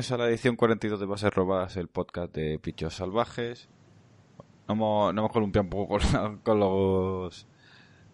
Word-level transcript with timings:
Bienvenidos 0.00 0.18
a 0.18 0.24
la 0.24 0.30
edición 0.30 0.56
42 0.56 0.98
de 0.98 1.04
Bases 1.04 1.34
Robadas, 1.34 1.76
el 1.76 1.88
podcast 1.88 2.34
de 2.34 2.58
Pichos 2.58 2.94
Salvajes. 2.94 3.68
No 4.66 5.10
hemos, 5.10 5.30
columpiado 5.30 5.64
un 5.64 5.68
poco 5.68 5.98
con, 6.42 6.58
los, 6.58 7.46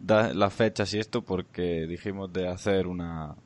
las 0.01 0.53
fechas 0.53 0.93
y 0.95 0.98
esto 0.98 1.23
porque 1.23 1.87
dijimos 1.87 2.33
de 2.33 2.48
hacer 2.48 2.89
una 2.89 3.37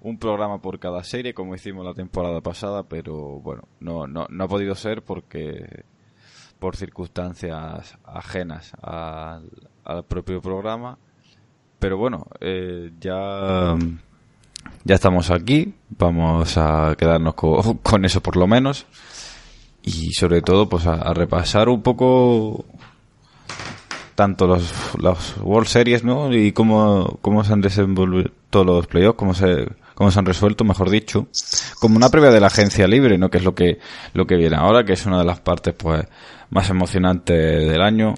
un 0.00 0.18
programa 0.18 0.60
por 0.60 0.80
cada 0.80 1.04
serie 1.04 1.34
como 1.34 1.54
hicimos 1.54 1.86
la 1.86 1.94
temporada 1.94 2.40
pasada, 2.40 2.82
pero 2.82 3.38
bueno, 3.38 3.68
no, 3.78 4.08
no, 4.08 4.26
no 4.28 4.42
ha 4.44 4.48
podido 4.48 4.74
ser 4.74 5.04
porque 5.04 5.84
por 6.58 6.74
circunstancias 6.74 7.96
ajenas 8.02 8.72
al, 8.82 9.48
al 9.84 10.04
propio 10.06 10.42
programa. 10.42 10.98
Pero 11.78 11.96
bueno, 11.96 12.26
eh, 12.40 12.90
ya 12.98 13.76
ya 14.84 14.96
estamos 14.96 15.30
aquí, 15.30 15.74
vamos 15.90 16.56
a 16.56 16.94
quedarnos 16.98 17.34
con, 17.82 18.04
eso 18.04 18.20
por 18.20 18.36
lo 18.36 18.46
menos 18.46 18.86
y 19.82 20.12
sobre 20.12 20.42
todo 20.42 20.68
pues 20.68 20.86
a, 20.86 21.12
repasar 21.12 21.68
un 21.68 21.82
poco 21.82 22.64
tanto 24.14 24.46
los, 24.46 24.72
los 24.98 25.36
World 25.38 25.68
Series 25.68 26.04
¿no? 26.04 26.32
y 26.32 26.52
cómo, 26.52 27.18
cómo 27.20 27.44
se 27.44 27.52
han 27.52 27.62
todos 27.62 28.66
los 28.66 28.86
playoffs, 28.86 29.18
cómo 29.18 29.34
se, 29.34 29.68
cómo 29.94 30.10
se 30.10 30.18
han 30.18 30.26
resuelto, 30.26 30.64
mejor 30.64 30.90
dicho, 30.90 31.28
como 31.80 31.96
una 31.96 32.10
previa 32.10 32.30
de 32.30 32.40
la 32.40 32.48
agencia 32.48 32.86
libre, 32.86 33.18
¿no? 33.18 33.30
que 33.30 33.38
es 33.38 33.44
lo 33.44 33.54
que, 33.54 33.78
lo 34.12 34.26
que 34.26 34.36
viene 34.36 34.56
ahora, 34.56 34.84
que 34.84 34.92
es 34.92 35.06
una 35.06 35.18
de 35.18 35.24
las 35.24 35.40
partes 35.40 35.74
pues 35.74 36.04
más 36.50 36.68
emocionantes 36.68 37.68
del 37.68 37.80
año 37.80 38.14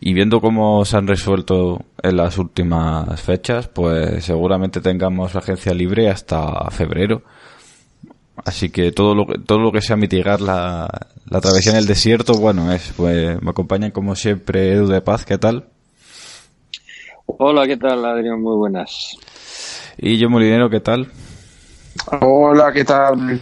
y 0.00 0.12
viendo 0.12 0.40
cómo 0.40 0.84
se 0.84 0.96
han 0.96 1.06
resuelto 1.06 1.84
en 2.02 2.16
las 2.16 2.38
últimas 2.38 3.20
fechas, 3.20 3.68
pues 3.68 4.24
seguramente 4.24 4.80
tengamos 4.80 5.34
la 5.34 5.40
agencia 5.40 5.72
libre 5.72 6.10
hasta 6.10 6.70
febrero. 6.70 7.22
Así 8.44 8.70
que 8.70 8.92
todo 8.92 9.14
lo, 9.14 9.26
todo 9.44 9.58
lo 9.58 9.72
que 9.72 9.80
sea 9.80 9.96
mitigar 9.96 10.40
la, 10.40 10.88
la 11.28 11.40
travesía 11.40 11.72
en 11.72 11.78
el 11.78 11.86
desierto, 11.86 12.34
bueno, 12.34 12.70
es, 12.72 12.92
pues 12.96 13.40
me 13.40 13.50
acompañan 13.50 13.90
como 13.90 14.14
siempre 14.14 14.72
Edu 14.72 14.86
de 14.88 15.00
Paz, 15.00 15.24
¿qué 15.24 15.38
tal? 15.38 15.66
Hola, 17.26 17.66
¿qué 17.66 17.76
tal, 17.76 18.04
Adrián? 18.04 18.40
Muy 18.40 18.56
buenas. 18.56 19.16
Y 19.98 20.18
yo, 20.18 20.28
Molinero, 20.28 20.68
¿qué 20.68 20.80
tal? 20.80 21.10
Hola, 22.20 22.72
¿qué 22.72 22.84
tal? 22.84 23.40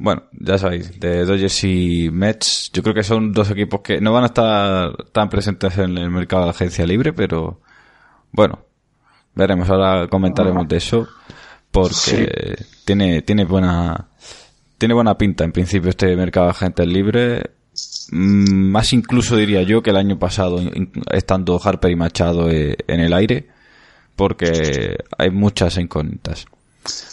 Bueno, 0.00 0.22
ya 0.32 0.58
sabéis, 0.58 1.00
de 1.00 1.24
Dodgers 1.24 1.64
y 1.64 2.08
Mets, 2.12 2.70
yo 2.72 2.84
creo 2.84 2.94
que 2.94 3.02
son 3.02 3.32
dos 3.32 3.50
equipos 3.50 3.80
que 3.80 4.00
no 4.00 4.12
van 4.12 4.22
a 4.22 4.26
estar 4.26 4.96
tan 5.10 5.28
presentes 5.28 5.76
en 5.76 5.98
el 5.98 6.08
mercado 6.08 6.42
de 6.42 6.46
la 6.46 6.52
agencia 6.52 6.86
libre, 6.86 7.12
pero 7.12 7.60
bueno, 8.30 8.60
veremos, 9.34 9.68
ahora 9.68 10.06
comentaremos 10.06 10.68
de 10.68 10.76
eso, 10.76 11.08
porque 11.72 12.54
tiene, 12.84 13.22
tiene 13.22 13.44
buena, 13.44 14.08
tiene 14.78 14.94
buena 14.94 15.18
pinta 15.18 15.42
en 15.42 15.50
principio 15.50 15.90
este 15.90 16.14
mercado 16.14 16.46
de 16.46 16.52
agentes 16.52 16.86
libre, 16.86 17.50
mm, 18.12 18.70
más 18.70 18.92
incluso 18.92 19.34
diría 19.34 19.62
yo 19.62 19.82
que 19.82 19.90
el 19.90 19.96
año 19.96 20.16
pasado, 20.16 20.60
estando 21.10 21.60
Harper 21.60 21.90
y 21.90 21.96
Machado 21.96 22.48
eh, 22.48 22.76
en 22.86 23.00
el 23.00 23.12
aire, 23.12 23.48
porque 24.14 24.96
hay 25.18 25.30
muchas 25.30 25.76
incógnitas. 25.76 26.46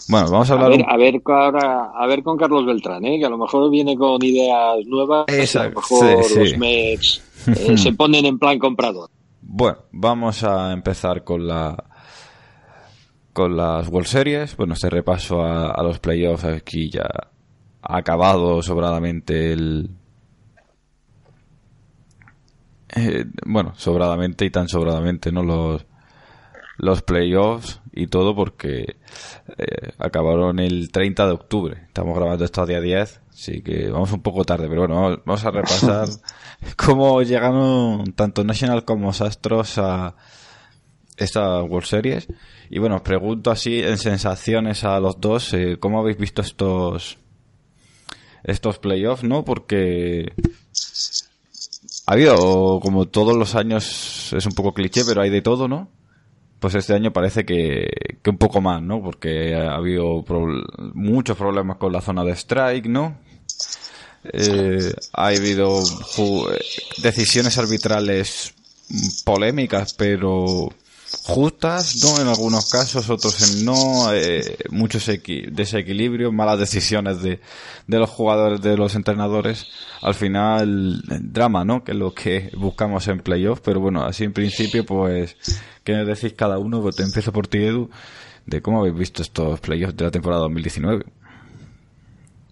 Bueno, 0.07 0.29
vamos 0.29 0.49
a 0.49 0.53
hablar. 0.53 0.71
A 0.87 0.97
ver, 0.97 1.21
a 1.25 2.07
ver, 2.07 2.23
con 2.23 2.37
Carlos 2.37 2.65
Beltrán, 2.65 3.05
¿eh? 3.05 3.19
que 3.19 3.25
a 3.25 3.29
lo 3.29 3.37
mejor 3.37 3.69
viene 3.71 3.97
con 3.97 4.23
ideas 4.23 4.85
nuevas. 4.85 5.25
Exacto. 5.27 5.79
A 5.79 6.05
lo 6.05 6.07
mejor 6.07 6.37
los 6.37 6.57
Mets 6.57 7.23
eh, 7.47 7.77
se 7.77 7.93
ponen 7.93 8.25
en 8.25 8.37
plan 8.37 8.59
comprador. 8.59 9.09
Bueno, 9.41 9.77
vamos 9.91 10.43
a 10.43 10.71
empezar 10.71 11.23
con 11.23 11.47
la 11.47 11.75
con 13.35 13.57
las 13.57 13.89
World 13.89 14.07
Series. 14.07 14.55
Bueno, 14.55 14.73
este 14.75 14.89
repaso 14.89 15.43
a, 15.43 15.83
los 15.83 15.99
playoffs 15.99 16.45
aquí 16.45 16.89
ya 16.89 17.09
ha 17.81 17.97
acabado 17.97 18.61
sobradamente 18.61 19.51
el. 19.51 19.89
Eh, 22.95 23.25
bueno, 23.45 23.73
sobradamente 23.75 24.45
y 24.45 24.49
tan 24.51 24.69
sobradamente, 24.69 25.33
¿no? 25.33 25.43
Los, 25.43 25.85
los 26.77 27.01
playoffs 27.01 27.81
y 27.95 28.07
todo 28.07 28.35
porque 28.35 28.97
eh, 29.57 29.91
acabaron 29.97 30.59
el 30.59 30.91
30 30.91 31.25
de 31.25 31.31
octubre. 31.31 31.83
Estamos 31.87 32.15
grabando 32.15 32.43
esto 32.43 32.61
a 32.61 32.65
día 32.65 32.81
10, 32.81 33.21
así 33.29 33.61
que 33.61 33.89
vamos 33.89 34.11
un 34.11 34.21
poco 34.21 34.43
tarde, 34.43 34.67
pero 34.67 34.81
bueno, 34.81 35.21
vamos, 35.25 35.45
a 35.45 35.51
repasar 35.51 36.09
cómo 36.75 37.21
llegaron 37.21 38.11
tanto 38.13 38.43
National 38.43 38.83
como 38.83 39.09
Astros 39.11 39.77
a 39.77 40.15
esta 41.15 41.63
World 41.63 41.87
Series. 41.87 42.27
Y 42.69 42.79
bueno, 42.79 42.97
os 42.97 43.01
pregunto 43.01 43.49
así 43.49 43.79
en 43.81 43.97
sensaciones 43.97 44.83
a 44.83 44.99
los 44.99 45.21
dos, 45.21 45.53
eh, 45.53 45.77
¿cómo 45.79 45.99
habéis 45.99 46.17
visto 46.17 46.41
estos 46.41 47.17
estos 48.43 48.77
playoffs, 48.77 49.23
no? 49.23 49.45
Porque 49.45 50.33
ha 52.05 52.13
habido, 52.13 52.79
como 52.81 53.07
todos 53.07 53.35
los 53.35 53.55
años, 53.55 54.33
es 54.33 54.45
un 54.45 54.53
poco 54.53 54.73
cliché, 54.73 55.03
pero 55.07 55.21
hay 55.21 55.29
de 55.29 55.41
todo, 55.41 55.67
¿no? 55.69 55.89
Pues 56.59 56.75
este 56.75 56.93
año 56.93 57.11
parece 57.11 57.45
que, 57.45 57.87
que 58.21 58.29
un 58.29 58.37
poco 58.37 58.61
más, 58.61 58.81
¿no? 58.81 59.01
Porque 59.01 59.55
ha 59.55 59.75
habido 59.75 60.23
muchos 60.93 61.37
problemas 61.37 61.77
con 61.77 61.91
la 61.91 62.01
zona 62.01 62.23
de 62.23 62.31
strike, 62.31 62.87
¿no? 62.87 63.17
Eh, 64.33 64.93
ha 65.13 65.27
habido 65.27 65.83
decisiones 66.97 67.57
arbitrales 67.57 68.53
polémicas, 69.23 69.93
pero 69.93 70.69
justas, 71.23 72.03
¿no? 72.03 72.21
En 72.21 72.27
algunos 72.27 72.69
casos, 72.69 73.09
otros 73.09 73.57
en 73.57 73.65
no, 73.65 74.13
eh, 74.13 74.57
muchos 74.69 75.05
desequilibrios, 75.05 76.33
malas 76.33 76.59
decisiones 76.59 77.21
de, 77.21 77.39
de 77.87 77.99
los 77.99 78.09
jugadores, 78.09 78.61
de 78.61 78.77
los 78.77 78.95
entrenadores. 78.95 79.67
Al 80.01 80.13
final, 80.13 81.01
drama, 81.21 81.65
¿no? 81.65 81.83
Que 81.83 81.91
es 81.91 81.97
lo 81.97 82.13
que 82.13 82.51
buscamos 82.57 83.07
en 83.07 83.19
playoff, 83.19 83.61
pero 83.63 83.79
bueno, 83.79 84.03
así 84.03 84.23
en 84.23 84.33
principio, 84.33 84.85
pues, 84.85 85.37
¿qué 85.83 85.93
decís 85.93 86.33
cada 86.33 86.57
uno? 86.57 86.81
Pues 86.81 86.95
te 86.95 87.03
empiezo 87.03 87.31
por 87.31 87.47
ti, 87.47 87.59
Edu, 87.59 87.89
de 88.45 88.61
cómo 88.61 88.79
habéis 88.79 88.97
visto 88.97 89.21
estos 89.21 89.59
playoffs 89.59 89.95
de 89.95 90.05
la 90.05 90.11
temporada 90.11 90.43
2019. 90.43 91.05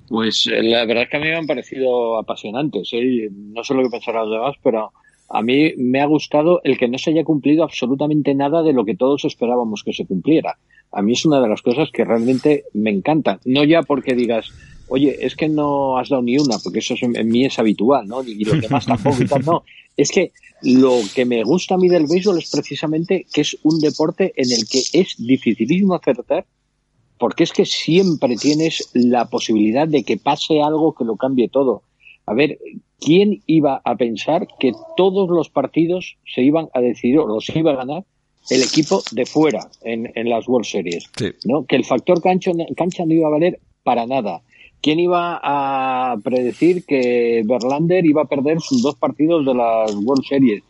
Pues 0.10 0.48
eh, 0.48 0.62
la 0.62 0.86
verdad 0.86 1.04
es 1.04 1.10
que 1.10 1.18
a 1.18 1.20
mí 1.20 1.28
me 1.28 1.38
han 1.38 1.48
parecido 1.48 2.18
apasionantes, 2.18 2.90
¿eh? 2.94 3.30
no 3.32 3.64
sé 3.64 3.74
lo 3.74 3.84
que 3.84 3.90
pensarán 3.90 4.30
los 4.30 4.40
demás, 4.40 4.56
pero 4.62 4.92
a 5.34 5.42
mí 5.42 5.74
me 5.78 6.00
ha 6.00 6.06
gustado 6.06 6.62
el 6.64 6.78
que 6.78 6.88
no 6.88 7.00
se 7.00 7.10
haya 7.10 7.24
cumplido 7.24 7.64
absolutamente 7.64 8.36
nada 8.36 8.62
de 8.62 8.72
lo 8.72 8.86
que 8.86 8.96
todos 8.96 9.26
esperábamos 9.26 9.82
que 9.84 9.92
se 9.92 10.06
cumpliera. 10.06 10.60
A 10.92 11.02
mí 11.02 11.14
es 11.14 11.26
una 11.26 11.42
de 11.42 11.50
las 11.50 11.64
cosas 11.64 11.90
que 11.92 12.06
realmente 12.06 12.66
me 12.74 12.92
encanta. 12.92 13.40
No 13.44 13.64
ya 13.64 13.82
porque 13.82 14.14
digas, 14.14 14.52
oye, 14.90 15.26
es 15.26 15.36
que 15.36 15.50
no 15.50 15.98
has 15.98 16.10
dado 16.10 16.22
ni 16.22 16.38
una, 16.38 16.60
porque 16.64 16.80
eso 16.80 16.94
en 17.02 17.28
mí 17.30 17.46
es 17.46 17.58
habitual, 17.58 18.08
¿no? 18.08 18.22
Y 18.24 18.44
los 18.46 18.62
demás 18.62 18.86
tampoco 18.86 19.24
y 19.24 19.26
tal, 19.26 19.44
no. 19.44 19.64
Es 19.98 20.12
que 20.12 20.34
lo 20.62 21.00
que 21.16 21.26
me 21.26 21.44
gusta 21.44 21.76
a 21.76 21.78
mí 21.80 21.90
del 21.90 22.06
béisbol 22.06 22.38
es 22.38 22.52
precisamente 22.52 23.26
que 23.34 23.42
es 23.42 23.58
un 23.64 23.80
deporte 23.80 24.34
en 24.36 24.52
el 24.52 24.68
que 24.70 24.84
es 24.94 25.16
dificilísimo 25.18 25.96
acertar, 25.96 26.46
porque 27.18 27.44
es 27.44 27.54
que 27.54 27.66
siempre 27.66 28.36
tienes 28.36 28.88
la 28.94 29.32
posibilidad 29.32 29.88
de 29.88 30.04
que 30.04 30.18
pase 30.18 30.62
algo 30.62 30.94
que 30.94 31.06
lo 31.06 31.16
cambie 31.16 31.50
todo. 31.50 31.82
A 32.28 32.36
ver, 32.36 32.60
¿quién 33.04 33.42
iba 33.48 33.82
a 33.84 33.96
pensar 33.96 34.48
que 34.60 34.72
todos 34.96 35.30
los 35.30 35.50
partidos 35.50 36.18
se 36.26 36.42
iban 36.42 36.70
a 36.74 36.82
decidir 36.82 37.20
o 37.20 37.28
los 37.28 37.50
iba 37.56 37.72
a 37.72 37.76
ganar 37.76 38.04
el 38.50 38.62
equipo 38.62 39.02
de 39.12 39.26
fuera 39.26 39.68
en, 39.84 40.30
las 40.30 40.48
World 40.48 40.66
Series? 40.66 41.10
¿no? 41.46 41.66
Que 41.66 41.76
el 41.76 41.86
factor 41.86 42.22
cancha, 42.22 42.52
cancha 42.76 43.06
no 43.06 43.14
iba 43.14 43.28
a 43.28 43.32
valer 43.32 43.60
para 43.84 44.06
nada. 44.06 44.42
¿Quién 44.82 45.00
iba 45.00 45.40
a 45.42 46.18
predecir 46.24 46.86
que 46.86 47.42
Verlander 47.46 48.06
iba 48.06 48.24
a 48.24 48.26
perder 48.26 48.60
sus 48.60 48.82
dos 48.82 48.96
partidos 48.96 49.46
de 49.46 49.54
las 49.54 49.96
World 49.96 50.26
Series? 50.26 50.64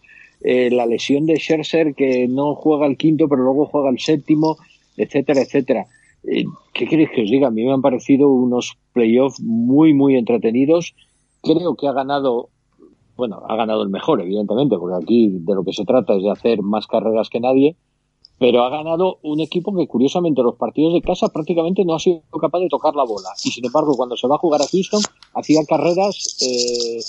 Eh, 0.43 0.69
la 0.71 0.85
lesión 0.85 1.25
de 1.25 1.37
Scherzer 1.37 1.95
que 1.95 2.27
no 2.27 2.55
juega 2.55 2.85
el 2.85 2.97
quinto 2.97 3.29
pero 3.29 3.43
luego 3.43 3.65
juega 3.65 3.89
el 3.89 3.99
séptimo, 3.99 4.57
etcétera, 4.97 5.41
etcétera. 5.41 5.85
Eh, 6.25 6.45
¿Qué 6.73 6.87
queréis 6.87 7.09
que 7.11 7.23
os 7.23 7.29
diga? 7.29 7.47
A 7.47 7.51
mí 7.51 7.63
me 7.63 7.73
han 7.73 7.81
parecido 7.81 8.29
unos 8.29 8.77
playoffs 8.91 9.39
muy, 9.39 9.93
muy 9.93 10.15
entretenidos 10.15 10.93
creo 11.43 11.75
que 11.75 11.87
ha 11.87 11.91
ganado, 11.91 12.49
bueno, 13.15 13.43
ha 13.47 13.55
ganado 13.55 13.83
el 13.83 13.89
mejor, 13.89 14.21
evidentemente, 14.21 14.77
porque 14.77 15.03
aquí 15.03 15.29
de 15.29 15.53
lo 15.53 15.63
que 15.63 15.73
se 15.73 15.85
trata 15.85 16.15
es 16.15 16.23
de 16.23 16.31
hacer 16.31 16.63
más 16.63 16.87
carreras 16.87 17.29
que 17.29 17.39
nadie, 17.39 17.75
pero 18.39 18.63
ha 18.63 18.69
ganado 18.69 19.19
un 19.21 19.41
equipo 19.41 19.75
que 19.75 19.87
curiosamente 19.87 20.41
los 20.41 20.55
partidos 20.55 20.93
de 20.93 21.01
casa 21.01 21.29
prácticamente 21.29 21.85
no 21.85 21.93
ha 21.93 21.99
sido 21.99 22.21
capaz 22.41 22.59
de 22.59 22.69
tocar 22.69 22.95
la 22.95 23.03
bola. 23.03 23.29
Y 23.43 23.51
sin 23.51 23.65
embargo, 23.65 23.95
cuando 23.95 24.17
se 24.17 24.27
va 24.27 24.35
a 24.35 24.39
jugar 24.39 24.61
a 24.61 24.67
Houston, 24.71 25.01
hacía 25.35 25.61
carreras, 25.67 26.37
eh, 26.41 26.99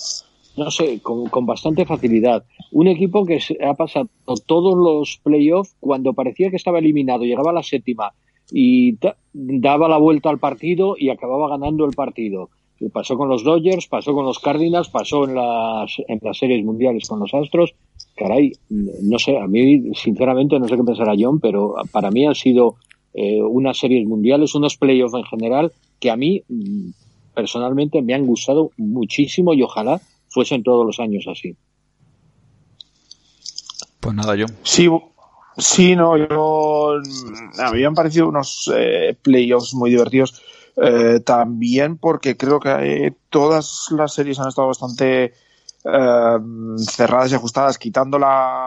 no 0.56 0.70
sé, 0.70 1.00
con, 1.00 1.26
con, 1.26 1.46
bastante 1.46 1.86
facilidad. 1.86 2.44
Un 2.72 2.88
equipo 2.88 3.24
que 3.24 3.40
ha 3.64 3.74
pasado 3.74 4.08
todos 4.46 4.76
los 4.76 5.20
playoffs 5.22 5.74
cuando 5.80 6.12
parecía 6.12 6.50
que 6.50 6.56
estaba 6.56 6.80
eliminado, 6.80 7.24
llegaba 7.24 7.50
a 7.50 7.54
la 7.54 7.62
séptima 7.62 8.12
y 8.52 8.98
daba 9.32 9.88
la 9.88 9.96
vuelta 9.96 10.28
al 10.28 10.38
partido 10.38 10.96
y 10.98 11.08
acababa 11.08 11.48
ganando 11.48 11.84
el 11.86 11.92
partido 11.92 12.50
pasó 12.92 13.16
con 13.16 13.28
los 13.28 13.44
Dodgers, 13.44 13.86
pasó 13.86 14.14
con 14.14 14.24
los 14.24 14.38
Cardinals, 14.38 14.88
pasó 14.88 15.24
en 15.24 15.34
las, 15.34 15.92
en 16.08 16.18
las 16.22 16.38
series 16.38 16.64
mundiales 16.64 17.08
con 17.08 17.20
los 17.20 17.32
Astros. 17.32 17.74
Caray, 18.16 18.52
no 18.68 19.18
sé, 19.18 19.38
a 19.38 19.46
mí 19.46 19.94
sinceramente 19.94 20.58
no 20.58 20.68
sé 20.68 20.76
qué 20.76 20.84
pensará 20.84 21.14
John, 21.18 21.40
pero 21.40 21.74
para 21.90 22.10
mí 22.10 22.26
han 22.26 22.34
sido 22.34 22.76
eh, 23.12 23.42
unas 23.42 23.78
series 23.78 24.06
mundiales, 24.06 24.54
unos 24.54 24.76
playoffs 24.76 25.14
en 25.14 25.24
general 25.24 25.72
que 26.00 26.10
a 26.10 26.16
mí 26.16 26.42
mm, 26.48 26.90
personalmente 27.34 28.02
me 28.02 28.14
han 28.14 28.26
gustado 28.26 28.70
muchísimo 28.76 29.54
y 29.54 29.62
ojalá 29.62 30.00
fuesen 30.28 30.62
todos 30.62 30.84
los 30.84 31.00
años 31.00 31.24
así. 31.28 31.56
Pues 34.00 34.14
nada, 34.14 34.36
yo. 34.36 34.46
Sí, 34.64 34.88
sí, 35.56 35.96
no, 35.96 36.16
yo. 36.16 37.00
A 37.58 37.72
mí 37.72 37.78
me 37.78 37.86
han 37.86 37.94
parecido 37.94 38.28
unos 38.28 38.70
eh, 38.76 39.16
playoffs 39.22 39.74
muy 39.74 39.90
divertidos. 39.90 40.42
Eh, 40.76 41.20
también 41.20 41.98
porque 41.98 42.36
creo 42.36 42.58
que 42.58 42.70
eh, 43.06 43.16
todas 43.30 43.86
las 43.90 44.12
series 44.12 44.40
han 44.40 44.48
estado 44.48 44.68
bastante 44.68 45.34
cerradas 45.86 47.30
y 47.30 47.34
ajustadas, 47.34 47.76
quitando 47.76 48.18
la, 48.18 48.66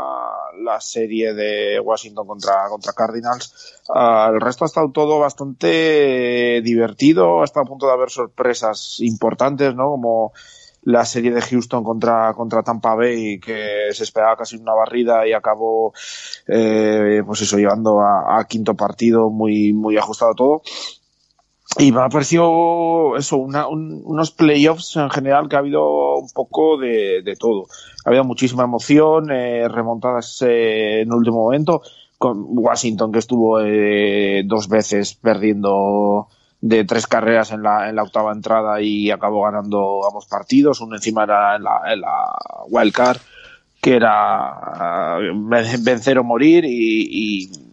la 0.63 0.79
serie 0.79 1.33
de 1.33 1.79
Washington 1.79 2.27
contra, 2.27 2.69
contra 2.69 2.93
Cardinals. 2.93 3.81
el 4.29 4.39
resto 4.39 4.65
ha 4.65 4.67
estado 4.67 4.91
todo 4.91 5.17
bastante 5.17 6.61
divertido, 6.63 7.41
hasta 7.41 7.61
a 7.61 7.65
punto 7.65 7.87
de 7.87 7.93
haber 7.93 8.11
sorpresas 8.11 8.97
importantes, 8.99 9.73
¿no? 9.73 9.89
Como 9.89 10.31
la 10.87 11.03
serie 11.03 11.31
de 11.31 11.41
Houston 11.41 11.83
contra, 11.83 12.33
contra 12.33 12.63
Tampa 12.63 12.95
Bay, 12.95 13.41
que 13.41 13.89
se 13.91 14.03
esperaba 14.03 14.37
casi 14.37 14.55
una 14.55 14.73
barrida 14.73 15.27
y 15.27 15.33
acabó, 15.33 15.93
eh, 16.47 17.21
pues 17.25 17.41
eso, 17.41 17.57
llevando 17.57 17.99
a, 17.99 18.41
quinto 18.47 18.73
partido 18.73 19.29
muy, 19.29 19.73
muy 19.73 19.97
ajustado 19.97 20.33
todo. 20.33 20.61
Y 21.75 21.91
me 21.91 22.01
ha 22.01 22.09
parecido 22.09 23.17
eso, 23.17 23.37
una, 23.37 23.67
unos 23.67 24.31
playoffs 24.31 24.95
en 24.95 25.09
general 25.09 25.49
que 25.49 25.57
ha 25.57 25.59
habido 25.59 26.15
un 26.15 26.29
poco 26.31 26.77
de, 26.77 27.21
de 27.23 27.35
todo. 27.35 27.67
Ha 28.05 28.09
habido 28.09 28.23
muchísima 28.23 28.63
emoción, 28.63 29.29
eh, 29.31 29.67
remontadas 29.67 30.41
eh, 30.41 31.01
en 31.01 31.11
último 31.11 31.43
momento, 31.43 31.81
con 32.17 32.45
Washington 32.47 33.11
que 33.11 33.19
estuvo 33.19 33.59
eh, 33.59 34.43
dos 34.45 34.69
veces 34.69 35.13
perdiendo 35.13 36.29
de 36.61 36.85
tres 36.85 37.05
carreras 37.05 37.51
en 37.51 37.61
la, 37.61 37.89
en 37.89 37.95
la 37.95 38.03
octava 38.03 38.31
entrada 38.31 38.81
y 38.81 39.11
acabó 39.11 39.43
ganando 39.43 40.07
ambos 40.07 40.25
partidos. 40.25 40.81
Uno 40.81 40.95
encima 40.95 41.25
era 41.25 41.57
en 41.57 41.63
la, 41.63 41.81
en 41.93 42.01
la 42.01 42.33
wild 42.69 42.93
que 43.81 43.95
era 43.95 45.19
eh, 45.21 45.77
vencer 45.81 46.17
o 46.17 46.23
morir 46.23 46.65
y 46.65 47.66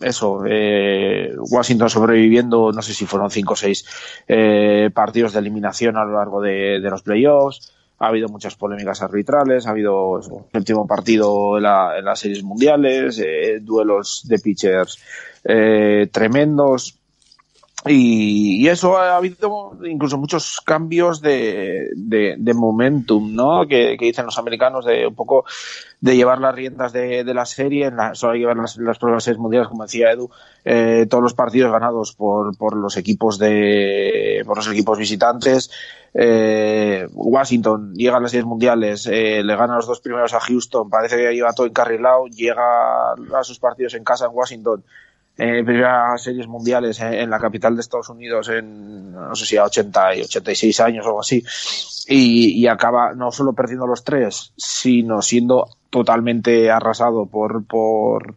eso, 0.00 0.42
eh, 0.46 1.34
Washington 1.38 1.90
sobreviviendo, 1.90 2.72
no 2.72 2.82
sé 2.82 2.94
si 2.94 3.06
fueron 3.06 3.30
cinco 3.30 3.54
o 3.54 3.56
seis 3.56 3.84
eh, 4.28 4.90
partidos 4.94 5.32
de 5.32 5.40
eliminación 5.40 5.96
a 5.96 6.04
lo 6.04 6.14
largo 6.14 6.40
de, 6.40 6.78
los 6.80 7.02
playoffs. 7.02 7.72
Ha 8.00 8.06
habido 8.06 8.28
muchas 8.28 8.54
polémicas 8.54 9.02
arbitrales, 9.02 9.66
ha 9.66 9.70
habido 9.70 10.20
eso, 10.20 10.46
el 10.52 10.58
último 10.60 10.86
partido 10.86 11.56
en, 11.56 11.64
la, 11.64 11.98
en 11.98 12.04
las 12.04 12.20
series 12.20 12.44
mundiales, 12.44 13.18
eh, 13.18 13.58
duelos 13.60 14.22
de 14.28 14.38
pitchers 14.38 14.98
eh, 15.44 16.08
tremendos. 16.12 16.97
Y, 17.86 18.64
y, 18.64 18.68
eso 18.68 18.98
ha 18.98 19.16
habido 19.16 19.78
incluso 19.84 20.18
muchos 20.18 20.60
cambios 20.64 21.20
de, 21.20 21.90
de, 21.94 22.34
de 22.36 22.54
momentum, 22.54 23.32
¿no? 23.32 23.68
Que, 23.68 23.96
dicen 23.98 24.26
los 24.26 24.36
americanos 24.36 24.84
de 24.84 25.06
un 25.06 25.14
poco 25.14 25.44
de 26.00 26.16
llevar 26.16 26.40
las 26.40 26.54
riendas 26.54 26.92
de, 26.92 27.22
la 27.22 27.46
serie, 27.46 27.86
en 27.86 27.96
la, 27.96 28.16
solo 28.16 28.34
llevar 28.34 28.56
las, 28.56 28.76
las 28.78 28.98
pruebas 28.98 29.22
series 29.22 29.38
mundiales, 29.38 29.68
como 29.68 29.84
decía 29.84 30.10
Edu, 30.10 30.28
eh, 30.64 31.06
todos 31.08 31.22
los 31.22 31.34
partidos 31.34 31.70
ganados 31.70 32.14
por, 32.14 32.56
por 32.56 32.76
los 32.76 32.96
equipos 32.96 33.38
de, 33.38 34.42
por 34.44 34.56
los 34.56 34.68
equipos 34.68 34.98
visitantes. 34.98 35.70
Eh, 36.14 37.06
Washington 37.12 37.94
llega 37.94 38.16
a 38.16 38.20
las 38.20 38.32
series 38.32 38.46
mundiales, 38.46 39.06
eh, 39.06 39.42
le 39.44 39.56
gana 39.56 39.76
los 39.76 39.86
dos 39.86 40.00
primeros 40.00 40.34
a 40.34 40.40
Houston, 40.40 40.90
parece 40.90 41.16
que 41.16 41.32
lleva 41.32 41.52
todo 41.52 41.66
encarrilado, 41.66 42.26
llega 42.26 43.12
a 43.12 43.44
sus 43.44 43.60
partidos 43.60 43.94
en 43.94 44.02
casa 44.02 44.26
en 44.26 44.32
Washington, 44.34 44.82
eh, 45.38 45.62
primeras 45.64 46.20
series 46.20 46.48
mundiales 46.48 46.98
en, 47.00 47.14
en, 47.14 47.30
la 47.30 47.38
capital 47.38 47.76
de 47.76 47.80
Estados 47.80 48.08
Unidos 48.08 48.48
en, 48.48 49.12
no 49.12 49.36
sé 49.36 49.46
si 49.46 49.56
a 49.56 49.64
80 49.64 50.16
y 50.16 50.22
86 50.22 50.80
años 50.80 51.06
o 51.06 51.10
algo 51.10 51.20
así, 51.20 51.44
y, 52.08 52.60
y, 52.60 52.66
acaba 52.66 53.14
no 53.14 53.30
solo 53.30 53.52
perdiendo 53.52 53.86
los 53.86 54.02
tres, 54.02 54.52
sino 54.56 55.22
siendo 55.22 55.68
totalmente 55.90 56.72
arrasado 56.72 57.26
por, 57.26 57.64
por, 57.66 58.34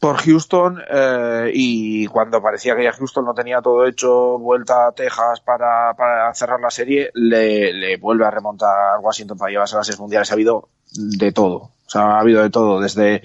por 0.00 0.16
Houston 0.18 0.80
eh, 0.88 1.50
y 1.52 2.06
cuando 2.06 2.40
parecía 2.40 2.76
que 2.76 2.84
ya 2.84 2.92
Houston 2.92 3.24
no 3.24 3.34
tenía 3.34 3.60
todo 3.60 3.86
hecho, 3.86 4.38
vuelta 4.38 4.86
a 4.86 4.92
Texas 4.92 5.40
para, 5.40 5.94
para 5.94 6.32
cerrar 6.34 6.60
la 6.60 6.70
serie, 6.70 7.10
le, 7.14 7.72
le 7.72 7.96
vuelve 7.96 8.24
a 8.24 8.30
remontar 8.30 9.00
Washington 9.00 9.36
para 9.36 9.50
llevarse 9.50 9.74
a 9.74 9.78
las 9.78 9.86
series 9.86 10.00
mundiales. 10.00 10.30
Ha 10.30 10.34
habido 10.34 10.68
de 10.92 11.32
todo. 11.32 11.70
O 11.86 11.90
sea, 11.90 12.16
ha 12.16 12.20
habido 12.20 12.42
de 12.42 12.50
todo, 12.50 12.80
desde, 12.80 13.22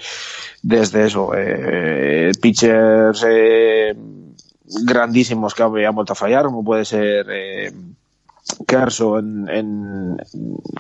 desde 0.62 1.06
eso, 1.06 1.32
eh, 1.36 2.32
pitchers 2.40 3.26
eh, 3.28 3.96
grandísimos 4.84 5.56
que 5.56 5.64
habían 5.64 5.96
vuelto 5.96 6.14
a 6.14 6.16
fallar, 6.16 6.46
como 6.46 6.64
puede 6.64 6.86
ser 6.86 7.26
eh, 7.30 7.72
Kerso 8.68 9.20
en, 9.20 9.48
en, 9.50 10.18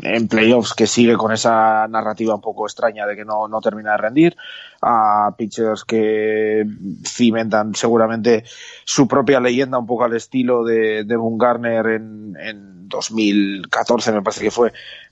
en, 0.02 0.28
playoffs, 0.28 0.74
que 0.74 0.88
sigue 0.88 1.16
con 1.16 1.32
esa 1.32 1.88
narrativa 1.88 2.36
un 2.36 2.42
poco 2.42 2.66
extraña 2.66 3.06
de 3.06 3.16
que 3.16 3.26
no, 3.26 3.48
no 3.48 3.62
termina 3.62 3.92
de 3.92 3.98
rendir, 3.98 4.38
a 4.82 5.34
pitchers 5.38 5.84
que 5.86 6.66
cimentan 7.06 7.76
seguramente 7.76 8.44
su 8.84 9.08
propia 9.08 9.40
leyenda 9.40 9.78
un 9.78 9.86
poco 9.86 10.04
al 10.04 10.16
estilo 10.16 10.64
de, 10.64 11.04
de 11.04 11.16
Boone 11.16 11.38
Garner 11.40 11.86
en, 11.88 12.36
en 12.40 12.90
2014, 12.90 14.12
me 14.12 14.22
parece 14.22 14.42
que 14.42 14.52
fue, 14.52 14.72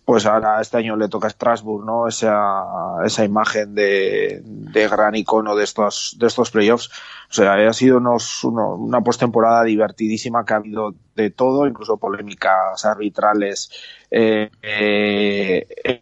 pues 0.10 0.26
ahora 0.26 0.60
este 0.60 0.78
año 0.78 0.96
le 0.96 1.08
toca 1.08 1.28
a 1.28 1.30
Strasbourg, 1.30 1.86
¿no? 1.86 2.08
Esa, 2.08 2.64
esa 3.06 3.24
imagen 3.24 3.76
de, 3.76 4.42
de 4.44 4.88
gran 4.88 5.14
icono 5.14 5.56
de 5.56 5.64
estos, 5.64 6.16
de 6.18 6.26
estos 6.26 6.50
playoffs. 6.50 6.90
O 7.30 7.34
sea, 7.34 7.54
ha 7.54 7.74
sido 7.74 7.98
unos, 7.98 8.44
uno, 8.44 8.74
una 8.74 9.02
postemporada 9.02 9.64
divertidísima 9.66 10.44
que 10.44 10.54
ha 10.54 10.58
habido 10.58 10.96
de 11.16 11.30
todo, 11.30 11.68
incluso 11.68 11.98
polémicas 11.98 12.84
arbitrales, 12.86 13.70
eh, 14.10 14.50
eh, 14.64 16.02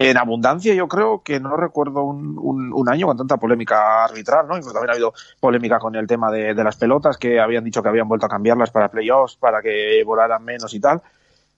en 0.00 0.16
abundancia, 0.16 0.74
yo 0.74 0.88
creo 0.88 1.22
que 1.22 1.38
no 1.38 1.56
recuerdo 1.56 2.02
un, 2.02 2.88
año 2.88 3.06
con 3.06 3.16
tanta 3.16 3.36
polémica 3.36 4.06
arbitral, 4.06 4.48
¿no? 4.48 4.56
Incluso 4.56 4.72
también 4.72 4.90
ha 4.90 4.94
habido 4.94 5.14
polémica 5.38 5.78
con 5.78 5.94
el 5.94 6.08
tema 6.08 6.32
de, 6.32 6.52
de 6.52 6.64
las 6.64 6.74
pelotas, 6.74 7.16
que 7.16 7.38
habían 7.38 7.62
dicho 7.62 7.80
que 7.80 7.90
habían 7.90 8.08
vuelto 8.08 8.26
a 8.26 8.28
cambiarlas 8.28 8.72
para 8.72 8.90
playoffs, 8.90 9.36
para 9.36 9.62
que 9.62 10.02
volaran 10.04 10.44
menos 10.44 10.74
y 10.74 10.80
tal. 10.80 11.00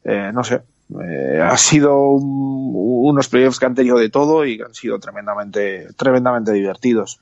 Eh, 0.05 0.31
no 0.35 0.45
sé, 0.45 0.63
eh, 0.91 1.41
ha 1.41 1.57
sido 1.57 1.99
un, 2.11 2.73
unos 2.75 3.29
playoffs 3.29 3.59
que 3.59 3.67
han 3.67 3.75
tenido 3.75 3.99
de 3.99 4.09
todo 4.09 4.45
y 4.45 4.57
que 4.57 4.65
han 4.65 4.75
sido 4.75 4.99
tremendamente, 4.99 5.89
tremendamente 5.97 6.53
divertidos. 6.53 7.21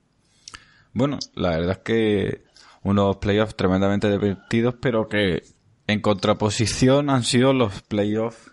Bueno, 0.97 1.19
la 1.35 1.51
verdad 1.51 1.73
es 1.73 1.79
que 1.79 2.45
unos 2.85 3.17
playoffs 3.17 3.57
tremendamente 3.57 4.09
divertidos, 4.09 4.77
pero 4.81 5.09
que 5.09 5.43
en 5.89 6.01
contraposición 6.01 7.11
han 7.11 7.25
sido 7.25 7.53
los 7.53 7.83
playoffs 7.83 8.53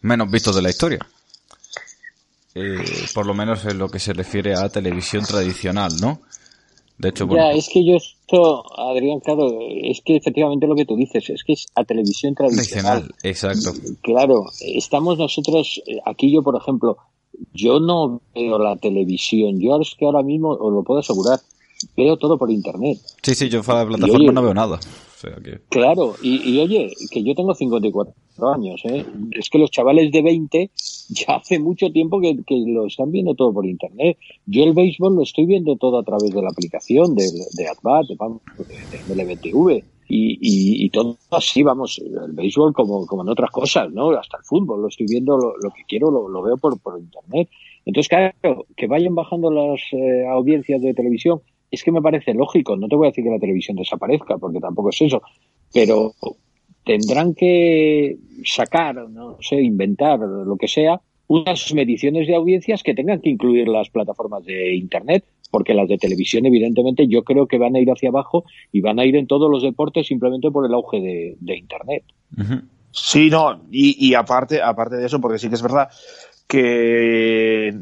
menos 0.00 0.30
vistos 0.30 0.54
de 0.54 0.62
la 0.62 0.70
historia. 0.70 1.00
Eh, 2.54 3.06
por 3.12 3.26
lo 3.26 3.34
menos 3.34 3.64
en 3.64 3.78
lo 3.78 3.88
que 3.88 3.98
se 3.98 4.12
refiere 4.12 4.54
a 4.54 4.68
televisión 4.68 5.24
tradicional, 5.24 5.92
¿no? 6.00 6.20
De 6.98 7.10
hecho, 7.10 7.26
bueno, 7.26 7.44
ya, 7.44 7.56
es 7.56 7.68
que 7.68 7.84
yo 7.84 7.94
esto, 7.96 8.64
Adrián, 8.76 9.20
claro, 9.20 9.48
es 9.60 10.00
que 10.04 10.16
efectivamente 10.16 10.66
lo 10.66 10.74
que 10.74 10.84
tú 10.84 10.96
dices, 10.96 11.30
es 11.30 11.44
que 11.44 11.52
es 11.52 11.66
a 11.76 11.84
televisión 11.84 12.34
tradicional. 12.34 13.14
Exacto. 13.22 13.72
Claro, 14.02 14.46
estamos 14.60 15.16
nosotros, 15.16 15.80
aquí 16.04 16.32
yo, 16.32 16.42
por 16.42 16.56
ejemplo, 16.56 16.96
yo 17.52 17.78
no 17.78 18.20
veo 18.34 18.58
la 18.58 18.76
televisión, 18.76 19.60
yo 19.60 19.80
es 19.80 19.94
que 19.96 20.06
ahora 20.06 20.22
mismo, 20.22 20.50
os 20.50 20.72
lo 20.72 20.82
puedo 20.82 21.00
asegurar, 21.00 21.38
veo 21.96 22.16
todo 22.16 22.36
por 22.36 22.50
internet. 22.50 22.98
Sí, 23.22 23.34
sí, 23.34 23.48
yo 23.48 23.62
fuera 23.62 23.80
de 23.80 23.86
plataforma 23.86 24.18
oye, 24.18 24.32
no 24.32 24.42
veo 24.42 24.54
nada. 24.54 24.80
Claro, 25.68 26.14
y, 26.22 26.58
oye, 26.58 26.92
que 27.10 27.22
yo 27.22 27.34
tengo 27.34 27.54
54 27.54 28.14
años, 28.52 28.80
¿eh? 28.84 29.04
Es 29.32 29.48
que 29.50 29.58
los 29.58 29.70
chavales 29.70 30.12
de 30.12 30.22
20 30.22 30.70
ya 31.10 31.36
hace 31.36 31.58
mucho 31.58 31.90
tiempo 31.90 32.20
que, 32.20 32.36
que, 32.46 32.62
lo 32.66 32.86
están 32.86 33.10
viendo 33.10 33.34
todo 33.34 33.52
por 33.52 33.66
internet. 33.66 34.18
Yo 34.46 34.64
el 34.64 34.74
béisbol 34.74 35.16
lo 35.16 35.22
estoy 35.22 35.46
viendo 35.46 35.76
todo 35.76 35.98
a 35.98 36.04
través 36.04 36.30
de 36.30 36.42
la 36.42 36.48
aplicación 36.48 37.14
de, 37.14 37.24
de 37.56 37.68
AdBat, 37.68 38.06
de, 38.06 39.14
de 39.14 39.24
LBTV. 39.24 39.84
Y, 40.10 40.84
y, 40.84 40.88
todo 40.88 41.18
así, 41.30 41.62
vamos, 41.62 41.98
el 41.98 42.32
béisbol 42.32 42.72
como, 42.72 43.06
como 43.06 43.22
en 43.22 43.28
otras 43.28 43.50
cosas, 43.50 43.90
¿no? 43.92 44.10
Hasta 44.12 44.38
el 44.38 44.44
fútbol, 44.44 44.80
lo 44.80 44.88
estoy 44.88 45.06
viendo, 45.06 45.36
lo, 45.36 45.54
lo 45.58 45.70
que 45.70 45.82
quiero 45.86 46.10
lo, 46.10 46.28
lo, 46.28 46.42
veo 46.42 46.56
por, 46.56 46.80
por 46.80 46.98
internet. 46.98 47.50
Entonces, 47.84 48.08
claro, 48.08 48.64
que 48.74 48.86
vayan 48.86 49.14
bajando 49.14 49.50
las 49.50 49.80
eh, 49.92 50.26
audiencias 50.26 50.80
de 50.80 50.94
televisión, 50.94 51.42
es 51.70 51.82
que 51.82 51.92
me 51.92 52.02
parece 52.02 52.34
lógico. 52.34 52.76
No 52.76 52.88
te 52.88 52.96
voy 52.96 53.06
a 53.06 53.10
decir 53.10 53.24
que 53.24 53.30
la 53.30 53.38
televisión 53.38 53.76
desaparezca, 53.76 54.38
porque 54.38 54.60
tampoco 54.60 54.90
es 54.90 55.00
eso. 55.02 55.22
Pero 55.72 56.14
tendrán 56.84 57.34
que 57.34 58.16
sacar, 58.44 59.08
no 59.10 59.36
sé, 59.40 59.60
inventar 59.60 60.18
lo 60.20 60.56
que 60.56 60.68
sea, 60.68 61.00
unas 61.26 61.74
mediciones 61.74 62.26
de 62.26 62.34
audiencias 62.34 62.82
que 62.82 62.94
tengan 62.94 63.20
que 63.20 63.28
incluir 63.28 63.68
las 63.68 63.90
plataformas 63.90 64.44
de 64.44 64.74
Internet, 64.74 65.24
porque 65.50 65.74
las 65.74 65.88
de 65.88 65.98
televisión, 65.98 66.46
evidentemente, 66.46 67.06
yo 67.06 67.22
creo 67.24 67.46
que 67.46 67.58
van 67.58 67.76
a 67.76 67.80
ir 67.80 67.90
hacia 67.90 68.08
abajo 68.08 68.44
y 68.72 68.80
van 68.80 68.98
a 68.98 69.04
ir 69.04 69.16
en 69.16 69.26
todos 69.26 69.50
los 69.50 69.62
deportes 69.62 70.06
simplemente 70.06 70.50
por 70.50 70.64
el 70.64 70.72
auge 70.72 71.00
de, 71.00 71.36
de 71.40 71.58
Internet. 71.58 72.04
Uh 72.36 72.40
-huh. 72.40 72.62
Sí, 72.90 73.28
no, 73.28 73.60
y, 73.70 74.08
y 74.08 74.14
aparte, 74.14 74.62
aparte 74.62 74.96
de 74.96 75.06
eso, 75.06 75.20
porque 75.20 75.38
sí 75.38 75.48
que 75.48 75.54
es 75.54 75.62
verdad 75.62 75.88
que, 76.48 77.72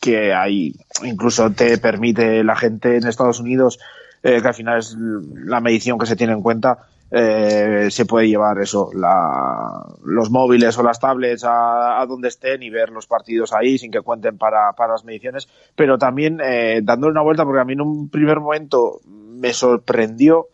que 0.00 0.32
hay, 0.32 0.74
incluso 1.02 1.50
te 1.50 1.76
permite 1.76 2.42
la 2.44 2.56
gente 2.56 2.96
en 2.96 3.06
Estados 3.06 3.40
Unidos 3.40 3.78
que 4.22 4.36
al 4.36 4.54
final 4.54 4.78
es 4.78 4.96
la 4.98 5.60
medición 5.60 5.98
que 5.98 6.06
se 6.06 6.16
tiene 6.16 6.32
en 6.32 6.40
cuenta, 6.40 6.78
eh, 7.16 7.90
se 7.90 8.06
puede 8.06 8.26
llevar 8.26 8.58
eso, 8.58 8.90
la, 8.92 9.86
los 10.04 10.30
móviles 10.30 10.76
o 10.78 10.82
las 10.82 10.98
tablets 10.98 11.44
a, 11.46 12.04
donde 12.08 12.26
estén 12.26 12.62
y 12.64 12.70
ver 12.70 12.88
los 12.88 13.06
partidos 13.06 13.52
ahí 13.52 13.78
sin 13.78 13.92
que 13.92 14.00
cuenten 14.00 14.36
para, 14.36 14.72
para 14.72 14.94
las 14.94 15.04
mediciones, 15.04 15.48
pero 15.76 15.96
también 15.96 16.40
eh, 16.42 16.80
dándole 16.82 17.12
una 17.12 17.22
vuelta 17.22 17.44
porque 17.44 17.60
a 17.60 17.64
mí 17.64 17.74
en 17.74 17.82
un 17.82 18.08
primer 18.08 18.40
momento 18.40 19.00
me 19.06 19.52
sorprendió 19.52 20.48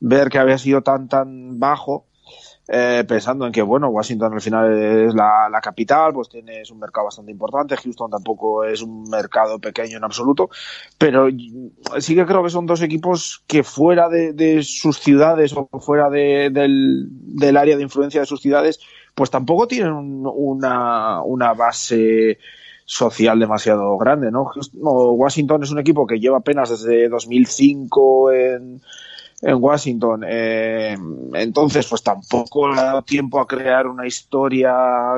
ver 0.00 0.30
que 0.30 0.38
había 0.38 0.58
sido 0.58 0.82
tan 0.82 1.08
tan 1.08 1.60
bajo 1.60 2.06
eh, 2.72 3.02
pensando 3.04 3.46
en 3.46 3.52
que, 3.52 3.62
bueno, 3.62 3.88
Washington 3.88 4.32
al 4.32 4.40
final 4.40 4.72
es 4.72 5.12
la, 5.12 5.48
la, 5.50 5.60
capital, 5.60 6.12
pues 6.12 6.28
tienes 6.28 6.70
un 6.70 6.78
mercado 6.78 7.06
bastante 7.06 7.32
importante, 7.32 7.76
Houston 7.76 8.08
tampoco 8.08 8.62
es 8.62 8.80
un 8.80 9.10
mercado 9.10 9.58
pequeño 9.58 9.96
en 9.96 10.04
absoluto, 10.04 10.50
pero 10.96 11.26
sí 11.98 12.14
que 12.14 12.24
creo 12.24 12.44
que 12.44 12.50
son 12.50 12.66
dos 12.66 12.80
equipos 12.82 13.42
que 13.48 13.64
fuera 13.64 14.08
de, 14.08 14.34
de 14.34 14.62
sus 14.62 15.00
ciudades 15.00 15.52
o 15.52 15.68
fuera 15.80 16.10
de, 16.10 16.50
del, 16.50 17.08
del, 17.10 17.56
área 17.56 17.76
de 17.76 17.82
influencia 17.82 18.20
de 18.20 18.26
sus 18.26 18.40
ciudades, 18.40 18.78
pues 19.16 19.30
tampoco 19.30 19.66
tienen 19.66 19.92
una, 19.92 21.24
una 21.24 21.54
base 21.54 22.38
social 22.84 23.40
demasiado 23.40 23.98
grande, 23.98 24.30
¿no? 24.30 24.52
Washington 24.74 25.64
es 25.64 25.72
un 25.72 25.80
equipo 25.80 26.06
que 26.06 26.20
lleva 26.20 26.38
apenas 26.38 26.70
desde 26.70 27.08
2005 27.08 28.30
en 28.30 28.80
en 29.42 29.56
Washington. 29.58 30.24
Eh, 30.26 30.96
entonces, 31.34 31.86
pues 31.86 32.02
tampoco 32.02 32.68
le 32.68 32.80
ha 32.80 32.84
dado 32.84 33.02
tiempo 33.02 33.40
a 33.40 33.46
crear 33.46 33.86
una 33.86 34.06
historia 34.06 34.74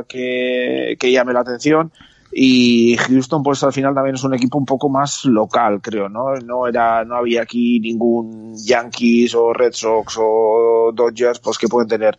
que, 0.09 0.97
que 0.99 1.11
llame 1.11 1.33
la 1.33 1.41
atención 1.41 1.93
y 2.33 2.97
Houston 2.97 3.43
pues 3.43 3.63
al 3.63 3.73
final 3.73 3.95
también 3.95 4.15
es 4.15 4.25
un 4.25 4.35
equipo 4.35 4.57
un 4.57 4.65
poco 4.65 4.89
más 4.89 5.27
local 5.27 5.83
creo 5.83 6.09
no 6.09 6.35
no 6.37 6.67
era 6.67 7.05
no 7.05 7.17
había 7.17 7.43
aquí 7.43 7.79
ningún 7.79 8.55
Yankees 8.55 9.35
o 9.35 9.53
Red 9.53 9.73
Sox 9.73 10.17
o 10.19 10.93
Dodgers 10.95 11.39
pues 11.39 11.59
que 11.59 11.69
pueden 11.69 11.89
tener 11.89 12.19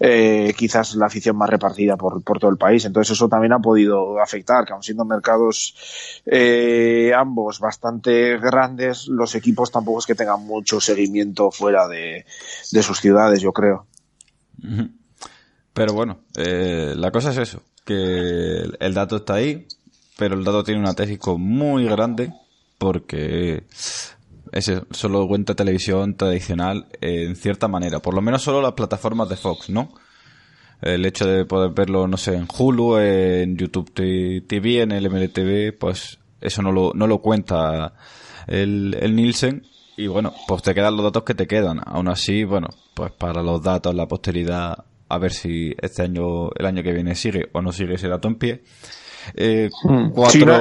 eh, 0.00 0.54
quizás 0.56 0.94
la 0.94 1.06
afición 1.06 1.36
más 1.36 1.50
repartida 1.50 1.96
por, 1.96 2.22
por 2.22 2.38
todo 2.38 2.50
el 2.50 2.56
país. 2.56 2.84
Entonces 2.84 3.12
eso 3.12 3.28
también 3.28 3.52
ha 3.52 3.58
podido 3.58 4.20
afectar 4.20 4.64
que 4.64 4.72
aun 4.72 4.82
siendo 4.82 5.04
mercados 5.04 6.22
eh, 6.26 7.12
ambos 7.16 7.60
bastante 7.60 8.38
grandes 8.38 9.08
los 9.08 9.34
equipos 9.34 9.70
tampoco 9.70 10.00
es 10.00 10.06
que 10.06 10.14
tengan 10.14 10.44
mucho 10.44 10.80
seguimiento 10.80 11.50
fuera 11.50 11.88
de, 11.88 12.24
de 12.72 12.82
sus 12.82 13.00
ciudades 13.00 13.40
yo 13.40 13.52
creo. 13.52 13.86
Pero 15.72 15.92
bueno 15.92 16.20
eh, 16.36 16.94
la 16.96 17.10
cosa 17.10 17.30
es 17.30 17.38
eso 17.38 17.62
que 17.88 18.68
el 18.80 18.94
dato 18.94 19.16
está 19.16 19.34
ahí, 19.34 19.66
pero 20.18 20.34
el 20.34 20.44
dato 20.44 20.62
tiene 20.62 20.80
una 20.80 20.92
tesis 20.92 21.18
muy 21.38 21.86
grande 21.86 22.34
porque 22.76 23.64
ese 24.52 24.82
solo 24.90 25.26
cuenta 25.26 25.54
televisión 25.54 26.14
tradicional 26.14 26.86
en 27.00 27.34
cierta 27.34 27.66
manera, 27.66 28.00
por 28.00 28.12
lo 28.12 28.20
menos 28.20 28.42
solo 28.42 28.60
las 28.60 28.74
plataformas 28.74 29.30
de 29.30 29.36
Fox, 29.36 29.70
¿no? 29.70 29.88
El 30.82 31.06
hecho 31.06 31.26
de 31.26 31.46
poder 31.46 31.70
verlo, 31.70 32.06
no 32.06 32.18
sé, 32.18 32.34
en 32.34 32.46
Hulu, 32.46 32.98
en 32.98 33.56
YouTube 33.56 33.90
TV, 34.46 34.82
en 34.82 34.92
el 34.92 35.08
MLTV, 35.08 35.76
pues 35.78 36.18
eso 36.42 36.60
no 36.60 36.70
lo, 36.70 36.92
no 36.94 37.06
lo 37.06 37.18
cuenta 37.22 37.94
el, 38.46 38.96
el 39.00 39.16
Nielsen. 39.16 39.64
Y 39.96 40.06
bueno, 40.06 40.32
pues 40.46 40.62
te 40.62 40.74
quedan 40.74 40.94
los 40.94 41.04
datos 41.04 41.24
que 41.24 41.34
te 41.34 41.48
quedan. 41.48 41.80
Aún 41.84 42.06
así, 42.06 42.44
bueno, 42.44 42.68
pues 42.94 43.10
para 43.10 43.42
los 43.42 43.60
datos, 43.60 43.92
la 43.94 44.06
posteridad, 44.06 44.84
a 45.08 45.18
ver 45.18 45.32
si 45.32 45.74
este 45.80 46.02
año, 46.02 46.50
el 46.52 46.66
año 46.66 46.82
que 46.82 46.92
viene 46.92 47.14
sigue 47.14 47.48
o 47.52 47.62
no 47.62 47.72
sigue 47.72 47.94
ese 47.94 48.08
dato 48.08 48.28
en 48.28 48.34
pie. 48.36 48.62
Eh, 49.34 49.68
hmm. 49.82 50.12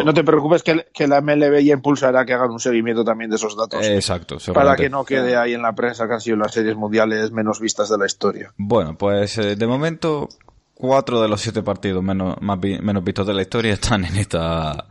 no, 0.05 0.13
te 0.13 0.23
preocupes 0.23 0.63
que, 0.63 1.07
la 1.07 1.21
MLB 1.21 1.59
ya 1.63 1.73
impulsará 1.73 2.25
que 2.25 2.33
hagan 2.33 2.51
un 2.51 2.59
seguimiento 2.59 3.03
también 3.03 3.29
de 3.29 3.37
esos 3.37 3.55
datos. 3.55 3.85
exacto. 3.85 4.37
Para 4.53 4.75
que 4.75 4.89
no 4.89 5.05
quede 5.05 5.37
ahí 5.37 5.53
en 5.53 5.61
la 5.61 5.73
prensa 5.73 6.07
que 6.07 6.15
han 6.15 6.21
sido 6.21 6.37
las 6.37 6.53
series 6.53 6.75
mundiales 6.75 7.31
menos 7.31 7.59
vistas 7.59 7.89
de 7.89 7.97
la 7.97 8.05
historia. 8.05 8.53
Bueno, 8.57 8.97
pues 8.97 9.37
eh, 9.37 9.55
de 9.55 9.67
momento 9.67 10.27
cuatro 10.73 11.21
de 11.21 11.27
los 11.27 11.41
siete 11.41 11.63
partidos 11.63 12.03
menos, 12.03 12.35
más 12.41 12.59
menos 12.59 13.03
vistos 13.03 13.25
de 13.25 13.33
la 13.33 13.41
historia 13.41 13.73
están 13.73 14.05
en 14.05 14.15
esta 14.17 14.87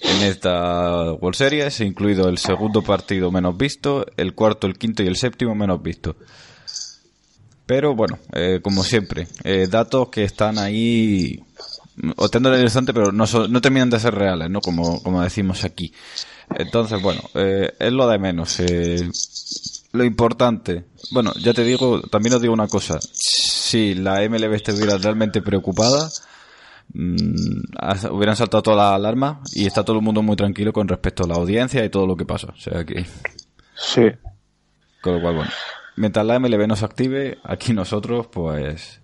en 0.00 0.22
esta 0.22 1.12
World 1.12 1.34
Series, 1.34 1.80
incluido 1.80 2.28
el 2.28 2.38
segundo 2.38 2.82
partido 2.82 3.30
menos 3.30 3.56
visto, 3.56 4.04
el 4.16 4.34
cuarto, 4.34 4.66
el 4.66 4.76
quinto 4.76 5.02
y 5.02 5.06
el 5.06 5.16
séptimo 5.16 5.54
menos 5.54 5.82
visto. 5.82 6.16
Pero 7.66 7.94
bueno, 7.94 8.18
eh, 8.32 8.60
como 8.62 8.84
siempre, 8.84 9.26
eh, 9.42 9.66
datos 9.70 10.08
que 10.10 10.24
están 10.24 10.58
ahí 10.58 11.42
obteniendo 12.16 12.54
el 12.54 12.60
horizonte, 12.60 12.92
pero 12.92 13.10
no, 13.10 13.24
no 13.48 13.60
terminan 13.60 13.88
de 13.88 14.00
ser 14.00 14.14
reales, 14.14 14.50
¿no? 14.50 14.60
Como, 14.60 15.02
como 15.02 15.22
decimos 15.22 15.64
aquí. 15.64 15.92
Entonces, 16.56 17.00
bueno, 17.00 17.22
eh, 17.34 17.72
es 17.78 17.92
lo 17.92 18.06
de 18.06 18.18
menos. 18.18 18.58
lo 19.92 20.04
importante, 20.04 20.84
bueno, 21.12 21.32
ya 21.40 21.54
te 21.54 21.64
digo, 21.64 22.02
también 22.02 22.34
os 22.34 22.42
digo 22.42 22.52
una 22.52 22.68
cosa. 22.68 22.98
Si 23.00 23.94
la 23.94 24.20
MLB 24.28 24.52
estuviera 24.54 24.98
realmente 24.98 25.40
preocupada, 25.40 26.10
mm, 26.92 28.10
hubieran 28.10 28.36
saltado 28.36 28.62
toda 28.62 28.76
la 28.76 28.94
alarma 28.94 29.40
y 29.52 29.66
está 29.66 29.82
todo 29.84 29.96
el 29.96 30.02
mundo 30.02 30.22
muy 30.22 30.36
tranquilo 30.36 30.70
con 30.72 30.86
respecto 30.86 31.24
a 31.24 31.28
la 31.28 31.36
audiencia 31.36 31.82
y 31.82 31.88
todo 31.88 32.06
lo 32.06 32.14
que 32.16 32.26
pasa. 32.26 32.48
O 32.48 32.60
sea 32.60 32.84
que. 32.84 33.06
Sí. 33.74 34.02
Con 35.00 35.14
lo 35.14 35.20
cual, 35.22 35.36
bueno 35.36 35.50
mientras 35.96 36.26
la 36.26 36.38
MLB 36.38 36.66
no 36.66 36.74
active, 36.74 37.38
aquí 37.44 37.72
nosotros 37.72 38.26
pues 38.28 39.00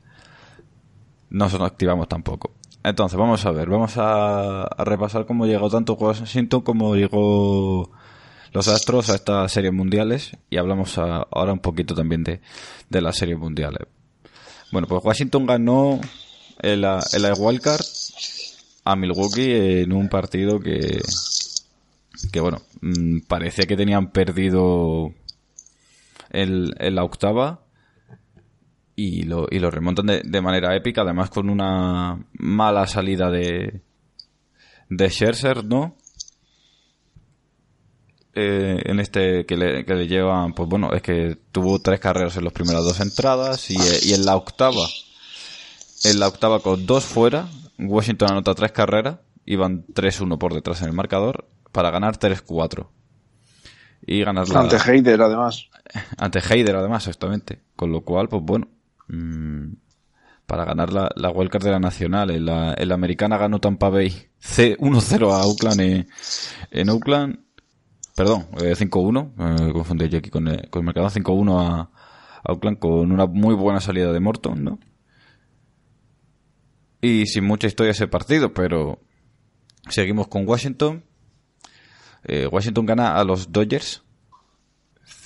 no 1.31 1.49
nos 1.49 1.61
activamos 1.61 2.09
tampoco. 2.09 2.53
Entonces, 2.83 3.19
vamos 3.19 3.45
a 3.45 3.51
ver, 3.51 3.69
vamos 3.69 3.95
a, 3.97 4.69
repasar 4.79 5.27
cómo 5.27 5.47
llegó 5.47 5.69
tanto 5.69 5.95
Washington 5.95 6.63
como 6.63 6.97
llegó 6.97 7.91
los 8.53 8.69
Astros 8.69 9.11
a 9.11 9.17
estas 9.17 9.53
series 9.53 9.73
mundiales 9.73 10.37
y 10.49 10.57
hablamos 10.57 10.97
ahora 10.99 11.53
un 11.53 11.59
poquito 11.61 11.95
también 11.95 12.25
de, 12.25 12.41
de 12.89 13.01
las 13.03 13.17
series 13.17 13.39
mundiales. 13.39 13.87
Bueno, 14.73 14.89
pues 14.89 15.05
Washington 15.05 15.47
ganó 15.47 16.01
el, 16.61 16.85
el 16.85 17.33
Wildcard 17.37 17.85
a 18.85 18.97
Milwaukee 18.97 19.83
en 19.83 19.93
un 19.93 20.09
partido 20.09 20.59
que, 20.59 21.01
que 22.33 22.41
bueno, 22.41 22.63
mm, 22.81 23.21
parecía 23.29 23.67
que 23.67 23.77
tenían 23.77 24.11
perdido 24.11 25.13
en, 26.31 26.95
la 26.95 27.05
octava 27.05 27.65
y 28.97 29.23
lo, 29.23 29.47
y 29.51 29.59
lo 29.59 29.71
remontan 29.71 30.07
de, 30.07 30.41
manera 30.41 30.75
épica, 30.77 31.03
además 31.03 31.31
con 31.31 31.49
una 31.49 32.25
mala 32.33 32.87
salida 32.87 33.31
de, 33.31 33.83
de 34.89 35.11
Scherzer, 35.11 35.65
¿no? 35.65 35.97
Eh, 38.33 38.81
en 38.85 39.01
este 39.01 39.45
que 39.45 39.57
le, 39.57 39.85
que 39.85 39.95
le 39.95 40.07
llevan, 40.07 40.53
pues 40.55 40.69
bueno, 40.69 40.93
es 40.93 41.03
que 41.03 41.37
tuvo 41.51 41.81
tres 41.81 41.99
carreras 41.99 42.37
en 42.37 42.45
las 42.45 42.53
primeras 42.53 42.85
dos 42.85 43.01
entradas 43.01 43.71
y, 43.71 43.77
y 44.03 44.13
en 44.15 44.25
la 44.25 44.37
octava, 44.37 44.87
en 46.05 46.21
la 46.21 46.29
octava 46.29 46.61
con 46.61 46.87
dos 46.87 47.05
fuera, 47.05 47.49
Washington 47.79 48.31
anota 48.31 48.55
tres 48.55 48.73
carreras, 48.73 49.19
iban 49.47 49.85
3-1 49.87 50.39
por 50.39 50.55
detrás 50.55 50.81
en 50.83 50.89
el 50.89 50.95
marcador 50.95 51.49
para 51.73 51.91
ganar 51.91 52.19
3-4 52.19 52.87
y 54.07 54.25
ganar 54.25 54.49
la... 54.49 54.61
Ante 54.61 54.77
Heider, 54.77 55.21
además. 55.21 55.69
Ante 56.19 56.41
Heider, 56.41 56.77
además, 56.77 57.07
exactamente. 57.07 57.61
Con 57.77 57.93
lo 57.93 58.03
cual, 58.03 58.29
pues 58.29 58.43
bueno, 58.43 58.69
mm, 59.09 59.73
para 60.47 60.65
ganar 60.65 60.93
la, 60.93 61.11
la 61.15 61.31
wildcard 61.31 61.63
de 61.63 61.71
la 61.71 61.79
Nacional. 61.79 62.31
En 62.31 62.45
la, 62.47 62.75
en 62.77 62.89
la 62.89 62.95
americana 62.95 63.39
ganó 63.39 63.61
Tampa 63.61 63.89
Bay 63.89 64.31
1-0 64.43 65.33
a 65.33 65.47
Oakland 65.47 65.81
en, 65.81 66.09
en 66.71 66.89
Oakland. 66.91 67.39
Perdón, 68.17 68.47
5-1. 68.53 69.69
Eh, 69.69 69.73
confundí 69.73 70.09
yo 70.09 70.19
aquí 70.19 70.31
con 70.31 70.49
el, 70.49 70.69
con 70.69 70.81
el 70.81 70.87
mercado. 70.87 71.09
5-1 71.09 71.61
a, 71.61 71.91
a 72.43 72.53
Oakland 72.53 72.79
con 72.79 73.13
una 73.13 73.27
muy 73.27 73.55
buena 73.55 73.81
salida 73.81 74.13
de 74.13 74.21
Morton, 74.21 74.65
¿no? 74.65 74.79
Y 77.01 77.27
sin 77.27 77.45
mucha 77.45 77.67
historia 77.67 77.93
ese 77.93 78.09
partido, 78.09 78.53
pero 78.53 78.99
seguimos 79.89 80.29
con 80.29 80.47
Washington. 80.47 81.05
Eh, 82.25 82.47
Washington 82.47 82.87
gana 82.87 83.17
a 83.17 83.25
los 83.25 83.53
Dodgers 83.53 84.03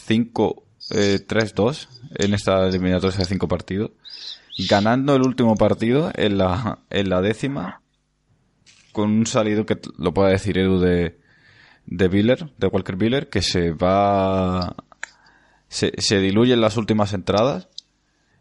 5-3-2 0.08 0.60
eh, 0.90 2.24
en 2.24 2.34
esta 2.34 2.66
eliminatoria 2.68 3.18
de 3.18 3.24
5 3.24 3.48
partidos. 3.48 3.90
Ganando 4.68 5.16
el 5.16 5.22
último 5.22 5.56
partido 5.56 6.12
en 6.14 6.38
la, 6.38 6.78
en 6.90 7.08
la 7.08 7.20
décima 7.20 7.80
con 8.92 9.10
un 9.10 9.26
salido 9.26 9.66
que 9.66 9.78
lo 9.98 10.14
puede 10.14 10.30
decir 10.30 10.56
Edu 10.56 10.78
de, 10.78 11.18
de 11.86 12.08
Biller, 12.08 12.50
de 12.56 12.66
Walker 12.68 12.96
Biller, 12.96 13.28
que 13.28 13.42
se 13.42 13.72
va. 13.72 14.76
Se, 15.68 15.92
se, 15.98 16.20
diluye 16.20 16.54
en 16.54 16.60
las 16.60 16.76
últimas 16.76 17.12
entradas. 17.12 17.68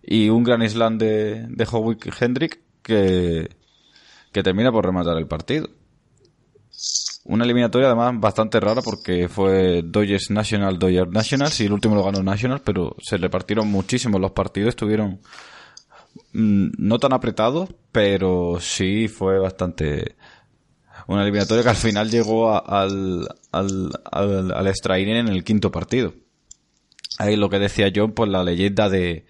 Y 0.01 0.29
un 0.29 0.43
gran 0.43 0.67
slam 0.69 0.97
de, 0.97 1.47
Howick 1.71 2.13
Hendrick 2.21 2.59
que, 2.83 3.49
que 4.31 4.43
termina 4.43 4.71
por 4.71 4.85
rematar 4.85 5.17
el 5.17 5.27
partido. 5.27 5.69
Una 7.25 7.45
eliminatoria 7.45 7.87
además 7.87 8.19
bastante 8.19 8.59
rara 8.59 8.81
porque 8.81 9.29
fue 9.29 9.81
Dodgers 9.81 10.29
National, 10.29 10.77
Dodgers 10.77 11.09
National, 11.09 11.51
y 11.57 11.63
el 11.63 11.71
último 11.71 11.95
lo 11.95 12.03
ganó 12.03 12.21
National, 12.21 12.61
pero 12.63 12.95
se 13.01 13.17
repartieron 13.17 13.69
muchísimo 13.69 14.19
los 14.19 14.31
partidos, 14.31 14.69
estuvieron 14.69 15.21
mm, 16.33 16.71
no 16.77 16.99
tan 16.99 17.13
apretados, 17.13 17.69
pero 17.93 18.57
sí 18.59 19.07
fue 19.07 19.39
bastante 19.39 20.17
una 21.07 21.23
eliminatoria 21.23 21.63
que 21.63 21.69
al 21.69 21.75
final 21.75 22.09
llegó 22.09 22.53
al, 22.53 23.27
al, 23.51 23.91
al, 24.11 24.51
al 24.51 24.67
extra 24.67 24.99
inning 24.99 25.15
en 25.15 25.27
el 25.29 25.43
quinto 25.45 25.71
partido. 25.71 26.13
Ahí 27.19 27.37
lo 27.37 27.49
que 27.49 27.59
decía 27.59 27.91
John, 27.95 28.11
pues 28.11 28.29
la 28.29 28.43
leyenda 28.43 28.89
de, 28.89 29.25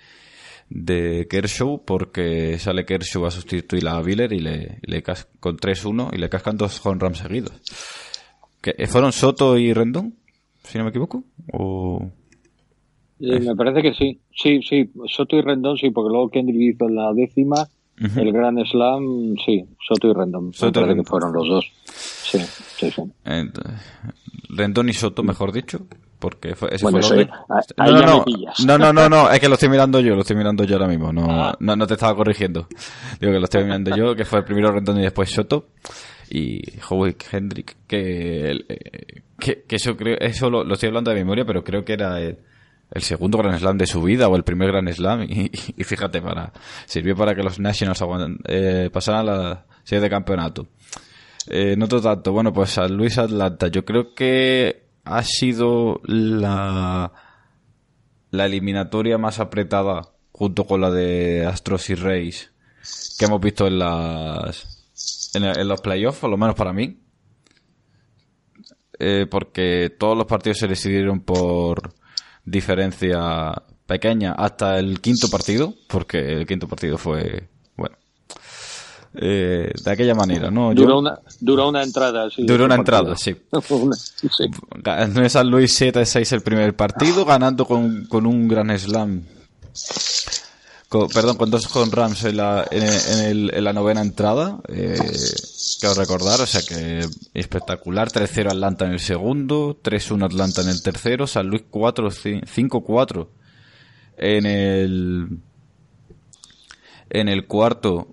de 0.76 1.28
Kershaw, 1.30 1.84
porque 1.86 2.58
sale 2.58 2.84
Kershaw 2.84 3.26
a 3.28 3.32
sustituir 3.32 3.88
a 3.88 4.02
Biller 4.02 4.34
y 4.34 4.40
le, 4.40 4.80
le 4.82 5.04
cas- 5.04 5.28
con 5.40 5.56
3-1 5.58 6.10
y 6.14 6.18
le 6.18 6.30
cascan 6.30 6.58
dos 6.58 6.84
home 6.84 6.98
runs 7.00 7.20
seguidos. 7.20 7.52
¿Que, 8.60 8.74
eh, 8.78 8.88
¿Fueron 8.88 9.12
Soto 9.12 9.56
y 9.58 9.72
Rendón? 9.72 10.16
Si 10.64 10.78
no 10.80 10.84
me 10.86 10.90
equivoco. 10.90 11.24
¿O... 11.52 12.10
Eh, 13.20 13.40
me 13.40 13.56
parece 13.56 13.82
que 13.84 13.94
sí. 13.94 14.20
Sí, 14.36 14.62
sí. 14.68 14.90
Soto 15.08 15.36
y 15.38 15.42
Rendón 15.42 15.78
sí, 15.78 15.92
porque 15.92 16.10
luego 16.10 16.30
Kendrick 16.30 16.76
hizo 16.76 16.90
la 16.90 17.14
décima. 17.14 17.68
El 18.18 18.32
Gran 18.34 18.58
Slam, 18.66 19.36
sí. 19.46 19.64
Soto 19.88 20.08
y 20.10 20.14
Rendón. 20.14 20.48
Me 20.48 20.54
Soto 20.54 20.68
y 20.68 20.72
parece 20.72 20.88
Rendón. 20.90 21.06
que 21.06 21.10
fueron 21.10 21.34
los 21.34 21.48
dos. 21.48 21.72
Sí, 21.86 22.40
sí, 22.78 22.90
sí. 22.90 23.02
Rendón 24.50 24.90
y 24.90 24.94
Soto, 24.94 25.24
mejor 25.24 25.52
dicho, 25.52 25.86
porque 26.24 26.56
fue, 26.56 26.70
ese 26.74 26.84
Bueno, 26.86 27.02
fue 27.02 27.22
eso, 27.24 27.30
orden. 27.30 27.30
ahí 27.78 27.92
No, 27.92 28.02
no, 28.02 28.08
no, 28.08 28.24
no, 28.66 28.78
no, 28.78 28.94
no, 28.94 29.10
no, 29.10 29.30
es 29.30 29.40
que 29.42 29.48
lo 29.50 29.56
estoy 29.56 29.68
mirando 29.68 30.00
yo, 30.00 30.16
lo 30.16 30.22
estoy 30.22 30.38
mirando 30.38 30.64
yo 30.64 30.76
ahora 30.78 30.88
mismo, 30.88 31.12
no, 31.12 31.26
Ah. 31.30 31.58
no, 31.60 31.76
no 31.76 31.86
te 31.86 31.96
estaba 31.96 32.16
corrigiendo. 32.16 32.68
Digo 33.20 33.34
que 33.34 33.40
lo 33.40 33.44
estoy 33.44 33.64
mirando 33.66 33.96
yo, 33.96 34.16
que 34.16 34.24
fue 34.24 34.40
el 34.40 34.46
primero 34.46 34.72
Rendón 34.72 34.98
y 35.00 35.02
después 35.02 35.30
Soto 35.30 35.68
y 36.30 36.62
Howie 36.90 37.16
Hendrick, 37.32 37.76
que, 37.88 38.52
eh, 38.70 39.22
que, 39.38 39.64
que 39.68 39.76
eso 39.76 39.98
creo, 39.98 40.18
eso 40.20 40.50
lo, 40.50 40.64
lo 40.64 40.74
estoy 40.76 40.88
hablando 40.88 41.12
de 41.12 41.18
memoria, 41.18 41.44
pero 41.46 41.62
creo 41.64 41.84
que 41.84 41.94
era 41.94 42.20
el, 42.22 42.38
el 42.92 43.02
segundo 43.02 43.38
Grand 43.38 43.60
Slam 43.60 43.78
de 43.78 43.86
su 43.86 44.02
vida 44.02 44.30
o 44.30 44.36
el 44.38 44.44
primer 44.44 44.70
Grand 44.72 44.90
Slam 44.90 45.24
y, 45.30 45.52
y 45.78 45.84
fíjate 45.84 46.22
para, 46.22 46.54
sirvió 46.86 47.16
para 47.16 47.36
que 47.36 47.44
los 47.44 47.60
Nationals 47.60 48.02
aguantan- 48.02 48.40
eh, 48.48 48.90
pasaran 48.92 49.28
a 49.28 49.34
la 49.34 49.66
serie 49.84 50.02
de 50.02 50.10
campeonato. 50.10 50.68
Eh, 51.50 51.76
no 51.78 51.90
tanto. 51.90 52.32
Bueno, 52.32 52.54
pues 52.54 52.70
San 52.70 52.96
Luis 52.96 53.18
Atlanta. 53.18 53.68
Yo 53.68 53.84
creo 53.84 54.14
que 54.16 54.83
ha 55.04 55.24
sido 55.24 56.02
la, 56.06 57.12
la 58.32 58.46
eliminatoria 58.46 59.18
más 59.18 59.40
apretada 59.40 60.14
junto 60.32 60.66
con 60.66 60.82
la 60.82 60.92
de 60.92 61.46
Astros 61.46 61.90
y 61.90 61.96
Reyes 61.96 62.54
que 63.18 63.26
hemos 63.26 63.42
visto 63.42 63.68
en 63.68 63.80
las 63.80 64.84
en, 65.34 65.68
los 65.68 65.82
playoffs, 65.82 66.20
por 66.20 66.30
lo 66.30 66.38
menos 66.38 66.56
para 66.56 66.74
mí. 66.74 67.00
Eh, 69.00 69.26
porque 69.30 69.96
todos 69.98 70.16
los 70.16 70.28
partidos 70.28 70.60
se 70.60 70.68
decidieron 70.68 71.22
por 71.22 71.94
diferencia 72.46 73.64
pequeña 73.88 74.34
hasta 74.34 74.78
el 74.80 75.02
quinto 75.02 75.30
partido, 75.30 75.74
porque 75.88 76.20
el 76.20 76.46
quinto 76.46 76.68
partido 76.68 76.98
fue, 76.98 77.50
eh, 79.16 79.72
de 79.84 79.92
aquella 79.92 80.16
manera, 80.16 80.50
¿no? 80.50 80.74
Yo- 80.74 80.84
Duró 80.84 81.00
una, 81.00 81.20
duró 81.40 81.70
una 81.70 81.84
entrada, 81.84 82.30
sí. 82.30 82.44
Duró 82.46 82.66
una 82.66 82.78
partido. 82.78 82.98
entrada, 83.14 83.16
sí. 83.18 83.36
Una- 83.74 83.96
sí. 83.96 84.46
Ganó 84.78 85.30
San 85.30 85.50
Luis 85.50 85.80
7-6 85.80 86.32
el 86.34 86.42
primer 86.42 86.76
partido, 86.76 87.24
ganando 87.26 87.66
con, 87.66 88.06
con 88.08 88.26
un 88.26 88.48
gran 88.48 88.78
slam. 88.78 89.24
Con- 90.90 91.08
perdón, 91.10 91.38
con 91.38 91.50
dos 91.50 91.68
con 91.68 91.92
Rams 91.92 92.24
en 92.26 92.38
la, 92.38 92.66
en, 92.70 92.84
en 92.84 93.20
el- 93.26 93.52
en 93.54 93.64
la 93.64 93.74
novena 93.74 94.02
entrada. 94.02 94.60
Eh, 94.68 94.98
quiero 95.80 95.96
recordar, 95.96 96.40
o 96.42 96.46
sea 96.46 96.62
que 96.62 97.06
espectacular. 97.34 98.10
3-0 98.12 98.48
Atlanta 98.52 98.86
en 98.86 98.92
el 98.94 99.00
segundo, 99.00 99.80
3-1 99.84 100.26
Atlanta 100.26 100.62
en 100.62 100.70
el 100.70 100.82
tercero, 100.84 101.26
San 101.28 101.48
Luis 101.48 101.64
4, 101.70 102.10
5-4 102.12 103.28
en 104.18 104.46
el, 104.46 105.28
en 107.10 107.28
el 107.28 107.48
cuarto 107.48 108.13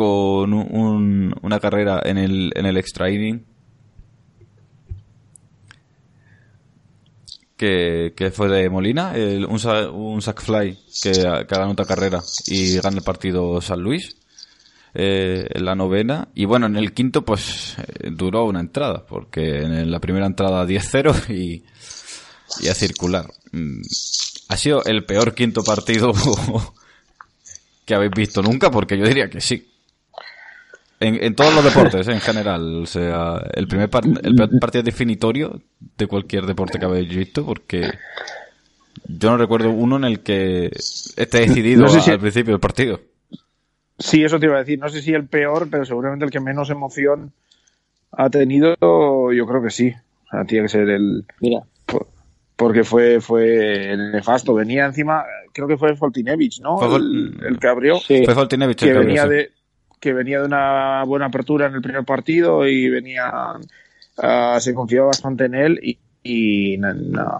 con 0.00 0.54
un- 0.54 1.34
una 1.42 1.60
carrera 1.60 2.00
en 2.02 2.16
el, 2.16 2.52
en 2.54 2.64
el 2.64 2.78
extra 2.78 3.10
inning 3.10 3.44
que, 7.56 8.14
que 8.16 8.30
fue 8.30 8.48
de 8.48 8.70
Molina, 8.70 9.12
un, 9.14 9.60
un 9.92 10.22
sack 10.22 10.40
fly 10.40 10.78
que, 11.02 11.12
que 11.12 11.44
ganó 11.54 11.72
otra 11.72 11.84
carrera 11.84 12.22
y 12.46 12.76
gana 12.78 12.96
el 12.96 13.02
partido 13.02 13.60
San 13.60 13.80
Luis 13.80 14.16
eh, 14.94 15.46
en 15.50 15.64
la 15.66 15.74
novena. 15.74 16.28
Y 16.34 16.46
bueno 16.46 16.66
en 16.66 16.76
el 16.76 16.94
quinto 16.94 17.22
pues 17.24 17.76
eh, 17.78 18.08
duró 18.12 18.44
una 18.46 18.60
entrada 18.60 19.04
porque 19.06 19.58
en 19.62 19.90
la 19.90 20.00
primera 20.00 20.26
entrada 20.26 20.64
10-0 20.64 21.28
y, 21.34 21.62
y 22.64 22.68
a 22.68 22.74
circular. 22.74 23.26
Mm, 23.52 23.82
ha 24.48 24.56
sido 24.56 24.82
el 24.84 25.04
peor 25.04 25.34
quinto 25.34 25.62
partido 25.62 26.12
que 27.84 27.94
habéis 27.94 28.12
visto 28.12 28.40
nunca 28.42 28.70
porque 28.70 28.96
yo 28.96 29.04
diría 29.04 29.28
que 29.28 29.40
sí 29.42 29.66
en, 31.00 31.22
en 31.24 31.34
todos 31.34 31.54
los 31.54 31.64
deportes, 31.64 32.06
en 32.08 32.20
general. 32.20 32.82
O 32.82 32.86
sea, 32.86 33.42
el 33.54 33.66
primer 33.66 33.88
par- 33.90 34.04
el 34.22 34.36
partido 34.60 34.82
definitorio 34.84 35.60
de 35.98 36.06
cualquier 36.06 36.44
deporte 36.46 36.78
que 36.78 36.84
habéis 36.84 37.08
visto, 37.08 37.44
porque 37.44 37.90
yo 39.08 39.30
no 39.30 39.36
recuerdo 39.38 39.70
uno 39.70 39.96
en 39.96 40.04
el 40.04 40.20
que 40.20 40.66
esté 41.16 41.40
decidido 41.40 41.82
No 41.82 41.88
sé 41.88 42.00
si- 42.00 42.10
al 42.10 42.20
principio 42.20 42.52
del 42.54 42.60
partido. 42.60 43.00
Sí, 43.98 44.24
eso 44.24 44.38
te 44.40 44.46
iba 44.46 44.56
a 44.56 44.60
decir. 44.60 44.78
No 44.78 44.88
sé 44.88 45.02
si 45.02 45.12
el 45.12 45.26
peor, 45.26 45.68
pero 45.70 45.84
seguramente 45.84 46.24
el 46.24 46.30
que 46.30 46.40
menos 46.40 46.70
emoción 46.70 47.32
ha 48.12 48.30
tenido, 48.30 48.74
yo 48.80 49.46
creo 49.46 49.62
que 49.62 49.70
sí. 49.70 49.92
O 50.26 50.30
sea, 50.30 50.44
tiene 50.44 50.64
que 50.64 50.68
ser 50.70 50.88
el. 50.88 51.24
Mira, 51.40 51.60
por- 51.86 52.06
Porque 52.56 52.84
fue, 52.84 53.20
fue 53.20 53.92
el 53.92 54.12
nefasto. 54.12 54.54
Venía 54.54 54.86
encima, 54.86 55.24
creo 55.52 55.66
que 55.68 55.76
fue 55.76 55.96
Foltinevich, 55.96 56.60
¿no? 56.60 56.78
Fue 56.78 56.96
El, 56.96 57.36
el 57.46 57.58
que 57.58 57.66
abrió. 57.68 57.98
sí. 58.00 58.22
Fue 58.24 58.34
Foltinevich 58.34 58.82
el 58.82 58.88
que 58.88 58.92
que 58.92 58.98
abrió, 58.98 59.06
venía 59.08 59.22
sí. 59.24 59.28
de 59.28 59.50
que 60.00 60.12
venía 60.12 60.40
de 60.40 60.46
una 60.46 61.04
buena 61.04 61.26
apertura 61.26 61.66
en 61.66 61.74
el 61.74 61.82
primer 61.82 62.04
partido 62.04 62.66
y 62.66 62.88
venía 62.88 63.30
ah, 64.18 64.58
se 64.58 64.74
confiaba 64.74 65.08
bastante 65.08 65.44
en 65.44 65.54
él 65.54 65.80
y, 65.82 65.98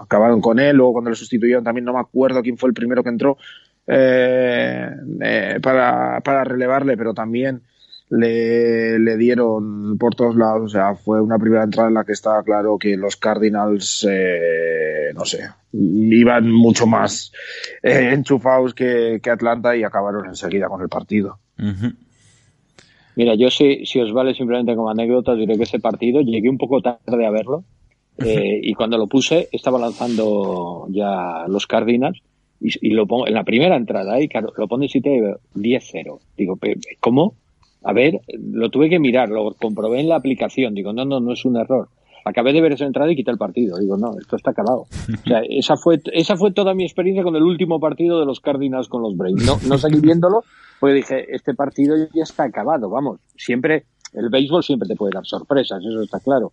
acabaron 0.03 0.41
con 0.41 0.59
él. 0.59 0.75
Luego 0.75 0.93
cuando 0.93 1.11
lo 1.11 1.15
sustituyeron 1.15 1.63
también 1.63 1.85
no 1.85 1.93
me 1.93 1.99
acuerdo 1.99 2.41
quién 2.41 2.57
fue 2.57 2.69
el 2.69 2.73
primero 2.73 3.03
que 3.03 3.09
entró 3.09 3.37
eh, 3.85 4.89
eh, 5.21 5.59
para, 5.61 6.19
para 6.21 6.43
relevarle 6.43 6.97
pero 6.97 7.13
también 7.13 7.61
le, 8.09 8.97
le 8.97 9.17
dieron 9.17 9.97
por 9.97 10.15
todos 10.15 10.35
lados. 10.35 10.63
O 10.63 10.69
sea 10.69 10.95
fue 10.95 11.21
una 11.21 11.37
primera 11.37 11.63
entrada 11.63 11.89
en 11.89 11.95
la 11.95 12.03
que 12.03 12.13
estaba 12.13 12.43
claro 12.43 12.77
que 12.79 12.97
los 12.97 13.17
Cardinals 13.17 14.07
eh, 14.09 15.11
no 15.13 15.25
sé 15.25 15.47
iban 15.73 16.51
mucho 16.51 16.85
más 16.85 17.31
eh, 17.81 18.11
enchufados 18.13 18.73
que, 18.73 19.19
que 19.21 19.29
Atlanta 19.29 19.75
y 19.75 19.83
acabaron 19.83 20.25
enseguida 20.27 20.67
con 20.67 20.81
el 20.81 20.89
partido. 20.89 21.39
Ujú. 21.57 21.93
Mira, 23.15 23.35
yo 23.35 23.49
si, 23.49 23.85
si 23.85 23.99
os 23.99 24.11
vale 24.13 24.33
simplemente 24.33 24.75
como 24.75 24.89
anécdota, 24.89 25.35
diré 25.35 25.57
que 25.57 25.63
ese 25.63 25.79
partido 25.79 26.21
llegué 26.21 26.49
un 26.49 26.57
poco 26.57 26.81
tarde 26.81 27.25
a 27.25 27.29
verlo 27.31 27.63
eh, 28.17 28.59
y 28.61 28.73
cuando 28.73 28.97
lo 28.97 29.07
puse 29.07 29.47
estaba 29.51 29.79
lanzando 29.79 30.87
ya 30.89 31.45
los 31.47 31.65
Cardinals 31.67 32.19
y, 32.59 32.89
y 32.89 32.91
lo 32.91 33.07
pongo 33.07 33.27
en 33.27 33.33
la 33.33 33.43
primera 33.43 33.75
entrada 33.75 34.21
y 34.21 34.27
claro, 34.27 34.53
lo 34.57 34.67
pone 34.67 34.87
y 34.91 35.01
te 35.01 35.09
veo 35.21 35.37
10-0. 35.55 36.19
Digo, 36.37 36.55
"Pe- 36.57 36.75
pe- 36.75 36.97
¿cómo? 36.99 37.33
A 37.83 37.93
ver, 37.93 38.19
lo 38.39 38.69
tuve 38.69 38.89
que 38.89 38.99
mirar, 38.99 39.29
lo 39.29 39.51
comprobé 39.59 40.01
en 40.01 40.09
la 40.09 40.17
aplicación. 40.17 40.75
Digo, 40.75 40.93
no, 40.93 41.03
no, 41.03 41.19
no 41.19 41.33
es 41.33 41.43
un 41.45 41.57
error. 41.57 41.87
Acabé 42.23 42.53
de 42.53 42.61
ver 42.61 42.73
esa 42.73 42.85
entrada 42.85 43.11
y 43.11 43.15
quité 43.15 43.31
el 43.31 43.39
partido. 43.39 43.79
Digo, 43.79 43.97
no, 43.97 44.11
esto 44.19 44.35
está 44.35 44.51
acabado. 44.51 44.81
O 44.81 45.27
sea, 45.27 45.41
esa 45.49 45.75
fue, 45.75 45.99
esa 46.13 46.35
fue 46.35 46.51
toda 46.51 46.75
mi 46.75 46.83
experiencia 46.83 47.23
con 47.23 47.35
el 47.35 47.41
último 47.41 47.79
partido 47.79 48.19
de 48.19 48.27
los 48.27 48.39
Cardinals 48.39 48.87
con 48.87 49.01
los 49.01 49.17
Braves. 49.17 49.43
No, 49.43 49.57
no 49.67 49.79
seguí 49.79 49.99
viéndolo 49.99 50.43
porque 50.81 50.95
dije, 50.95 51.33
este 51.33 51.53
partido 51.53 51.95
ya 52.13 52.23
está 52.23 52.43
acabado, 52.43 52.89
vamos. 52.89 53.21
Siempre, 53.37 53.85
el 54.13 54.29
béisbol 54.29 54.63
siempre 54.63 54.89
te 54.89 54.95
puede 54.97 55.13
dar 55.13 55.25
sorpresas, 55.25 55.79
eso 55.81 56.01
está 56.01 56.19
claro. 56.19 56.51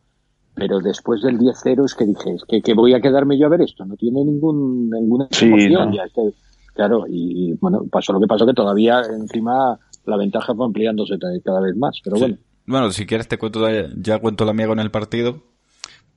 Pero 0.54 0.78
después 0.80 1.22
del 1.22 1.38
10-0 1.38 1.84
es 1.84 1.94
que 1.94 2.04
dije, 2.04 2.34
es 2.34 2.44
que, 2.46 2.60
que 2.62 2.74
voy 2.74 2.92
a 2.94 3.00
quedarme 3.00 3.38
yo 3.38 3.46
a 3.46 3.48
ver 3.48 3.62
esto, 3.62 3.84
no 3.84 3.96
tiene 3.96 4.24
ningún, 4.24 4.88
ninguna 4.90 5.26
Sí, 5.32 5.46
emoción 5.46 5.90
no. 5.90 5.96
ya. 5.96 6.04
este- 6.04 6.34
claro, 6.74 7.04
y 7.08 7.54
bueno, 7.60 7.84
pasó 7.90 8.12
lo 8.12 8.20
que 8.20 8.26
pasó, 8.28 8.46
que 8.46 8.54
todavía 8.54 9.00
encima 9.00 9.78
la 10.04 10.16
ventaja 10.16 10.54
fue 10.54 10.66
ampliándose 10.66 11.16
cada 11.44 11.60
vez 11.60 11.76
más, 11.76 11.98
pero 12.04 12.18
bueno. 12.18 12.36
Sí. 12.36 12.42
Bueno, 12.66 12.90
si 12.92 13.06
quieres 13.06 13.26
te 13.28 13.38
cuento 13.38 13.68
ya, 13.68 13.88
ya 13.96 14.18
cuento 14.20 14.44
la 14.44 14.52
mía 14.52 14.66
con 14.68 14.78
el 14.78 14.90
partido, 14.90 15.42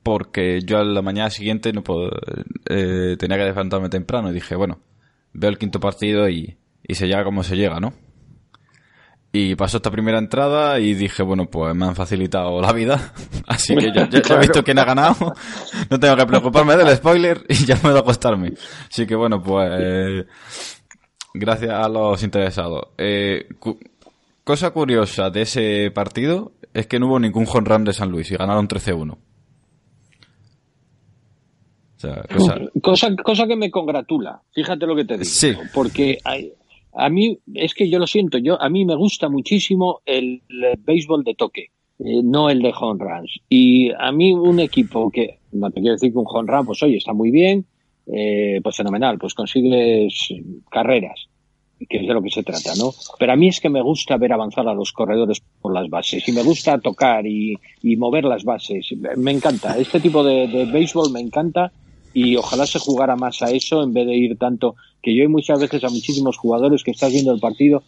porque 0.04 0.60
yo 0.65 0.80
a 0.80 0.84
la 0.84 1.02
mañana 1.02 1.30
siguiente 1.30 1.71
no 1.74 1.84
puedo, 1.84 2.10
eh, 2.69 3.15
tenía 3.19 3.38
que 3.38 3.45
levantarme 3.45 3.89
temprano 3.89 4.30
y 4.32 4.34
dije, 4.34 4.56
bueno, 4.56 4.80
veo 5.34 5.50
el 5.50 5.58
quinto 5.58 5.80
partido 5.80 6.28
y, 6.30 6.58
y 6.91 6.95
se 6.95 7.08
llega 7.08 7.23
como 7.23 7.41
se 7.43 7.56
llega, 7.56 7.80
¿no? 7.80 7.93
Y 9.34 9.56
pasó 9.56 9.77
esta 9.77 9.89
primera 9.91 10.17
entrada 10.19 10.77
y 10.80 10.93
dije, 10.93 11.23
bueno, 11.23 11.45
pues 11.49 11.73
me 11.73 11.86
han 11.86 11.95
facilitado 11.95 12.60
la 12.62 12.73
vida, 12.73 13.13
así 13.47 13.73
que 13.77 13.86
ya, 13.93 14.10
ya- 14.10 14.21
ya 14.21 14.36
he 14.36 14.39
visto 14.39 14.62
quién 14.62 14.77
ha 14.80 14.84
ganado, 14.84 15.34
no 15.89 15.99
tengo 15.99 16.17
que 16.17 16.25
preocuparme 16.25 16.75
del 16.75 16.93
spoiler 16.97 17.45
y 17.47 17.65
ya 17.65 17.77
puedo 17.77 17.97
acostarme. 17.99 18.51
Así 18.89 19.08
que 19.08 19.15
bueno, 19.15 19.41
pues 19.41 19.69
eh, 19.80 20.25
gracias 21.34 21.71
a 21.71 21.88
los 21.88 22.21
interesados. 22.23 22.88
Eh, 22.97 23.47
cu- 23.58 23.80
cosa 24.43 24.71
curiosa 24.71 25.30
de 25.30 25.43
ese 25.43 25.91
partido 25.91 26.51
es 26.73 26.88
que 26.88 26.99
no 26.99 27.08
hubo 27.08 27.17
ningún 27.19 27.47
home 27.47 27.69
run 27.69 27.86
de 27.86 27.93
San 27.93 28.10
Luis 28.12 28.30
y 28.32 28.36
ganaron 28.36 28.67
13-1. 28.67 29.12
O 29.13 29.17
sea, 32.01 32.23
cosa... 32.36 32.56
Cosa, 32.82 33.08
cosa 33.23 33.47
que 33.47 33.56
me 33.56 33.69
congratula, 33.69 34.41
fíjate 34.54 34.86
lo 34.88 34.95
que 34.95 35.06
te 35.06 35.13
digo. 35.13 35.25
Sí. 35.25 35.56
Porque 35.73 36.17
hay- 36.25 36.51
a 36.93 37.10
mí, 37.10 37.39
es 37.54 37.73
que 37.73 37.89
yo 37.89 37.99
lo 37.99 38.08
siento, 38.08 38.38
yo 38.38 38.62
a 38.62 38.69
mí 38.69 38.86
me 38.86 38.95
gusta 38.95 39.30
muchísimo 39.30 40.01
el, 40.06 40.41
béisbol 40.80 41.23
de 41.23 41.36
toque. 41.36 41.67
eh, 41.99 42.21
no 42.23 42.49
el 42.49 42.62
de 42.62 42.73
home 42.77 43.04
runs. 43.04 43.39
Y 43.47 43.91
a 43.91 44.12
mí 44.12 44.34
un 44.34 44.60
equipo 44.60 45.10
que, 45.12 45.39
no 45.51 45.69
te 45.69 45.82
quiero 45.82 45.93
decir 45.93 46.12
que 46.12 46.17
un 46.17 46.25
home 46.27 46.51
run, 46.51 46.65
pues 46.65 46.82
oye, 46.84 46.97
está 46.97 47.13
muy 47.13 47.32
bien, 47.32 47.65
eh, 48.08 48.60
pues 48.63 48.75
fenomenal, 48.75 49.17
pues 49.17 49.34
consigues 49.34 50.34
carreras, 50.69 51.27
que 51.88 51.97
es 51.97 52.08
de 52.08 52.13
lo 52.13 52.21
que 52.21 52.30
se 52.30 52.43
trata, 52.43 52.73
¿no? 52.75 52.91
Pero 53.17 53.34
a 53.34 53.36
mí 53.36 53.47
es 53.47 53.60
que 53.60 53.69
me 53.69 53.82
gusta 53.82 54.17
ver 54.17 54.34
avanzar 54.34 54.67
a 54.67 54.73
los 54.73 54.91
corredores 54.91 55.41
por 55.62 55.73
las 55.73 55.89
bases 55.89 56.27
y 56.27 56.32
me 56.32 56.43
gusta 56.43 56.80
tocar 56.80 57.25
y, 57.25 57.58
mover 57.97 58.25
las 58.25 58.43
bases. 58.43 58.93
Me 59.17 59.32
encanta. 59.32 59.77
Este 59.77 59.99
tipo 59.99 60.23
de, 60.23 60.47
de 60.47 60.65
béisbol 60.65 61.12
me 61.12 61.19
encanta 61.19 61.71
y 62.13 62.36
ojalá 62.36 62.65
se 62.65 62.80
jugara 62.80 63.15
más 63.15 63.41
a 63.41 63.52
eso 63.52 63.84
en 63.84 63.93
vez 63.93 64.06
de 64.06 64.15
ir 64.15 64.38
tanto 64.38 64.76
que 65.02 65.15
yo 65.15 65.24
hay 65.24 65.28
muchas 65.28 65.60
veces 65.60 65.84
a 65.84 65.89
muchísimos 65.89 66.38
jugadores 66.38 66.84
que 66.84 66.91
estás 66.91 67.12
viendo 67.12 67.34
el 67.34 67.39
partido 67.39 67.84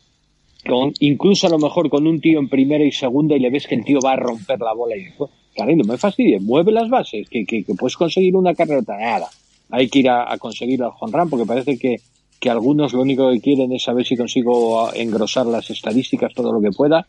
con, 0.68 0.94
incluso 1.00 1.48
a 1.48 1.50
lo 1.50 1.60
mejor 1.60 1.90
con 1.90 2.08
un 2.08 2.22
tío 2.22 2.40
en 2.40 2.48
primera 2.48 2.84
y 2.84 2.92
segunda 2.92 3.36
y 3.36 3.40
le 3.40 3.50
ves 3.50 3.68
que 3.68 3.76
el 3.76 3.84
tío 3.84 4.00
va 4.04 4.14
a 4.14 4.18
romper 4.18 4.60
la 4.60 4.74
bola 4.74 4.96
y 4.96 5.06
dices, 5.06 5.30
cariño, 5.56 5.84
me 5.84 5.98
fastidies, 5.98 6.42
mueve 6.42 6.72
las 6.72 6.90
bases, 6.90 7.28
que, 7.30 7.46
que, 7.46 7.64
puedes 7.78 7.98
conseguir 7.98 8.36
una 8.36 8.54
carrera 8.54 8.82
nada. 8.98 9.28
Hay 9.70 9.90
que 9.90 10.00
ir 10.00 10.10
a, 10.10 10.38
conseguir 10.38 10.82
al 10.84 10.92
run 11.12 11.30
porque 11.30 11.46
parece 11.46 11.78
que, 11.78 11.98
que 12.40 12.50
algunos 12.50 12.94
lo 12.94 13.02
único 13.02 13.30
que 13.32 13.42
quieren 13.42 13.72
es 13.74 13.84
saber 13.84 14.06
si 14.06 14.16
consigo 14.16 14.94
engrosar 14.94 15.46
las 15.46 15.70
estadísticas 15.70 16.34
todo 16.34 16.54
lo 16.54 16.62
que 16.62 16.72
pueda 16.72 17.08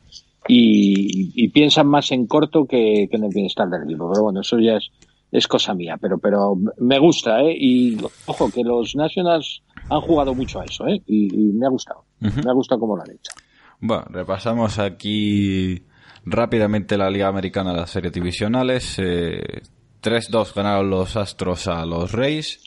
y, 0.48 1.30
y 1.34 1.48
piensan 1.48 1.86
más 1.86 2.10
en 2.12 2.26
corto 2.26 2.64
que, 2.64 3.06
que 3.10 3.16
en 3.16 3.24
el 3.24 3.32
bienestar 3.32 3.68
del 3.68 3.84
equipo. 3.84 4.10
Pero 4.10 4.24
bueno, 4.24 4.40
eso 4.40 4.58
ya 4.58 4.76
es, 4.76 4.90
es 5.34 5.48
cosa 5.48 5.74
mía, 5.74 5.96
pero, 6.00 6.16
pero 6.18 6.56
me 6.78 6.96
gusta, 7.00 7.40
¿eh? 7.42 7.56
Y 7.58 7.98
ojo, 8.26 8.52
que 8.52 8.62
los 8.62 8.94
Nationals 8.94 9.64
han 9.90 10.00
jugado 10.00 10.32
mucho 10.32 10.60
a 10.60 10.64
eso, 10.64 10.86
¿eh? 10.86 11.02
Y, 11.06 11.28
me 11.52 11.66
ha 11.66 11.70
gustado. 11.70 12.04
Me 12.20 12.48
ha 12.48 12.52
gustado 12.52 12.80
cómo 12.80 12.96
lo 12.96 13.02
han 13.02 13.10
hecho. 13.10 13.32
Bueno, 13.80 14.04
repasamos 14.10 14.78
aquí 14.78 15.82
rápidamente 16.24 16.96
la 16.96 17.10
Liga 17.10 17.26
Americana, 17.26 17.72
las 17.72 17.90
series 17.90 18.12
divisionales. 18.12 18.96
Eh, 18.98 19.62
3-2 20.00 20.54
ganaron 20.54 20.88
los 20.88 21.16
Astros 21.16 21.66
a 21.66 21.84
los 21.84 22.12
Rays. 22.12 22.60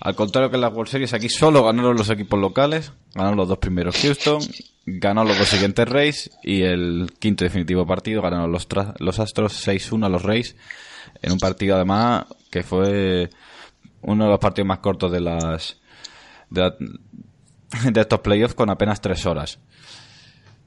Al 0.00 0.14
contrario 0.14 0.48
que 0.48 0.56
en 0.56 0.62
las 0.62 0.72
World 0.72 0.90
Series, 0.90 1.12
aquí 1.12 1.28
solo 1.28 1.64
ganaron 1.64 1.98
los 1.98 2.08
equipos 2.08 2.40
locales. 2.40 2.94
Ganaron 3.14 3.36
los 3.36 3.48
dos 3.48 3.58
primeros 3.58 3.94
Houston, 4.00 4.40
ganó 4.86 5.22
los 5.24 5.38
dos 5.38 5.48
siguientes 5.48 5.86
Rays 5.86 6.30
y 6.42 6.62
el 6.62 7.12
quinto 7.18 7.44
definitivo 7.44 7.86
partido 7.86 8.22
ganaron 8.22 8.50
los, 8.50 8.66
los 9.00 9.18
Astros 9.18 9.66
6-1 9.66 10.06
a 10.06 10.08
los 10.08 10.22
Rays 10.22 10.56
en 11.22 11.32
un 11.32 11.38
partido 11.38 11.76
además 11.76 12.26
que 12.50 12.62
fue 12.62 13.30
uno 14.02 14.24
de 14.24 14.30
los 14.30 14.38
partidos 14.38 14.68
más 14.68 14.78
cortos 14.78 15.10
de 15.10 15.20
las 15.20 15.80
de, 16.50 18.00
estos 18.00 18.20
playoffs 18.20 18.54
con 18.54 18.70
apenas 18.70 19.00
tres 19.00 19.26
horas. 19.26 19.58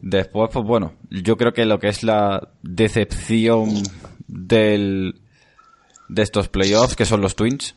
Después, 0.01 0.49
pues 0.53 0.65
bueno, 0.65 0.93
yo 1.09 1.35
creo 1.37 1.53
que 1.53 1.65
lo 1.65 1.79
que 1.79 1.89
es 1.89 2.03
la 2.03 2.49
decepción 2.61 3.69
del 4.27 5.21
de 6.07 6.23
estos 6.23 6.49
playoffs, 6.49 6.95
que 6.95 7.05
son 7.05 7.21
los 7.21 7.35
Twins, 7.35 7.75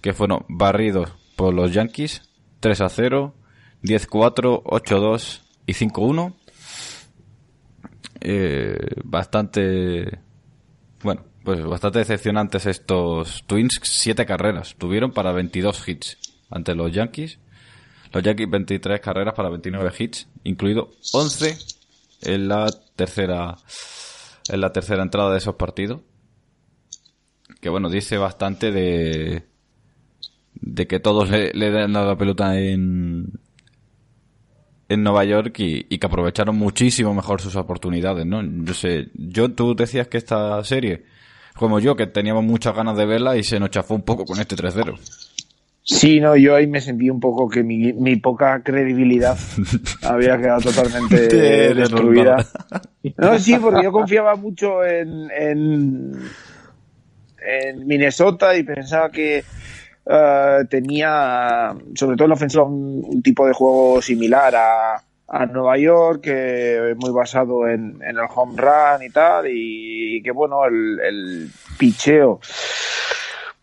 que 0.00 0.12
fueron 0.12 0.44
barridos 0.48 1.12
por 1.36 1.52
los 1.52 1.72
Yankees, 1.72 2.22
3 2.60 2.80
a 2.82 2.88
0, 2.88 3.34
10-4, 3.82 4.62
8-2 4.62 5.40
y 5.66 5.72
5-1. 5.72 6.34
Eh, 8.20 8.78
bastante, 9.04 10.20
bueno, 11.02 11.24
pues 11.44 11.62
bastante 11.62 11.98
decepcionantes 12.00 12.66
estos 12.66 13.44
Twins. 13.46 13.78
Siete 13.82 14.24
carreras 14.24 14.74
tuvieron 14.78 15.12
para 15.12 15.32
22 15.32 15.86
hits 15.86 16.18
ante 16.50 16.74
los 16.74 16.90
Yankees. 16.90 17.38
Los 18.12 18.22
Yankees 18.22 18.50
23 18.50 19.00
carreras 19.00 19.34
para 19.34 19.50
29 19.50 19.92
hits, 19.98 20.28
incluido 20.44 20.90
11 21.12 21.58
en 22.22 22.48
la 22.48 22.70
tercera 22.96 23.56
en 24.48 24.60
la 24.60 24.72
tercera 24.72 25.02
entrada 25.02 25.32
de 25.32 25.38
esos 25.38 25.56
partidos. 25.56 26.00
Que 27.60 27.68
bueno, 27.68 27.90
dice 27.90 28.16
bastante 28.16 28.72
de 28.72 29.44
de 30.54 30.86
que 30.86 31.00
todos 31.00 31.28
le, 31.28 31.52
le 31.52 31.70
dan 31.70 31.92
la 31.92 32.16
pelota 32.16 32.58
en 32.58 33.38
en 34.88 35.02
Nueva 35.02 35.24
York 35.24 35.58
y, 35.60 35.86
y, 35.88 35.98
que 35.98 36.06
aprovecharon 36.06 36.56
muchísimo 36.56 37.14
mejor 37.14 37.40
sus 37.40 37.56
oportunidades, 37.56 38.26
¿no? 38.26 38.42
Yo 38.64 38.74
sé, 38.74 39.08
yo 39.14 39.50
tú 39.50 39.74
decías 39.74 40.08
que 40.08 40.18
esta 40.18 40.62
serie 40.62 41.04
como 41.56 41.78
yo, 41.78 41.96
que 41.96 42.06
teníamos 42.06 42.44
muchas 42.44 42.74
ganas 42.74 42.96
de 42.96 43.06
verla 43.06 43.36
y 43.36 43.44
se 43.44 43.60
nos 43.60 43.70
chafó 43.70 43.94
un 43.94 44.02
poco 44.02 44.24
con 44.24 44.40
este 44.40 44.56
3-0. 44.56 44.98
Sí, 45.86 46.18
no, 46.18 46.34
yo 46.34 46.56
ahí 46.56 46.66
me 46.66 46.80
sentí 46.80 47.10
un 47.10 47.20
poco 47.20 47.48
que 47.48 47.62
mi, 47.62 47.92
mi 47.92 48.16
poca 48.16 48.62
credibilidad 48.62 49.36
había 50.02 50.38
quedado 50.38 50.62
totalmente 50.62 51.74
destruida. 51.74 52.44
No, 53.18 53.38
sí, 53.38 53.56
porque 53.60 53.84
yo 53.84 53.92
confiaba 53.92 54.34
mucho 54.34 54.82
en, 54.82 55.30
en, 55.30 56.12
en 57.46 57.86
Minnesota 57.86 58.56
y 58.56 58.62
pensaba 58.62 59.10
que 59.10 59.44
uh, 60.06 60.66
tenía, 60.68 61.74
sobre 61.94 62.16
todo 62.16 62.24
en 62.24 62.30
la 62.30 62.34
ofensiva, 62.36 62.64
un 62.64 63.22
tipo 63.22 63.46
de 63.46 63.52
juego 63.52 64.00
similar 64.00 64.54
a, 64.56 65.02
a 65.28 65.46
Nueva 65.46 65.78
York, 65.78 66.20
que 66.22 66.94
muy 66.98 67.10
basado 67.10 67.66
en, 67.68 68.00
el 68.02 68.16
home 68.34 68.60
run 68.60 69.02
y 69.02 69.10
tal, 69.10 69.46
y 69.48 70.22
que 70.22 70.30
bueno, 70.30 70.64
el, 70.66 71.00
el 71.00 71.50
picheo 71.78 72.40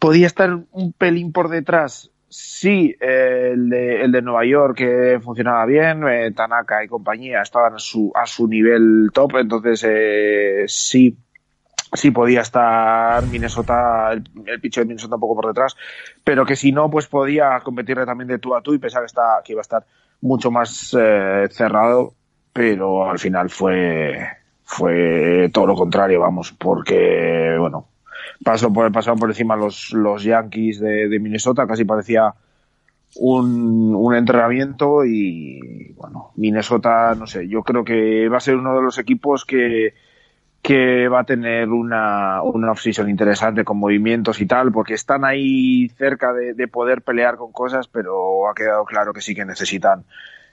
podía 0.02 0.26
estar 0.26 0.50
un 0.71 0.93
pelín 0.93 1.32
por 1.32 1.50
detrás. 1.50 2.10
Sí, 2.28 2.95
el 3.00 3.69
de, 3.69 4.02
el 4.02 4.12
de 4.12 4.21
Nueva 4.21 4.45
York 4.45 4.78
que 4.78 5.19
funcionaba 5.21 5.65
bien, 5.65 6.08
eh, 6.08 6.32
Tanaka 6.32 6.84
y 6.84 6.88
compañía 6.88 7.41
estaban 7.41 7.76
a 7.76 7.80
su, 7.80 8.12
a 8.15 8.26
su 8.26 8.47
nivel 8.47 9.10
top, 9.13 9.36
entonces 9.36 9.86
eh, 9.86 10.63
sí, 10.67 11.17
sí 11.93 12.10
podía 12.12 12.41
estar 12.41 13.28
Minnesota, 13.28 14.13
el, 14.13 14.24
el 14.45 14.62
picheo 14.62 14.84
de 14.84 14.88
Minnesota 14.88 15.15
un 15.15 15.21
poco 15.21 15.36
por 15.36 15.47
detrás, 15.47 15.76
pero 16.24 16.45
que 16.45 16.56
si 16.56 16.71
no, 16.71 16.89
pues 16.89 17.08
podía 17.08 17.60
competirle 17.60 18.06
también 18.06 18.30
de 18.30 18.39
tú 18.39 18.56
a 18.56 18.62
tú 18.62 18.74
y 18.74 18.80
pensar 18.80 19.02
que, 19.02 19.08
está, 19.08 19.41
que 19.43 19.52
iba 19.52 19.60
a 19.60 19.62
estar 19.62 19.86
mucho 20.21 20.51
más 20.51 20.95
eh, 20.99 21.47
cerrado, 21.49 22.13
pero 22.53 23.10
al 23.10 23.19
final 23.19 23.49
fue, 23.49 24.17
fue 24.63 25.49
todo 25.53 25.67
lo 25.67 25.75
contrario, 25.75 26.19
vamos, 26.19 26.51
porque, 26.51 27.55
bueno, 27.60 27.88
pasó 28.43 28.71
por, 28.71 28.91
pasaron 28.91 29.19
por 29.19 29.29
encima 29.29 29.55
los, 29.55 29.91
los 29.93 30.23
Yankees 30.23 30.79
de, 30.79 31.10
de 31.10 31.19
Minnesota, 31.19 31.67
casi 31.67 31.86
parecía 31.86 32.34
un, 33.15 33.93
un, 33.95 34.15
entrenamiento 34.15 35.03
y, 35.05 35.93
bueno, 35.97 36.31
Minnesota, 36.36 37.13
no 37.15 37.27
sé, 37.27 37.47
yo 37.47 37.63
creo 37.63 37.84
que 37.84 38.29
va 38.29 38.38
a 38.38 38.41
ser 38.41 38.55
uno 38.55 38.75
de 38.75 38.81
los 38.81 38.97
equipos 38.99 39.43
que, 39.45 39.93
que 40.62 41.08
va 41.08 41.21
a 41.21 41.24
tener 41.24 41.69
una, 41.69 42.41
una 42.43 42.71
off-season 42.71 43.10
interesante 43.10 43.63
con 43.63 43.78
movimientos 43.78 44.39
y 44.41 44.45
tal, 44.45 44.71
porque 44.71 44.93
están 44.93 45.26
ahí 45.26 45.89
cerca 45.97 46.34
de, 46.34 46.67
poder 46.67 47.02
pelear 47.02 47.36
con 47.36 47.52
cosas, 47.52 47.88
pero 47.88 48.47
ha 48.47 48.54
quedado 48.54 48.86
claro 48.86 49.12
que 49.12 49.21
sí 49.21 49.34
que 49.34 49.43
necesitan 49.43 50.06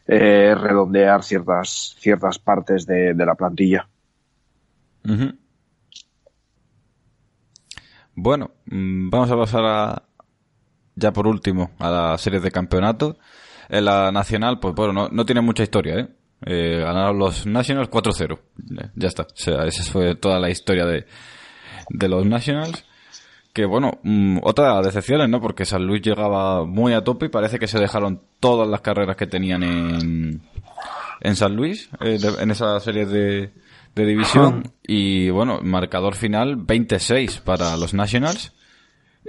eh, 0.06 0.54
redondear 0.58 1.22
ciertas, 1.22 1.96
ciertas 1.98 2.38
partes 2.38 2.86
de, 2.86 3.14
la 3.14 3.34
plantilla. 3.34 3.86
Bueno, 8.14 8.50
mm, 8.66 9.10
vamos 9.10 9.30
a 9.30 9.36
pasar 9.36 9.64
a, 9.64 10.02
ya 10.94 11.12
por 11.12 11.26
último 11.26 11.70
a 11.78 11.90
la 11.90 12.18
serie 12.18 12.40
de 12.40 12.50
campeonato. 12.50 13.18
En 13.68 13.84
la 13.84 14.10
nacional, 14.10 14.58
pues 14.58 14.74
bueno, 14.74 14.94
no, 14.94 15.08
no 15.10 15.26
tiene 15.26 15.42
mucha 15.42 15.62
historia, 15.62 15.98
¿eh? 15.98 16.08
Eh, 16.44 16.80
ganaron 16.84 17.18
los 17.18 17.46
Nationals 17.46 17.90
4-0. 17.90 18.38
Ya 18.94 19.08
está. 19.08 19.24
O 19.24 19.26
sea, 19.34 19.64
esa 19.64 19.82
fue 19.84 20.14
toda 20.14 20.38
la 20.38 20.50
historia 20.50 20.84
de, 20.86 21.06
de 21.90 22.08
los 22.08 22.24
Nationals. 22.26 22.84
Que 23.52 23.64
bueno, 23.64 23.98
mm, 24.02 24.38
otra 24.42 24.80
decepciones, 24.82 25.28
¿no? 25.28 25.40
Porque 25.40 25.64
San 25.64 25.84
Luis 25.84 26.02
llegaba 26.02 26.64
muy 26.64 26.92
a 26.92 27.02
tope 27.02 27.26
y 27.26 27.30
parece 27.30 27.58
que 27.58 27.66
se 27.66 27.80
dejaron 27.80 28.22
todas 28.40 28.68
las 28.68 28.82
carreras 28.82 29.16
que 29.16 29.26
tenían 29.26 29.62
en, 29.62 30.42
en 31.20 31.36
San 31.36 31.56
Luis, 31.56 31.88
eh, 32.00 32.18
en 32.38 32.50
esa 32.50 32.78
serie 32.78 33.06
de, 33.06 33.50
de 33.94 34.06
división. 34.06 34.72
Y 34.86 35.30
bueno, 35.30 35.60
marcador 35.62 36.14
final 36.14 36.56
26 36.56 37.40
para 37.40 37.76
los 37.76 37.94
Nationals. 37.94 38.52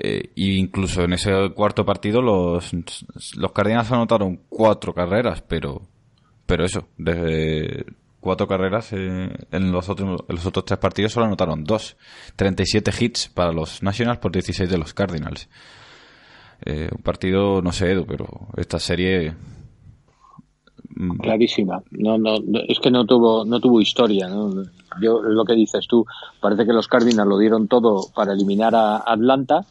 Eh, 0.01 0.31
e 0.35 0.43
incluso 0.53 1.03
en 1.03 1.13
ese 1.13 1.31
cuarto 1.53 1.83
partido 1.83 2.21
los, 2.21 2.71
los 3.35 3.51
Cardinals 3.51 3.91
anotaron 3.91 4.41
cuatro 4.47 4.93
carreras, 4.93 5.41
pero 5.41 5.81
pero 6.49 6.65
eso, 6.65 6.87
desde 6.97 7.85
cuatro 8.19 8.47
carreras 8.47 8.91
eh, 8.93 9.29
en, 9.51 9.71
los 9.71 9.87
otros, 9.87 10.21
en 10.27 10.35
los 10.35 10.45
otros 10.47 10.65
tres 10.65 10.79
partidos 10.79 11.13
solo 11.13 11.27
anotaron 11.27 11.63
dos. 11.63 11.95
37 12.37 12.91
hits 12.99 13.29
para 13.29 13.51
los 13.51 13.83
Nationals 13.83 14.17
por 14.17 14.31
16 14.31 14.67
de 14.67 14.77
los 14.79 14.95
Cardinals. 14.95 15.47
Eh, 16.65 16.89
un 16.91 17.03
partido, 17.03 17.61
no 17.61 17.71
sé, 17.71 17.91
Edu, 17.91 18.07
pero 18.07 18.25
esta 18.57 18.79
serie... 18.79 19.35
Mm, 20.95 21.19
Clarísima. 21.19 21.83
No, 21.91 22.17
no, 22.17 22.37
es 22.67 22.79
que 22.79 22.89
no 22.89 23.05
tuvo, 23.05 23.45
no 23.45 23.59
tuvo 23.59 23.79
historia. 23.79 24.27
Yo, 24.99 25.21
lo 25.21 25.45
que 25.45 25.53
dices 25.53 25.85
tú, 25.87 26.03
parece 26.41 26.65
que 26.65 26.73
los 26.73 26.87
Cardinals 26.87 27.29
lo 27.29 27.37
dieron 27.37 27.67
todo 27.67 28.07
para 28.15 28.33
eliminar 28.33 28.73
a 28.73 29.03
Atlanta. 29.05 29.67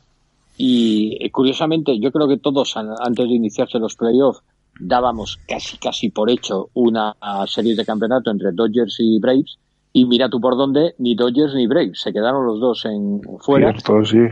Y 0.57 1.19
eh, 1.21 1.29
curiosamente, 1.33 1.99
yo 1.99 2.13
creo 2.13 2.29
que 2.29 2.37
todos, 2.37 2.77
antes 2.77 3.29
de 3.29 3.35
iniciarse 3.35 3.81
los 3.81 3.97
playoffs, 3.97 4.45
dábamos 4.79 5.39
casi 5.49 5.77
casi 5.79 6.11
por 6.11 6.31
hecho 6.31 6.71
una 6.75 7.15
serie 7.47 7.75
de 7.75 7.85
campeonato 7.85 8.31
entre 8.31 8.53
Dodgers 8.53 8.97
y 9.01 9.19
Braves 9.19 9.59
y 9.93 10.05
mira 10.07 10.29
tú 10.29 10.41
por 10.41 10.57
dónde, 10.57 10.95
ni 10.99 11.15
Dodgers 11.15 11.55
ni 11.55 11.67
Braves, 11.67 12.01
se 12.01 12.13
quedaron 12.13 12.47
los 12.47 12.61
dos 12.61 12.85
en 12.85 13.21
fuera. 13.41 13.75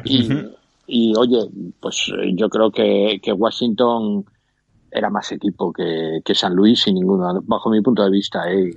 y, 0.04 0.28
y, 0.86 1.16
oye, 1.16 1.48
pues 1.80 2.12
eh, 2.16 2.32
yo 2.34 2.48
creo 2.48 2.70
que, 2.70 3.18
que 3.22 3.32
Washington 3.32 4.24
era 4.90 5.10
más 5.10 5.32
equipo 5.32 5.72
que, 5.72 6.20
que, 6.24 6.34
San 6.34 6.54
Luis, 6.54 6.82
sin 6.82 6.94
ninguna, 6.94 7.40
bajo 7.42 7.70
mi 7.70 7.80
punto 7.80 8.04
de 8.04 8.10
vista, 8.10 8.50
¿eh? 8.50 8.70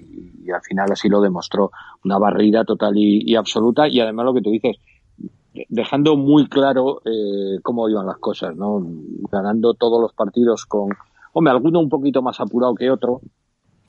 y, 0.43 0.49
al 0.51 0.62
final 0.62 0.91
así 0.91 1.10
lo 1.10 1.21
demostró. 1.21 1.71
Una 2.03 2.17
barrida 2.17 2.63
total 2.63 2.93
y, 2.97 3.36
absoluta, 3.36 3.88
y 3.88 3.99
además 3.99 4.25
lo 4.25 4.34
que 4.34 4.41
tú 4.41 4.49
dices, 4.49 4.77
dejando 5.67 6.15
muy 6.15 6.47
claro 6.47 7.01
eh, 7.05 7.60
cómo 7.62 7.88
iban 7.88 8.08
las 8.08 8.17
cosas, 8.17 8.55
¿no? 8.55 8.82
Ganando 9.32 9.75
todos 9.75 10.01
los 10.01 10.13
partidos 10.13 10.65
con, 10.65 10.89
hombre, 11.33 11.51
alguno 11.51 11.79
un 11.79 11.89
poquito 11.89 12.21
más 12.21 12.39
apurado 12.39 12.75
que 12.75 12.89
otro. 12.89 13.21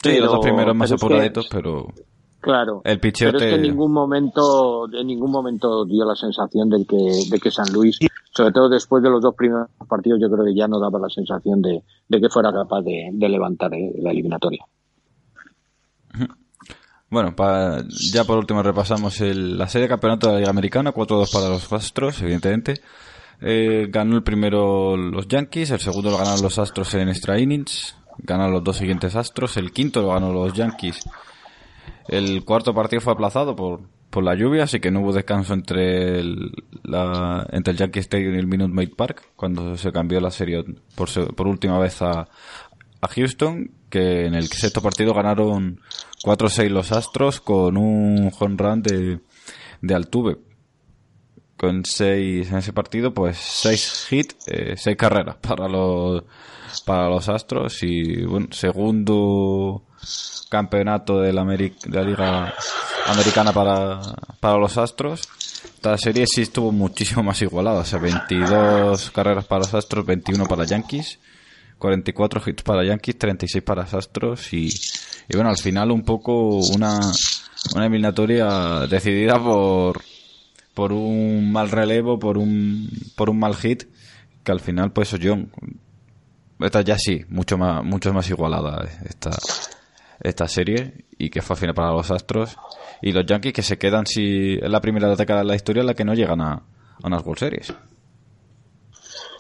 Sí, 0.03 0.19
los 0.19 0.31
dos 0.31 0.41
primeros 0.41 0.75
más 0.75 0.93
apuraditos, 0.93 1.49
pero 1.51 1.89
Claro. 2.41 2.81
El 2.85 2.99
pero 2.99 3.37
es 3.37 3.45
que 3.45 3.55
en 3.55 3.63
ningún 3.63 3.93
momento, 3.93 4.89
en 4.91 5.07
ningún 5.07 5.31
momento 5.31 5.85
dio 5.85 6.07
la 6.07 6.15
sensación 6.15 6.71
de 6.71 6.87
que, 6.87 6.97
de 7.31 7.39
que 7.39 7.51
San 7.51 7.71
Luis, 7.71 7.99
sobre 8.33 8.53
todo 8.53 8.71
después 8.71 9.03
de 9.03 9.11
los 9.11 9.21
dos 9.21 9.35
primeros 9.35 9.69
partidos, 9.87 10.21
yo 10.23 10.31
creo 10.31 10.47
que 10.47 10.55
ya 10.55 10.67
no 10.67 10.81
daba 10.81 10.99
la 10.99 11.11
sensación 11.11 11.61
de, 11.61 11.83
que 12.09 12.29
fuera 12.31 12.51
capaz 12.51 12.81
de, 12.81 13.13
levantar 13.13 13.75
eh, 13.75 13.93
la 13.99 14.11
eliminatoria. 14.11 14.65
Bueno, 17.11 17.35
ya 18.13 18.25
por 18.25 18.39
último 18.39 18.63
repasamos 18.63 19.21
la 19.21 19.69
serie 19.69 19.87
de 19.87 19.91
campeonato 19.91 20.29
de 20.29 20.33
la 20.35 20.39
Liga 20.39 20.51
Americana, 20.51 20.95
4-2 20.95 21.33
para 21.33 21.49
los 21.51 21.71
Astros, 21.73 22.23
evidentemente. 22.23 22.75
Eh, 23.43 23.89
ganó 23.91 24.17
el 24.17 24.23
primero 24.23 24.97
los 24.97 25.27
Yankees, 25.29 25.71
el 25.71 25.81
segundo 25.81 26.11
lo 26.11 26.19
ganaron 26.19 26.43
los 26.43 26.59
Astros 26.59 26.93
en 26.95 27.09
extra 27.09 27.39
innings, 27.39 27.97
ganaron 28.19 28.53
los 28.53 28.65
dos 28.65 28.77
siguientes 28.77 29.17
Astros, 29.17 29.57
el 29.57 29.73
quinto 29.73 30.03
lo 30.03 30.09
ganó 30.09 30.33
los 30.33 30.53
Yankees 30.53 31.01
el 32.11 32.45
cuarto 32.45 32.75
partido 32.75 33.01
fue 33.01 33.13
aplazado 33.13 33.55
por, 33.55 33.83
por 34.11 34.25
la 34.25 34.35
lluvia, 34.35 34.65
así 34.65 34.81
que 34.81 34.91
no 34.91 35.01
hubo 35.01 35.13
descanso 35.13 35.55
entre 35.55 36.19
el, 36.19 36.51
la, 36.83 37.47
entre 37.53 37.73
el 37.73 37.79
Yankee 37.79 38.01
Stadium 38.01 38.35
y 38.35 38.39
el 38.39 38.49
Minute 38.49 38.73
Maid 38.73 38.95
Park 38.97 39.31
cuando 39.37 39.77
se 39.77 39.93
cambió 39.93 40.21
la 40.21 40.33
serie 40.33 40.65
por, 40.97 41.09
por 41.37 41.47
última 41.47 41.79
vez 41.79 42.03
a, 42.03 42.29
a 43.01 43.09
Houston, 43.09 43.71
que 43.89 44.27
en 44.27 44.35
el 44.35 44.49
sexto 44.49 44.83
partido 44.83 45.15
ganaron 45.15 45.81
4-6 46.25 46.69
los 46.69 46.91
Astros 46.91 47.41
con 47.41 47.77
un 47.77 48.33
home 48.39 48.57
run 48.59 48.83
de, 48.83 49.21
de 49.81 49.95
Altuve. 49.95 50.39
Con 51.61 51.85
6 51.85 52.53
en 52.53 52.57
ese 52.57 52.73
partido, 52.73 53.13
pues 53.13 53.37
6 53.37 54.07
hits, 54.11 54.37
6 54.47 54.87
eh, 54.87 54.97
carreras 54.97 55.37
para 55.43 55.69
los, 55.69 56.25
para 56.87 57.11
los 57.11 57.29
Astros 57.29 57.83
y 57.83 58.23
bueno, 58.23 58.47
segundo 58.51 59.83
campeonato 60.49 61.21
de 61.21 61.35
la, 61.35 61.45
Liga 61.45 62.55
Americana 63.09 63.53
para, 63.53 64.01
para 64.41 64.57
los 64.57 64.79
Astros. 64.79 65.29
Esta 65.63 65.99
serie 65.99 66.27
sí 66.27 66.41
estuvo 66.41 66.73
muchísimo 66.73 67.23
más 67.23 67.43
igualada. 67.43 67.81
O 67.81 67.85
sea, 67.85 67.99
22 67.99 69.11
carreras 69.11 69.45
para 69.45 69.59
los 69.59 69.75
Astros, 69.75 70.07
21 70.07 70.47
para 70.47 70.65
Yankees, 70.65 71.19
44 71.77 72.43
hits 72.47 72.63
para 72.63 72.87
Yankees, 72.87 73.19
36 73.19 73.63
para 73.63 73.83
los 73.83 73.93
Astros. 73.93 74.51
Y, 74.55 74.69
y 75.29 75.35
bueno, 75.35 75.51
al 75.51 75.59
final 75.59 75.91
un 75.91 76.05
poco 76.07 76.57
una, 76.57 76.99
una 77.75 77.85
eliminatoria 77.85 78.87
decidida 78.87 79.39
por, 79.39 80.01
por 80.75 80.93
un 80.93 81.53
mal 81.53 81.71
relevo, 81.71 82.19
por 82.19 82.39
un, 82.39 82.89
por 83.17 83.31
un 83.31 83.39
mal 83.39 83.55
hit. 83.55 83.85
Que 84.45 84.53
al 84.53 84.61
final, 84.61 84.93
pues, 84.93 85.15
John. 85.21 85.51
Esta 86.61 86.83
ya 86.83 86.99
sí, 86.99 87.25
mucho 87.29 87.57
más, 87.57 87.83
mucho 87.85 88.13
más 88.13 88.29
igualada 88.29 88.87
esta, 89.09 89.31
esta 90.21 90.47
serie 90.47 91.07
y 91.17 91.31
que 91.31 91.41
fue 91.41 91.55
al 91.55 91.61
final 91.61 91.75
para 91.75 91.93
los 91.93 92.11
Astros. 92.11 92.57
Y 93.01 93.13
los 93.13 93.25
Yankees 93.25 93.55
que 93.55 93.63
se 93.63 93.79
quedan 93.79 94.07
si 94.07 94.59
es 94.61 94.69
la 94.69 94.81
primera 94.81 95.15
década 95.15 95.41
de 95.41 95.47
la 95.47 95.57
historia 95.57 95.83
la 95.83 95.95
que 95.95 96.05
no 96.05 96.15
llegan 96.15 96.41
a, 96.43 96.53
a 96.53 97.07
unas 97.07 97.25
World 97.25 97.39
Series. 97.39 97.75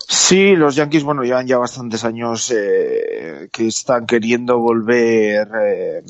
Sí, 0.08 0.56
los 0.56 0.74
Yankees, 0.74 1.04
bueno, 1.04 1.22
llevan 1.22 1.46
ya 1.46 1.58
bastantes 1.58 2.04
años 2.04 2.50
eh, 2.50 3.48
que 3.52 3.68
están 3.68 4.06
queriendo 4.06 4.58
volver 4.58 5.48
eh, 5.62 6.02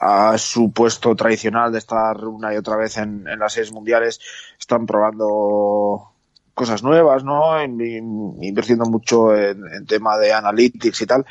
a 0.00 0.36
su 0.38 0.72
puesto 0.72 1.14
tradicional 1.14 1.72
de 1.72 1.78
estar 1.78 2.16
una 2.24 2.52
y 2.52 2.56
otra 2.56 2.76
vez 2.76 2.96
en, 2.96 3.24
las 3.24 3.52
series 3.52 3.72
mundiales. 3.72 4.20
Están 4.58 4.86
probando 4.86 6.12
cosas 6.54 6.82
nuevas, 6.82 7.24
¿no? 7.24 7.62
Invirtiendo 7.62 8.84
mucho 8.86 9.34
en, 9.34 9.86
tema 9.86 10.18
de 10.18 10.32
analytics 10.32 11.02
y 11.02 11.06
tal, 11.06 11.26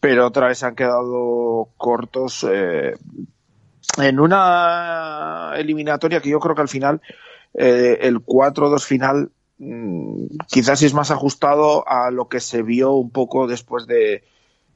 pero 0.00 0.26
otra 0.26 0.48
vez 0.48 0.58
se 0.58 0.66
han 0.66 0.74
quedado 0.74 1.70
cortos 1.76 2.46
eh, 2.50 2.94
en 3.98 4.20
una 4.20 5.52
eliminatoria 5.56 6.20
que 6.20 6.30
yo 6.30 6.40
creo 6.40 6.54
que 6.54 6.62
al 6.62 6.68
final 6.68 7.00
eh, 7.54 7.98
el 8.02 8.18
4-2 8.18 8.80
final 8.84 9.30
mm, 9.58 10.26
quizás 10.46 10.82
es 10.82 10.92
más 10.92 11.10
ajustado 11.10 11.88
a 11.88 12.10
lo 12.10 12.28
que 12.28 12.40
se 12.40 12.62
vio 12.62 12.92
un 12.92 13.10
poco 13.10 13.46
después 13.46 13.86
de, 13.86 14.24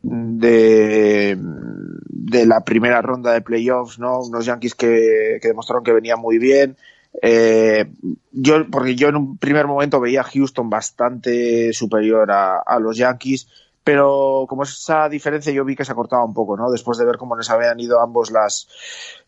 de, 0.02 1.36
de 1.38 2.46
la 2.46 2.64
primera 2.64 3.02
ronda 3.02 3.32
de 3.32 3.42
playoffs, 3.42 3.98
¿no? 3.98 4.20
Unos 4.20 4.46
Yankees 4.46 4.74
que, 4.74 5.38
que 5.40 5.48
demostraron 5.48 5.84
que 5.84 5.92
venían 5.92 6.20
muy 6.20 6.38
bien, 6.38 6.76
eh, 7.22 7.90
yo, 8.30 8.70
porque 8.70 8.94
yo 8.94 9.08
en 9.08 9.16
un 9.16 9.38
primer 9.38 9.66
momento 9.66 10.00
veía 10.00 10.20
a 10.20 10.24
Houston 10.24 10.70
bastante 10.70 11.72
superior 11.72 12.30
a, 12.30 12.78
los 12.78 12.96
Yankees, 12.96 13.48
pero 13.82 14.46
como 14.48 14.62
esa 14.62 15.08
diferencia 15.08 15.52
yo 15.52 15.64
vi 15.64 15.74
que 15.74 15.84
se 15.84 15.92
acortaba 15.92 16.24
un 16.24 16.34
poco, 16.34 16.56
¿no? 16.56 16.70
Después 16.70 16.98
de 16.98 17.04
ver 17.04 17.16
cómo 17.16 17.36
les 17.36 17.50
habían 17.50 17.80
ido 17.80 18.00
ambos 18.00 18.30
las, 18.30 18.68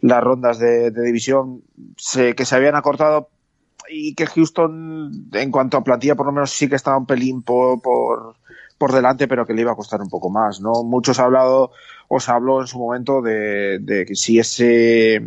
las 0.01 0.23
rondas 0.23 0.59
de, 0.59 0.91
división, 0.91 1.63
sé 1.97 2.35
que 2.35 2.45
se 2.45 2.55
habían 2.55 2.77
acortado 2.77 3.29
y 3.89 4.15
que 4.15 4.27
Houston, 4.27 5.29
en 5.33 5.51
cuanto 5.51 5.77
a 5.77 5.85
plantilla, 5.85 6.15
por 6.15 6.27
lo 6.27 6.33
menos 6.33 6.53
sí 6.53 6.69
que 6.69 6.77
estaba 6.77 6.97
un 6.97 7.07
pelín 7.07 7.43
por, 7.43 7.83
por, 7.83 8.37
por 8.79 8.93
delante, 8.93 9.29
pero 9.29 9.47
que 9.47 9.55
le 9.55 9.63
iba 9.63 9.73
a 9.73 9.77
costar 9.77 10.01
un 10.01 10.09
poco 10.09 10.31
más, 10.31 10.61
¿no? 10.61 10.83
Muchos 10.85 11.19
ha 11.19 11.25
hablado, 11.25 11.73
os 12.09 12.29
habló 12.29 12.61
en 12.61 12.67
su 12.67 12.79
momento 12.79 13.23
de, 13.23 13.79
de 13.81 14.05
que 14.05 14.15
si 14.15 14.39
ese 14.39 15.23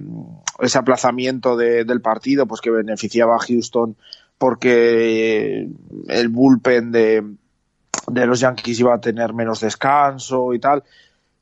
ese 0.60 0.78
aplazamiento 0.78 1.58
del 1.58 2.02
partido, 2.02 2.46
pues 2.46 2.62
que 2.62 2.72
beneficiaba 2.72 3.36
a 3.36 3.40
Houston 3.40 3.96
porque 4.38 5.68
el 6.08 6.30
bullpen 6.30 6.92
de, 6.92 7.24
de 8.08 8.26
los 8.26 8.40
Yankees 8.40 8.80
iba 8.80 8.94
a 8.94 9.02
tener 9.02 9.34
menos 9.34 9.62
descanso 9.62 10.54
y 10.54 10.60
tal. 10.60 10.84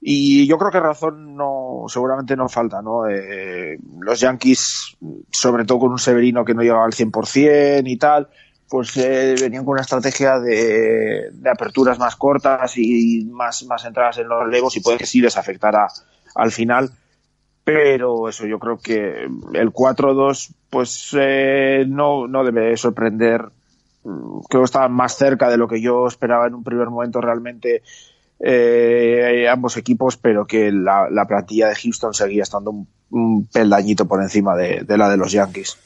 Y 0.05 0.45
yo 0.47 0.57
creo 0.57 0.69
que 0.69 0.79
razón 0.81 1.35
no, 1.35 1.85
seguramente 1.87 2.35
no 2.35 2.49
falta, 2.49 2.81
¿no? 2.81 3.07
Eh, 3.07 3.77
los 3.99 4.19
Yankees, 4.19 4.97
sobre 5.31 5.63
todo 5.63 5.79
con 5.79 5.91
un 5.91 5.99
Severino 5.99 6.43
que 6.43 6.53
no 6.53 6.61
llegaba 6.61 6.85
al 6.85 6.91
100% 6.91 7.83
y 7.85 7.97
tal, 7.97 8.27
pues 8.69 8.97
eh, 8.97 9.35
venían 9.39 9.65
con 9.65 9.73
una 9.73 9.81
estrategia 9.81 10.39
de, 10.39 11.29
de, 11.31 11.49
aperturas 11.49 11.99
más 11.99 12.15
cortas 12.15 12.77
y 12.77 13.25
más, 13.31 13.63
más 13.65 13.85
entradas 13.85 14.17
en 14.17 14.27
los 14.27 14.43
relevos 14.43 14.75
y 14.75 14.81
puede 14.81 14.97
que 14.97 15.05
sí 15.05 15.21
les 15.21 15.37
afectara 15.37 15.87
al 16.35 16.51
final. 16.51 16.91
Pero 17.63 18.27
eso 18.27 18.45
yo 18.45 18.59
creo 18.59 18.77
que 18.77 19.23
el 19.53 19.71
4-2 19.71 20.53
pues 20.69 21.15
eh, 21.17 21.85
no, 21.87 22.27
no 22.27 22.43
debe 22.43 22.75
sorprender. 22.75 23.45
Creo 24.03 24.61
que 24.61 24.65
estaban 24.65 24.91
más 24.91 25.15
cerca 25.15 25.49
de 25.49 25.57
lo 25.57 25.67
que 25.67 25.81
yo 25.81 26.07
esperaba 26.07 26.47
en 26.47 26.55
un 26.55 26.63
primer 26.63 26.89
momento 26.89 27.21
realmente 27.21 27.83
eh, 28.39 29.47
ambos 29.49 29.77
equipos 29.77 30.17
pero 30.17 30.45
que 30.45 30.69
la, 30.71 31.25
plantilla 31.25 31.69
de 31.69 31.75
Houston 31.75 32.13
seguía 32.13 32.43
estando 32.43 32.73
un, 33.11 33.47
peldañito 33.47 34.05
por 34.05 34.21
encima 34.21 34.57
de, 34.57 34.85
la 34.97 35.09
de 35.09 35.15
los 35.15 35.31
Yankees 35.31 35.77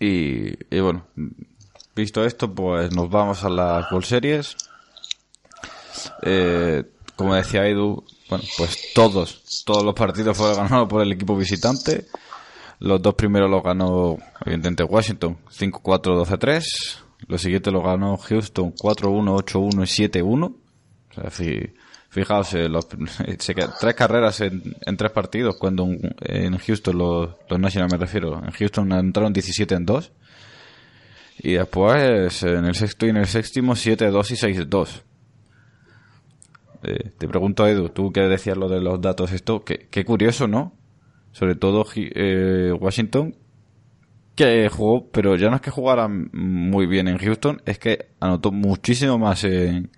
y, 0.00 0.80
bueno 0.80 1.06
visto 1.94 2.24
esto 2.24 2.54
pues 2.54 2.94
nos 2.94 3.10
vamos 3.10 3.42
a 3.44 3.48
las 3.48 3.90
World 3.90 4.06
Series 4.06 4.56
eh, 6.22 6.84
como 7.16 7.34
decía 7.34 7.66
Edu 7.66 8.04
bueno, 8.28 8.44
pues 8.58 8.92
todos, 8.94 9.62
todos 9.64 9.82
los 9.82 9.94
partidos 9.94 10.36
fueron 10.36 10.58
ganados 10.58 10.88
por 10.88 11.02
el 11.02 11.12
equipo 11.12 11.34
visitante. 11.34 12.06
Los 12.78 13.00
dos 13.00 13.14
primeros 13.14 13.50
los 13.50 13.62
ganó, 13.62 14.18
evidentemente, 14.44 14.84
Washington, 14.84 15.38
5-4-12-3. 15.50 16.62
Los 17.26 17.40
siguientes 17.40 17.72
los 17.72 17.82
ganó 17.82 18.16
Houston, 18.18 18.74
4-1, 18.74 19.44
8-1 19.44 19.82
y 19.82 20.08
7-1. 20.08 20.54
O 21.10 21.14
sea, 21.14 21.30
fijaos, 22.08 22.54
eh, 22.54 22.68
los, 22.68 22.88
tres 22.88 23.94
carreras 23.94 24.40
en, 24.40 24.62
tres 24.96 25.12
partidos, 25.12 25.56
cuando 25.56 25.88
en 26.20 26.58
Houston, 26.58 26.98
los, 26.98 27.30
los 27.48 27.60
Nationals 27.60 27.92
me 27.92 27.98
refiero, 27.98 28.42
en 28.42 28.50
Houston 28.50 28.92
entraron 28.92 29.32
17 29.32 29.74
en 29.74 29.86
2. 29.86 30.12
Y 31.40 31.52
después, 31.52 32.42
en 32.42 32.64
el 32.64 32.74
sexto 32.74 33.06
y 33.06 33.10
en 33.10 33.18
el 33.18 33.26
séptimo, 33.26 33.74
7-2 33.74 34.30
y 34.32 34.64
6-2. 34.64 35.02
Eh, 36.82 37.10
te 37.16 37.28
pregunto, 37.28 37.66
Edu, 37.66 37.88
tú 37.90 38.12
que 38.12 38.20
decías 38.22 38.56
lo 38.56 38.68
de 38.68 38.80
los 38.80 39.00
datos, 39.00 39.32
esto, 39.32 39.64
qué, 39.64 40.04
curioso, 40.04 40.48
¿no? 40.48 40.72
Sobre 41.32 41.54
todo 41.54 41.84
eh, 41.94 42.72
Washington, 42.78 43.36
que 44.34 44.68
jugó, 44.68 45.08
pero 45.10 45.36
ya 45.36 45.50
no 45.50 45.56
es 45.56 45.62
que 45.62 45.70
jugara 45.70 46.08
muy 46.08 46.86
bien 46.86 47.08
en 47.08 47.18
Houston, 47.18 47.62
es 47.66 47.78
que 47.78 48.10
anotó 48.20 48.52
muchísimo 48.52 49.18
más 49.18 49.44
en, 49.44 49.90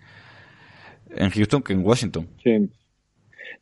en 1.17 1.31
Houston 1.31 1.63
que 1.63 1.73
en 1.73 1.85
Washington. 1.85 2.29
Sí. 2.43 2.69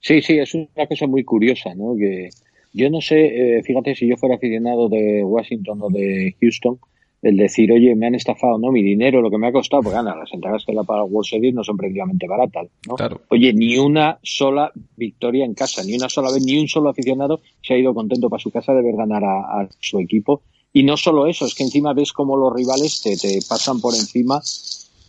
Sí, 0.00 0.22
sí, 0.22 0.38
es 0.38 0.54
una 0.54 0.86
cosa 0.86 1.06
muy 1.06 1.24
curiosa, 1.24 1.74
¿no? 1.74 1.96
Que 1.96 2.30
yo 2.72 2.90
no 2.90 3.00
sé, 3.00 3.58
eh, 3.58 3.62
fíjate, 3.62 3.94
si 3.94 4.06
yo 4.06 4.16
fuera 4.16 4.36
aficionado 4.36 4.88
de 4.88 5.24
Washington 5.24 5.78
o 5.82 5.90
de 5.90 6.36
Houston, 6.40 6.78
el 7.22 7.36
decir, 7.36 7.72
oye, 7.72 7.96
me 7.96 8.06
han 8.06 8.14
estafado, 8.14 8.58
¿no? 8.58 8.70
Mi 8.70 8.82
dinero, 8.82 9.20
lo 9.20 9.30
que 9.30 9.38
me 9.38 9.48
ha 9.48 9.52
costado, 9.52 9.82
pues 9.82 9.94
gana, 9.94 10.14
las 10.14 10.32
entradas 10.32 10.64
que 10.64 10.72
la 10.72 10.84
para 10.84 11.02
World 11.02 11.26
Series 11.28 11.52
no 11.52 11.64
son 11.64 11.76
prácticamente 11.76 12.28
baratas, 12.28 12.68
¿no? 12.86 12.94
Oye, 13.28 13.52
ni 13.52 13.76
una 13.76 14.18
sola 14.22 14.70
victoria 14.96 15.44
en 15.44 15.54
casa, 15.54 15.82
ni 15.82 15.96
una 15.96 16.08
sola 16.08 16.30
vez, 16.30 16.44
ni 16.44 16.58
un 16.58 16.68
solo 16.68 16.90
aficionado 16.90 17.40
se 17.62 17.74
ha 17.74 17.78
ido 17.78 17.92
contento 17.92 18.30
para 18.30 18.40
su 18.40 18.50
casa 18.50 18.72
de 18.72 18.82
ver 18.82 18.94
ganar 18.94 19.24
a, 19.24 19.68
su 19.80 19.98
equipo. 19.98 20.42
Y 20.72 20.84
no 20.84 20.96
solo 20.96 21.26
eso, 21.26 21.46
es 21.46 21.54
que 21.54 21.64
encima 21.64 21.92
ves 21.92 22.12
cómo 22.12 22.36
los 22.36 22.54
rivales 22.54 23.00
te, 23.02 23.16
te 23.16 23.40
pasan 23.48 23.80
por 23.80 23.94
encima. 23.94 24.40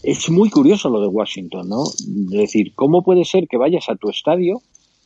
Es 0.04 0.30
muy 0.30 0.50
curioso 0.50 0.90
lo 0.90 1.02
de 1.02 1.08
Washington, 1.08 1.68
¿no? 1.68 1.84
Es 1.84 2.30
decir, 2.30 2.74
¿cómo 2.74 3.04
puede 3.04 3.26
ser 3.26 3.48
que 3.48 3.58
vayas 3.58 3.90
a 3.90 3.96
tu 3.96 4.10
estadio, 4.10 4.62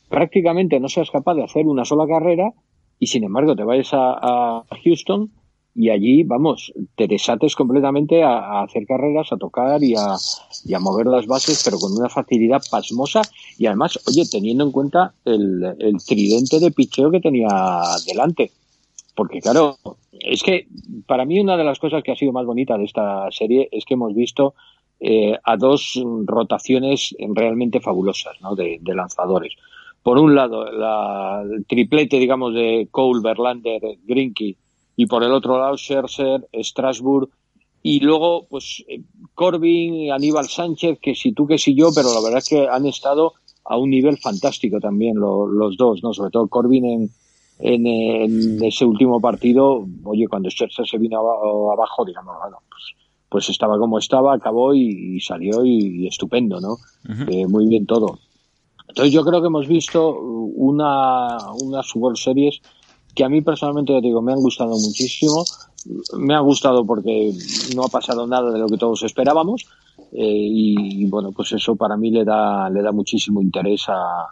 prácticamente 0.08 0.78
no 0.78 0.88
seas 0.88 1.10
capaz 1.10 1.34
de 1.34 1.42
hacer 1.42 1.66
una 1.66 1.84
sola 1.84 2.06
carrera 2.06 2.52
y 3.00 3.08
sin 3.08 3.24
embargo 3.24 3.56
te 3.56 3.64
vayas 3.64 3.90
a, 3.92 4.62
Houston 4.84 5.30
y 5.74 5.90
allí, 5.90 6.22
vamos, 6.22 6.72
te 6.94 7.08
desates 7.08 7.56
completamente 7.56 8.22
a, 8.22 8.62
hacer 8.62 8.86
carreras, 8.86 9.32
a 9.32 9.36
tocar 9.36 9.82
y 9.82 9.96
a, 9.96 10.14
y 10.64 10.74
a, 10.74 10.78
mover 10.78 11.06
las 11.06 11.26
bases, 11.26 11.62
pero 11.64 11.80
con 11.80 11.92
una 11.92 12.08
facilidad 12.08 12.62
pasmosa 12.70 13.22
y 13.58 13.66
además, 13.66 13.98
oye, 14.06 14.22
teniendo 14.30 14.62
en 14.62 14.70
cuenta 14.70 15.14
el, 15.24 15.74
el 15.80 15.96
tridente 16.06 16.60
de 16.60 16.70
picheo 16.70 17.10
que 17.10 17.20
tenía 17.20 17.48
delante. 18.06 18.52
Porque 19.16 19.40
claro, 19.40 19.76
es 20.12 20.42
que 20.42 20.68
para 21.06 21.24
mí 21.24 21.40
una 21.40 21.56
de 21.56 21.64
las 21.64 21.80
cosas 21.80 22.02
que 22.04 22.12
ha 22.12 22.16
sido 22.16 22.32
más 22.32 22.46
bonita 22.46 22.78
de 22.78 22.84
esta 22.84 23.28
serie 23.32 23.68
es 23.72 23.84
que 23.84 23.94
hemos 23.94 24.14
visto 24.14 24.54
eh, 25.00 25.36
a 25.42 25.56
dos 25.56 26.00
rotaciones 26.24 27.14
realmente 27.34 27.80
fabulosas 27.80 28.40
¿no? 28.40 28.54
de, 28.54 28.80
lanzadores. 28.84 29.54
Por 30.02 30.18
un 30.18 30.34
lado, 30.34 30.70
la, 30.70 31.42
el 31.42 31.64
triplete, 31.66 32.18
digamos, 32.18 32.54
de 32.54 32.88
Cole, 32.90 33.22
Verlander, 33.22 33.80
Grinky, 34.04 34.56
y 34.96 35.06
por 35.06 35.24
el 35.24 35.32
otro 35.32 35.58
lado 35.58 35.76
Scherzer, 35.76 36.46
Strasbourg 36.52 37.28
y 37.82 38.00
luego 38.00 38.46
pues 38.48 38.82
eh, 38.88 39.02
Corbin, 39.34 40.10
Aníbal 40.10 40.48
Sánchez, 40.48 40.98
que 41.00 41.14
si 41.14 41.32
tú 41.32 41.46
que 41.46 41.58
si 41.58 41.74
yo, 41.74 41.90
pero 41.94 42.14
la 42.14 42.22
verdad 42.22 42.38
es 42.38 42.48
que 42.48 42.66
han 42.66 42.86
estado 42.86 43.34
a 43.64 43.76
un 43.76 43.90
nivel 43.90 44.18
fantástico 44.18 44.80
también 44.80 45.16
los 45.18 45.76
dos, 45.76 46.02
¿no? 46.02 46.12
Sobre 46.14 46.30
todo 46.30 46.48
Corbin 46.48 46.84
en, 46.84 47.10
en, 47.58 48.64
ese 48.64 48.84
último 48.84 49.20
partido, 49.20 49.86
oye, 50.04 50.26
cuando 50.28 50.50
Scherzer 50.50 50.86
se 50.86 50.98
vino 50.98 51.18
abajo, 51.18 52.04
digamos, 52.04 52.36
bueno, 52.40 52.58
pues, 52.68 52.94
pues 53.34 53.48
estaba 53.48 53.76
como 53.80 53.98
estaba, 53.98 54.32
acabó 54.32 54.74
y, 54.74 55.18
salió 55.18 55.64
y, 55.64 56.06
estupendo, 56.06 56.60
¿no? 56.60 56.76
Eh, 57.26 57.48
muy 57.48 57.66
bien 57.66 57.84
todo. 57.84 58.20
Entonces 58.86 59.12
yo 59.12 59.24
creo 59.24 59.40
que 59.40 59.48
hemos 59.48 59.66
visto 59.66 60.20
una, 60.20 61.50
unas 61.60 61.96
World 61.96 62.16
Series 62.16 62.60
que 63.12 63.24
a 63.24 63.28
mí 63.28 63.42
personalmente, 63.42 63.92
te 63.92 64.02
digo, 64.02 64.22
me 64.22 64.32
han 64.32 64.38
gustado 64.38 64.78
muchísimo. 64.78 65.42
Me 66.16 66.36
ha 66.36 66.38
gustado 66.38 66.86
porque 66.86 67.32
no 67.74 67.82
ha 67.82 67.88
pasado 67.88 68.24
nada 68.24 68.52
de 68.52 68.58
lo 68.60 68.68
que 68.68 68.78
todos 68.78 69.02
esperábamos. 69.02 69.66
Eh, 70.12 70.22
y, 70.22 71.04
bueno, 71.06 71.32
pues 71.32 71.50
eso 71.54 71.74
para 71.74 71.96
mí 71.96 72.12
le 72.12 72.24
da, 72.24 72.70
le 72.70 72.82
da 72.82 72.92
muchísimo 72.92 73.42
interés 73.42 73.86
a, 73.88 74.28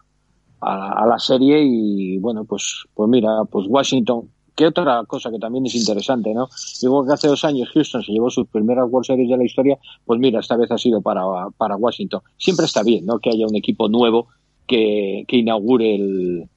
a, 0.61 1.07
la 1.09 1.19
serie. 1.19 1.61
Y 1.61 2.19
bueno, 2.19 2.45
pues, 2.45 2.85
pues 2.95 3.11
mira, 3.11 3.31
pues 3.51 3.67
Washington, 3.69 4.31
que 4.55 4.67
otra 4.67 5.03
cosa 5.07 5.31
que 5.31 5.39
también 5.39 5.67
es 5.67 5.75
interesante, 5.75 6.35
¿no? 6.35 6.49
Igual 6.83 7.07
que 7.07 7.15
hace 7.15 7.29
dos 7.29 7.45
años 7.45 7.71
Houston 7.73 8.03
se 8.03 8.13
llevó 8.13 8.31
sus 8.31 8.47
primeras 8.49 8.87
World 8.91 9.07
Series 9.07 9.29
de 9.29 9.37
la 9.37 9.45
historia, 9.45 9.79
pues 10.05 10.21
mira, 10.21 10.41
esta 10.41 10.57
vez 10.57 10.71
ha 10.71 10.79
sido 10.79 11.01
para, 11.01 11.23
para 11.57 11.77
Washington. 11.77 12.21
Siempre 12.37 12.67
está 12.67 12.83
bien, 12.83 13.07
¿no? 13.07 13.19
Que 13.19 13.31
haya 13.31 13.47
un 13.47 13.57
equipo 13.57 13.89
nuevo 13.89 14.29
que, 14.67 15.25
que 15.27 15.37
inaugure 15.37 15.95
el, 15.95 16.49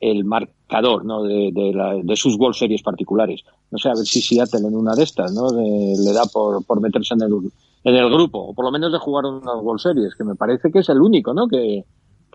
el 0.00 0.24
marcador 0.24 1.04
¿no? 1.04 1.22
de, 1.22 1.52
de, 1.52 2.16
sus 2.16 2.36
World 2.36 2.56
Series 2.56 2.82
particulares. 2.82 3.42
No 3.70 3.78
sé, 3.78 3.88
a 3.88 3.94
ver 3.94 4.04
si 4.04 4.20
Seattle 4.20 4.66
en 4.66 4.76
una 4.76 4.94
de 4.94 5.04
estas 5.04 5.32
¿no? 5.32 5.48
le 5.50 6.12
da 6.12 6.24
por, 6.26 6.64
por 6.64 6.80
meterse 6.80 7.14
en 7.14 7.22
el, 7.22 7.32
en 7.84 7.94
el 7.94 8.10
grupo, 8.10 8.38
o 8.40 8.54
por 8.54 8.64
lo 8.64 8.72
menos 8.72 8.92
de 8.92 8.98
jugar 8.98 9.26
unas 9.26 9.62
World 9.62 9.80
Series, 9.80 10.14
que 10.16 10.24
me 10.24 10.34
parece 10.34 10.70
que 10.72 10.80
es 10.80 10.88
el 10.88 11.00
único 11.00 11.32
¿no? 11.32 11.46
que, 11.46 11.84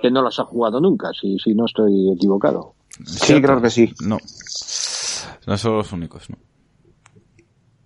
que 0.02 0.10
no 0.10 0.22
las 0.22 0.40
ha 0.40 0.46
jugado 0.46 0.80
nunca, 0.80 1.12
si, 1.20 1.38
si 1.40 1.54
no 1.54 1.66
estoy 1.66 2.12
equivocado. 2.12 2.74
Sí, 3.06 3.42
creo 3.42 3.62
que 3.62 3.70
sí. 3.70 3.94
No. 4.02 4.18
No 5.48 5.58
son 5.58 5.78
los 5.78 5.94
únicos, 5.94 6.30
¿no? 6.30 6.38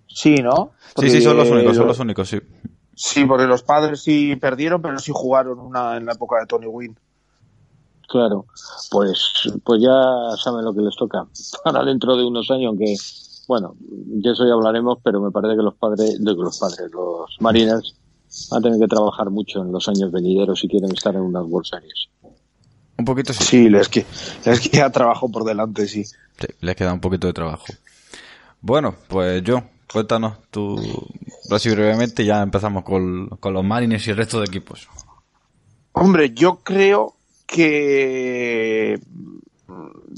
Sí, 0.08 0.34
¿no? 0.34 0.72
sí, 0.98 1.08
sí, 1.08 1.22
son 1.22 1.36
los 1.36 1.48
únicos, 1.48 1.76
son 1.76 1.86
los 1.86 1.98
únicos, 2.00 2.28
sí. 2.28 2.38
Sí, 2.94 3.24
porque 3.24 3.46
los 3.46 3.62
padres 3.62 4.02
sí 4.02 4.36
perdieron, 4.36 4.82
pero 4.82 4.98
sí 4.98 5.12
jugaron 5.14 5.60
una 5.60 5.96
en 5.96 6.04
la 6.04 6.12
época 6.12 6.40
de 6.40 6.46
Tony 6.46 6.66
Wynn. 6.66 6.98
Claro, 8.08 8.46
pues, 8.90 9.32
pues 9.64 9.80
ya 9.80 10.36
saben 10.42 10.64
lo 10.64 10.74
que 10.74 10.80
les 10.80 10.96
toca 10.96 11.24
para 11.64 11.84
dentro 11.84 12.16
de 12.16 12.24
unos 12.24 12.50
años, 12.50 12.66
aunque, 12.66 12.96
bueno, 13.46 13.76
de 13.78 14.32
eso 14.32 14.44
ya 14.44 14.54
hablaremos, 14.54 14.98
pero 15.02 15.20
me 15.20 15.30
parece 15.30 15.56
que 15.56 15.62
los 15.62 15.76
padres, 15.76 16.22
de 16.22 16.34
los 16.34 16.58
padres, 16.58 16.90
los 16.92 17.36
Mariners 17.40 17.94
van 18.50 18.58
a 18.58 18.62
tener 18.62 18.80
que 18.80 18.88
trabajar 18.88 19.30
mucho 19.30 19.62
en 19.62 19.70
los 19.70 19.88
años 19.88 20.10
venideros 20.10 20.58
si 20.58 20.68
quieren 20.68 20.90
estar 20.90 21.14
en 21.14 21.22
unas 21.22 21.44
World 21.46 21.66
Series. 21.66 22.08
Un 23.02 23.06
poquito 23.06 23.32
sí. 23.32 23.42
Sí, 23.42 23.68
les, 23.68 23.88
que, 23.88 24.06
les 24.44 24.60
queda 24.60 24.92
trabajo 24.92 25.28
por 25.28 25.42
delante, 25.42 25.88
sí. 25.88 26.04
Sí, 26.04 26.46
les 26.60 26.76
queda 26.76 26.92
un 26.92 27.00
poquito 27.00 27.26
de 27.26 27.32
trabajo. 27.32 27.64
Bueno, 28.60 28.94
pues 29.08 29.42
yo, 29.42 29.64
cuéntanos 29.92 30.34
tú, 30.52 30.80
así 31.50 31.68
brevemente, 31.70 32.24
ya 32.24 32.40
empezamos 32.42 32.84
con, 32.84 33.26
con 33.40 33.54
los 33.54 33.64
Mariners 33.64 34.06
y 34.06 34.10
el 34.10 34.18
resto 34.18 34.38
de 34.38 34.44
equipos. 34.46 34.88
Hombre, 35.90 36.30
yo 36.32 36.60
creo 36.62 37.16
que 37.44 39.00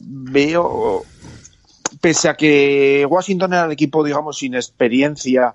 veo, 0.04 1.04
pese 2.02 2.28
a 2.28 2.34
que 2.34 3.06
Washington 3.08 3.54
era 3.54 3.64
el 3.64 3.72
equipo, 3.72 4.04
digamos, 4.04 4.36
sin 4.36 4.56
experiencia 4.56 5.54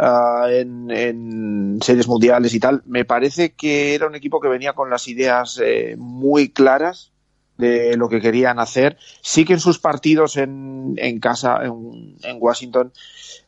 ah, 0.00 0.46
en, 0.50 1.78
series 1.82 2.08
mundiales 2.08 2.54
y 2.54 2.60
tal, 2.60 2.82
me 2.86 3.04
parece 3.04 3.52
que 3.52 3.94
era 3.94 4.06
un 4.06 4.14
equipo 4.14 4.40
que 4.40 4.48
venía 4.48 4.72
con 4.72 4.90
las 4.90 5.08
ideas 5.08 5.60
eh, 5.62 5.94
muy 5.98 6.50
claras 6.50 7.12
de 7.56 7.96
lo 7.96 8.08
que 8.08 8.20
querían 8.20 8.58
hacer. 8.58 8.96
Sí 9.20 9.44
que 9.44 9.52
en 9.52 9.60
sus 9.60 9.78
partidos 9.78 10.36
en, 10.36 10.94
en 10.96 11.20
casa, 11.20 11.60
en, 11.62 12.36
Washington, 12.38 12.92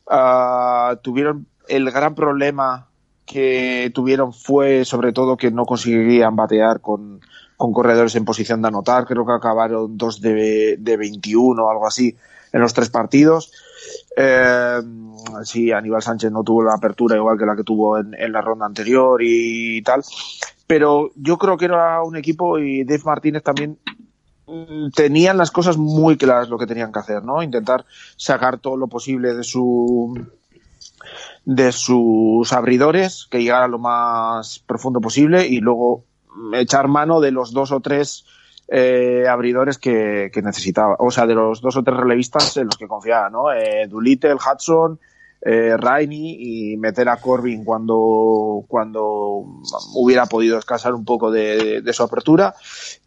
ah, 0.07 0.97
tuvieron 1.01 1.47
el 1.67 1.89
gran 1.91 2.15
problema 2.15 2.87
que 3.25 3.91
tuvieron 3.93 4.33
fue 4.33 4.85
sobre 4.85 5.13
todo 5.13 5.37
que 5.37 5.49
no 5.49 5.65
conseguían 5.65 6.35
batear 6.35 6.81
con, 6.81 7.21
con 7.57 7.73
corredores 7.73 8.15
en 8.15 8.25
posición 8.25 8.61
de 8.61 8.67
anotar. 8.67 9.05
Creo 9.05 9.25
que 9.25 9.33
acabaron 9.33 9.97
dos 9.97 10.21
de, 10.21 10.77
de 10.77 10.97
21 10.97 11.63
o 11.63 11.69
algo 11.69 11.87
así 11.87 12.15
en 12.51 12.61
los 12.61 12.73
tres 12.73 12.89
partidos. 12.89 13.51
Eh, 14.15 14.81
sí, 15.43 15.71
Aníbal 15.71 16.01
Sánchez 16.01 16.31
no 16.31 16.43
tuvo 16.43 16.63
la 16.63 16.75
apertura 16.75 17.15
igual 17.15 17.37
que 17.37 17.45
la 17.45 17.55
que 17.55 17.63
tuvo 17.63 17.97
en, 17.97 18.31
la 18.31 18.41
ronda 18.41 18.65
anterior 18.65 19.21
y, 19.21 19.81
tal. 19.81 20.03
Pero 20.67 21.11
yo 21.15 21.37
creo 21.37 21.57
que 21.57 21.65
era 21.65 22.01
un 22.03 22.15
equipo 22.15 22.59
y 22.59 22.83
Dave 22.83 23.03
Martínez 23.05 23.43
también 23.43 23.77
mm, 24.47 24.89
tenían 24.95 25.37
las 25.37 25.51
cosas 25.51 25.77
muy 25.77 26.17
claras 26.17 26.49
lo 26.49 26.57
que 26.57 26.67
tenían 26.67 26.91
que 26.91 26.99
hacer, 26.99 27.23
¿no? 27.23 27.43
Intentar 27.43 27.85
sacar 28.15 28.59
todo 28.59 28.77
lo 28.77 28.87
posible 28.87 29.33
de 29.33 29.43
su 29.43 30.15
de 31.45 31.71
sus 31.73 32.53
abridores, 32.53 33.27
que 33.29 33.41
llegara 33.43 33.67
lo 33.67 33.79
más 33.79 34.59
profundo 34.59 35.01
posible 35.01 35.45
y 35.45 35.59
luego 35.59 36.05
echar 36.53 36.87
mano 36.87 37.19
de 37.19 37.31
los 37.31 37.51
dos 37.51 37.71
o 37.71 37.81
tres 37.81 38.25
eh, 38.67 39.25
abridores 39.27 39.77
que, 39.77 40.31
necesitaba, 40.43 40.95
o 40.99 41.11
sea, 41.11 41.25
de 41.25 41.35
los 41.35 41.61
dos 41.61 41.75
o 41.77 41.83
tres 41.83 41.97
relevistas 41.97 42.57
en 42.57 42.65
los 42.65 42.77
que 42.77 42.87
confiaba, 42.87 43.29
¿no? 43.29 43.51
Eh, 43.51 43.87
Doolittle, 43.87 44.35
Hudson, 44.35 44.99
eh, 45.45 45.75
y 46.09 46.77
meter 46.77 47.09
a 47.09 47.17
Corbin 47.17 47.65
cuando, 47.65 48.63
cuando 48.67 49.43
hubiera 49.93 50.25
podido 50.25 50.55
descansar 50.55 50.93
un 50.93 51.03
poco 51.03 51.31
de, 51.31 51.83
su 51.91 52.03
apertura 52.03 52.55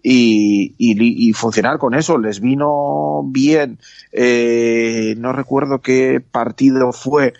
y, 0.03 0.75
y, 0.77 1.33
funcionar 1.33 1.79
con 1.79 1.95
eso. 1.95 2.19
Les 2.19 2.41
vino 2.41 3.23
bien, 3.25 3.79
eh, 4.13 5.15
no 5.17 5.33
recuerdo 5.33 5.81
qué 5.81 6.21
partido 6.21 6.93
fue, 6.93 7.33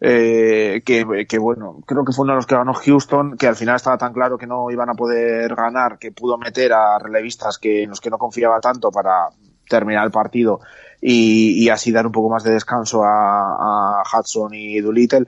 eh, 0.00 0.82
que, 0.84 1.38
bueno, 1.38 1.80
creo 1.84 2.04
que 2.04 2.12
fue 2.12 2.24
uno 2.24 2.32
de 2.32 2.36
los 2.36 2.46
que 2.46 2.54
ganó 2.54 2.74
Houston, 2.74 3.36
que 3.36 3.48
al 3.48 3.56
final 3.56 3.76
estaba 3.76 3.98
tan 3.98 4.12
claro 4.12 4.38
que 4.38 4.46
no 4.46 4.70
iban 4.70 4.90
a 4.90 4.94
poder 4.94 5.54
ganar, 5.54 5.98
que 5.98 6.12
pudo 6.12 6.38
meter 6.38 6.72
a 6.72 6.98
relevistas 6.98 7.58
que, 7.58 7.82
en 7.82 7.90
los 7.90 8.00
que 8.00 8.10
no 8.10 8.18
confiaba 8.18 8.60
tanto 8.60 8.90
para 8.90 9.28
terminar 9.68 10.04
el 10.04 10.10
partido 10.10 10.60
y, 11.00 11.68
así 11.68 11.92
dar 11.92 12.06
un 12.06 12.12
poco 12.12 12.30
más 12.30 12.42
de 12.42 12.52
descanso 12.52 13.02
a, 13.04 14.02
Hudson 14.12 14.54
y 14.54 14.80
Doolittle. 14.80 15.26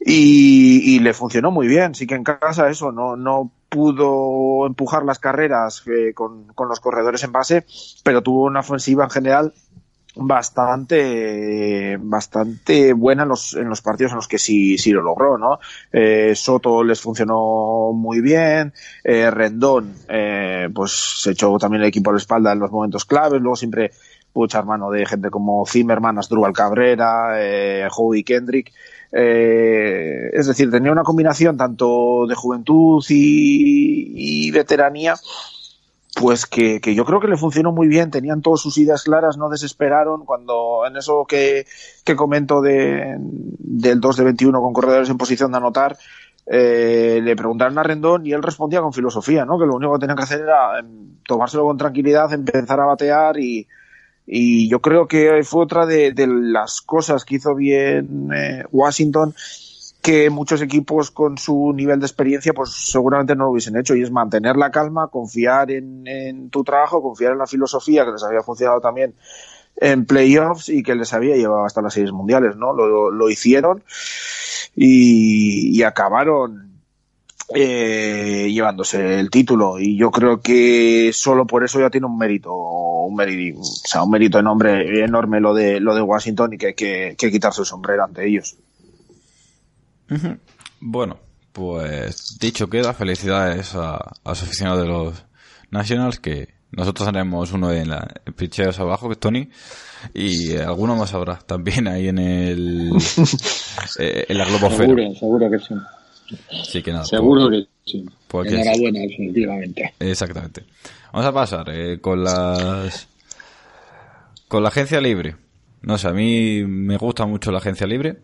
Y, 0.00 0.98
le 1.00 1.12
funcionó 1.12 1.50
muy 1.50 1.66
bien. 1.66 1.94
Sí 1.94 2.06
que 2.06 2.14
en 2.14 2.24
casa 2.24 2.70
eso 2.70 2.92
no, 2.92 3.16
no 3.16 3.50
pudo 3.68 4.66
empujar 4.66 5.04
las 5.04 5.18
carreras 5.18 5.82
eh, 5.86 6.12
con, 6.14 6.46
con 6.54 6.68
los 6.68 6.80
corredores 6.80 7.22
en 7.24 7.32
base, 7.32 7.66
pero 8.02 8.22
tuvo 8.22 8.44
una 8.44 8.60
ofensiva 8.60 9.04
en 9.04 9.10
general 9.10 9.54
bastante 10.20 11.96
bastante 11.98 12.92
buena 12.92 13.22
en 13.22 13.30
los, 13.30 13.54
en 13.54 13.68
los 13.68 13.80
partidos 13.80 14.12
en 14.12 14.16
los 14.16 14.28
que 14.28 14.38
sí, 14.38 14.76
sí 14.76 14.92
lo 14.92 15.02
logró, 15.02 15.38
¿no? 15.38 15.58
Eh, 15.92 16.34
Soto 16.36 16.84
les 16.84 17.00
funcionó 17.00 17.92
muy 17.94 18.20
bien, 18.20 18.72
eh, 19.02 19.30
Rendón 19.30 19.94
eh, 20.08 20.68
pues 20.74 20.92
se 21.22 21.30
echó 21.32 21.56
también 21.58 21.82
el 21.82 21.88
equipo 21.88 22.10
a 22.10 22.12
la 22.12 22.18
espalda 22.18 22.52
en 22.52 22.58
los 22.58 22.70
momentos 22.70 23.04
claves, 23.06 23.40
luego 23.40 23.56
siempre 23.56 23.92
pudo 24.32 24.44
echar 24.44 24.66
mano 24.66 24.90
de 24.90 25.06
gente 25.06 25.30
como 25.30 25.64
Zimmerman, 25.66 26.18
Asdrúbal 26.18 26.52
Cabrera, 26.52 27.34
eh, 27.36 27.88
Howie 27.90 28.22
Kendrick, 28.22 28.72
es 29.10 30.46
decir, 30.46 30.70
tenía 30.70 30.92
una 30.92 31.02
combinación 31.02 31.56
tanto 31.56 32.26
de 32.28 32.34
juventud 32.36 33.04
y 33.08 34.50
veteranía 34.52 35.16
pues 36.16 36.46
que, 36.46 36.80
que, 36.80 36.94
yo 36.94 37.04
creo 37.04 37.20
que 37.20 37.28
le 37.28 37.36
funcionó 37.36 37.72
muy 37.72 37.88
bien, 37.88 38.10
tenían 38.10 38.42
todas 38.42 38.60
sus 38.60 38.76
ideas 38.78 39.02
claras, 39.04 39.36
no 39.36 39.48
desesperaron 39.48 40.24
cuando 40.24 40.84
en 40.86 40.96
eso 40.96 41.24
que, 41.26 41.66
que 42.04 42.16
comento 42.16 42.60
de, 42.60 43.16
del 43.18 44.00
2 44.00 44.16
de 44.16 44.24
21 44.24 44.60
con 44.60 44.72
corredores 44.72 45.08
en 45.08 45.18
posición 45.18 45.52
de 45.52 45.58
anotar, 45.58 45.96
eh, 46.46 47.20
le 47.22 47.36
preguntaron 47.36 47.78
a 47.78 47.82
Rendón 47.82 48.26
y 48.26 48.32
él 48.32 48.42
respondía 48.42 48.80
con 48.80 48.92
filosofía, 48.92 49.44
¿no? 49.44 49.58
Que 49.58 49.66
lo 49.66 49.76
único 49.76 49.94
que 49.94 50.00
tenían 50.00 50.16
que 50.16 50.24
hacer 50.24 50.40
era 50.40 50.78
em, 50.78 51.18
tomárselo 51.24 51.64
con 51.64 51.78
tranquilidad, 51.78 52.32
empezar 52.32 52.80
a 52.80 52.86
batear 52.86 53.38
y, 53.38 53.68
y 54.26 54.68
yo 54.68 54.80
creo 54.80 55.06
que 55.06 55.42
fue 55.44 55.62
otra 55.62 55.86
de, 55.86 56.12
de 56.12 56.26
las 56.26 56.80
cosas 56.80 57.24
que 57.24 57.36
hizo 57.36 57.54
bien 57.54 58.30
eh, 58.34 58.64
Washington 58.72 59.34
que 60.02 60.30
muchos 60.30 60.62
equipos 60.62 61.10
con 61.10 61.36
su 61.38 61.72
nivel 61.74 62.00
de 62.00 62.06
experiencia 62.06 62.54
pues 62.54 62.70
seguramente 62.70 63.36
no 63.36 63.44
lo 63.44 63.50
hubiesen 63.50 63.76
hecho. 63.76 63.94
Y 63.94 64.02
es 64.02 64.10
mantener 64.10 64.56
la 64.56 64.70
calma, 64.70 65.08
confiar 65.08 65.70
en, 65.70 66.50
tu 66.50 66.64
trabajo, 66.64 67.02
confiar 67.02 67.32
en 67.32 67.38
la 67.38 67.46
filosofía 67.46 68.04
que 68.04 68.12
les 68.12 68.22
había 68.22 68.42
funcionado 68.42 68.80
también 68.80 69.14
en 69.76 70.04
playoffs 70.04 70.68
y 70.68 70.82
que 70.82 70.94
les 70.94 71.12
había 71.12 71.36
llevado 71.36 71.64
hasta 71.64 71.82
las 71.82 71.94
series 71.94 72.12
mundiales, 72.12 72.56
¿no? 72.56 72.72
Lo, 72.72 73.30
hicieron 73.30 73.82
y, 74.74 75.76
y 75.76 75.82
acabaron 75.82 76.70
eh, 77.54 78.48
llevándose 78.50 79.20
el 79.20 79.30
título. 79.30 79.78
Y 79.78 79.96
yo 79.96 80.10
creo 80.10 80.40
que 80.40 81.10
solo 81.12 81.46
por 81.46 81.64
eso 81.64 81.80
ya 81.80 81.90
tiene 81.90 82.06
un 82.06 82.18
mérito 82.18 82.54
un 82.54 83.16
mérito 83.16 83.60
o 83.60 83.64
sea 83.64 84.02
un 84.02 84.10
mérito 84.10 84.38
enorme, 84.38 85.02
enorme 85.02 85.40
lo 85.40 85.54
de 85.54 85.80
lo 85.80 85.94
de 85.94 86.02
Washington 86.02 86.52
y 86.52 86.58
que 86.58 86.66
hay 86.68 86.74
que, 86.74 87.16
que 87.18 87.30
quitarse 87.30 87.62
el 87.62 87.66
sombrero 87.66 88.04
ante 88.04 88.26
ellos 88.26 88.56
bueno, 90.80 91.18
pues 91.52 92.38
dicho 92.40 92.68
queda, 92.68 92.94
felicidades 92.94 93.74
a, 93.74 93.96
a 93.96 94.12
los 94.24 94.42
aficionados 94.42 94.82
de 94.82 94.88
los 94.88 95.24
Nationals 95.70 96.18
que 96.18 96.60
nosotros 96.72 97.08
tenemos 97.10 97.52
uno 97.52 97.72
en 97.72 97.88
la 97.88 98.06
en 98.24 98.32
picheos 98.32 98.78
abajo, 98.78 99.08
que 99.08 99.14
es 99.14 99.20
Tony, 99.20 99.48
y 100.14 100.56
alguno 100.56 100.96
más 100.96 101.12
habrá 101.14 101.38
también 101.38 101.88
ahí 101.88 102.08
en 102.08 102.18
el 102.18 102.92
eh, 103.98 104.26
en 104.28 104.38
la 104.38 104.44
Globofera. 104.44 104.86
Seguro, 104.86 105.14
seguro 105.14 105.50
que 105.50 105.58
sí. 105.58 105.74
Sí, 106.62 106.82
que 106.82 106.92
nada. 106.92 107.04
Seguro 107.04 107.48
pues, 107.48 107.66
que 107.84 107.90
sí. 107.90 108.06
pues 108.28 108.52
Enhorabuena, 108.52 109.00
definitivamente. 109.00 109.94
Exactamente. 109.98 110.64
Vamos 111.12 111.26
a 111.26 111.32
pasar 111.32 111.70
eh, 111.70 112.00
con 112.00 112.22
las 112.22 113.08
con 114.46 114.62
la 114.62 114.68
agencia 114.68 115.00
libre. 115.00 115.36
No 115.82 115.98
sé, 115.98 116.08
a 116.08 116.12
mí 116.12 116.62
me 116.64 116.96
gusta 116.98 117.26
mucho 117.26 117.50
la 117.50 117.58
agencia 117.58 117.86
libre. 117.86 118.18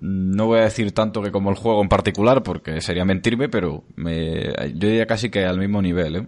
No 0.00 0.46
voy 0.46 0.60
a 0.60 0.64
decir 0.64 0.92
tanto 0.92 1.22
que 1.22 1.30
como 1.32 1.50
el 1.50 1.56
juego 1.56 1.82
en 1.82 1.88
particular, 1.88 2.42
porque 2.42 2.80
sería 2.80 3.04
mentirme, 3.04 3.48
pero 3.48 3.84
me, 3.96 4.52
yo 4.74 4.88
diría 4.88 5.06
casi 5.06 5.30
que 5.30 5.44
al 5.44 5.58
mismo 5.58 5.80
nivel, 5.80 6.16
¿eh? 6.16 6.26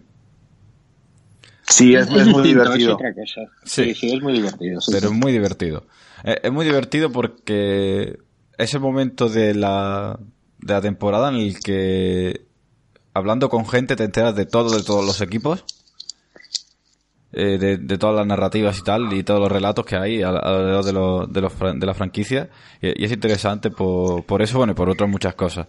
Sí, 1.69 1.95
es, 1.95 2.09
es 2.11 2.27
muy 2.27 2.43
divertido. 2.43 2.93
Es 2.93 2.95
otra 2.95 3.15
cosa. 3.15 3.43
Sí, 3.65 3.95
sí, 3.95 4.15
es 4.15 4.23
muy 4.23 4.33
divertido. 4.33 4.81
Sí, 4.81 4.91
pero 4.93 5.09
sí. 5.09 5.15
es 5.15 5.21
muy 5.21 5.33
divertido. 5.33 5.87
Es, 6.25 6.37
es 6.43 6.53
muy 6.53 6.65
divertido 6.65 7.13
porque 7.13 8.19
es 8.57 8.75
el 8.75 8.81
momento 8.81 9.29
de 9.29 9.55
la, 9.55 10.19
de 10.61 10.73
la 10.73 10.81
temporada 10.81 11.29
en 11.29 11.37
el 11.37 11.61
que 11.61 12.47
hablando 13.13 13.49
con 13.49 13.67
gente 13.67 13.97
te 13.97 14.05
enteras 14.05 14.35
de 14.35 14.47
todo, 14.47 14.75
de 14.77 14.83
todos 14.83 15.05
los 15.05 15.21
equipos. 15.21 15.65
Eh, 17.31 17.59
de, 17.59 17.77
de, 17.77 17.99
todas 17.99 18.17
las 18.17 18.27
narrativas 18.27 18.79
y 18.79 18.83
tal, 18.83 19.13
y 19.13 19.23
todos 19.23 19.39
los 19.39 19.53
relatos 19.53 19.85
que 19.85 19.97
hay 19.97 20.23
alrededor 20.23 20.83
de, 20.83 20.93
lo, 20.95 21.27
de, 21.27 21.41
los, 21.43 21.53
de 21.59 21.87
la 21.87 21.93
franquicia. 21.93 22.49
Y, 22.81 23.05
es 23.05 23.13
interesante 23.13 23.71
por, 23.71 24.25
por 24.25 24.41
eso, 24.41 24.57
bueno, 24.57 24.73
y 24.73 24.75
por 24.75 24.89
otras 24.89 25.11
muchas 25.11 25.35
cosas. 25.35 25.67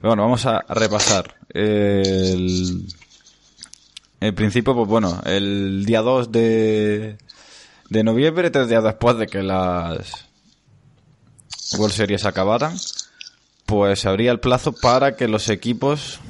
Bueno, 0.00 0.22
vamos 0.22 0.46
a, 0.46 0.58
a 0.58 0.74
repasar. 0.74 1.34
El, 1.48 2.86
el 4.20 4.34
principio, 4.34 4.74
pues 4.74 4.86
bueno, 4.86 5.20
el 5.24 5.84
día 5.84 6.02
2 6.02 6.30
de, 6.30 7.18
de 7.88 8.04
noviembre, 8.04 8.50
tres 8.50 8.68
días 8.68 8.84
después 8.84 9.18
de 9.18 9.26
que 9.26 9.42
las 9.42 10.28
World 11.76 11.94
Series 11.94 12.24
acabaran, 12.26 12.76
pues 13.66 14.00
se 14.00 14.08
abría 14.08 14.30
el 14.30 14.38
plazo 14.38 14.72
para 14.72 15.16
que 15.16 15.26
los 15.26 15.48
equipos 15.48 16.20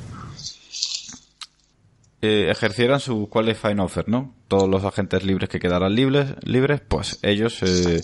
eh, 2.23 2.51
ejercieran 2.51 3.01
su 3.01 3.29
qualifying 3.31 3.81
offer, 3.81 4.09
¿no? 4.09 4.35
Todos 4.47 4.69
los 4.69 4.85
agentes 4.85 5.25
libres 5.25 5.49
que 5.49 5.59
quedaran 5.59 5.95
libres, 5.95 6.35
libres 6.43 6.83
pues 6.87 7.19
ellos, 7.23 7.63
eh, 7.63 8.03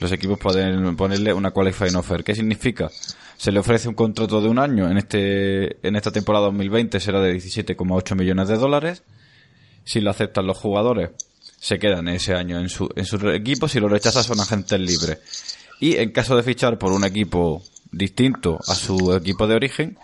los 0.00 0.10
equipos 0.12 0.38
pueden 0.38 0.96
ponerle 0.96 1.34
una 1.34 1.50
qualifying 1.50 1.96
offer. 1.96 2.24
¿Qué 2.24 2.34
significa? 2.34 2.88
Se 3.36 3.52
le 3.52 3.58
ofrece 3.58 3.88
un 3.88 3.94
contrato 3.94 4.40
de 4.40 4.48
un 4.48 4.58
año, 4.58 4.90
en 4.90 4.96
este, 4.96 5.86
en 5.86 5.96
esta 5.96 6.10
temporada 6.10 6.46
2020 6.46 6.98
será 6.98 7.20
de 7.20 7.34
17,8 7.34 8.16
millones 8.16 8.48
de 8.48 8.56
dólares. 8.56 9.02
Si 9.84 10.00
lo 10.00 10.10
aceptan 10.10 10.46
los 10.46 10.56
jugadores, 10.56 11.10
se 11.58 11.78
quedan 11.78 12.08
ese 12.08 12.34
año 12.34 12.58
en 12.58 12.70
su, 12.70 12.88
en 12.96 13.04
su 13.04 13.16
equipo, 13.30 13.68
si 13.68 13.80
lo 13.80 13.88
rechazan 13.88 14.24
son 14.24 14.40
agentes 14.40 14.80
libres. 14.80 15.58
Y 15.78 15.96
en 15.96 16.10
caso 16.10 16.36
de 16.36 16.42
fichar 16.42 16.78
por 16.78 16.92
un 16.92 17.04
equipo 17.04 17.62
distinto 17.92 18.58
a 18.66 18.74
su 18.74 19.14
equipo 19.14 19.46
de 19.46 19.54
origen, 19.56 19.98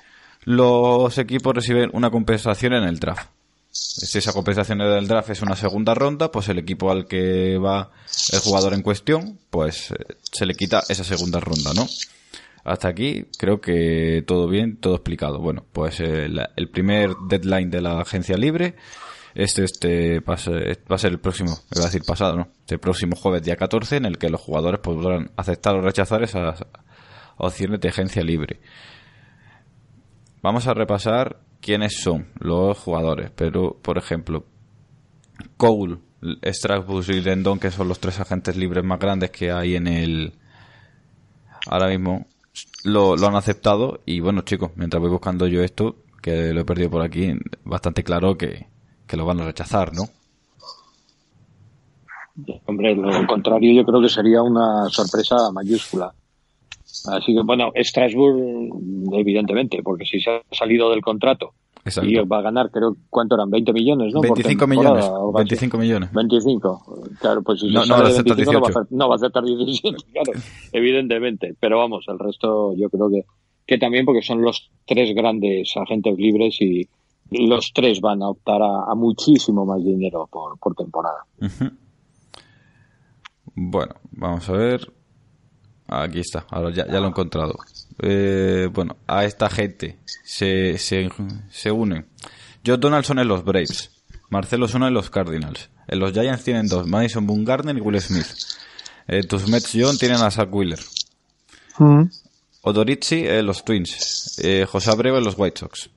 los 0.44 1.18
equipos 1.18 1.54
reciben 1.54 1.90
una 1.92 2.10
compensación 2.10 2.74
en 2.74 2.84
el 2.84 2.98
draft. 2.98 3.30
Si 3.70 4.18
esa 4.18 4.32
compensación 4.32 4.78
del 4.78 5.08
draft 5.08 5.30
es 5.30 5.42
una 5.42 5.56
segunda 5.56 5.94
ronda, 5.94 6.30
pues 6.30 6.48
el 6.48 6.58
equipo 6.58 6.90
al 6.90 7.06
que 7.06 7.56
va 7.56 7.90
el 8.32 8.40
jugador 8.40 8.74
en 8.74 8.82
cuestión, 8.82 9.38
pues 9.50 9.94
se 10.30 10.46
le 10.46 10.54
quita 10.54 10.82
esa 10.88 11.04
segunda 11.04 11.40
ronda, 11.40 11.72
¿no? 11.74 11.86
Hasta 12.64 12.88
aquí 12.88 13.26
creo 13.38 13.60
que 13.60 14.22
todo 14.26 14.46
bien, 14.46 14.76
todo 14.76 14.94
explicado. 14.94 15.38
Bueno, 15.38 15.64
pues 15.72 16.00
el, 16.00 16.40
el 16.54 16.68
primer 16.68 17.14
deadline 17.28 17.70
de 17.70 17.80
la 17.80 18.00
agencia 18.00 18.36
libre 18.36 18.76
este, 19.34 19.64
este 19.64 20.20
va 20.20 20.34
a, 20.34 20.38
ser, 20.98 21.12
el 21.12 21.18
próximo, 21.18 21.58
iba 21.74 21.82
a 21.82 21.86
decir 21.86 22.02
pasado, 22.06 22.36
¿no? 22.36 22.48
Este 22.60 22.78
próximo 22.78 23.16
jueves 23.16 23.42
día 23.42 23.56
14 23.56 23.96
en 23.96 24.04
el 24.04 24.18
que 24.18 24.28
los 24.28 24.40
jugadores 24.40 24.80
podrán 24.80 25.30
aceptar 25.36 25.74
o 25.74 25.80
rechazar 25.80 26.22
esas 26.22 26.64
opciones 27.38 27.80
de 27.80 27.88
agencia 27.88 28.22
libre. 28.22 28.60
Vamos 30.42 30.66
a 30.66 30.74
repasar 30.74 31.38
quiénes 31.60 32.00
son 32.02 32.26
los 32.40 32.76
jugadores, 32.76 33.30
pero 33.34 33.76
por 33.80 33.96
ejemplo, 33.96 34.44
Cole, 35.56 35.98
Strasbourg 36.44 37.08
y 37.10 37.20
Lendon, 37.20 37.60
que 37.60 37.70
son 37.70 37.88
los 37.88 38.00
tres 38.00 38.18
agentes 38.18 38.56
libres 38.56 38.84
más 38.84 38.98
grandes 38.98 39.30
que 39.30 39.52
hay 39.52 39.76
en 39.76 39.86
el 39.86 40.32
ahora 41.70 41.88
mismo, 41.88 42.26
lo, 42.84 43.16
lo 43.16 43.26
han 43.28 43.36
aceptado 43.36 44.00
y 44.04 44.18
bueno 44.18 44.42
chicos, 44.42 44.72
mientras 44.74 45.00
voy 45.00 45.10
buscando 45.10 45.46
yo 45.46 45.62
esto, 45.62 45.96
que 46.20 46.52
lo 46.52 46.62
he 46.62 46.64
perdido 46.64 46.90
por 46.90 47.02
aquí, 47.02 47.32
bastante 47.64 48.02
claro 48.02 48.36
que, 48.36 48.66
que 49.06 49.16
lo 49.16 49.24
van 49.24 49.40
a 49.40 49.44
rechazar, 49.44 49.92
¿no? 49.94 50.08
Hombre, 52.66 52.96
lo 52.96 53.26
contrario 53.26 53.72
yo 53.74 53.84
creo 53.84 54.00
que 54.00 54.08
sería 54.08 54.42
una 54.42 54.88
sorpresa 54.88 55.36
mayúscula. 55.52 56.12
Así 57.06 57.34
que, 57.34 57.42
bueno, 57.42 57.72
Strasbourg, 57.76 58.36
evidentemente, 59.12 59.82
porque 59.82 60.04
si 60.04 60.20
se 60.20 60.30
ha 60.30 60.42
salido 60.50 60.90
del 60.90 61.00
contrato 61.00 61.54
Exacto. 61.84 62.08
y 62.08 62.14
va 62.16 62.38
a 62.38 62.42
ganar, 62.42 62.70
creo, 62.70 62.96
¿cuánto 63.10 63.34
eran? 63.34 63.50
20 63.50 63.72
millones, 63.72 64.14
¿no? 64.14 64.20
25 64.20 64.66
millones. 64.66 65.04
25 65.34 65.78
millones. 65.78 66.12
25. 66.12 67.02
Claro, 67.20 67.42
pues 67.42 67.60
si 67.60 67.70
no, 67.70 67.84
no, 67.86 68.02
25, 68.02 68.52
no, 68.52 68.60
va 68.60 68.68
a 68.68 68.86
no 68.90 69.08
va 69.08 69.14
a 69.14 69.16
aceptar 69.16 69.44
17, 69.44 69.96
claro, 70.12 70.32
evidentemente. 70.72 71.54
Pero 71.58 71.78
vamos, 71.78 72.04
el 72.08 72.18
resto 72.18 72.74
yo 72.76 72.88
creo 72.88 73.10
que, 73.10 73.24
que 73.66 73.78
también 73.78 74.04
porque 74.04 74.22
son 74.22 74.42
los 74.42 74.70
tres 74.86 75.14
grandes 75.14 75.72
agentes 75.76 76.16
libres 76.16 76.60
y 76.60 76.88
los 77.30 77.72
tres 77.72 78.00
van 78.00 78.22
a 78.22 78.28
optar 78.28 78.62
a, 78.62 78.84
a 78.90 78.94
muchísimo 78.94 79.64
más 79.64 79.82
dinero 79.82 80.28
por, 80.30 80.58
por 80.58 80.74
temporada. 80.74 81.24
Uh 81.40 81.46
-huh. 81.46 81.72
Bueno, 83.54 83.94
vamos 84.12 84.48
a 84.48 84.52
ver. 84.52 84.92
Aquí 86.00 86.20
está, 86.20 86.46
ahora 86.50 86.70
ya, 86.70 86.86
ya 86.86 87.00
lo 87.00 87.06
he 87.06 87.08
encontrado. 87.08 87.56
Eh, 88.00 88.68
bueno, 88.72 88.96
a 89.06 89.24
esta 89.24 89.50
gente 89.50 89.98
se, 90.24 90.78
se, 90.78 91.08
se 91.50 91.70
unen. 91.70 92.06
Josh 92.64 92.78
Donaldson 92.78 93.18
en 93.18 93.28
los 93.28 93.44
Braves. 93.44 93.90
Marcelo 94.30 94.68
Zuna 94.68 94.88
en 94.88 94.94
los 94.94 95.10
Cardinals. 95.10 95.68
En 95.88 95.98
los 95.98 96.12
Giants 96.12 96.44
tienen 96.44 96.68
dos, 96.68 96.86
Madison 96.86 97.26
Bumgarner 97.26 97.76
y 97.76 97.80
Will 97.80 98.00
Smith. 98.00 98.26
Eh, 99.08 99.22
tus 99.24 99.48
Mets 99.48 99.72
John 99.74 99.98
tienen 99.98 100.22
a 100.22 100.30
Zach 100.30 100.48
Wheeler. 100.50 100.80
Mm. 101.78 102.04
Odorizzi 102.62 103.26
en 103.26 103.44
los 103.44 103.64
Twins. 103.64 104.38
Eh, 104.42 104.66
José 104.66 104.90
Abreu 104.90 105.16
en 105.16 105.24
los 105.24 105.34
White 105.36 105.60
Sox. 105.60 105.90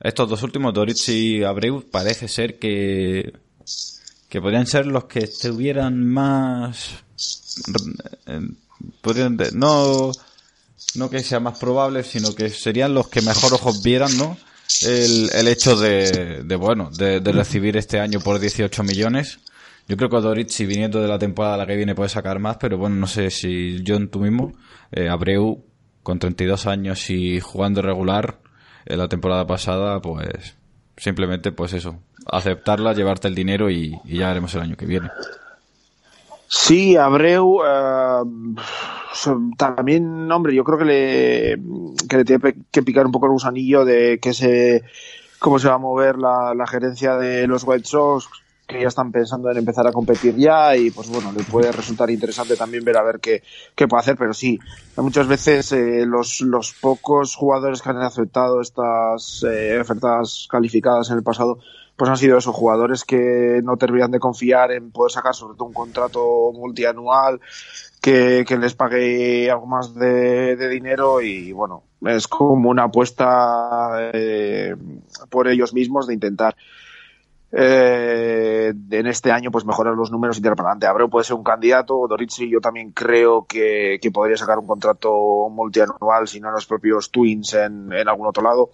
Estos 0.00 0.28
dos 0.28 0.42
últimos, 0.42 0.74
Dorizzi 0.74 1.38
y 1.38 1.44
Abreu, 1.44 1.84
parece 1.90 2.28
ser 2.28 2.58
que 2.58 3.32
que 4.28 4.40
podrían 4.42 4.66
ser 4.66 4.86
los 4.86 5.04
que 5.04 5.20
estuvieran 5.20 6.06
más 6.06 6.90
podrían 9.00 9.38
no 9.54 10.12
no 10.94 11.10
que 11.10 11.20
sea 11.20 11.40
más 11.40 11.58
probable 11.58 12.04
sino 12.04 12.34
que 12.34 12.50
serían 12.50 12.94
los 12.94 13.08
que 13.08 13.22
mejor 13.22 13.54
ojos 13.54 13.82
vieran 13.82 14.16
no 14.16 14.36
el, 14.86 15.30
el 15.32 15.48
hecho 15.48 15.76
de, 15.76 16.42
de 16.44 16.56
bueno 16.56 16.90
de, 16.90 17.20
recibir 17.20 17.76
este 17.76 18.00
año 18.00 18.20
por 18.20 18.38
18 18.38 18.82
millones. 18.82 19.40
Yo 19.88 19.96
creo 19.96 20.10
que 20.10 20.20
Doritzi 20.20 20.66
viniendo 20.66 21.00
de 21.00 21.08
la 21.08 21.18
temporada 21.18 21.56
la 21.56 21.66
que 21.66 21.74
viene 21.74 21.94
puede 21.94 22.10
sacar 22.10 22.38
más 22.38 22.58
pero 22.58 22.76
bueno 22.76 22.96
no 22.96 23.06
sé 23.06 23.30
si 23.30 23.82
John 23.86 24.08
tú 24.08 24.20
mismo 24.20 24.52
eh, 24.92 25.08
Abreu 25.08 25.64
con 26.02 26.18
32 26.18 26.66
años 26.66 27.08
y 27.08 27.40
jugando 27.40 27.80
regular 27.80 28.40
en 28.84 28.98
la 28.98 29.08
temporada 29.08 29.46
pasada 29.46 30.00
pues 30.00 30.56
simplemente 30.98 31.52
pues 31.52 31.72
eso 31.72 31.98
aceptarla 32.26 32.92
llevarte 32.92 33.28
el 33.28 33.34
dinero 33.34 33.70
y, 33.70 33.98
y 34.04 34.18
ya 34.18 34.30
haremos 34.30 34.54
el 34.54 34.60
año 34.60 34.76
que 34.76 34.84
viene 34.84 35.08
Sí, 36.50 36.96
Abreu 36.96 37.60
eh, 37.62 38.22
también, 39.58 40.32
hombre, 40.32 40.54
yo 40.54 40.64
creo 40.64 40.78
que 40.78 40.84
le, 40.86 41.58
que 42.08 42.16
le 42.16 42.24
tiene 42.24 42.54
que 42.70 42.82
picar 42.82 43.04
un 43.04 43.12
poco 43.12 43.26
el 43.26 43.32
gusanillo 43.32 43.84
de 43.84 44.18
que 44.18 44.32
se, 44.32 44.82
cómo 45.38 45.58
se 45.58 45.68
va 45.68 45.74
a 45.74 45.78
mover 45.78 46.16
la, 46.16 46.54
la 46.54 46.66
gerencia 46.66 47.16
de 47.16 47.46
los 47.46 47.64
White 47.64 47.84
Sox, 47.84 48.28
que 48.66 48.80
ya 48.80 48.88
están 48.88 49.12
pensando 49.12 49.50
en 49.50 49.58
empezar 49.58 49.86
a 49.86 49.92
competir 49.92 50.36
ya 50.36 50.74
y 50.74 50.90
pues 50.90 51.10
bueno, 51.10 51.32
le 51.32 51.42
puede 51.44 51.70
resultar 51.70 52.10
interesante 52.10 52.56
también 52.56 52.84
ver 52.84 52.96
a 52.96 53.02
ver 53.02 53.20
qué, 53.20 53.42
qué 53.74 53.86
puede 53.86 54.00
hacer, 54.00 54.16
pero 54.16 54.32
sí, 54.32 54.58
muchas 54.96 55.26
veces 55.26 55.72
eh, 55.72 56.06
los, 56.06 56.40
los 56.40 56.72
pocos 56.72 57.34
jugadores 57.34 57.82
que 57.82 57.90
han 57.90 57.98
aceptado 57.98 58.62
estas 58.62 59.44
eh, 59.50 59.78
ofertas 59.80 60.46
calificadas 60.50 61.10
en 61.10 61.18
el 61.18 61.22
pasado 61.22 61.58
pues 61.98 62.08
han 62.08 62.16
sido 62.16 62.38
esos 62.38 62.54
jugadores 62.54 63.04
que 63.04 63.60
no 63.64 63.76
terminan 63.76 64.12
de 64.12 64.20
confiar 64.20 64.70
en 64.70 64.92
poder 64.92 65.10
sacar 65.10 65.34
sobre 65.34 65.56
todo 65.56 65.64
un 65.64 65.74
contrato 65.74 66.52
multianual 66.54 67.40
que, 68.00 68.44
que 68.46 68.56
les 68.56 68.74
pague 68.74 69.50
algo 69.50 69.66
más 69.66 69.96
de, 69.96 70.68
dinero 70.68 71.20
y 71.20 71.50
bueno, 71.50 71.82
es 72.06 72.28
como 72.28 72.70
una 72.70 72.84
apuesta 72.84 74.10
eh, 74.12 74.76
por 75.28 75.48
ellos 75.48 75.74
mismos 75.74 76.06
de 76.06 76.14
intentar 76.14 76.54
eh, 77.50 78.72
en 78.90 79.06
este 79.08 79.32
año 79.32 79.50
pues 79.50 79.64
mejorar 79.64 79.94
los 79.94 80.12
números 80.12 80.38
y 80.38 80.40
tirar 80.40 80.54
para 80.54 80.68
adelante. 80.68 80.86
Abreu 80.86 81.10
puede 81.10 81.24
ser 81.24 81.34
un 81.34 81.42
candidato, 81.42 82.06
Doritzi 82.08 82.48
yo 82.48 82.60
también 82.60 82.92
creo 82.92 83.44
que, 83.44 83.98
podría 84.14 84.36
sacar 84.36 84.60
un 84.60 84.68
contrato 84.68 85.48
multianual, 85.50 86.28
si 86.28 86.38
no 86.38 86.52
los 86.52 86.66
propios 86.66 87.10
Twins 87.10 87.54
en, 87.54 87.92
en 87.92 88.08
algún 88.08 88.28
otro 88.28 88.44
lado. 88.44 88.70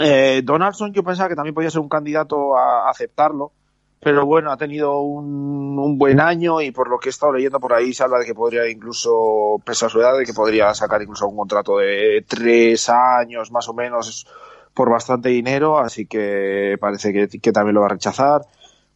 Eh, 0.00 0.42
Donaldson 0.44 0.92
yo 0.92 1.04
pensaba 1.04 1.28
que 1.28 1.36
también 1.36 1.54
podía 1.54 1.70
ser 1.70 1.80
un 1.80 1.88
candidato 1.88 2.56
a 2.56 2.90
aceptarlo, 2.90 3.52
pero 4.00 4.26
bueno, 4.26 4.50
ha 4.50 4.56
tenido 4.56 5.00
un, 5.00 5.98
buen 5.98 6.20
año 6.20 6.60
y 6.60 6.72
por 6.72 6.88
lo 6.88 6.98
que 6.98 7.08
he 7.08 7.10
estado 7.10 7.32
leyendo 7.32 7.60
por 7.60 7.72
ahí 7.72 7.92
se 7.94 8.02
habla 8.02 8.18
de 8.18 8.26
que 8.26 8.34
podría 8.34 8.68
incluso, 8.68 9.60
pese 9.64 9.86
a 9.86 9.88
su 9.88 10.00
edad, 10.00 10.18
de 10.18 10.24
que 10.24 10.34
podría 10.34 10.74
sacar 10.74 11.02
incluso 11.02 11.28
un 11.28 11.36
contrato 11.36 11.78
de 11.78 12.24
tres 12.26 12.88
años 12.88 13.50
más 13.52 13.68
o 13.68 13.74
menos 13.74 14.26
por 14.74 14.90
bastante 14.90 15.30
dinero, 15.30 15.78
así 15.78 16.06
que 16.06 16.76
parece 16.78 17.12
que, 17.12 17.28
que 17.40 17.52
también 17.52 17.74
lo 17.74 17.80
va 17.80 17.86
a 17.86 17.90
rechazar. 17.90 18.42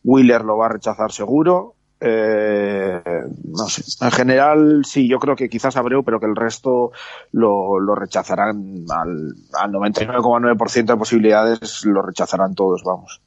Wheeler 0.05 0.45
lo 0.45 0.59
va 0.59 0.67
a 0.67 0.71
rechazar 0.71 1.13
seguro. 1.13 1.75
Eh, 2.01 3.03
no 3.45 3.67
sé. 3.69 3.83
En 4.05 4.11
general, 4.11 4.85
sí, 4.85 5.09
yo 5.09 5.19
creo 5.19 5.37
que 5.37 5.49
quizás 5.49 5.77
Abreu, 5.77 6.03
pero 6.03 6.19
que 6.19 6.27
el 6.27 6.37
resto 6.37 6.93
lo, 7.33 7.79
lo 7.79 7.95
rechazarán 7.95 8.85
al, 8.89 9.35
al 9.53 9.71
99,9% 9.73 10.87
de 10.87 10.97
posibilidades, 10.97 11.85
lo 11.85 12.03
rechazarán 12.03 12.55
todos, 12.55 12.83
vamos. 12.85 13.21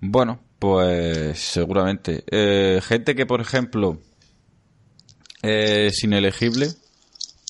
Bueno, 0.00 0.40
pues 0.58 1.38
seguramente. 1.38 2.24
Eh, 2.30 2.80
gente 2.82 3.14
que, 3.14 3.26
por 3.26 3.40
ejemplo, 3.40 3.98
es 5.42 6.04
inelegible, 6.04 6.68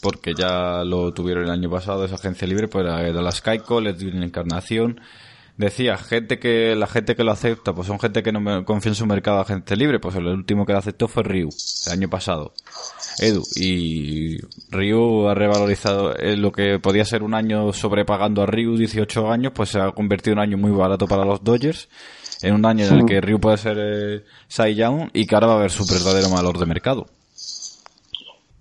porque 0.01 0.33
ya 0.35 0.85
lo 0.85 1.13
tuvieron 1.13 1.45
el 1.45 1.51
año 1.51 1.71
pasado, 1.71 2.05
esa 2.05 2.15
agencia 2.15 2.47
libre, 2.47 2.69
pues 2.69 2.85
de 2.85 3.13
la 3.13 3.33
Skycall, 3.33 3.89
Edwin 3.89 4.23
Encarnación, 4.23 5.01
decía, 5.67 5.97
gente 5.97 6.39
que, 6.39 6.75
la 6.75 6.87
gente 6.87 7.15
que 7.15 7.25
lo 7.25 7.33
acepta, 7.33 7.73
pues 7.75 7.87
son 7.87 7.99
gente 7.99 8.23
que 8.23 8.33
no 8.33 8.41
me 8.41 8.65
confía 8.65 8.91
en 8.91 8.97
su 8.97 9.07
mercado 9.07 9.41
a 9.41 9.45
gente 9.45 9.77
libre, 9.77 9.99
pues 9.99 10.17
el 10.17 10.27
último 10.27 10.67
que 10.67 10.73
lo 10.73 10.79
aceptó 10.79 11.09
fue 11.09 11.23
Ryu, 11.23 11.49
el 11.87 11.93
año 11.93 12.09
pasado. 12.09 12.53
Edu, 13.19 13.43
y 13.57 14.39
Ryu 14.71 15.29
ha 15.29 15.35
revalorizado 15.35 16.17
eh, 16.17 16.37
lo 16.37 16.53
que 16.53 16.79
podía 16.79 17.05
ser 17.05 17.23
un 17.23 17.35
año 17.35 17.73
sobrepagando 17.73 18.43
a 18.43 18.47
Ryu 18.47 18.77
18 18.77 19.31
años, 19.31 19.53
pues 19.55 19.71
se 19.71 19.81
ha 19.81 19.91
convertido 19.93 20.33
en 20.33 20.39
un 20.39 20.45
año 20.45 20.59
muy 20.59 20.71
barato 20.71 21.07
para 21.07 21.25
los 21.25 21.45
Dodgers, 21.45 21.89
en 22.43 22.55
un 22.55 22.65
año 22.65 22.87
en 22.87 23.01
el 23.01 23.07
que 23.07 23.21
Ryu 23.21 23.39
puede 23.39 23.59
ser 23.59 23.77
eh, 23.79 24.25
Cy 24.49 24.75
Young 24.75 25.11
y 25.13 25.27
que 25.27 25.35
ahora 25.35 25.49
va 25.49 25.53
a 25.55 25.57
haber 25.59 25.71
su 25.71 25.85
verdadero 25.87 26.31
valor 26.31 26.59
de 26.59 26.67
mercado. 26.67 27.07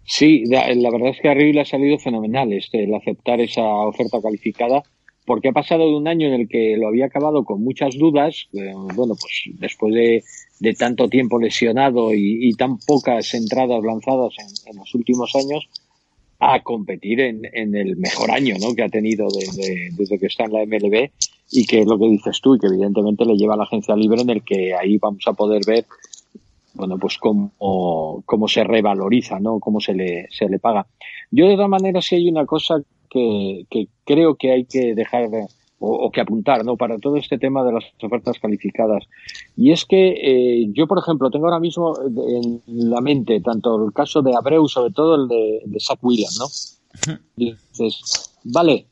Sí, 0.05 0.43
la, 0.47 0.67
la 0.73 0.89
verdad 0.91 1.09
es 1.09 1.21
que 1.21 1.29
a 1.29 1.33
Ryu 1.33 1.53
le 1.53 1.61
ha 1.61 1.65
salido 1.65 1.97
fenomenal 1.99 2.51
este, 2.51 2.83
el 2.83 2.93
aceptar 2.93 3.39
esa 3.39 3.61
oferta 3.61 4.17
calificada 4.21 4.83
porque 5.29 5.49
ha 5.49 5.51
pasado 5.51 5.87
de 5.87 5.95
un 5.95 6.07
año 6.07 6.25
en 6.25 6.33
el 6.33 6.49
que 6.49 6.75
lo 6.75 6.87
había 6.87 7.05
acabado 7.05 7.43
con 7.43 7.63
muchas 7.63 7.95
dudas, 7.99 8.47
eh, 8.51 8.73
bueno, 8.95 9.13
pues 9.13 9.43
después 9.59 9.93
de, 9.93 10.73
tanto 10.73 11.07
tiempo 11.07 11.37
lesionado 11.37 12.15
y, 12.15 12.51
tan 12.53 12.79
pocas 12.79 13.35
entradas 13.35 13.83
lanzadas 13.83 14.33
en, 14.39 14.71
en, 14.71 14.77
los 14.79 14.95
últimos 14.95 15.35
años, 15.35 15.69
a 16.39 16.63
competir 16.63 17.19
en, 17.19 17.45
el 17.53 17.95
mejor 17.97 18.31
año 18.31 18.55
¿no? 18.59 18.73
que 18.73 18.81
ha 18.81 18.89
tenido 18.89 19.27
de, 19.29 19.45
de, 19.55 19.89
desde 19.95 20.17
que 20.17 20.25
está 20.25 20.45
en 20.45 20.53
la 20.53 20.65
MLB 20.65 21.11
y 21.51 21.65
que 21.67 21.81
es 21.81 21.85
lo 21.85 21.99
que 21.99 22.07
dices 22.07 22.41
tú 22.41 22.55
y 22.55 22.59
que 22.59 22.65
evidentemente 22.65 23.23
le 23.23 23.35
lleva 23.35 23.53
a 23.53 23.57
la 23.57 23.65
agencia 23.65 23.95
libre 23.95 24.23
en 24.23 24.31
el 24.31 24.41
que 24.41 24.73
ahí 24.73 24.97
vamos 24.97 25.27
a 25.27 25.33
poder 25.33 25.61
ver 25.63 25.85
bueno, 26.73 26.97
pues 26.97 27.19
cómo, 27.19 27.51
cómo 28.25 28.47
se 28.47 28.63
revaloriza, 28.63 29.39
¿no? 29.39 29.59
Cómo 29.59 29.79
se 29.79 29.93
le, 29.93 30.27
se 30.31 30.49
le 30.49 30.57
paga. 30.57 30.87
Yo 31.29 31.47
de 31.47 31.53
todas 31.53 31.69
maneras 31.69 32.05
sí 32.05 32.15
hay 32.15 32.29
una 32.29 32.47
cosa 32.47 32.81
que, 33.09 33.65
que 33.69 33.87
creo 34.05 34.35
que 34.35 34.51
hay 34.51 34.65
que 34.65 34.93
dejar 34.95 35.29
de, 35.29 35.47
o, 35.79 35.91
o, 35.91 36.11
que 36.11 36.21
apuntar 36.21 36.63
¿no? 36.65 36.77
para 36.77 36.97
todo 36.99 37.17
este 37.17 37.37
tema 37.37 37.63
de 37.63 37.73
las 37.73 37.83
ofertas 38.01 38.37
calificadas. 38.39 39.05
Y 39.55 39.71
es 39.71 39.85
que 39.85 40.09
eh, 40.21 40.67
yo, 40.73 40.87
por 40.87 40.99
ejemplo, 40.99 41.31
tengo 41.31 41.45
ahora 41.45 41.59
mismo 41.59 41.97
en 42.01 42.61
la 42.67 43.01
mente 43.01 43.41
tanto 43.41 43.83
el 43.85 43.93
caso 43.93 44.21
de 44.21 44.35
Abreu, 44.35 44.67
sobre 44.67 44.91
todo 44.93 45.15
el 45.15 45.27
de, 45.27 45.61
de 45.65 45.79
Zach 45.79 45.99
Williams, 46.01 46.39
¿no? 46.39 47.17
Dices, 47.35 48.31
vale, 48.43 48.87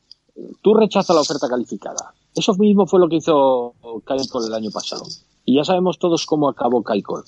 tú 0.62 0.74
rechazas 0.74 1.14
la 1.14 1.22
oferta 1.22 1.48
calificada. 1.48 2.14
Eso 2.34 2.54
mismo 2.54 2.86
fue 2.86 3.00
lo 3.00 3.08
que 3.08 3.16
hizo 3.16 3.74
Kyle 4.06 4.28
Cole 4.30 4.46
el 4.46 4.54
año 4.54 4.70
pasado. 4.70 5.04
Y 5.44 5.56
ya 5.56 5.64
sabemos 5.64 5.98
todos 5.98 6.26
cómo 6.26 6.48
acabó 6.48 6.82
Kyle 6.82 7.02
Cole 7.02 7.24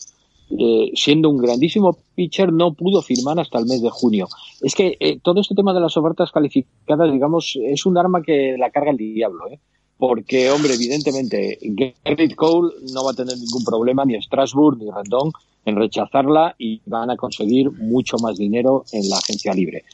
eh, 0.59 0.91
siendo 0.95 1.31
un 1.31 1.39
grandísimo 1.39 1.97
pitcher, 2.17 2.53
no 2.53 2.75
pudo 2.75 3.03
firmar 3.03 3.39
hasta 3.39 3.59
el 3.59 3.67
mes 3.67 3.83
de 3.83 3.91
junio. 3.91 4.27
Es 4.61 4.75
que 4.75 4.97
eh, 4.99 5.21
todo 5.23 5.41
este 5.41 5.55
tema 5.55 5.73
de 5.73 5.81
las 5.81 5.97
ofertas 5.97 6.33
calificadas, 6.33 7.13
digamos, 7.13 7.57
es 7.63 7.87
un 7.87 7.97
arma 7.97 8.23
que 8.23 8.57
la 8.59 8.71
carga 8.71 8.91
el 8.91 8.97
diablo, 8.97 9.49
¿eh? 9.49 9.61
Porque, 9.97 10.51
hombre, 10.51 10.75
evidentemente, 10.75 11.59
Garrett 12.05 12.35
Cole 12.35 12.73
no 12.93 13.05
va 13.05 13.11
a 13.11 13.15
tener 13.15 13.37
ningún 13.37 13.63
problema, 13.65 14.05
ni 14.05 14.21
Strasbourg 14.21 14.79
ni 14.79 14.91
Rendón, 14.91 15.31
en 15.67 15.77
rechazarla 15.77 16.55
y 16.59 16.81
van 16.87 17.11
a 17.11 17.17
conseguir 17.17 17.71
mucho 17.71 18.17
más 18.17 18.39
dinero 18.39 18.85
en 18.93 19.09
la 19.11 19.19
agencia 19.19 19.53
libre. 19.53 19.85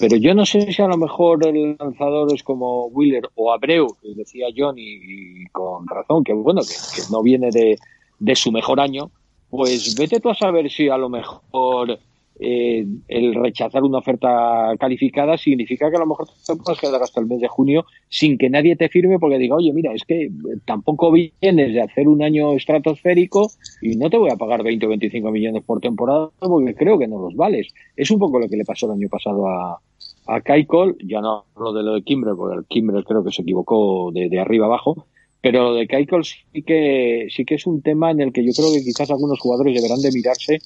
Pero 0.00 0.16
yo 0.16 0.34
no 0.34 0.44
sé 0.44 0.72
si 0.72 0.82
a 0.82 0.88
lo 0.88 0.96
mejor 0.96 1.46
el 1.46 1.76
lanzador 1.78 2.34
es 2.34 2.42
como 2.42 2.86
Wheeler 2.86 3.30
o 3.36 3.52
Abreu, 3.52 3.96
que 4.02 4.12
decía 4.14 4.48
John, 4.54 4.74
y, 4.76 5.46
con 5.52 5.86
razón, 5.86 6.24
que 6.24 6.32
bueno, 6.32 6.62
que, 6.62 7.02
no 7.12 7.22
viene 7.22 7.50
de 7.50 8.34
su 8.34 8.50
mejor 8.50 8.80
año, 8.80 9.12
pues 9.56 9.94
vete 9.96 10.18
tú 10.18 10.30
a 10.30 10.34
saber 10.34 10.68
si 10.68 10.88
a 10.88 10.96
lo 10.96 11.08
mejor 11.08 12.00
eh, 12.40 12.84
el 13.06 13.34
rechazar 13.34 13.84
una 13.84 13.98
oferta 13.98 14.74
calificada 14.80 15.38
significa 15.38 15.88
que 15.88 15.96
a 15.96 16.00
lo 16.00 16.06
mejor 16.06 16.26
te 16.44 16.56
puedes 16.56 16.80
quedar 16.80 17.00
hasta 17.00 17.20
el 17.20 17.26
mes 17.26 17.40
de 17.40 17.46
junio 17.46 17.84
sin 18.08 18.36
que 18.36 18.50
nadie 18.50 18.74
te 18.74 18.88
firme 18.88 19.20
porque 19.20 19.38
diga, 19.38 19.54
oye, 19.54 19.72
mira, 19.72 19.92
es 19.92 20.02
que 20.02 20.28
tampoco 20.64 21.12
vienes 21.12 21.72
de 21.72 21.80
hacer 21.80 22.08
un 22.08 22.24
año 22.24 22.54
estratosférico 22.54 23.48
y 23.80 23.94
no 23.94 24.10
te 24.10 24.18
voy 24.18 24.30
a 24.32 24.36
pagar 24.36 24.64
20 24.64 24.86
o 24.86 24.88
25 24.88 25.30
millones 25.30 25.62
por 25.62 25.80
temporada 25.80 26.30
porque 26.40 26.74
creo 26.74 26.98
que 26.98 27.06
no 27.06 27.20
los 27.20 27.36
vales. 27.36 27.68
Es 27.96 28.10
un 28.10 28.18
poco 28.18 28.40
lo 28.40 28.48
que 28.48 28.56
le 28.56 28.64
pasó 28.64 28.86
el 28.86 28.98
año 28.98 29.08
pasado 29.08 29.46
a, 29.46 29.80
a 30.26 30.40
Cole, 30.66 30.96
ya 31.04 31.20
no 31.20 31.44
hablo 31.54 31.72
de 31.72 31.82
lo 31.84 31.94
de 31.94 32.02
Kimbrel, 32.02 32.34
porque 32.36 32.58
el 32.58 32.64
Kimbrel 32.64 33.04
creo 33.04 33.22
que 33.22 33.30
se 33.30 33.42
equivocó 33.42 34.10
de, 34.12 34.28
de 34.28 34.40
arriba 34.40 34.66
abajo, 34.66 35.06
pero 35.44 35.62
lo 35.62 35.74
de 35.74 35.86
Keiko 35.86 36.22
sí 36.22 36.62
que, 36.62 37.26
sí 37.28 37.44
que 37.44 37.56
es 37.56 37.66
un 37.66 37.82
tema 37.82 38.10
en 38.10 38.22
el 38.22 38.32
que 38.32 38.42
yo 38.42 38.52
creo 38.54 38.72
que 38.72 38.82
quizás 38.82 39.10
algunos 39.10 39.38
jugadores 39.38 39.74
deberán 39.74 40.00
de 40.00 40.10
mirarse, 40.10 40.58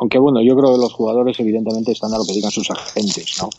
aunque 0.00 0.18
bueno, 0.18 0.40
yo 0.40 0.56
creo 0.56 0.72
que 0.72 0.80
los 0.80 0.94
jugadores 0.94 1.38
evidentemente 1.38 1.92
están 1.92 2.14
a 2.14 2.16
lo 2.16 2.24
que 2.24 2.32
digan 2.32 2.50
sus 2.50 2.70
agentes, 2.70 3.36
¿no? 3.42 3.50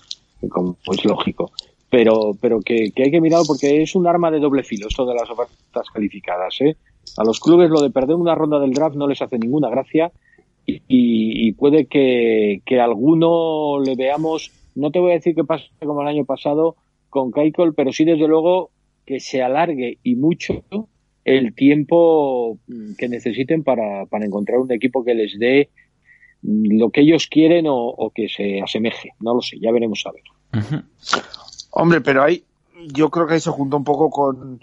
Como 0.49 0.75
es 0.91 1.05
lógico. 1.05 1.51
Pero, 1.87 2.31
pero 2.41 2.61
que, 2.61 2.91
hay 2.97 3.11
que 3.11 3.21
mirar 3.21 3.43
porque 3.45 3.83
es 3.83 3.93
un 3.93 4.07
arma 4.07 4.31
de 4.31 4.39
doble 4.39 4.63
filo 4.63 4.87
esto 4.87 5.05
de 5.05 5.13
las 5.13 5.29
ofertas 5.29 5.85
calificadas, 5.93 6.59
¿eh? 6.61 6.75
A 7.17 7.23
los 7.23 7.39
clubes 7.39 7.69
lo 7.69 7.83
de 7.83 7.91
perder 7.91 8.15
una 8.15 8.33
ronda 8.33 8.59
del 8.59 8.73
draft 8.73 8.95
no 8.95 9.05
les 9.05 9.21
hace 9.21 9.37
ninguna 9.37 9.69
gracia 9.69 10.11
y, 10.65 10.81
y 10.87 11.51
puede 11.51 11.85
que, 11.85 12.63
que 12.65 12.79
alguno 12.79 13.79
le 13.79 13.95
veamos, 13.95 14.49
no 14.73 14.89
te 14.89 14.97
voy 14.97 15.11
a 15.11 15.15
decir 15.15 15.35
que 15.35 15.43
pase 15.43 15.67
como 15.85 16.01
el 16.01 16.07
año 16.07 16.25
pasado 16.25 16.75
con 17.11 17.31
Keiko, 17.31 17.71
pero 17.73 17.93
sí 17.93 18.03
desde 18.03 18.27
luego 18.27 18.71
que 19.09 19.19
se 19.19 19.41
alargue 19.41 19.97
y 20.03 20.15
mucho 20.15 20.63
el 21.25 21.55
tiempo 21.55 22.59
que 22.95 23.09
necesiten 23.09 23.63
para, 23.63 24.05
para 24.05 24.23
encontrar 24.23 24.59
un 24.59 24.71
equipo 24.71 25.03
que 25.03 25.15
les 25.15 25.39
dé 25.39 25.71
lo 26.43 26.91
que 26.91 27.01
ellos 27.01 27.25
quieren 27.25 27.65
o, 27.67 28.11
que 28.13 28.29
se 28.29 28.61
asemeje. 28.61 29.13
No 29.19 29.33
lo 29.33 29.41
sé, 29.41 29.57
ya 29.59 29.71
veremos 29.71 30.05
a 30.05 30.11
ver. 30.11 30.83
Hombre, 31.71 32.01
pero 32.01 32.21
ahí 32.21 32.43
yo 32.93 33.09
creo 33.09 33.25
que 33.25 33.33
ahí 33.33 33.39
se 33.39 33.49
juntó 33.49 33.77
un 33.77 33.83
poco 33.83 34.11
con 34.11 34.59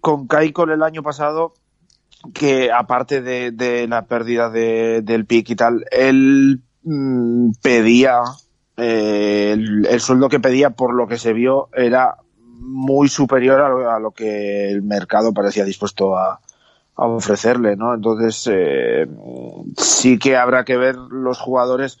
con 0.00 0.26
Kaikol 0.26 0.70
el 0.70 0.82
año 0.82 1.02
pasado 1.02 1.52
que 2.32 2.72
aparte 2.72 3.20
de, 3.20 3.86
la 3.86 4.06
pérdida 4.06 4.48
de, 4.48 5.02
del 5.02 5.26
pick 5.26 5.50
y 5.50 5.56
tal, 5.56 5.84
él 5.90 6.62
mm, 6.84 7.50
pedía 7.62 8.22
eh, 8.78 9.52
el, 9.52 10.00
sueldo 10.00 10.30
que 10.30 10.40
pedía 10.40 10.70
por 10.70 10.94
lo 10.94 11.06
que 11.06 11.18
se 11.18 11.34
vio 11.34 11.68
era 11.74 12.16
muy 12.60 13.08
superior 13.08 13.60
a 13.60 13.98
lo, 13.98 14.10
que 14.12 14.70
el 14.70 14.82
mercado 14.82 15.32
parecía 15.32 15.64
dispuesto 15.64 16.16
a, 16.16 16.40
ofrecerle, 16.94 17.76
¿no? 17.76 17.94
Entonces, 17.94 18.46
eh, 18.52 19.08
sí 19.78 20.18
que 20.18 20.36
habrá 20.36 20.66
que 20.66 20.76
ver 20.76 20.96
los 20.96 21.38
jugadores 21.38 21.98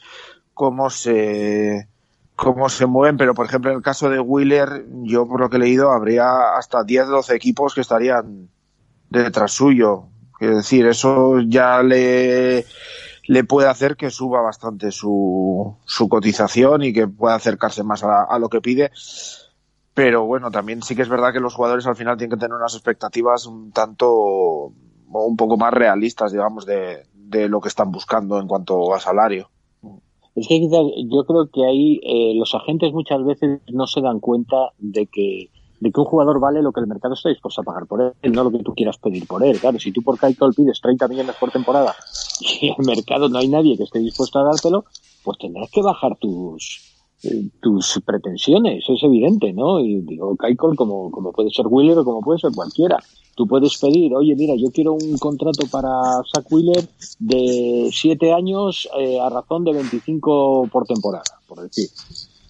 cómo 0.52 0.90
se 0.90 1.88
cómo 2.36 2.68
se 2.68 2.84
mueven, 2.84 3.16
pero 3.16 3.34
por 3.34 3.46
ejemplo 3.46 3.70
en 3.70 3.78
el 3.78 3.82
caso 3.82 4.10
de 4.10 4.20
Wheeler, 4.20 4.84
yo 5.02 5.26
por 5.26 5.40
lo 5.40 5.48
que 5.48 5.56
he 5.56 5.60
leído, 5.60 5.90
habría 5.90 6.56
hasta 6.58 6.84
10 6.84 7.08
12 7.08 7.34
equipos 7.34 7.74
que 7.74 7.80
estarían 7.80 8.48
detrás 9.08 9.52
suyo. 9.52 10.04
Es 10.38 10.56
decir, 10.56 10.86
eso 10.86 11.40
ya 11.40 11.82
le, 11.82 12.66
le 13.26 13.44
puede 13.44 13.68
hacer 13.68 13.96
que 13.96 14.10
suba 14.10 14.42
bastante 14.42 14.90
su, 14.90 15.76
su 15.86 16.08
cotización 16.08 16.82
y 16.82 16.92
que 16.92 17.08
pueda 17.08 17.36
acercarse 17.36 17.82
más 17.82 18.04
a, 18.04 18.24
a 18.24 18.38
lo 18.38 18.48
que 18.48 18.60
pide 18.60 18.90
pero 20.02 20.24
bueno, 20.24 20.50
también 20.50 20.82
sí 20.82 20.96
que 20.96 21.02
es 21.02 21.10
verdad 21.10 21.30
que 21.30 21.40
los 21.40 21.54
jugadores 21.54 21.86
al 21.86 21.94
final 21.94 22.16
tienen 22.16 22.34
que 22.34 22.40
tener 22.40 22.56
unas 22.56 22.72
expectativas 22.72 23.44
un 23.44 23.70
tanto 23.70 24.72
un 25.12 25.36
poco 25.36 25.58
más 25.58 25.74
realistas, 25.74 26.32
digamos, 26.32 26.64
de, 26.64 27.04
lo 27.50 27.60
que 27.60 27.68
están 27.68 27.92
buscando 27.92 28.40
en 28.40 28.48
cuanto 28.48 28.94
a 28.94 28.98
salario. 28.98 29.50
Es 30.34 30.48
que 30.48 30.58
yo 30.58 31.24
creo 31.26 31.50
que 31.52 31.66
ahí 31.66 32.00
eh, 32.02 32.32
los 32.34 32.54
agentes 32.54 32.94
muchas 32.94 33.22
veces 33.26 33.60
no 33.70 33.86
se 33.86 34.00
dan 34.00 34.20
cuenta 34.20 34.70
de 34.78 35.06
que 35.06 35.50
de 35.80 35.92
que 35.92 36.00
un 36.00 36.06
jugador 36.06 36.40
vale 36.40 36.62
lo 36.62 36.72
que 36.72 36.80
el 36.80 36.86
mercado 36.86 37.12
está 37.12 37.28
dispuesto 37.28 37.60
a 37.60 37.64
pagar 37.64 37.86
por 37.86 38.00
él, 38.00 38.32
no 38.32 38.44
lo 38.44 38.50
que 38.50 38.62
tú 38.62 38.74
quieras 38.74 38.96
pedir 38.96 39.26
por 39.26 39.44
él. 39.44 39.60
Claro, 39.60 39.78
si 39.78 39.92
tú 39.92 40.00
por 40.00 40.18
Kyle 40.18 40.34
pides 40.56 40.80
30 40.80 41.08
millones 41.08 41.36
por 41.38 41.50
temporada 41.50 41.94
y 42.40 42.68
el 42.68 42.86
mercado 42.86 43.28
no 43.28 43.36
hay 43.36 43.48
nadie 43.48 43.76
que 43.76 43.84
esté 43.84 43.98
dispuesto 43.98 44.38
a 44.38 44.44
dártelo, 44.44 44.86
pues 45.22 45.36
tendrás 45.36 45.70
que 45.70 45.82
bajar 45.82 46.16
tus, 46.16 46.89
tus 47.60 48.00
pretensiones, 48.04 48.84
es 48.88 49.02
evidente, 49.02 49.52
¿no? 49.52 49.80
Y 49.80 50.00
digo, 50.00 50.36
Kaikol 50.36 50.76
como, 50.76 51.10
como 51.10 51.32
puede 51.32 51.50
ser 51.50 51.66
Wheeler 51.68 51.98
o 51.98 52.04
como 52.04 52.20
puede 52.22 52.38
ser 52.38 52.50
cualquiera. 52.54 52.98
Tú 53.36 53.46
puedes 53.46 53.78
pedir, 53.78 54.14
oye, 54.14 54.34
mira, 54.36 54.54
yo 54.56 54.70
quiero 54.70 54.94
un 54.94 55.18
contrato 55.18 55.66
para 55.70 55.90
Zach 56.32 56.50
Wheeler 56.50 56.84
de 57.18 57.90
siete 57.92 58.32
años 58.32 58.88
eh, 58.98 59.20
a 59.20 59.28
razón 59.28 59.64
de 59.64 59.72
25 59.72 60.68
por 60.72 60.86
temporada, 60.86 61.24
por 61.46 61.60
decir. 61.60 61.88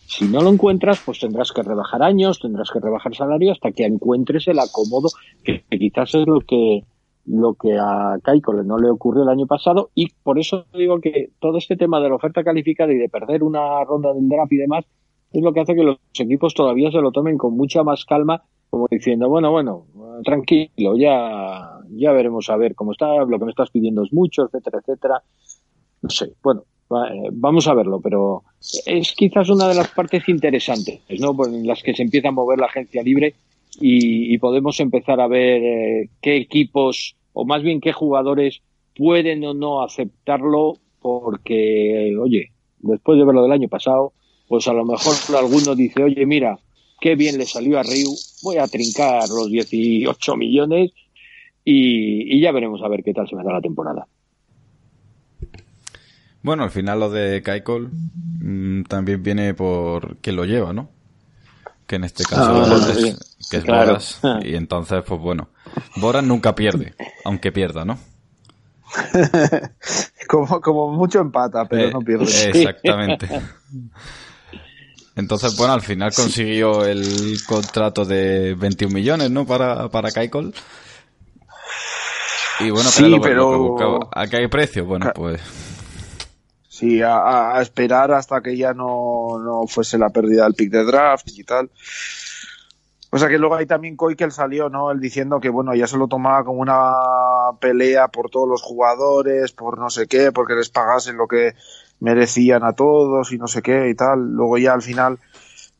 Si 0.06 0.24
no 0.24 0.40
lo 0.40 0.50
encuentras, 0.50 1.00
pues 1.04 1.20
tendrás 1.20 1.52
que 1.52 1.62
rebajar 1.62 2.02
años, 2.02 2.40
tendrás 2.40 2.70
que 2.70 2.80
rebajar 2.80 3.14
salario 3.14 3.52
hasta 3.52 3.70
que 3.70 3.84
encuentres 3.84 4.48
el 4.48 4.58
acomodo, 4.58 5.08
que 5.44 5.62
quizás 5.70 6.14
es 6.14 6.26
lo 6.26 6.40
que 6.40 6.84
lo 7.30 7.54
que 7.54 7.78
a 7.78 8.18
Kaikole 8.22 8.64
no 8.64 8.78
le 8.78 8.90
ocurrió 8.90 9.22
el 9.22 9.28
año 9.28 9.46
pasado 9.46 9.90
y 9.94 10.08
por 10.22 10.38
eso 10.38 10.64
digo 10.74 11.00
que 11.00 11.30
todo 11.38 11.58
este 11.58 11.76
tema 11.76 12.00
de 12.00 12.08
la 12.08 12.16
oferta 12.16 12.42
calificada 12.42 12.92
y 12.92 12.98
de 12.98 13.08
perder 13.08 13.44
una 13.44 13.82
ronda 13.84 14.12
del 14.12 14.28
draft 14.28 14.52
y 14.52 14.56
demás 14.56 14.84
es 15.32 15.42
lo 15.42 15.52
que 15.52 15.60
hace 15.60 15.76
que 15.76 15.84
los 15.84 15.98
equipos 16.18 16.54
todavía 16.54 16.90
se 16.90 17.00
lo 17.00 17.12
tomen 17.12 17.38
con 17.38 17.56
mucha 17.56 17.84
más 17.84 18.04
calma 18.04 18.42
como 18.68 18.88
diciendo 18.90 19.28
bueno 19.28 19.52
bueno 19.52 19.86
tranquilo 20.24 20.96
ya 20.96 21.78
ya 21.90 22.12
veremos 22.12 22.50
a 22.50 22.56
ver 22.56 22.74
cómo 22.74 22.92
está 22.92 23.24
lo 23.24 23.38
que 23.38 23.44
me 23.44 23.50
estás 23.52 23.70
pidiendo 23.70 24.02
es 24.02 24.12
mucho 24.12 24.44
etcétera 24.46 24.78
etcétera. 24.80 25.22
No 26.02 26.10
sé 26.10 26.32
bueno 26.42 26.64
eh, 26.90 27.28
vamos 27.32 27.68
a 27.68 27.74
verlo 27.74 28.00
pero 28.00 28.42
es 28.86 29.14
quizás 29.14 29.48
una 29.50 29.68
de 29.68 29.76
las 29.76 29.88
partes 29.88 30.28
interesantes 30.28 31.00
no 31.20 31.36
en 31.46 31.64
las 31.64 31.82
que 31.82 31.94
se 31.94 32.02
empieza 32.02 32.28
a 32.28 32.32
mover 32.32 32.58
la 32.58 32.66
agencia 32.66 33.02
libre 33.02 33.34
y, 33.78 34.36
podemos 34.38 34.80
empezar 34.80 35.20
a 35.20 35.28
ver 35.28 35.62
eh, 35.62 36.10
qué 36.20 36.36
equipos 36.36 37.14
o 37.32 37.44
más 37.44 37.62
bien 37.62 37.80
qué 37.80 37.92
jugadores 37.92 38.60
pueden 38.96 39.44
o 39.44 39.54
no 39.54 39.82
aceptarlo 39.82 40.74
porque, 41.00 42.16
oye, 42.20 42.52
después 42.80 43.18
de 43.18 43.24
verlo 43.24 43.42
del 43.42 43.52
año 43.52 43.68
pasado, 43.68 44.12
pues 44.48 44.66
a 44.68 44.72
lo 44.72 44.84
mejor 44.84 45.14
alguno 45.36 45.74
dice, 45.74 46.02
oye, 46.02 46.26
mira, 46.26 46.58
qué 47.00 47.14
bien 47.14 47.38
le 47.38 47.46
salió 47.46 47.78
a 47.78 47.82
Ryu, 47.82 48.14
voy 48.42 48.56
a 48.58 48.66
trincar 48.66 49.28
los 49.28 49.50
18 49.50 50.36
millones 50.36 50.92
y, 51.64 52.36
y 52.36 52.40
ya 52.40 52.52
veremos 52.52 52.82
a 52.82 52.88
ver 52.88 53.02
qué 53.02 53.14
tal 53.14 53.28
se 53.28 53.36
me 53.36 53.44
da 53.44 53.52
la 53.52 53.60
temporada. 53.60 54.06
Bueno, 56.42 56.64
al 56.64 56.70
final 56.70 57.00
lo 57.00 57.10
de 57.10 57.42
Kaikol 57.42 57.90
mm, 58.40 58.84
también 58.84 59.22
viene 59.22 59.54
por 59.54 60.16
que 60.16 60.32
lo 60.32 60.44
lleva, 60.44 60.72
¿no? 60.72 60.88
Que 61.86 61.96
en 61.96 62.04
este 62.04 62.24
caso 62.24 62.62
ah, 62.64 62.92
es, 62.92 63.48
que 63.50 63.56
es 63.58 63.66
Boras. 63.66 64.20
Y 64.42 64.54
entonces, 64.54 65.02
pues 65.06 65.20
bueno, 65.20 65.48
Boras 65.96 66.24
nunca 66.24 66.54
pierde, 66.54 66.94
aunque 67.24 67.52
pierda, 67.52 67.84
¿no? 67.84 67.98
como, 70.28 70.60
como 70.60 70.92
mucho 70.92 71.20
empata, 71.20 71.66
pero 71.66 71.88
eh, 71.88 71.90
no 71.92 72.00
pierde. 72.00 72.24
Exactamente. 72.24 73.28
Entonces, 75.16 75.56
bueno, 75.56 75.74
al 75.74 75.82
final 75.82 76.12
consiguió 76.14 76.84
el 76.84 77.38
contrato 77.46 78.04
de 78.04 78.54
21 78.54 78.94
millones, 78.94 79.30
¿no? 79.30 79.46
Para, 79.46 79.88
para 79.88 80.10
Kaikol. 80.10 80.54
Y 82.60 82.70
bueno, 82.70 82.90
sí, 82.90 83.18
pero... 83.22 84.08
¿A 84.14 84.26
qué 84.26 84.48
precio? 84.48 84.84
Bueno, 84.84 85.12
pues... 85.14 85.40
Sí, 86.68 87.02
a, 87.02 87.56
a, 87.56 87.60
esperar 87.60 88.12
hasta 88.12 88.40
que 88.40 88.56
ya 88.56 88.72
no, 88.72 89.38
no 89.38 89.66
fuese 89.66 89.98
la 89.98 90.08
pérdida 90.08 90.44
del 90.44 90.54
pick 90.54 90.70
de 90.70 90.84
draft 90.84 91.28
y 91.28 91.44
tal. 91.44 91.70
O 93.12 93.18
sea 93.18 93.28
que 93.28 93.38
luego 93.38 93.56
hay 93.56 93.66
también 93.66 93.96
Koikel 93.96 94.30
salió, 94.30 94.68
¿no? 94.68 94.92
Él 94.92 95.00
diciendo 95.00 95.40
que, 95.40 95.48
bueno, 95.48 95.74
ya 95.74 95.88
se 95.88 95.98
lo 95.98 96.06
tomaba 96.06 96.44
como 96.44 96.60
una 96.60 96.92
pelea 97.58 98.08
por 98.08 98.30
todos 98.30 98.48
los 98.48 98.62
jugadores, 98.62 99.50
por 99.50 99.78
no 99.78 99.90
sé 99.90 100.06
qué, 100.06 100.30
porque 100.30 100.54
les 100.54 100.70
pagasen 100.70 101.16
lo 101.16 101.26
que 101.26 101.54
merecían 101.98 102.62
a 102.62 102.72
todos 102.72 103.32
y 103.32 103.38
no 103.38 103.48
sé 103.48 103.62
qué 103.62 103.88
y 103.88 103.94
tal. 103.94 104.30
Luego 104.30 104.58
ya 104.58 104.74
al 104.74 104.82
final 104.82 105.18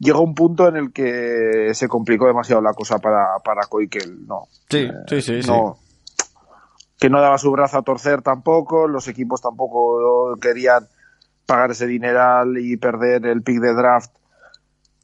llegó 0.01 0.23
un 0.23 0.35
punto 0.35 0.67
en 0.67 0.77
el 0.77 0.93
que 0.93 1.71
se 1.73 1.87
complicó 1.87 2.27
demasiado 2.27 2.61
la 2.63 2.75
cosa 2.75 2.99
para, 2.99 3.39
para 3.45 3.67
Koikel, 3.67 4.27
¿no? 4.27 4.49
Sí, 4.69 4.89
sí, 5.07 5.23
sí, 5.23 5.41
no, 5.47 5.79
Que 6.99 7.09
no 7.09 7.21
daba 7.21 7.39
su 7.39 7.53
brazo 7.53 7.79
a 7.79 7.83
torcer 7.83 8.23
tampoco, 8.23 8.89
los 8.89 9.07
equipos 9.07 9.41
tampoco 9.41 10.35
querían 10.41 10.89
pagar 11.47 11.71
ese 11.71 11.87
dineral 11.87 12.59
y 12.59 12.77
perder 12.77 13.27
el 13.27 13.43
pick 13.43 13.61
de 13.61 13.73
draft 13.73 14.11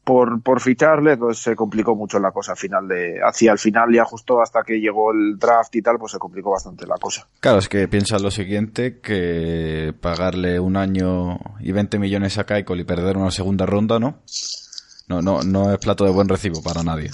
por, 0.06 0.40
por 0.40 0.60
ficharle, 0.60 1.14
entonces 1.14 1.42
se 1.42 1.56
complicó 1.56 1.96
mucho 1.96 2.20
la 2.20 2.30
cosa 2.30 2.52
al 2.52 2.58
final 2.58 2.86
de, 2.86 3.18
hacia 3.24 3.50
el 3.50 3.58
final 3.58 3.92
ya 3.92 4.04
justo 4.04 4.40
hasta 4.40 4.62
que 4.62 4.78
llegó 4.78 5.10
el 5.10 5.36
draft 5.36 5.74
y 5.74 5.82
tal, 5.82 5.98
pues 5.98 6.12
se 6.12 6.18
complicó 6.20 6.52
bastante 6.52 6.86
la 6.86 6.94
cosa. 6.94 7.26
Claro, 7.40 7.58
es 7.58 7.68
que 7.68 7.88
piensa 7.88 8.16
lo 8.20 8.30
siguiente, 8.30 9.00
que 9.00 9.92
pagarle 10.00 10.60
un 10.60 10.76
año 10.76 11.40
y 11.58 11.72
20 11.72 11.98
millones 11.98 12.38
a 12.38 12.44
Kaikol 12.44 12.78
y 12.78 12.84
perder 12.84 13.16
una 13.16 13.32
segunda 13.32 13.66
ronda, 13.66 13.98
¿no? 13.98 14.18
No, 15.08 15.22
no, 15.22 15.42
no 15.42 15.72
es 15.72 15.78
plato 15.78 16.04
de 16.04 16.12
buen 16.12 16.28
recibo 16.28 16.62
para 16.62 16.84
nadie. 16.84 17.10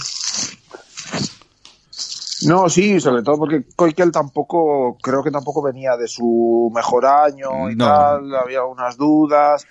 No, 2.45 2.69
sí, 2.69 2.99
sobre 2.99 3.23
todo 3.23 3.39
porque 3.39 3.63
Koikel 3.75 4.11
tampoco, 4.11 4.99
creo 5.01 5.23
que 5.23 5.31
tampoco 5.31 5.63
venía 5.63 5.97
de 5.97 6.07
su 6.07 6.71
mejor 6.71 7.07
año 7.07 7.71
y 7.71 7.75
tal, 7.75 8.35
había 8.35 8.63
unas 8.65 8.97
dudas. 8.97 9.65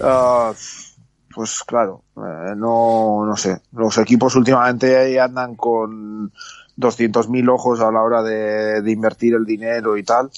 Uh, 0.00 0.54
pues 1.34 1.62
claro, 1.64 2.02
eh, 2.16 2.54
no, 2.56 3.24
no 3.26 3.36
sé. 3.36 3.60
Los 3.72 3.98
equipos 3.98 4.34
últimamente 4.36 5.20
andan 5.20 5.56
con 5.56 6.32
200.000 6.78 7.52
ojos 7.52 7.80
a 7.80 7.90
la 7.90 8.02
hora 8.02 8.22
de, 8.22 8.90
invertir 8.90 9.34
el 9.34 9.44
dinero 9.44 9.96
y 9.96 10.02
tal. 10.02 10.30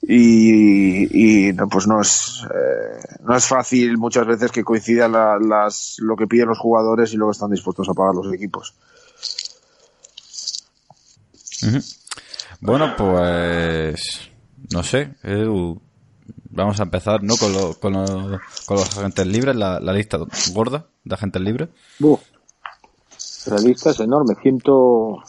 Y, 0.00 1.48
y 1.48 1.52
pues 1.52 1.88
no 1.88 2.00
es, 2.00 2.44
eh, 2.44 3.16
no 3.24 3.36
es 3.36 3.44
fácil 3.44 3.98
muchas 3.98 4.26
veces 4.26 4.52
que 4.52 4.62
coincidan 4.62 5.12
las, 5.48 5.96
lo 5.98 6.16
que 6.16 6.28
piden 6.28 6.48
los 6.48 6.58
jugadores 6.58 7.12
y 7.12 7.16
lo 7.16 7.26
que 7.26 7.32
están 7.32 7.50
dispuestos 7.50 7.88
a 7.88 7.94
pagar 7.94 8.14
los 8.14 8.32
equipos. 8.32 8.74
Bueno, 12.60 12.94
pues 12.96 14.30
no 14.72 14.82
sé, 14.82 15.14
Edu, 15.22 15.80
vamos 16.50 16.80
a 16.80 16.84
empezar 16.84 17.22
¿no? 17.22 17.36
con, 17.36 17.52
con, 17.74 17.92
con 18.66 18.76
los 18.76 18.98
agentes 18.98 19.26
libres, 19.26 19.56
la, 19.56 19.80
lista 19.92 20.18
gorda 20.52 20.86
de 21.04 21.14
agentes 21.14 21.42
libres. 21.42 21.68
La 23.46 23.58
lista 23.58 23.90
es 23.90 24.00
enorme, 24.00 24.34
ciento, 24.42 25.22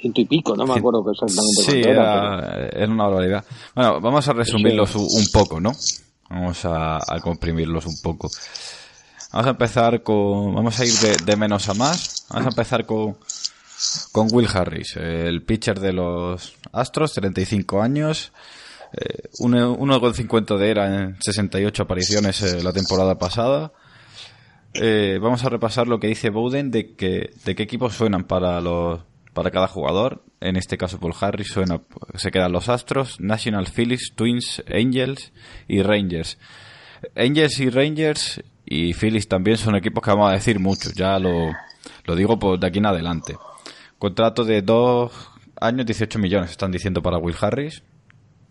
ciento 0.00 0.20
y 0.20 0.24
pico, 0.26 0.56
no 0.56 0.66
me 0.66 0.74
acuerdo 0.74 1.04
exactamente 1.10 1.62
sí, 1.62 1.80
era, 1.80 2.68
era, 2.68 2.92
una 2.92 3.04
barbaridad. 3.04 3.44
Bueno, 3.74 4.00
vamos 4.00 4.28
a 4.28 4.32
resumirlos 4.32 4.94
un 4.94 5.26
poco, 5.32 5.60
¿no? 5.60 5.72
Vamos 6.30 6.60
a, 6.64 7.00
comprimirlos 7.22 7.86
un 7.86 8.00
poco. 8.02 8.28
Vamos 9.32 9.46
a 9.46 9.50
empezar 9.50 10.02
con. 10.02 10.54
Vamos 10.54 10.78
a 10.78 10.84
ir 10.84 10.92
de, 10.94 11.16
de, 11.24 11.36
menos 11.36 11.68
a 11.68 11.74
más. 11.74 12.26
Vamos 12.30 12.46
a 12.46 12.50
empezar 12.50 12.86
con, 12.86 13.16
con 14.12 14.28
Will 14.32 14.48
Harris, 14.52 14.96
el 14.96 15.42
pitcher 15.42 15.80
de 15.80 15.92
los 15.92 16.54
Astros, 16.72 17.12
35 17.14 17.80
años, 17.80 18.32
eh, 18.92 19.28
1,50 19.38 20.56
de 20.56 20.70
era 20.70 21.02
en 21.02 21.20
68 21.20 21.82
apariciones 21.82 22.42
eh, 22.42 22.62
la 22.62 22.72
temporada 22.72 23.18
pasada. 23.18 23.72
Eh, 24.74 25.18
vamos 25.20 25.44
a 25.44 25.48
repasar 25.48 25.88
lo 25.88 25.98
que 25.98 26.08
dice 26.08 26.30
Bowden 26.30 26.70
de 26.70 26.94
que 26.94 27.30
de 27.44 27.54
qué 27.54 27.62
equipos 27.62 27.94
suenan 27.94 28.24
para 28.24 28.60
los 28.60 29.00
para 29.32 29.50
cada 29.50 29.68
jugador. 29.68 30.24
En 30.40 30.56
este 30.56 30.76
caso, 30.76 30.98
Paul 30.98 31.14
Harris 31.20 31.48
suena, 31.48 31.80
se 32.14 32.30
quedan 32.30 32.52
los 32.52 32.68
Astros, 32.68 33.20
National 33.20 33.66
Phillies, 33.66 34.12
Twins, 34.14 34.62
Angels 34.68 35.32
y 35.68 35.82
Rangers. 35.82 36.38
Angels 37.14 37.60
y 37.60 37.70
Rangers 37.70 38.42
y 38.66 38.94
Phillies 38.94 39.28
también 39.28 39.56
son 39.56 39.76
equipos 39.76 40.02
que 40.02 40.10
vamos 40.10 40.30
a 40.30 40.34
decir 40.34 40.58
mucho, 40.58 40.90
ya 40.92 41.18
lo, 41.18 41.52
lo 42.04 42.16
digo 42.16 42.38
por 42.38 42.58
de 42.58 42.66
aquí 42.66 42.78
en 42.78 42.86
adelante. 42.86 43.36
Contrato 43.98 44.44
de 44.44 44.62
dos 44.62 45.12
años, 45.60 45.86
18 45.86 46.18
millones, 46.18 46.50
están 46.50 46.72
diciendo 46.72 47.02
para 47.02 47.18
Will 47.18 47.36
Harris. 47.40 47.82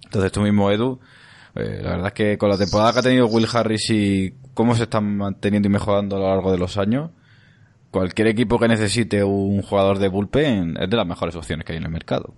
Entonces 0.07 0.31
tú 0.31 0.41
mismo, 0.41 0.71
Edu, 0.71 0.99
eh, 1.55 1.81
la 1.83 1.91
verdad 1.91 2.07
es 2.07 2.13
que 2.13 2.37
con 2.37 2.49
la 2.49 2.57
temporada 2.57 2.93
que 2.93 2.99
ha 2.99 3.03
tenido 3.03 3.27
Will 3.27 3.45
Harris 3.53 3.89
y 3.89 4.33
cómo 4.53 4.73
se 4.73 4.83
están 4.83 5.17
manteniendo 5.17 5.67
y 5.67 5.71
mejorando 5.71 6.15
a 6.15 6.19
lo 6.19 6.27
largo 6.27 6.51
de 6.51 6.57
los 6.57 6.77
años, 6.77 7.11
cualquier 7.91 8.29
equipo 8.29 8.57
que 8.57 8.69
necesite 8.69 9.23
un 9.23 9.61
jugador 9.61 9.99
de 9.99 10.07
bullpen 10.07 10.77
es 10.79 10.89
de 10.89 10.97
las 10.97 11.05
mejores 11.05 11.35
opciones 11.35 11.65
que 11.65 11.73
hay 11.73 11.77
en 11.77 11.83
el 11.83 11.91
mercado. 11.91 12.33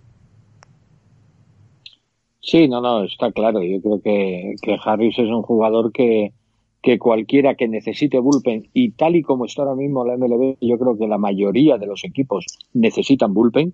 Sí, 2.42 2.68
no, 2.68 2.82
no, 2.82 3.04
está 3.04 3.32
claro. 3.32 3.62
Yo 3.62 3.80
creo 3.82 4.02
que, 4.02 4.56
que 4.62 4.78
Harris 4.84 5.20
es 5.20 5.28
un 5.28 5.44
jugador 5.44 5.92
que, 5.92 6.34
que 6.82 6.98
cualquiera 6.98 7.56
que 7.56 7.68
necesite 7.68 8.20
bullpen 8.20 8.70
y 8.74 8.92
tal 8.92 9.16
y 9.16 9.22
como 9.22 9.46
está 9.46 9.64
ahora 9.64 9.76
mismo 9.76 10.06
la 10.06 10.16
MLB, 10.16 10.58
yo 10.62 10.78
creo 10.78 10.98
que 10.98 11.08
la 11.08 11.18
mayoría 11.18 11.78
de 11.78 11.88
los 11.88 12.06
equipos 12.06 12.46
necesitan 12.74 13.34
bullpen. 13.34 13.74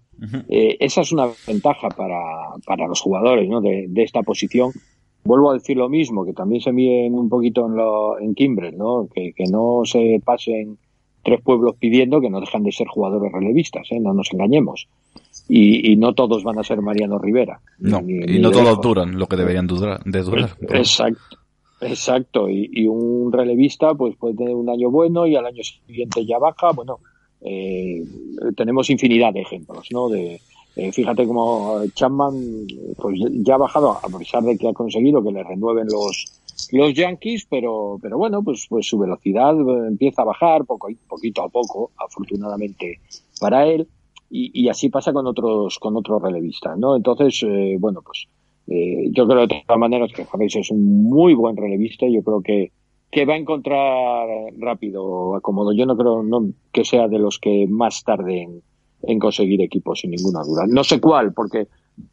eh, 0.50 0.78
esa 0.80 1.02
es 1.02 1.12
una 1.12 1.28
ventaja 1.48 1.90
para, 1.90 2.20
para 2.66 2.88
los 2.88 3.02
jugadores 3.02 3.48
¿no? 3.48 3.62
de, 3.62 3.86
de, 3.88 4.04
esta 4.04 4.24
posición. 4.24 4.72
Vuelvo 5.24 5.52
a 5.52 5.56
decir 5.56 5.78
lo 5.78 5.90
mismo, 5.90 6.26
que 6.26 6.34
también 6.34 6.62
se 6.62 6.72
miden 6.72 7.14
un 7.14 7.30
poquito 7.30 7.66
en, 7.68 7.76
lo, 7.76 8.20
en 8.20 8.34
Kimbrel, 8.36 8.78
¿no? 8.78 9.08
Que, 9.14 9.34
que 9.34 9.46
no 9.52 9.82
se 9.84 10.22
pasen 10.24 10.78
tres 11.24 11.42
pueblos 11.42 11.76
pidiendo 11.80 12.22
que 12.22 12.30
no 12.30 12.40
dejan 12.40 12.64
de 12.64 12.72
ser 12.72 12.88
jugadores 12.88 13.32
relevistas, 13.32 13.92
¿eh? 13.92 14.00
no 14.00 14.14
nos 14.14 14.32
engañemos. 14.32 14.88
Y, 15.48 15.92
y, 15.92 15.96
no 15.96 16.14
todos 16.14 16.44
van 16.44 16.60
a 16.60 16.64
ser 16.64 16.82
Mariano 16.82 17.18
Rivera. 17.20 17.60
No, 17.80 18.02
ni, 18.02 18.36
y 18.36 18.40
no 18.40 18.52
todos 18.52 18.80
duran 18.82 19.18
lo 19.18 19.28
que 19.28 19.36
deberían 19.36 19.68
durar. 19.68 20.04
De 20.04 20.22
durar 20.22 20.52
Exacto. 20.70 21.38
Exacto, 21.88 22.50
y, 22.50 22.70
y, 22.72 22.88
un 22.88 23.32
relevista 23.32 23.94
pues 23.94 24.16
puede 24.16 24.36
tener 24.36 24.56
un 24.56 24.70
año 24.70 24.90
bueno 24.90 25.28
y 25.28 25.36
al 25.36 25.46
año 25.46 25.64
siguiente 25.64 26.26
ya 26.26 26.38
baja. 26.38 26.72
Bueno, 26.72 27.00
eh, 27.42 28.04
tenemos 28.56 28.90
infinidad 28.90 29.34
de 29.34 29.42
ejemplos, 29.42 29.88
¿no? 29.92 30.10
De, 30.10 30.42
eh, 30.76 30.92
fíjate 30.92 31.26
como 31.26 31.82
Chapman 31.94 32.68
pues 32.98 33.20
ya 33.32 33.56
ha 33.56 33.58
bajado 33.58 33.92
a 33.92 34.18
pesar 34.18 34.44
de 34.44 34.58
que 34.58 34.68
ha 34.68 34.74
conseguido 34.74 35.24
que 35.24 35.32
le 35.32 35.44
renueven 35.44 35.88
los 35.88 36.26
los 36.72 36.94
Yankees, 36.94 37.46
pero 37.50 38.00
pero 38.02 38.18
bueno, 38.18 38.44
pues 38.44 38.66
pues 38.68 38.88
su 38.88 38.98
velocidad 38.98 39.56
empieza 39.88 40.24
a 40.24 40.26
bajar 40.26 40.66
poco 40.66 40.88
poquito 41.08 41.44
a 41.44 41.50
poco, 41.50 41.92
afortunadamente 41.98 43.00
para 43.40 43.68
él. 43.68 43.88
Y, 44.28 44.64
y 44.64 44.70
así 44.70 44.90
pasa 44.90 45.14
con 45.14 45.28
otros 45.28 45.78
con 45.78 45.96
otros 45.96 46.22
relevistas, 46.22 46.78
¿no? 46.78 46.96
Entonces, 46.96 47.44
eh, 47.44 47.78
bueno, 47.80 48.02
pues 48.02 48.28
eh, 48.68 49.10
yo 49.12 49.28
creo 49.28 49.48
de 49.48 49.64
todas 49.66 49.80
maneras 49.80 50.12
que 50.14 50.26
Harris 50.32 50.56
es 50.56 50.72
un 50.72 51.04
muy 51.04 51.34
buen 51.34 51.56
relevista. 51.56 52.06
Yo 52.08 52.24
creo 52.24 52.42
que, 52.42 52.72
que 53.12 53.26
va 53.26 53.34
a 53.34 53.38
encontrar 53.38 54.28
rápido 54.58 55.36
acomodo. 55.36 55.74
Yo 55.74 55.86
no 55.86 55.96
creo 55.96 56.24
que 56.72 56.86
sea 56.86 57.08
de 57.08 57.20
los 57.20 57.40
que 57.40 57.68
más 57.68 58.04
tarden 58.04 58.62
en 59.04 59.20
conseguir 59.20 59.62
equipos, 59.62 60.00
sin 60.00 60.12
ninguna 60.12 60.42
duda. 60.44 60.66
No 60.68 60.84
sé 60.84 61.00
cuál, 61.00 61.34
porque 61.34 61.68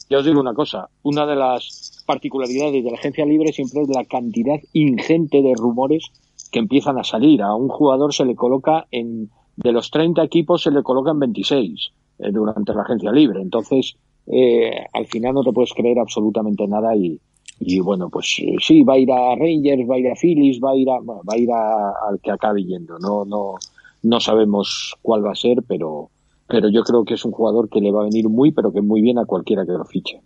yo 0.09 0.18
os 0.18 0.24
digo 0.24 0.40
una 0.40 0.55
cosa. 0.55 0.88
Una 1.03 1.26
de 1.26 1.36
las 1.36 2.05
particularidades 2.07 2.84
de 2.84 2.90
la 2.90 2.98
agencia 2.98 3.24
libre 3.24 3.53
siempre 3.53 3.82
es 3.82 3.88
la 3.88 4.05
cantidad 4.05 4.57
ingente 4.72 5.42
de 5.42 5.55
rumores 5.55 6.05
que 6.50 6.59
empiezan 6.59 6.98
a 6.98 7.05
salir. 7.05 7.42
A 7.42 7.55
un 7.55 7.68
jugador 7.68 8.12
se 8.12 8.24
le 8.24 8.34
coloca 8.34 8.86
en, 8.90 9.30
de 9.57 9.72
los 9.72 9.90
30 9.90 10.22
equipos 10.22 10.62
se 10.62 10.70
le 10.70 10.82
colocan 10.82 11.18
26 11.18 11.92
eh, 12.18 12.30
durante 12.30 12.74
la 12.74 12.82
agencia 12.82 13.11
libre. 13.11 13.40
Entonces, 13.40 13.96
eh, 14.27 14.87
al 14.93 15.07
final 15.07 15.35
no 15.35 15.43
te 15.43 15.53
puedes 15.53 15.73
creer 15.73 15.99
absolutamente 15.99 16.66
nada 16.66 16.95
y, 16.97 17.20
y 17.61 17.81
bueno, 17.81 18.09
pues 18.11 18.37
eh, 18.39 18.57
sí, 18.61 18.83
va 18.83 18.95
a 18.95 18.99
ir 18.99 19.11
a 19.12 19.35
Rangers, 19.37 19.89
va 19.89 19.97
a 19.97 19.99
ir 19.99 20.11
a 20.11 20.14
Phillies, 20.14 20.61
va 20.61 20.73
a 20.73 20.77
ir 20.77 20.89
a, 20.91 20.99
va 21.01 21.35
a 21.35 21.39
ir 21.39 21.51
a, 21.51 21.91
al 22.09 22.20
que 22.20 22.31
acabe 22.31 22.64
yendo. 22.64 22.99
No, 22.99 23.25
no, 23.25 23.55
no 24.03 24.20
sabemos 24.20 24.97
cuál 25.03 25.25
va 25.25 25.33
a 25.33 25.37
ser, 25.37 25.62
pero, 25.66 26.11
pero 26.49 26.68
yo 26.68 26.83
creo 26.83 27.05
que 27.05 27.14
es 27.14 27.25
un 27.25 27.33
jugador 27.33 27.68
que 27.68 27.81
le 27.81 27.93
va 27.93 28.03
a 28.03 28.05
venir 28.05 28.29
muy, 28.29 28.53
pero 28.53 28.73
que 28.73 28.81
muy 28.81 29.01
bien 29.01 29.18
a 29.18 29.27
cualquiera 29.27 29.64
que 29.64 29.73
lo 29.73 29.85
fiche. 29.85 30.20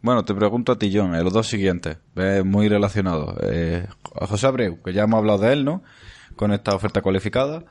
Bueno, 0.00 0.24
te 0.24 0.34
pregunto 0.34 0.72
a 0.72 0.78
ti, 0.78 0.90
John, 0.94 1.12
los 1.12 1.32
dos 1.32 1.46
siguientes, 1.46 1.98
muy 2.44 2.68
relacionados. 2.68 3.36
Eh, 3.42 3.86
José 4.28 4.46
Abreu, 4.46 4.82
que 4.82 4.92
ya 4.92 5.04
hemos 5.04 5.18
hablado 5.18 5.38
de 5.38 5.52
él, 5.54 5.64
¿no? 5.64 5.82
Con 6.36 6.52
esta 6.52 6.74
oferta 6.74 7.00
cualificada. 7.00 7.64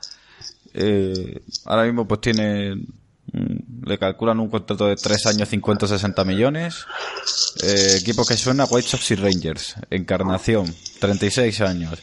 Eh, 0.72 1.42
ahora 1.66 1.84
mismo 1.84 2.08
pues 2.08 2.20
tiene 2.20 2.74
le 3.84 3.98
calculan 3.98 4.40
un 4.40 4.48
contrato 4.48 4.86
de 4.86 4.96
3 4.96 5.26
años 5.26 5.48
50 5.48 5.86
60 5.86 6.24
millones. 6.24 6.86
Eh, 7.62 7.98
equipo 8.00 8.24
que 8.24 8.36
suena 8.36 8.64
White 8.64 8.88
Sox 8.88 9.10
y 9.10 9.14
Rangers. 9.16 9.74
Encarnación 9.90 10.72
36 11.00 11.60
años. 11.60 11.98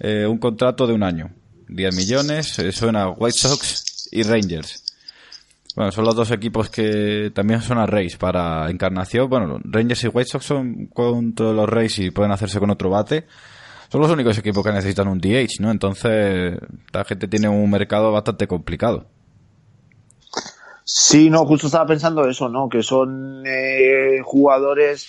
Eh, 0.00 0.26
un 0.26 0.38
contrato 0.38 0.86
de 0.86 0.94
un 0.94 1.02
año 1.02 1.30
10 1.68 1.94
millones. 1.94 2.58
Eh, 2.58 2.72
suena 2.72 3.08
White 3.10 3.38
Sox 3.38 4.08
y 4.12 4.22
Rangers. 4.22 4.82
Bueno 5.76 5.90
son 5.90 6.04
los 6.04 6.14
dos 6.14 6.30
equipos 6.30 6.70
que 6.70 7.32
también 7.34 7.60
son 7.60 7.78
a 7.78 7.86
Rays 7.86 8.16
para 8.16 8.70
Encarnación. 8.70 9.28
Bueno 9.28 9.58
Rangers 9.64 10.04
y 10.04 10.08
White 10.08 10.30
Sox 10.30 10.46
son 10.46 10.86
contra 10.86 11.52
los 11.52 11.68
Rays 11.68 11.98
y 11.98 12.10
pueden 12.10 12.32
hacerse 12.32 12.60
con 12.60 12.70
otro 12.70 12.90
bate. 12.90 13.26
Son 13.90 14.00
los 14.00 14.10
únicos 14.10 14.36
equipos 14.38 14.64
que 14.64 14.72
necesitan 14.72 15.06
un 15.06 15.20
DH 15.20 15.60
¿no? 15.60 15.70
entonces 15.70 16.58
la 16.92 17.04
gente 17.04 17.28
tiene 17.28 17.48
un 17.48 17.70
mercado 17.70 18.10
bastante 18.10 18.48
complicado 18.48 19.13
Sí, 20.84 21.30
no, 21.30 21.46
justo 21.46 21.66
estaba 21.66 21.86
pensando 21.86 22.28
eso, 22.28 22.50
¿no? 22.50 22.68
Que 22.68 22.82
son 22.82 23.42
eh, 23.46 24.20
jugadores 24.22 25.08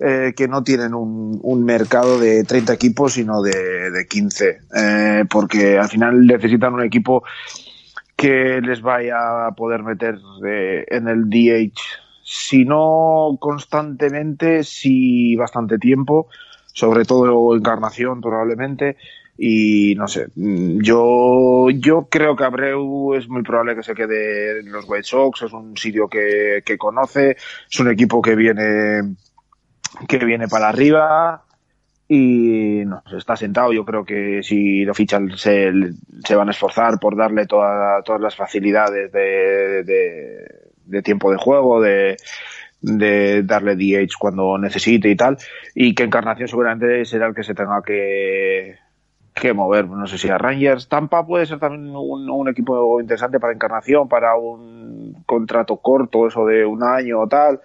eh, 0.00 0.34
que 0.36 0.48
no 0.48 0.64
tienen 0.64 0.92
un, 0.92 1.64
mercado 1.64 2.18
de 2.18 2.42
30 2.42 2.72
equipos, 2.72 3.12
sino 3.12 3.42
de, 3.42 3.90
de 3.92 4.06
15. 4.08 4.58
Eh, 4.76 5.24
porque 5.30 5.78
al 5.78 5.88
final 5.88 6.26
necesitan 6.26 6.74
un 6.74 6.82
equipo 6.82 7.22
que 8.16 8.60
les 8.60 8.82
vaya 8.82 9.46
a 9.46 9.52
poder 9.52 9.84
meter 9.84 10.18
eh, 10.46 10.84
en 10.88 11.06
el 11.06 11.30
DH. 11.30 11.80
Si 12.24 12.64
no 12.64 13.36
constantemente, 13.38 14.64
sí 14.64 15.36
bastante 15.36 15.78
tiempo. 15.78 16.28
Sobre 16.72 17.04
todo 17.04 17.54
encarnación, 17.54 18.20
probablemente 18.20 18.96
y 19.36 19.94
no 19.96 20.06
sé, 20.06 20.26
yo, 20.36 21.68
yo 21.70 22.08
creo 22.08 22.36
que 22.36 22.44
Abreu 22.44 23.14
es 23.14 23.28
muy 23.28 23.42
probable 23.42 23.74
que 23.74 23.82
se 23.82 23.94
quede 23.94 24.60
en 24.60 24.70
los 24.70 24.84
White 24.88 25.02
Sox, 25.04 25.42
es 25.42 25.52
un 25.52 25.76
sitio 25.76 26.08
que, 26.08 26.62
que 26.64 26.78
conoce, 26.78 27.32
es 27.32 27.80
un 27.80 27.90
equipo 27.90 28.22
que 28.22 28.36
viene, 28.36 29.16
que 30.06 30.18
viene 30.18 30.46
para 30.46 30.68
arriba 30.68 31.42
y 32.06 32.84
no, 32.86 33.02
está 33.18 33.34
sentado. 33.34 33.72
Yo 33.72 33.84
creo 33.84 34.04
que 34.04 34.42
si 34.42 34.84
lo 34.84 34.94
fichan 34.94 35.36
se, 35.36 35.72
se 36.24 36.36
van 36.36 36.48
a 36.48 36.52
esforzar 36.52 37.00
por 37.00 37.16
darle 37.16 37.46
toda, 37.46 38.02
todas 38.02 38.20
las 38.20 38.36
facilidades 38.36 39.10
de, 39.10 39.82
de, 39.82 40.46
de 40.84 41.02
tiempo 41.02 41.32
de 41.32 41.38
juego, 41.38 41.80
de, 41.80 42.16
de 42.80 43.42
darle 43.42 43.74
DH 43.74 44.12
cuando 44.18 44.58
necesite 44.58 45.08
y 45.08 45.16
tal, 45.16 45.38
y 45.74 45.94
que 45.94 46.04
Encarnación 46.04 46.46
seguramente 46.46 47.04
será 47.04 47.26
el 47.26 47.34
que 47.34 47.42
se 47.42 47.54
tenga 47.54 47.82
que, 47.82 48.76
que 49.34 49.52
mover, 49.52 49.88
no 49.88 50.06
sé 50.06 50.16
si 50.16 50.28
a 50.28 50.38
Rangers. 50.38 50.88
Tampa 50.88 51.26
puede 51.26 51.44
ser 51.44 51.58
también 51.58 51.92
un, 51.94 52.48
equipo 52.48 53.00
interesante 53.00 53.40
para 53.40 53.52
Encarnación, 53.52 54.08
para 54.08 54.36
un 54.36 55.24
contrato 55.26 55.76
corto, 55.76 56.28
eso 56.28 56.46
de 56.46 56.64
un 56.64 56.84
año 56.84 57.20
o 57.20 57.26
tal, 57.26 57.60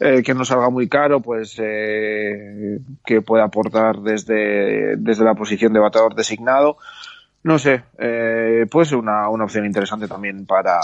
eh, 0.00 0.22
que 0.22 0.34
no 0.34 0.44
salga 0.44 0.68
muy 0.68 0.86
caro, 0.86 1.20
pues 1.20 1.56
eh, 1.60 2.78
que 3.06 3.22
pueda 3.22 3.44
aportar 3.44 4.00
desde, 4.00 4.96
desde 4.96 5.24
la 5.24 5.34
posición 5.34 5.72
de 5.72 5.80
bateador 5.80 6.14
designado. 6.14 6.76
No 7.42 7.58
sé, 7.58 7.84
eh, 7.98 8.66
puede 8.70 8.86
ser 8.86 8.98
una, 8.98 9.30
una 9.30 9.44
opción 9.44 9.64
interesante 9.64 10.08
también 10.08 10.44
para, 10.44 10.78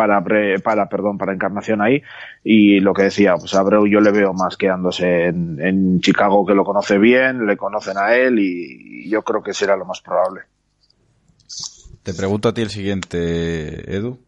para, 0.00 0.24
para, 0.64 0.88
perdón, 0.88 1.18
para 1.18 1.34
Encarnación 1.34 1.82
ahí. 1.82 2.02
Y 2.42 2.80
lo 2.80 2.94
que 2.94 3.02
decía, 3.02 3.34
pues 3.36 3.54
Abreu 3.54 3.86
yo 3.86 4.00
le 4.00 4.10
veo 4.10 4.32
más 4.32 4.56
quedándose 4.56 5.26
en, 5.26 5.60
en 5.60 6.00
Chicago, 6.00 6.46
que 6.46 6.54
lo 6.54 6.64
conoce 6.64 6.96
bien, 6.96 7.46
le 7.46 7.58
conocen 7.58 7.98
a 7.98 8.14
él 8.14 8.38
y, 8.38 9.04
y 9.04 9.10
yo 9.10 9.20
creo 9.22 9.42
que 9.42 9.52
será 9.52 9.76
lo 9.76 9.84
más 9.84 10.00
probable. 10.00 10.40
Te 12.02 12.14
pregunto 12.14 12.48
a 12.48 12.54
ti 12.54 12.62
el 12.62 12.70
siguiente, 12.70 13.94
Edu. 13.94 14.18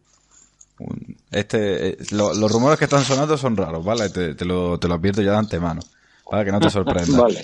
Este, 1.30 1.96
lo, 2.10 2.34
los 2.34 2.52
rumores 2.52 2.78
que 2.78 2.84
están 2.84 3.02
sonando 3.02 3.38
son 3.38 3.56
raros, 3.56 3.82
¿vale? 3.82 4.10
Te, 4.10 4.34
te, 4.34 4.44
lo, 4.44 4.78
te 4.78 4.88
lo 4.88 4.94
advierto 4.94 5.22
ya 5.22 5.30
de 5.30 5.38
antemano, 5.38 5.80
para 6.28 6.44
que 6.44 6.52
no 6.52 6.60
te 6.60 6.68
sorprenda. 6.70 7.18
vale. 7.18 7.40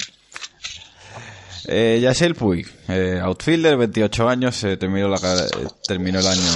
Eh, 1.67 2.35
Puig, 2.39 2.67
eh, 2.89 3.21
outfielder, 3.23 3.77
28 3.79 4.29
años, 4.29 4.65
eh, 4.65 4.77
terminó, 4.77 5.09
la, 5.09 5.19
terminó 5.87 6.19
el 6.19 6.27
año 6.27 6.53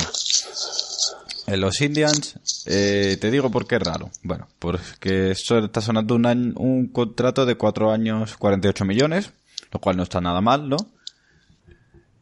En 1.47 1.61
los 1.61 1.81
Indians, 1.81 2.65
eh, 2.67 3.17
te 3.21 3.31
digo 3.31 3.51
por 3.51 3.67
qué 3.67 3.77
es 3.77 3.83
raro. 3.83 4.11
Bueno, 4.23 4.47
porque 4.59 5.33
esto 5.33 5.59
está 5.59 5.81
sonando 5.81 6.15
un, 6.15 6.55
un 6.57 6.89
contrato 6.89 7.45
de 7.45 7.57
4 7.57 7.91
años, 7.91 8.37
48 8.37 8.85
millones, 8.85 9.33
lo 9.73 9.81
cual 9.81 9.97
no 9.97 10.05
está 10.05 10.21
nada 10.21 10.41
mal, 10.41 10.69
¿no? 10.69 10.77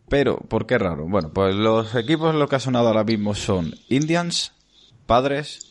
Pero, 0.08 0.38
¿por 0.38 0.66
qué 0.66 0.76
raro? 0.76 1.06
Bueno, 1.08 1.30
pues 1.32 1.54
los 1.54 1.94
equipos 1.94 2.34
lo 2.34 2.48
que 2.48 2.56
ha 2.56 2.60
sonado 2.60 2.88
ahora 2.88 3.04
mismo 3.04 3.34
son 3.34 3.74
Indians, 3.88 4.52
Padres, 5.06 5.70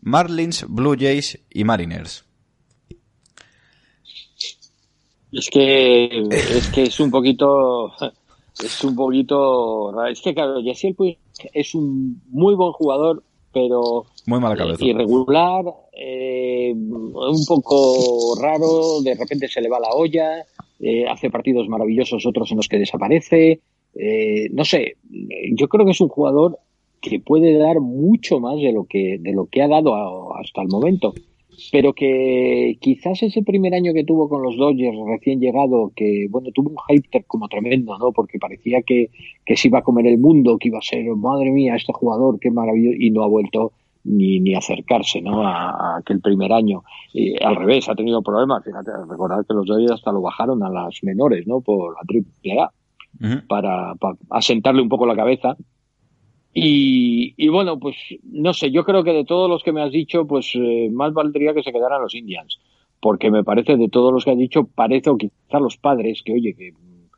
Marlins, 0.00 0.64
Blue 0.68 0.96
Jays 0.98 1.38
y 1.50 1.64
Mariners. 1.64 2.24
Es 5.32 5.48
que 5.50 6.28
es 6.30 6.68
que 6.68 6.82
es 6.84 7.00
un 7.00 7.10
poquito 7.10 7.92
es 8.62 8.84
un 8.84 8.94
poquito 8.94 10.06
es 10.06 10.20
que 10.20 10.34
claro 10.34 10.60
Yasiel 10.60 10.94
Puig 10.94 11.18
es 11.52 11.74
un 11.74 12.22
muy 12.30 12.54
buen 12.54 12.72
jugador 12.72 13.22
pero 13.52 14.06
muy 14.26 14.40
mala 14.40 14.56
cabeza. 14.56 14.84
irregular 14.84 15.64
eh, 15.92 16.72
un 16.74 17.44
poco 17.46 18.34
raro 18.40 19.02
de 19.02 19.14
repente 19.14 19.48
se 19.48 19.60
le 19.60 19.68
va 19.68 19.80
la 19.80 19.90
olla 19.90 20.44
eh, 20.80 21.06
hace 21.06 21.30
partidos 21.30 21.68
maravillosos 21.68 22.24
otros 22.26 22.50
en 22.50 22.56
los 22.56 22.68
que 22.68 22.78
desaparece 22.78 23.60
eh, 23.94 24.48
no 24.52 24.64
sé 24.64 24.96
yo 25.54 25.68
creo 25.68 25.84
que 25.84 25.92
es 25.92 26.00
un 26.00 26.08
jugador 26.08 26.58
que 27.00 27.20
puede 27.20 27.58
dar 27.58 27.80
mucho 27.80 28.40
más 28.40 28.56
de 28.56 28.72
lo 28.72 28.84
que 28.84 29.18
de 29.20 29.32
lo 29.32 29.46
que 29.46 29.62
ha 29.62 29.68
dado 29.68 30.34
hasta 30.36 30.62
el 30.62 30.68
momento 30.68 31.12
pero 31.70 31.92
que 31.92 32.76
quizás 32.80 33.22
ese 33.22 33.42
primer 33.42 33.74
año 33.74 33.92
que 33.92 34.04
tuvo 34.04 34.28
con 34.28 34.42
los 34.42 34.56
Dodgers 34.56 34.96
recién 35.06 35.40
llegado, 35.40 35.92
que 35.94 36.26
bueno, 36.30 36.50
tuvo 36.52 36.70
un 36.70 36.76
hype 36.88 37.24
como 37.26 37.48
tremendo, 37.48 37.96
¿no? 37.98 38.12
Porque 38.12 38.38
parecía 38.38 38.82
que, 38.82 39.10
que 39.44 39.56
se 39.56 39.68
iba 39.68 39.80
a 39.80 39.82
comer 39.82 40.06
el 40.06 40.18
mundo, 40.18 40.58
que 40.58 40.68
iba 40.68 40.78
a 40.78 40.82
ser, 40.82 41.04
madre 41.16 41.50
mía, 41.50 41.76
este 41.76 41.92
jugador, 41.92 42.38
qué 42.40 42.50
maravilloso, 42.50 42.96
y 42.98 43.10
no 43.10 43.22
ha 43.22 43.28
vuelto 43.28 43.72
ni, 44.04 44.40
ni 44.40 44.54
acercarse, 44.54 45.20
¿no? 45.20 45.46
A, 45.46 45.98
aquel 45.98 46.20
primer 46.20 46.52
año. 46.52 46.82
Y, 47.12 47.42
al 47.42 47.56
revés, 47.56 47.88
ha 47.88 47.94
tenido 47.94 48.22
problemas, 48.22 48.64
fíjate, 48.64 48.90
recordad 49.08 49.44
que 49.46 49.54
los 49.54 49.66
Dodgers 49.66 49.92
hasta 49.92 50.12
lo 50.12 50.22
bajaron 50.22 50.62
a 50.62 50.70
las 50.70 51.02
menores, 51.02 51.46
¿no? 51.46 51.60
Por 51.60 51.94
la 51.94 52.00
triple 52.06 52.60
A. 52.60 52.72
para, 53.46 53.94
para 53.96 54.16
asentarle 54.30 54.82
un 54.82 54.88
poco 54.88 55.06
la 55.06 55.16
cabeza 55.16 55.56
y, 56.54 57.34
y, 57.36 57.48
bueno, 57.48 57.78
pues 57.78 57.96
no 58.24 58.52
sé, 58.52 58.70
yo 58.70 58.84
creo 58.84 59.04
que 59.04 59.12
de 59.12 59.24
todos 59.24 59.48
los 59.48 59.62
que 59.62 59.72
me 59.72 59.82
has 59.82 59.90
dicho, 59.90 60.26
pues 60.26 60.52
eh, 60.54 60.90
más 60.92 61.12
valdría 61.12 61.54
que 61.54 61.62
se 61.62 61.72
quedaran 61.72 62.02
los 62.02 62.14
Indians, 62.14 62.58
porque 63.00 63.30
me 63.30 63.44
parece 63.44 63.76
de 63.76 63.88
todos 63.88 64.12
los 64.12 64.24
que 64.24 64.32
has 64.32 64.38
dicho, 64.38 64.64
parece 64.64 65.10
o 65.10 65.16
quizá 65.16 65.58
los 65.60 65.76
padres, 65.76 66.22
que 66.22 66.34
oye, 66.34 66.54
que 66.54 66.72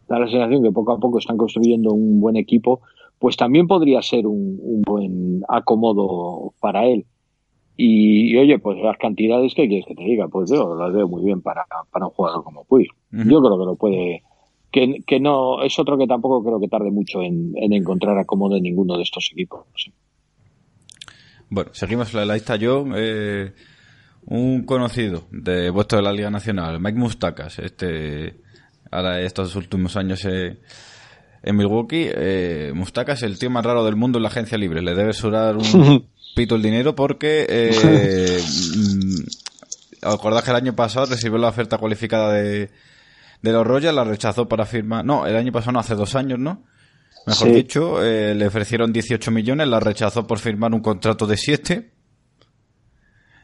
da 0.09 0.19
la 0.19 0.29
sensación 0.29 0.63
que 0.63 0.71
poco 0.71 0.93
a 0.93 1.01
poco 1.01 1.19
están 1.19 1.37
construyendo 1.37 1.93
un 1.93 2.21
buen 2.21 2.37
equipo, 2.37 2.81
pues 3.19 3.37
también 3.37 3.67
podría 3.67 4.03
ser 4.03 4.27
un, 4.27 4.59
un 4.61 4.83
buen 4.83 5.43
acomodo 5.49 6.53
para 6.61 6.87
él. 6.87 7.07
Y, 7.77 8.37
oye, 8.37 8.59
pues 8.61 8.79
las 8.79 8.97
cantidades 8.99 9.53
que 9.55 9.67
quieres 9.67 9.87
que 9.87 9.97
te 9.97 10.05
diga, 10.05 10.29
pues 10.29 10.51
yo 10.51 10.77
las 10.77 10.93
veo 10.93 11.09
muy 11.09 11.25
bien 11.25 11.43
para, 11.43 11.67
para 11.91 12.07
un 12.07 12.13
jugador 12.13 12.45
como 12.45 12.65
Puig. 12.65 12.89
Yo 13.11 13.41
creo 13.43 13.59
que 13.59 13.65
lo 13.65 13.77
puede, 13.77 14.23
que, 14.75 15.21
no 15.21 15.63
es 15.63 15.79
otro 15.79 15.97
que 15.97 16.07
tampoco 16.07 16.43
creo 16.43 16.59
que 16.59 16.69
tarde 16.69 16.91
mucho 16.91 17.23
en, 17.23 17.55
encontrar 17.57 18.19
acomodo 18.19 18.57
en 18.57 18.65
ninguno 18.65 18.97
de 18.97 19.05
estos 19.05 19.31
equipos. 19.33 19.67
Bueno, 21.49 21.71
seguimos 21.73 22.13
la 22.15 22.25
lista. 22.25 22.57
Yo, 22.57 22.85
eh, 22.97 23.53
un 24.27 24.65
conocido 24.65 25.25
de 25.31 25.71
vuestro 25.71 25.99
de 25.99 26.05
la 26.05 26.13
Liga 26.13 26.31
Nacional, 26.31 26.81
Mike 26.81 26.99
Mustakas, 26.99 27.59
este, 27.61 28.41
ahora 28.91 29.21
estos 29.21 29.55
últimos 29.55 29.97
años 29.97 30.25
eh, 30.25 30.59
en 31.43 31.57
Milwaukee, 31.57 32.09
eh, 32.13 32.73
Mustakas 32.75 33.19
es 33.19 33.31
el 33.31 33.39
tío 33.39 33.51
más 33.51 33.65
raro 33.65 33.85
del 33.85 33.97
mundo 33.97 34.19
en 34.19 34.23
la 34.23 34.29
agencia 34.29 34.59
libre. 34.59 34.83
Le 34.83 34.95
debe 34.95 35.13
surar 35.13 35.57
un 35.57 36.09
pito 36.35 36.57
el 36.57 36.63
dinero 36.63 36.97
porque, 36.97 37.47
eh, 37.49 38.41
mm, 38.77 40.09
acordás 40.09 40.43
que 40.43 40.51
el 40.51 40.57
año 40.57 40.75
pasado 40.75 41.07
recibió 41.07 41.39
la 41.39 41.49
oferta 41.49 41.79
cualificada 41.79 42.33
de 42.33 42.71
de 43.45 43.53
los 43.53 43.67
Royals, 43.67 43.95
la 43.95 44.05
rechazó 44.05 44.49
para 44.49 44.65
firmar. 44.65 45.05
No, 45.05 45.27
el 45.27 45.37
año 45.37 45.53
pasado, 45.53 45.73
no, 45.73 45.81
hace 45.81 45.95
dos 45.95 46.15
años, 46.15 46.39
¿no? 46.39 46.65
Mejor 47.27 47.53
dicho, 47.53 48.03
eh, 48.03 48.35
le 48.35 48.47
ofrecieron 48.47 48.91
18 48.91 49.31
millones, 49.31 49.69
la 49.69 49.81
rechazó 49.81 50.27
por 50.27 50.39
firmar 50.39 50.73
un 50.73 50.81
contrato 50.81 51.27
de 51.27 51.37
7. 51.37 51.91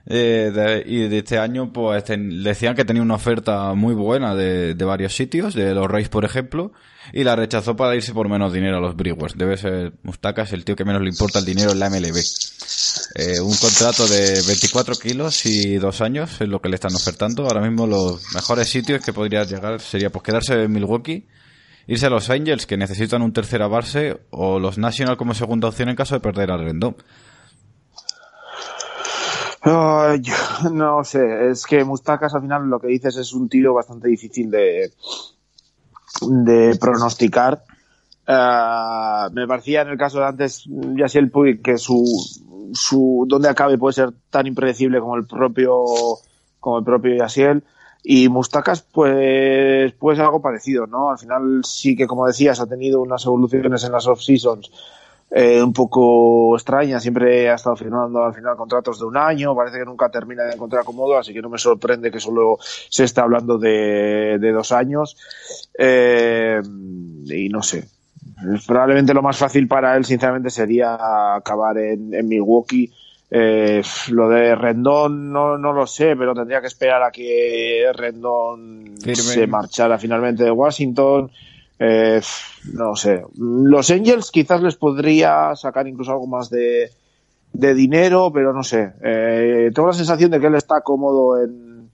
Eh, 0.06 0.82
y 0.86 1.08
de 1.08 1.18
este 1.18 1.38
año, 1.38 1.70
pues 1.70 2.04
decían 2.06 2.74
que 2.74 2.86
tenía 2.86 3.02
una 3.02 3.14
oferta 3.14 3.74
muy 3.74 3.94
buena 3.94 4.34
de, 4.34 4.74
de, 4.74 4.84
varios 4.86 5.14
sitios, 5.14 5.54
de 5.54 5.74
los 5.74 5.86
Rays, 5.86 6.08
por 6.08 6.24
ejemplo, 6.24 6.72
y 7.12 7.22
la 7.22 7.36
rechazó 7.36 7.76
para 7.76 7.94
irse 7.94 8.14
por 8.14 8.28
menos 8.30 8.54
dinero 8.54 8.78
a 8.78 8.80
los 8.80 8.96
Brewers. 8.96 9.36
Debe 9.36 9.58
ser 9.58 9.92
Mustakas 10.02 10.54
el 10.54 10.64
tío 10.64 10.76
que 10.76 10.86
menos 10.86 11.02
le 11.02 11.10
importa 11.10 11.38
el 11.38 11.44
dinero 11.44 11.72
en 11.72 11.78
la 11.78 11.90
MLB. 11.90 12.16
Eh, 13.14 13.40
un 13.40 13.54
contrato 13.56 14.06
de 14.06 14.40
24 14.46 14.94
kilos 14.94 15.44
y 15.44 15.76
dos 15.76 16.00
años 16.00 16.40
es 16.40 16.48
lo 16.48 16.60
que 16.60 16.68
le 16.68 16.76
están 16.76 16.94
ofertando. 16.94 17.44
Ahora 17.44 17.60
mismo 17.60 17.86
los 17.86 18.22
mejores 18.34 18.68
sitios 18.68 19.04
que 19.04 19.12
podría 19.12 19.44
llegar 19.44 19.80
sería 19.80 20.10
pues 20.10 20.22
quedarse 20.22 20.62
en 20.62 20.72
Milwaukee, 20.72 21.26
irse 21.86 22.06
a 22.06 22.10
los 22.10 22.30
Angels 22.30 22.66
que 22.66 22.76
necesitan 22.76 23.22
un 23.22 23.32
tercera 23.32 23.66
base 23.66 24.20
o 24.30 24.60
los 24.60 24.78
National 24.78 25.16
como 25.16 25.34
segunda 25.34 25.68
opción 25.68 25.88
en 25.88 25.96
caso 25.96 26.14
de 26.14 26.20
perder 26.20 26.50
al 26.50 26.64
Rendón. 26.64 26.96
no 30.72 31.04
sé, 31.04 31.50
es 31.50 31.66
que 31.66 31.84
Mustakas 31.84 32.34
al 32.34 32.42
final 32.42 32.68
lo 32.68 32.80
que 32.80 32.88
dices 32.88 33.16
es 33.16 33.32
un 33.32 33.48
tiro 33.48 33.74
bastante 33.74 34.08
difícil 34.08 34.50
de, 34.50 34.92
de 36.22 36.76
pronosticar. 36.80 37.64
Eh, 38.26 39.28
me 39.32 39.46
parecía 39.48 39.82
en 39.82 39.88
el 39.88 39.98
caso 39.98 40.20
de 40.20 40.26
antes 40.26 40.64
Yasiel 40.96 41.30
Puig 41.30 41.60
que 41.60 41.76
su, 41.76 42.04
su 42.72 43.24
donde 43.28 43.48
acabe 43.48 43.78
puede 43.78 43.94
ser 43.94 44.10
tan 44.30 44.46
impredecible 44.46 45.00
como 45.00 45.16
el 45.16 45.26
propio 45.26 45.84
como 46.58 46.78
el 46.78 46.84
propio 46.84 47.16
Yasiel. 47.16 47.62
Y 48.02 48.28
Mustakas 48.28 48.82
pues 48.82 49.92
pues 49.98 50.18
algo 50.18 50.40
parecido 50.40 50.86
no 50.86 51.10
al 51.10 51.18
final 51.18 51.60
sí 51.64 51.94
que 51.94 52.06
como 52.06 52.26
decías 52.26 52.58
ha 52.58 52.66
tenido 52.66 53.02
unas 53.02 53.26
evoluciones 53.26 53.84
en 53.84 53.92
las 53.92 54.06
off 54.06 54.22
seasons 54.22 54.70
eh, 55.32 55.62
un 55.62 55.72
poco 55.72 56.56
extraña, 56.56 56.98
siempre 56.98 57.48
ha 57.48 57.54
estado 57.54 57.76
firmando 57.76 58.24
al 58.24 58.34
final 58.34 58.56
contratos 58.56 58.98
de 58.98 59.04
un 59.04 59.16
año, 59.16 59.54
parece 59.54 59.78
que 59.78 59.84
nunca 59.84 60.08
termina 60.08 60.42
de 60.42 60.54
encontrar 60.54 60.82
acomodo, 60.82 61.16
así 61.16 61.32
que 61.32 61.40
no 61.40 61.48
me 61.48 61.58
sorprende 61.58 62.10
que 62.10 62.18
solo 62.18 62.58
se 62.60 63.04
esté 63.04 63.20
hablando 63.20 63.56
de, 63.56 64.38
de 64.40 64.50
dos 64.50 64.72
años. 64.72 65.16
Eh, 65.78 66.60
y 67.26 67.48
no 67.48 67.62
sé, 67.62 67.86
probablemente 68.66 69.14
lo 69.14 69.22
más 69.22 69.38
fácil 69.38 69.68
para 69.68 69.96
él, 69.96 70.04
sinceramente, 70.04 70.50
sería 70.50 71.34
acabar 71.36 71.78
en, 71.78 72.14
en 72.14 72.28
Milwaukee. 72.28 72.90
Eh, 73.32 73.80
lo 74.08 74.28
de 74.28 74.56
Rendón 74.56 75.32
no, 75.32 75.56
no 75.56 75.72
lo 75.72 75.86
sé, 75.86 76.16
pero 76.16 76.34
tendría 76.34 76.60
que 76.60 76.66
esperar 76.66 77.02
a 77.02 77.12
que 77.12 77.84
Rendón 77.94 78.96
se 78.98 79.46
marchara 79.46 79.98
finalmente 79.98 80.42
de 80.44 80.50
Washington. 80.50 81.30
Eh, 81.78 82.20
no 82.74 82.96
sé. 82.96 83.22
Los 83.38 83.90
Angels 83.90 84.30
quizás 84.30 84.60
les 84.62 84.76
podría 84.76 85.54
sacar 85.54 85.86
incluso 85.86 86.10
algo 86.10 86.26
más 86.26 86.50
de, 86.50 86.90
de 87.52 87.74
dinero, 87.74 88.30
pero 88.34 88.52
no 88.52 88.64
sé. 88.64 88.92
Eh, 89.02 89.70
tengo 89.74 89.88
la 89.88 89.94
sensación 89.94 90.30
de 90.30 90.40
que 90.40 90.48
él 90.48 90.56
está 90.56 90.80
cómodo 90.80 91.40
en, 91.40 91.88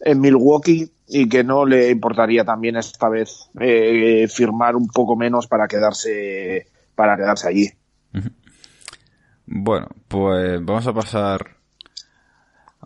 en 0.00 0.20
Milwaukee 0.20 0.90
y 1.08 1.28
que 1.28 1.44
no 1.44 1.64
le 1.64 1.90
importaría 1.90 2.44
también 2.44 2.76
esta 2.76 3.08
vez 3.08 3.48
eh, 3.60 4.26
firmar 4.28 4.74
un 4.76 4.88
poco 4.88 5.16
menos 5.16 5.46
para 5.46 5.68
quedarse 5.68 6.66
para 6.94 7.16
quedarse 7.16 7.48
allí. 7.48 7.70
Bueno, 9.46 9.88
pues 10.08 10.64
vamos 10.64 10.86
a 10.86 10.92
pasar 10.92 11.56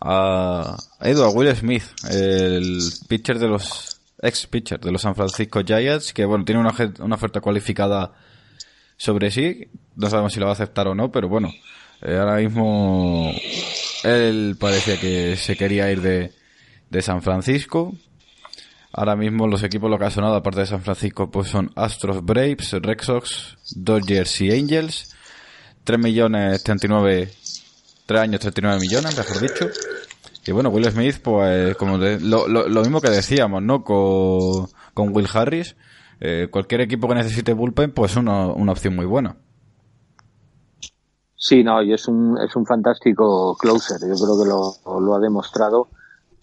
a 0.01 0.77
Edward 1.01 1.35
Will 1.35 1.57
Smith, 1.57 1.85
el 2.11 2.81
pitcher 3.09 3.39
de 3.39 3.49
los 3.49 4.01
ex 4.23 4.47
pitcher 4.47 4.81
de 4.81 4.93
los 4.93 5.03
San 5.03 5.15
Francisco 5.15 5.63
Giants, 5.65 6.13
que 6.13 6.25
bueno, 6.25 6.45
tiene 6.45 6.61
una, 6.61 6.75
una 7.01 7.15
oferta 7.15 7.41
cualificada 7.41 8.13
sobre 8.97 9.31
sí. 9.31 9.69
No 9.97 10.11
sabemos 10.11 10.33
si 10.33 10.41
la 10.41 10.47
va 10.47 10.53
a 10.53 10.55
aceptar 10.55 10.89
o 10.89 10.95
no, 10.95 11.11
pero 11.11 11.29
bueno, 11.29 11.51
eh, 12.03 12.17
ahora 12.17 12.37
mismo 12.37 13.33
él 14.05 14.57
parecía 14.59 14.99
que 15.01 15.37
se 15.37 15.57
quería 15.57 15.91
ir 15.91 16.03
de, 16.03 16.33
de 16.91 17.03
San 17.03 17.23
Francisco. 17.23 17.95
Ahora 18.93 19.15
mismo 19.15 19.47
los 19.47 19.63
equipos 19.63 19.89
lo 19.89 19.99
que 19.99 20.07
ha 20.07 20.11
sonado, 20.11 20.35
aparte 20.35 20.61
de 20.61 20.67
San 20.67 20.83
Francisco, 20.83 21.31
pues 21.31 21.49
son 21.49 21.71
Astros, 21.77 22.25
Braves, 22.25 22.73
Red 22.73 23.01
Sox, 23.01 23.57
Dodgers 23.77 24.41
y 24.41 24.51
Angels. 24.51 25.17
3 25.85 25.99
millones 25.99 26.63
39, 26.63 27.31
3 28.07 28.21
años 28.21 28.41
39 28.41 28.81
millones, 28.81 29.17
mejor 29.17 29.41
dicho. 29.41 29.67
Y 30.47 30.53
bueno, 30.53 30.71
Will 30.71 30.91
Smith, 30.91 31.21
pues 31.23 31.77
como 31.77 31.97
lo, 31.97 32.49
lo, 32.49 32.81
mismo 32.83 33.01
que 33.01 33.11
decíamos, 33.11 33.63
¿no? 33.63 33.85
Con, 33.85 34.69
con 34.95 35.15
Will 35.15 35.29
Harris, 35.33 35.77
eh, 36.21 36.49
cualquier 36.51 36.81
equipo 36.81 37.09
que 37.09 37.15
necesite 37.15 37.53
bullpen, 37.53 37.93
pues 37.93 38.13
es 38.13 38.17
una, 38.17 38.49
una 38.49 38.73
opción 38.73 38.97
muy 38.97 39.07
buena. 39.07 39.37
Sí, 41.37 41.63
no, 41.63 41.83
y 41.83 41.93
es 41.93 42.07
un, 42.09 42.39
es 42.39 42.55
un 42.57 42.67
fantástico 42.67 43.57
closer, 43.59 44.01
yo 44.01 44.15
creo 44.15 44.43
que 44.43 44.49
lo, 44.49 45.01
lo 45.01 45.15
ha 45.15 45.19
demostrado. 45.21 45.89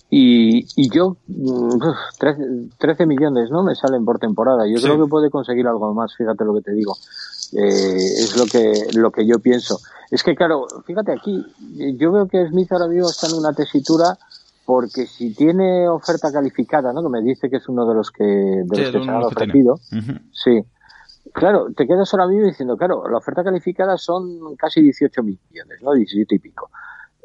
Y, 0.09 0.65
y 0.81 0.89
yo, 0.89 1.17
13, 2.19 3.05
mm, 3.05 3.07
millones, 3.07 3.51
¿no? 3.51 3.63
Me 3.63 3.75
salen 3.75 4.05
por 4.05 4.19
temporada. 4.19 4.65
Yo 4.67 4.81
creo 4.81 5.03
que 5.03 5.09
puede 5.09 5.29
conseguir 5.29 5.67
algo 5.67 5.93
más, 5.93 6.15
fíjate 6.15 6.45
lo 6.45 6.53
que 6.53 6.61
te 6.61 6.71
digo. 6.73 6.95
es 7.53 8.37
lo 8.37 8.45
que, 8.45 8.87
lo 8.97 9.11
que 9.11 9.25
yo 9.25 9.39
pienso. 9.39 9.79
Es 10.09 10.23
que, 10.23 10.35
claro, 10.35 10.65
fíjate 10.85 11.11
aquí, 11.11 11.45
yo 11.97 12.11
veo 12.11 12.27
que 12.27 12.47
Smith 12.47 12.71
ahora 12.71 12.87
mismo 12.87 13.09
está 13.09 13.27
en 13.27 13.33
una 13.33 13.53
tesitura 13.53 14.17
porque 14.67 15.05
si 15.05 15.33
tiene 15.33 15.87
oferta 15.87 16.29
calificada, 16.31 16.91
¿no? 16.91 17.01
Que 17.01 17.09
me 17.09 17.21
dice 17.21 17.49
que 17.49 17.55
es 17.55 17.69
uno 17.69 17.87
de 17.87 17.95
los 17.95 18.11
que, 18.11 18.23
de 18.25 18.65
los 18.65 18.91
que 18.91 19.03
se 19.03 19.09
ha 19.09 19.19
ofrecido. 19.19 19.79
Sí. 20.33 20.61
Claro, 21.33 21.67
te 21.75 21.87
quedas 21.87 22.13
ahora 22.13 22.27
mismo 22.27 22.47
diciendo, 22.47 22.75
claro, 22.75 23.07
la 23.09 23.17
oferta 23.17 23.45
calificada 23.45 23.97
son 23.97 24.55
casi 24.57 24.81
18 24.81 25.23
millones, 25.23 25.81
¿no? 25.81 25.93
17 25.93 26.35
y 26.35 26.39
pico. 26.39 26.69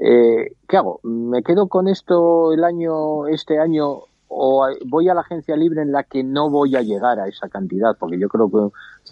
Eh, 0.04 0.56
¿Qué 0.68 0.76
hago? 0.76 0.98
¿Me 1.04 1.44
quedo 1.44 1.68
con 1.68 1.86
esto 1.86 2.52
el 2.52 2.64
año, 2.64 3.28
este 3.28 3.60
año, 3.60 4.00
o 4.26 4.66
voy 4.86 5.08
a 5.08 5.14
la 5.14 5.20
agencia 5.20 5.56
libre 5.56 5.82
en 5.82 5.92
la 5.92 6.02
que 6.02 6.24
no 6.24 6.50
voy 6.50 6.74
a 6.74 6.82
llegar 6.82 7.20
a 7.20 7.28
esa 7.28 7.48
cantidad? 7.48 7.96
Porque 8.00 8.18
yo 8.18 8.28
creo 8.28 8.50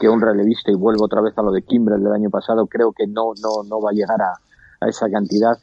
que, 0.01 0.09
un 0.09 0.21
relevista, 0.21 0.73
y 0.73 0.75
vuelvo 0.75 1.05
otra 1.05 1.21
vez 1.21 1.39
a 1.39 1.43
lo 1.43 1.53
de 1.53 1.63
Kimbrel 1.63 2.03
del 2.03 2.13
año 2.13 2.29
pasado, 2.29 2.67
creo 2.67 2.93
que 2.93 3.07
no, 3.07 3.35
no, 3.41 3.63
no 3.69 3.81
va 3.81 3.91
a 3.91 3.95
llegar 3.95 4.21
a, 4.21 4.89
esa 4.89 5.11
cantidad 5.11 5.59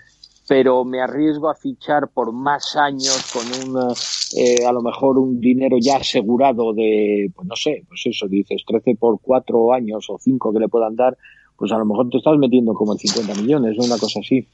pero 0.49 0.85
me 0.85 1.01
arriesgo 1.01 1.49
a 1.49 1.55
fichar 1.55 2.07
por 2.07 2.31
más 2.31 2.77
años 2.77 3.33
con 3.33 3.75
un, 3.75 3.91
eh, 4.37 4.65
a 4.65 4.71
lo 4.71 4.81
mejor 4.81 5.17
un 5.17 5.41
dinero 5.41 5.75
ya 5.77 5.97
asegurado 5.97 6.71
de, 6.71 7.29
pues 7.35 7.45
no 7.45 7.55
sé, 7.57 7.83
pues 7.85 8.03
eso, 8.05 8.29
dices 8.29 8.63
13 8.65 8.95
por 8.95 9.19
4 9.19 9.73
años 9.73 10.05
o 10.09 10.17
5 10.17 10.53
que 10.53 10.59
le 10.59 10.69
puedan 10.69 10.95
dar, 10.95 11.17
pues 11.57 11.73
a 11.73 11.77
lo 11.77 11.85
mejor 11.85 12.09
te 12.09 12.19
estás 12.19 12.37
metiendo 12.37 12.73
como 12.73 12.93
en 12.93 12.99
50 12.99 13.41
millones, 13.41 13.77
una 13.77 13.97
cosa 13.97 14.21
así. 14.21 14.47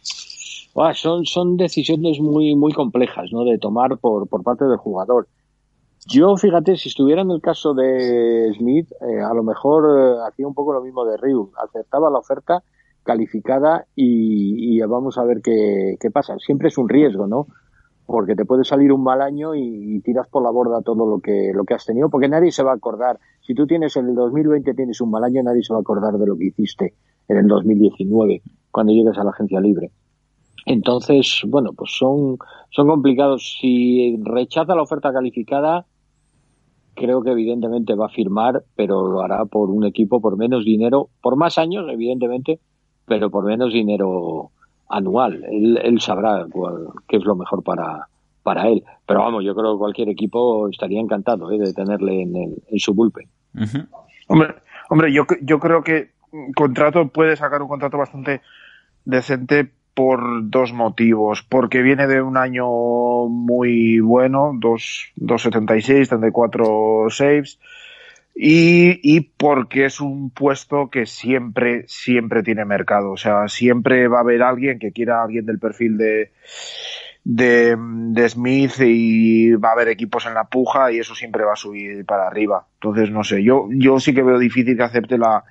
Son, 0.93 1.25
son 1.25 1.57
decisiones 1.57 2.19
muy, 2.19 2.55
muy 2.55 2.73
complejas, 2.73 3.31
¿no? 3.31 3.43
De 3.43 3.57
tomar 3.57 3.97
por, 3.97 4.27
por 4.27 4.43
parte 4.43 4.65
del 4.65 4.77
jugador. 4.77 5.27
Yo, 6.07 6.35
fíjate, 6.35 6.75
si 6.75 6.89
estuviera 6.89 7.21
en 7.21 7.31
el 7.31 7.41
caso 7.41 7.73
de 7.73 8.51
Smith, 8.57 8.91
eh, 9.01 9.21
a 9.21 9.33
lo 9.33 9.43
mejor 9.43 9.85
eh, 9.85 10.15
hacía 10.27 10.47
un 10.47 10.53
poco 10.53 10.73
lo 10.73 10.81
mismo 10.81 11.05
de 11.05 11.17
Ryu. 11.17 11.51
Aceptaba 11.63 12.09
la 12.09 12.19
oferta 12.19 12.63
calificada 13.03 13.85
y, 13.95 14.79
vamos 14.81 15.17
a 15.17 15.23
ver 15.23 15.41
qué, 15.41 15.95
qué, 15.99 16.11
pasa. 16.11 16.35
Siempre 16.39 16.67
es 16.69 16.77
un 16.77 16.89
riesgo, 16.89 17.27
¿no? 17.27 17.47
Porque 18.05 18.35
te 18.35 18.45
puede 18.45 18.65
salir 18.65 18.91
un 18.91 19.03
mal 19.03 19.21
año 19.21 19.55
y, 19.55 20.01
tiras 20.01 20.27
por 20.27 20.43
la 20.43 20.49
borda 20.49 20.81
todo 20.81 21.07
lo 21.07 21.19
que, 21.19 21.51
lo 21.53 21.63
que 21.63 21.73
has 21.73 21.85
tenido, 21.85 22.09
porque 22.09 22.27
nadie 22.27 22.51
se 22.51 22.63
va 22.63 22.71
a 22.71 22.75
acordar. 22.75 23.19
Si 23.41 23.53
tú 23.53 23.65
tienes 23.65 23.95
en 23.95 24.09
el 24.09 24.15
2020 24.15 24.73
tienes 24.73 24.99
un 24.99 25.11
mal 25.11 25.23
año, 25.23 25.41
nadie 25.43 25.63
se 25.63 25.73
va 25.73 25.79
a 25.79 25.81
acordar 25.81 26.17
de 26.17 26.27
lo 26.27 26.37
que 26.37 26.47
hiciste 26.47 26.95
en 27.29 27.37
el 27.37 27.47
2019, 27.47 28.41
cuando 28.71 28.91
llegues 28.91 29.17
a 29.17 29.23
la 29.23 29.29
agencia 29.29 29.61
libre. 29.61 29.91
Entonces, 30.65 31.41
bueno, 31.47 31.71
pues 31.75 31.91
son, 31.97 32.37
son 32.69 32.87
complicados. 32.87 33.57
Si 33.59 34.17
rechaza 34.23 34.75
la 34.75 34.83
oferta 34.83 35.11
calificada, 35.11 35.85
creo 36.95 37.21
que 37.21 37.31
evidentemente 37.31 37.95
va 37.95 38.07
a 38.07 38.09
firmar, 38.09 38.63
pero 38.75 39.05
lo 39.07 39.21
hará 39.21 39.45
por 39.45 39.69
un 39.69 39.85
equipo 39.85 40.21
por 40.21 40.37
menos 40.37 40.63
dinero, 40.63 41.09
por 41.21 41.35
más 41.35 41.57
años, 41.57 41.85
evidentemente, 41.89 42.59
pero 43.05 43.29
por 43.29 43.45
menos 43.45 43.73
dinero 43.73 44.51
anual. 44.89 45.43
Él, 45.45 45.79
él 45.83 45.99
sabrá 45.99 46.45
qué 47.07 47.17
es 47.17 47.23
lo 47.23 47.35
mejor 47.35 47.63
para, 47.63 48.07
para 48.43 48.67
él. 48.69 48.83
Pero 49.05 49.21
vamos, 49.21 49.43
yo 49.43 49.55
creo 49.55 49.73
que 49.73 49.79
cualquier 49.79 50.09
equipo 50.09 50.69
estaría 50.69 50.99
encantado 50.99 51.51
¿eh? 51.51 51.57
de 51.57 51.73
tenerle 51.73 52.21
en, 52.21 52.35
en 52.35 52.79
su 52.79 52.93
bullpen. 52.93 53.27
Hombre, 54.27 54.55
hombre 54.89 55.13
yo, 55.13 55.25
yo 55.41 55.59
creo 55.59 55.83
que 55.83 56.11
contrato 56.55 57.07
puede 57.09 57.35
sacar 57.35 57.61
un 57.61 57.67
contrato 57.67 57.97
bastante 57.97 58.41
decente 59.05 59.71
por 59.93 60.49
dos 60.49 60.73
motivos. 60.73 61.43
Porque 61.43 61.81
viene 61.81 62.07
de 62.07 62.21
un 62.21 62.37
año 62.37 62.67
muy 63.27 63.99
bueno, 63.99 64.51
2.76, 64.53 66.09
34 66.09 67.07
saves 67.09 67.59
y, 68.35 68.99
y 69.03 69.21
porque 69.21 69.85
es 69.85 70.01
un 70.01 70.31
puesto 70.31 70.89
que 70.89 71.05
siempre, 71.05 71.85
siempre 71.87 72.41
tiene 72.41 72.65
mercado. 72.65 73.11
O 73.11 73.17
sea, 73.17 73.47
siempre 73.47 74.07
va 74.07 74.17
a 74.17 74.21
haber 74.21 74.41
alguien 74.41 74.79
que 74.79 74.91
quiera 74.91 75.21
alguien 75.21 75.45
del 75.45 75.59
perfil 75.59 75.97
de, 75.97 76.31
de, 77.23 77.75
de, 77.77 78.29
Smith 78.29 78.79
y 78.79 79.51
va 79.53 79.69
a 79.69 79.73
haber 79.73 79.89
equipos 79.89 80.25
en 80.25 80.33
la 80.33 80.45
puja 80.45 80.91
y 80.91 80.99
eso 80.99 81.13
siempre 81.13 81.43
va 81.43 81.53
a 81.53 81.57
subir 81.57 82.05
para 82.05 82.27
arriba. 82.27 82.65
Entonces, 82.75 83.11
no 83.11 83.23
sé, 83.23 83.43
yo, 83.43 83.67
yo 83.71 83.99
sí 83.99 84.13
que 84.13 84.23
veo 84.23 84.39
difícil 84.39 84.75
que 84.75 84.83
acepte 84.83 85.17
la, 85.17 85.43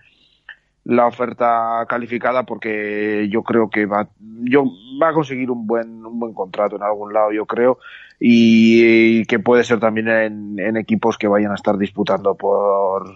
la 0.84 1.06
oferta 1.06 1.84
calificada 1.88 2.42
porque 2.42 3.28
yo 3.30 3.42
creo 3.42 3.70
que 3.70 3.86
va, 3.86 4.08
yo, 4.18 4.64
va 5.00 5.10
a 5.10 5.12
conseguir 5.12 5.50
un 5.50 5.66
buen, 5.66 6.04
un 6.04 6.18
buen 6.18 6.34
contrato 6.34 6.76
en 6.76 6.82
algún 6.82 7.12
lado, 7.12 7.32
yo 7.32 7.46
creo 7.46 7.78
y, 8.18 9.24
que 9.26 9.38
puede 9.38 9.64
ser 9.64 9.80
también 9.80 10.08
en, 10.08 10.76
equipos 10.76 11.18
que 11.18 11.28
vayan 11.28 11.52
a 11.52 11.56
estar 11.56 11.76
disputando 11.76 12.34
por, 12.34 13.12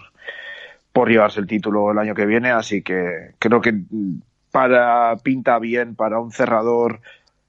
por 0.91 1.09
llevarse 1.09 1.39
el 1.39 1.47
título 1.47 1.91
el 1.91 1.99
año 1.99 2.15
que 2.15 2.25
viene, 2.25 2.51
así 2.51 2.81
que 2.81 3.31
creo 3.39 3.61
que 3.61 3.73
para 4.51 5.15
pinta 5.17 5.59
bien, 5.59 5.95
para 5.95 6.19
un 6.19 6.31
cerrador 6.31 7.01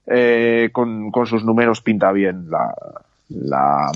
eh, 0.05 0.69
con, 0.71 1.11
sus 1.25 1.43
números 1.43 1.81
pinta 1.81 2.11
bien 2.11 2.49
la, 2.49 2.73
la, 3.29 3.91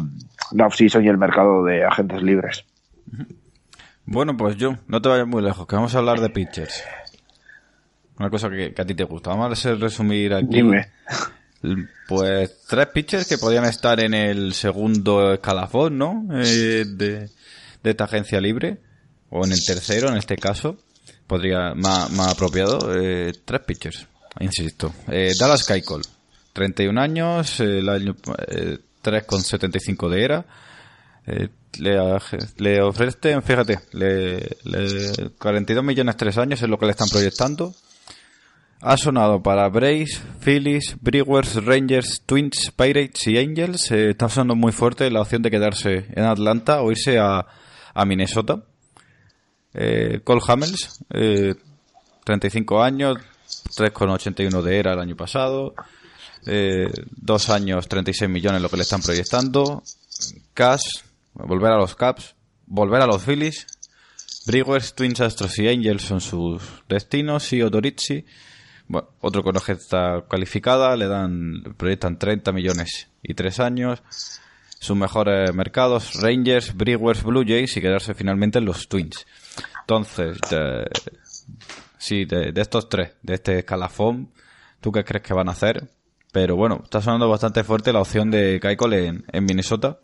la 0.52 0.68
off-season 0.68 1.04
y 1.04 1.08
el 1.08 1.18
mercado 1.18 1.64
de 1.64 1.86
agentes 1.86 2.22
libres. 2.22 2.66
Bueno, 4.06 4.36
pues 4.36 4.58
yo, 4.58 4.76
no 4.88 5.02
te 5.02 5.10
vayas 5.10 5.28
muy 5.28 5.42
lejos, 5.42 5.66
que 5.66 5.76
vamos 5.76 5.96
a 5.96 6.00
hablar 6.00 6.20
de 6.20 6.30
pitchers. 6.30 6.84
Una 8.20 8.30
cosa 8.30 8.50
que, 8.50 8.74
a 8.78 8.86
ti 8.86 8.94
te 8.94 9.04
gusta. 9.04 9.32
Vamos 9.32 9.66
a 9.66 9.76
resumir 9.76 10.34
aquí. 10.34 10.48
Dime. 10.50 10.92
Pues 12.08 12.66
tres 12.68 12.88
pitchers 12.88 13.28
que 13.28 13.38
podían 13.38 13.66
estar 13.66 14.00
en 14.00 14.14
el 14.14 14.54
segundo 14.54 15.34
escalafón, 15.34 15.98
¿no? 15.98 16.28
Eh, 16.34 16.84
de, 16.86 17.30
esta 17.84 18.04
agencia 18.04 18.40
libre. 18.40 18.80
O 19.30 19.46
en 19.46 19.54
el 19.54 19.66
tercero, 19.66 20.10
en 20.10 20.18
este 20.18 20.36
caso. 20.36 20.78
Podría, 21.26 21.74
más, 21.74 22.12
más 22.12 22.34
apropiado. 22.34 22.94
Eh, 22.96 23.34
tres 23.46 23.62
pitchers, 23.62 24.08
insisto. 24.40 24.94
Eh, 25.08 25.32
Dallas 25.40 25.66
Keuchel, 25.66 26.02
31 26.52 27.02
años, 27.02 27.60
el 27.62 27.90
año, 27.90 28.16
eh, 28.48 28.78
3,75 29.02 30.10
de 30.10 30.24
era. 30.24 30.46
Le, 31.80 31.98
le 32.58 32.82
ofrecen, 32.82 33.42
fíjate, 33.42 33.80
le, 33.94 34.58
le, 34.64 35.32
42 35.40 35.84
millones 35.84 36.18
tres 36.18 36.38
años 36.38 36.62
es 36.62 36.70
lo 36.70 36.78
que 36.78 36.86
le 36.86 36.92
están 36.92 37.10
proyectando. 37.10 37.74
Ha 38.82 38.98
sonado 38.98 39.42
para 39.42 39.70
Braves, 39.70 40.22
Phillies, 40.42 40.98
Brewers, 41.00 41.64
Rangers, 41.64 42.22
Twins, 42.26 42.72
Pirates 42.76 43.28
y 43.28 43.38
Angels. 43.38 43.92
Eh, 43.92 44.10
está 44.10 44.28
sonando 44.28 44.56
muy 44.56 44.74
fuerte 44.74 45.10
la 45.10 45.22
opción 45.22 45.42
de 45.42 45.50
quedarse 45.52 46.06
en 46.14 46.26
Atlanta 46.26 46.82
o 46.82 46.92
irse 46.92 47.18
a, 47.18 47.46
a 47.94 48.06
Minnesota. 48.06 48.62
Eh, 49.74 50.20
Cole 50.24 50.42
Hamels, 50.48 51.00
eh, 51.12 51.56
35 52.26 52.84
años, 52.84 53.18
3,81 53.76 54.62
de 54.62 54.78
era 54.78 54.94
el 54.94 55.00
año 55.00 55.16
pasado. 55.16 55.74
Eh, 56.46 56.92
dos 57.16 57.50
años, 57.50 57.88
36 57.88 58.30
millones 58.30 58.62
lo 58.62 58.70
que 58.70 58.78
le 58.78 58.84
están 58.84 59.02
proyectando. 59.02 59.82
Cash, 60.54 61.02
volver 61.34 61.72
a 61.72 61.78
los 61.78 61.96
Caps, 61.96 62.36
volver 62.66 63.02
a 63.02 63.08
los 63.08 63.24
Phillies. 63.24 63.68
Brewers, 64.46 64.94
Twins, 64.94 65.22
Astros 65.22 65.58
y 65.60 65.68
Angels 65.70 66.02
son 66.02 66.20
sus 66.20 66.62
destinos. 66.88 67.54
Y 67.54 67.62
Odorizzi 67.62 68.26
bueno, 68.88 69.10
otro 69.22 69.44
con 69.44 69.56
está 69.56 70.26
calificada, 70.30 70.96
le 70.98 71.08
dan, 71.08 71.64
proyectan 71.78 72.20
30 72.20 72.52
millones 72.52 73.10
y 73.22 73.34
3 73.34 73.60
años. 73.60 74.04
Sus 74.80 74.98
mejores 74.98 75.54
mercados, 75.54 76.22
Rangers, 76.22 76.76
Brewers, 76.76 77.24
Blue 77.24 77.46
Jays 77.48 77.78
y 77.78 77.82
quedarse 77.82 78.14
finalmente 78.14 78.60
en 78.60 78.66
los 78.66 78.90
Twins. 78.90 79.26
Entonces, 79.82 80.38
sí, 81.98 82.26
de, 82.26 82.52
estos 82.56 82.90
tres, 82.90 83.14
de 83.22 83.36
este 83.36 83.60
escalafón, 83.60 84.32
¿tú 84.82 84.92
qué 84.92 85.06
crees 85.06 85.24
que 85.24 85.34
van 85.34 85.48
a 85.48 85.54
hacer? 85.54 85.90
Pero 86.34 86.58
bueno, 86.58 86.82
está 86.84 87.02
sonando 87.02 87.30
bastante 87.30 87.64
fuerte 87.64 87.94
la 87.94 88.02
opción 88.02 88.30
de 88.30 88.60
Keiko 88.62 88.92
en, 88.92 89.24
en 89.32 89.46
Minnesota 89.46 90.00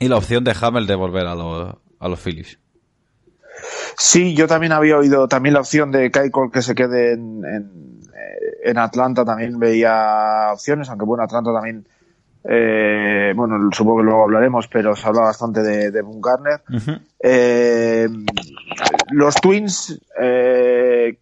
y 0.00 0.08
la 0.08 0.16
opción 0.16 0.42
de 0.42 0.56
Hamel 0.60 0.86
de 0.88 0.96
volver 0.96 1.26
a 1.26 1.36
los, 1.36 1.76
a 2.00 2.08
los 2.08 2.18
Phillies. 2.18 2.58
Sí, 3.96 4.34
yo 4.34 4.48
también 4.48 4.72
había 4.72 4.96
oído 4.96 5.28
también 5.28 5.52
la 5.54 5.60
opción 5.60 5.92
de 5.92 6.10
Keiko 6.10 6.50
que 6.50 6.62
se 6.62 6.74
quede 6.74 7.12
en, 7.12 7.42
en, 8.64 8.78
Atlanta, 8.78 9.24
también 9.24 9.58
veía 9.58 10.48
opciones, 10.52 10.88
aunque 10.88 11.04
bueno, 11.04 11.22
Atlanta 11.22 11.52
también, 11.52 11.86
eh, 12.44 13.34
bueno, 13.36 13.68
supongo 13.72 13.98
que 13.98 14.04
luego 14.04 14.24
hablaremos, 14.24 14.68
pero 14.68 14.96
se 14.96 15.06
habla 15.06 15.20
bastante 15.20 15.62
de, 15.62 15.90
de 15.90 16.00
Boone 16.00 16.22
Garner. 16.22 16.62
eh, 17.22 18.08
los 19.10 19.34
Twins, 19.34 20.00
eh, 20.18 21.18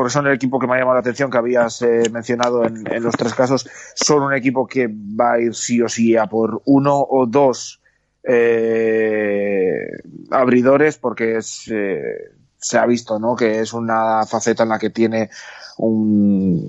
porque 0.00 0.14
son 0.14 0.26
el 0.28 0.32
equipo 0.32 0.58
que 0.58 0.66
me 0.66 0.76
ha 0.76 0.78
llamado 0.78 0.94
la 0.94 1.00
atención, 1.00 1.30
que 1.30 1.36
habías 1.36 1.82
eh, 1.82 2.04
mencionado 2.10 2.64
en, 2.64 3.02
los 3.02 3.14
tres 3.14 3.34
casos, 3.34 3.68
son 3.94 4.22
un 4.22 4.32
equipo 4.32 4.66
que 4.66 4.88
va 4.88 5.32
a 5.32 5.38
ir 5.38 5.54
sí 5.54 5.82
o 5.82 5.90
sí 5.90 6.16
a 6.16 6.24
por 6.24 6.62
uno 6.64 6.96
o 7.06 7.26
dos 7.26 7.82
eh, 8.24 9.90
abridores 10.30 10.96
porque 10.96 11.36
es, 11.36 11.70
eh, 11.70 12.30
se 12.56 12.78
ha 12.78 12.86
visto 12.86 13.18
¿no? 13.18 13.36
que 13.36 13.60
es 13.60 13.74
una 13.74 14.24
faceta 14.24 14.62
en 14.62 14.70
la 14.70 14.78
que 14.78 14.88
tiene 14.88 15.28
un, 15.76 16.66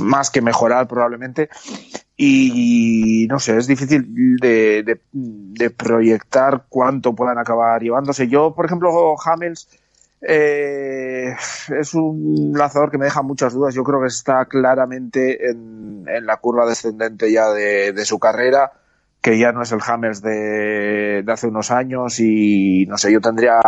más 0.00 0.30
que 0.30 0.40
mejorar 0.40 0.86
probablemente 0.86 1.48
y 2.16 3.26
no 3.28 3.40
sé, 3.40 3.56
es 3.56 3.66
difícil 3.66 4.36
de, 4.36 5.00
proyectar 5.76 6.66
cuánto 6.68 7.12
puedan 7.12 7.38
acabar 7.38 7.82
llevándose. 7.82 8.28
Yo, 8.28 8.54
por 8.54 8.66
ejemplo, 8.66 9.16
Hamels 9.24 9.68
Eh, 10.20 11.32
es 11.78 11.94
un 11.94 12.52
lanzador 12.56 12.90
que 12.90 12.98
me 12.98 13.06
deja 13.06 13.22
muchas 13.22 13.52
dudas. 13.52 13.74
Yo 13.74 13.84
creo 13.84 14.00
que 14.00 14.08
está 14.08 14.44
claramente 14.46 15.50
en, 15.50 16.04
la 16.22 16.36
curva 16.38 16.66
descendente 16.66 17.30
ya 17.30 17.50
de, 17.50 18.04
su 18.04 18.18
carrera, 18.18 18.72
que 19.20 19.38
ya 19.38 19.52
no 19.52 19.62
es 19.62 19.72
el 19.72 19.80
Hammers 19.86 20.22
de, 20.22 21.24
hace 21.28 21.46
unos 21.46 21.70
años 21.70 22.18
y 22.20 22.86
no 22.86 22.98
sé, 22.98 23.12
yo 23.12 23.20
tendría 23.20 23.60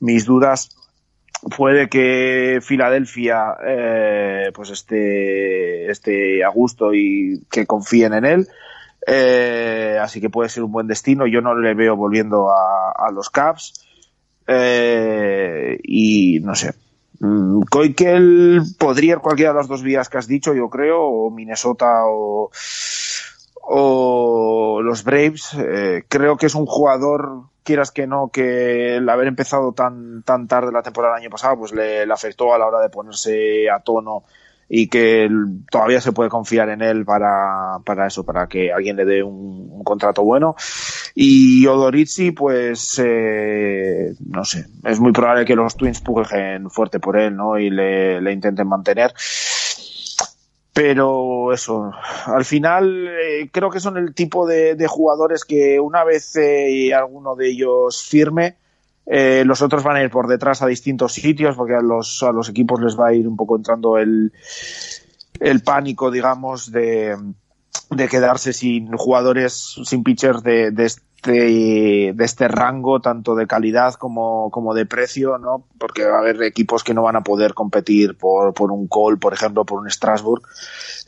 mis 0.00 0.24
dudas 0.24 0.70
puede 1.56 1.88
que 1.88 2.58
Filadelfia 2.60 3.56
eh, 3.66 4.50
pues 4.54 4.70
esté, 4.70 5.90
esté 5.90 6.44
a 6.44 6.48
gusto 6.48 6.92
y 6.92 7.42
que 7.50 7.66
confíen 7.66 8.12
en 8.14 8.24
él. 8.24 8.48
Eh, 9.06 9.98
así 10.00 10.20
que 10.20 10.28
puede 10.28 10.50
ser 10.50 10.62
un 10.64 10.72
buen 10.72 10.86
destino. 10.86 11.26
Yo 11.26 11.40
no 11.40 11.54
le 11.54 11.74
veo 11.74 11.96
volviendo 11.96 12.50
a, 12.50 12.92
a 12.92 13.10
los 13.10 13.30
Caps. 13.30 13.86
Eh, 14.52 15.78
y 15.84 16.40
no 16.40 16.54
sé. 16.56 16.74
Mm, 17.20 17.62
Koikel 17.70 18.62
podría 18.78 19.12
ir 19.12 19.18
cualquiera 19.18 19.52
de 19.52 19.58
las 19.58 19.68
dos 19.68 19.82
vías 19.82 20.08
que 20.08 20.18
has 20.18 20.26
dicho, 20.26 20.54
yo 20.54 20.68
creo, 20.68 21.02
o 21.02 21.30
Minnesota 21.30 22.06
o, 22.06 22.50
o 23.62 24.80
los 24.82 25.04
Braves. 25.04 25.50
Eh, 25.56 26.04
creo 26.08 26.36
que 26.36 26.46
es 26.46 26.54
un 26.56 26.66
jugador 26.66 27.44
quieras 27.62 27.92
que 27.92 28.06
no, 28.08 28.30
que 28.32 28.96
el 28.96 29.08
haber 29.08 29.28
empezado 29.28 29.72
tan, 29.72 30.24
tan 30.24 30.48
tarde 30.48 30.72
la 30.72 30.82
temporada 30.82 31.14
del 31.14 31.22
año 31.24 31.30
pasado, 31.30 31.58
pues 31.58 31.72
le, 31.72 32.02
afectó 32.02 32.52
a 32.52 32.58
la 32.58 32.66
hora 32.66 32.80
de 32.80 32.88
ponerse 32.88 33.70
a 33.70 33.78
tono 33.78 34.24
y 34.72 34.86
que 34.86 35.28
todavía 35.68 36.00
se 36.00 36.12
puede 36.12 36.30
confiar 36.30 36.68
en 36.68 36.80
él 36.80 37.04
para, 37.04 37.80
para 37.84 38.06
eso, 38.06 38.24
para 38.24 38.46
que 38.46 38.72
alguien 38.72 38.94
le 38.94 39.04
dé 39.04 39.22
un, 39.22 39.82
contrato 39.82 40.22
bueno. 40.22 40.54
Y 41.14 41.66
Odorizzi, 41.66 42.30
pues, 42.30 43.00
eh, 43.04 44.14
no 44.20 44.44
sé, 44.44 44.66
es 44.84 45.00
muy 45.00 45.10
probable 45.10 45.44
que 45.44 45.56
los 45.56 45.76
Twins 45.76 46.00
pujen 46.00 46.70
fuerte 46.70 47.00
por 47.00 47.18
él, 47.18 47.34
¿no? 47.34 47.58
Y 47.58 47.70
le, 47.70 48.20
le 48.20 48.32
intenten 48.32 48.68
mantener 48.68 49.12
pero 50.72 51.52
eso, 51.52 51.92
al 52.26 52.44
final 52.44 53.08
eh, 53.08 53.50
creo 53.52 53.70
que 53.70 53.80
son 53.80 53.96
el 53.96 54.14
tipo 54.14 54.46
de, 54.46 54.76
jugadores 54.86 55.44
que 55.44 55.80
una 55.80 56.04
vez 56.04 56.36
eh, 56.36 56.94
alguno 56.94 57.34
de 57.34 57.50
ellos 57.50 58.06
firme, 58.08 58.56
eh, 59.06 59.42
los 59.44 59.62
otros 59.62 59.82
van 59.82 59.96
a 59.96 60.02
ir 60.02 60.10
por 60.10 60.28
detrás 60.28 60.62
a 60.62 60.66
distintos 60.66 61.12
sitios 61.12 61.56
porque 61.56 61.74
a 61.74 61.80
los, 61.80 62.22
a 62.22 62.32
los 62.32 62.48
equipos 62.48 62.80
les 62.80 62.98
va 62.98 63.08
a 63.08 63.14
ir 63.14 63.26
un 63.26 63.36
poco 63.36 63.56
entrando 63.56 63.98
el, 63.98 64.32
el 65.40 65.62
pánico, 65.62 66.10
digamos, 66.10 66.70
de, 66.70 67.16
de 67.90 68.08
quedarse 68.08 68.52
sin 68.52 68.92
jugadores, 68.96 69.76
sin 69.84 70.04
pitchers 70.04 70.42
de, 70.42 70.70
de, 70.70 70.92
este, 71.22 72.12
de 72.14 72.24
este 72.24 72.48
rango, 72.48 73.00
tanto 73.00 73.34
de 73.34 73.46
calidad 73.46 73.94
como, 73.94 74.50
como 74.50 74.72
de 74.72 74.86
precio, 74.86 75.36
¿no? 75.36 75.66
Porque 75.78 76.06
va 76.06 76.16
a 76.16 76.20
haber 76.20 76.42
equipos 76.42 76.82
que 76.82 76.94
no 76.94 77.02
van 77.02 77.16
a 77.16 77.22
poder 77.22 77.52
competir 77.52 78.16
por, 78.16 78.54
por 78.54 78.72
un 78.72 78.88
Cole, 78.88 79.18
por 79.18 79.34
ejemplo, 79.34 79.66
por 79.66 79.80
un 79.80 79.90
Strasbourg. 79.90 80.42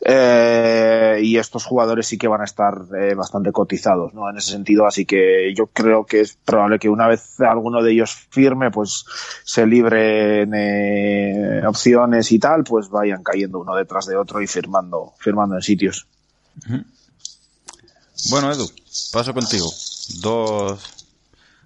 Eh, 0.05 1.21
y 1.23 1.39
estos 1.39 1.65
jugadores 1.65 2.07
sí 2.07 2.19
que 2.19 2.29
van 2.29 2.43
a 2.43 2.45
estar 2.45 2.75
eh, 3.01 3.15
bastante 3.15 3.53
cotizados, 3.53 4.13
¿no? 4.13 4.29
En 4.29 4.37
ese 4.37 4.51
sentido, 4.51 4.87
así 4.87 5.07
que 5.07 5.55
yo 5.57 5.69
creo 5.69 6.05
que 6.05 6.21
es 6.21 6.37
probable 6.45 6.79
que 6.79 6.91
una 6.91 7.09
vez 7.09 7.41
alguno 7.41 7.83
de 7.83 7.93
ellos 7.93 8.13
firme, 8.31 8.71
pues 8.71 9.07
se 9.45 9.67
libren 9.67 10.53
eh, 10.55 11.63
opciones 11.67 12.31
y 12.33 12.39
tal, 12.39 12.65
pues 12.65 12.91
vayan 12.91 13.23
cayendo 13.23 13.61
uno 13.61 13.75
detrás 13.77 14.07
de 14.07 14.17
otro 14.17 14.43
y 14.43 14.47
firmando, 14.47 15.15
firmando 15.19 15.55
en 15.55 15.63
sitios. 15.63 16.07
Bueno, 18.29 18.53
Edu, 18.53 18.69
paso 19.13 19.33
contigo. 19.33 19.73
Dos, 20.21 21.07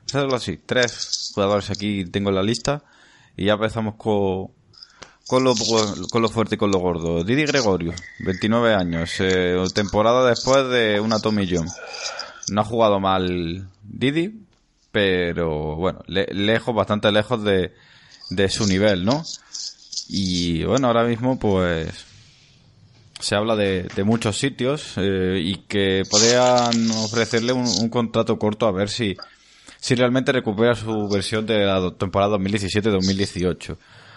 hacerlo 0.07 0.36
así, 0.36 0.59
tres 0.64 1.32
jugadores 1.34 1.70
aquí 1.70 2.05
tengo 2.05 2.30
en 2.30 2.36
la 2.36 2.42
lista 2.42 2.82
y 3.36 3.47
ya 3.47 3.55
empezamos 3.55 3.97
con, 3.97 4.51
con 5.26 5.44
lo, 5.44 5.55
con 6.11 6.22
lo 6.22 6.28
fuerte 6.28 6.55
y 6.55 6.59
con 6.59 6.70
lo 6.70 6.78
gordo. 6.78 7.24
Didi 7.24 7.44
Gregorio, 7.44 7.92
29 8.20 8.74
años, 8.74 9.14
eh, 9.18 9.57
temporada 9.74 10.28
después 10.28 10.68
de 10.68 11.01
una 11.01 11.18
Tommy 11.18 11.49
John. 11.51 11.68
No 12.49 12.61
ha 12.61 12.64
jugado 12.64 13.01
mal 13.01 13.68
Didi, 13.82 14.47
pero 14.92 15.76
bueno, 15.76 16.01
lejos, 16.07 16.74
bastante 16.74 17.11
lejos 17.11 17.42
de, 17.42 17.74
de 18.30 18.49
su 18.49 18.66
nivel, 18.66 19.05
¿no? 19.05 19.24
Y 20.09 20.64
bueno, 20.64 20.86
ahora 20.86 21.05
mismo 21.05 21.38
pues 21.38 22.05
se 23.21 23.35
habla 23.35 23.57
de, 23.57 23.89
muchos 24.05 24.39
sitios 24.39 24.95
eh, 24.97 25.41
y 25.43 25.57
que 25.67 26.03
podrían 26.11 26.91
ofrecerle 26.91 27.53
un, 27.53 27.89
contrato 27.89 28.39
corto 28.39 28.67
a 28.67 28.73
ver 28.73 28.89
si, 28.89 29.17
si 29.79 29.95
realmente 29.95 30.33
recupera 30.33 30.75
su 30.75 31.09
versión 31.09 31.47
de 31.47 31.64
la 31.64 31.91
temporada 31.93 32.37
2017-2018. 32.37 33.77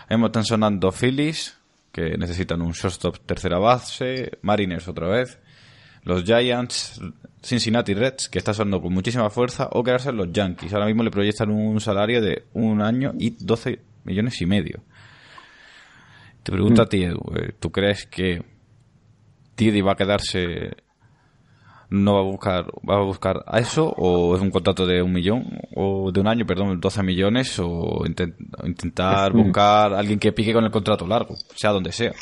Hemos 0.09 0.27
están 0.29 0.45
sonando 0.45 0.91
Phillies, 0.91 1.57
que 1.91 2.17
necesitan 2.17 2.61
un 2.61 2.71
shortstop 2.71 3.19
tercera 3.25 3.59
base, 3.59 4.37
Mariners 4.41 4.87
otra 4.87 5.07
vez, 5.07 5.39
los 6.03 6.23
Giants, 6.23 6.99
Cincinnati 7.41 7.93
Reds, 7.93 8.29
que 8.29 8.39
está 8.39 8.53
sonando 8.53 8.81
con 8.81 8.93
muchísima 8.93 9.29
fuerza, 9.29 9.69
o 9.71 9.83
quedarse 9.83 10.11
los 10.11 10.31
Yankees. 10.31 10.73
Ahora 10.73 10.87
mismo 10.87 11.03
le 11.03 11.11
proyectan 11.11 11.51
un 11.51 11.79
salario 11.79 12.21
de 12.21 12.45
un 12.53 12.81
año 12.81 13.13
y 13.17 13.31
12 13.31 13.79
millones 14.03 14.41
y 14.41 14.45
medio. 14.45 14.81
Te 16.43 16.51
pregunto 16.51 16.81
a 16.81 16.89
ti, 16.89 17.03
Edu, 17.03 17.21
eh, 17.35 17.53
¿tú 17.59 17.71
crees 17.71 18.05
que 18.05 18.41
Didi 19.59 19.81
va 19.81 19.91
a 19.91 19.95
quedarse 19.95 20.71
no 21.89 22.13
va 22.13 22.19
a 22.21 22.23
buscar 22.23 22.65
va 22.87 22.95
a 22.95 23.03
buscar 23.03 23.43
a 23.45 23.59
eso 23.59 23.93
o 23.97 24.35
es 24.35 24.41
un 24.41 24.51
contrato 24.51 24.85
de 24.85 25.01
un 25.01 25.11
millón 25.11 25.43
o 25.75 26.11
de 26.11 26.19
un 26.21 26.27
año 26.27 26.45
perdón 26.45 26.79
12 26.79 27.03
millones 27.03 27.59
o 27.59 28.05
intentar 28.05 29.33
buscar 29.33 29.93
a 29.93 29.99
alguien 29.99 30.19
que 30.19 30.31
pique 30.31 30.53
con 30.53 30.63
el 30.63 30.71
contrato 30.71 31.05
largo 31.05 31.35
sea 31.55 31.71
donde 31.71 31.91
sea 31.91 32.13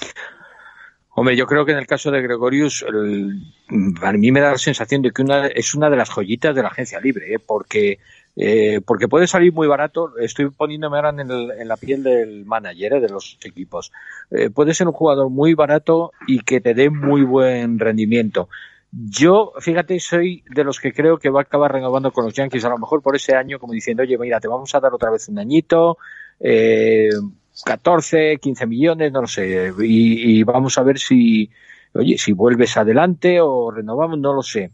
Hombre, 1.20 1.36
yo 1.36 1.48
creo 1.48 1.66
que 1.66 1.72
en 1.72 1.80
el 1.80 1.88
caso 1.88 2.12
de 2.12 2.22
Gregorius, 2.22 2.86
a 4.04 4.12
mí 4.12 4.32
me 4.32 4.40
da 4.40 4.52
la 4.52 4.58
sensación 4.60 5.02
de 5.02 5.10
que 5.10 5.24
una, 5.24 5.48
es 5.48 5.74
una 5.74 5.90
de 5.90 5.98
las 5.98 6.12
joyitas 6.12 6.54
de 6.54 6.62
la 6.62 6.68
agencia 6.68 7.00
libre, 7.00 7.34
¿eh? 7.34 7.40
porque 7.40 7.98
eh, 8.40 8.82
porque 8.86 9.08
puede 9.08 9.26
salir 9.26 9.52
muy 9.52 9.68
barato. 9.68 10.16
Estoy 10.20 10.52
poniéndome 10.52 10.98
ahora 10.98 11.10
en, 11.10 11.68
la 11.68 11.76
piel 11.76 12.04
del 12.04 12.46
manager 12.46 12.94
eh, 12.94 13.00
de 13.02 13.10
los 13.10 13.40
equipos. 13.44 13.92
Eh, 14.30 14.52
puede 14.52 14.76
ser 14.76 14.86
un 14.86 14.94
jugador 14.94 15.32
muy 15.32 15.56
barato 15.56 16.12
y 16.28 16.42
que 16.42 16.62
te 16.62 16.76
dé 16.76 16.92
muy 16.92 17.24
buen 17.24 17.80
rendimiento. 17.80 18.48
Yo, 18.92 19.54
fíjate, 19.60 20.00
soy 20.00 20.44
de 20.54 20.64
los 20.64 20.80
que 20.80 20.94
creo 20.94 21.18
que 21.18 21.32
va 21.32 21.40
a 21.40 21.44
acabar 21.44 21.72
renovando 21.72 22.12
con 22.12 22.26
los 22.26 22.34
Yankees, 22.36 22.64
a 22.64 22.70
lo 22.70 22.78
mejor 22.78 23.02
por 23.02 23.16
ese 23.16 23.36
año, 23.36 23.60
como 23.60 23.74
diciendo, 23.74 24.04
oye, 24.04 24.18
mira, 24.20 24.40
te 24.40 24.48
vamos 24.48 24.74
a 24.76 24.80
dar 24.80 24.94
otra 24.94 25.10
vez 25.10 25.28
un 25.28 25.40
añito, 25.40 25.98
eh, 26.40 27.10
14, 27.66 28.38
15 28.38 28.68
millones, 28.68 29.12
no 29.12 29.22
lo 29.22 29.28
sé, 29.28 29.74
y, 29.80 30.40
y 30.40 30.44
vamos 30.44 30.78
a 30.78 30.84
ver 30.84 31.00
si, 31.00 31.50
oye, 31.94 32.18
si 32.18 32.32
vuelves 32.32 32.78
adelante 32.78 33.42
o 33.42 33.72
renovamos, 33.72 34.20
no 34.20 34.34
lo 34.34 34.44
sé. 34.44 34.72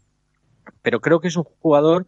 Pero 0.81 0.99
creo 0.99 1.19
que 1.19 1.29
es 1.29 1.35
un 1.35 1.45
jugador 1.45 2.05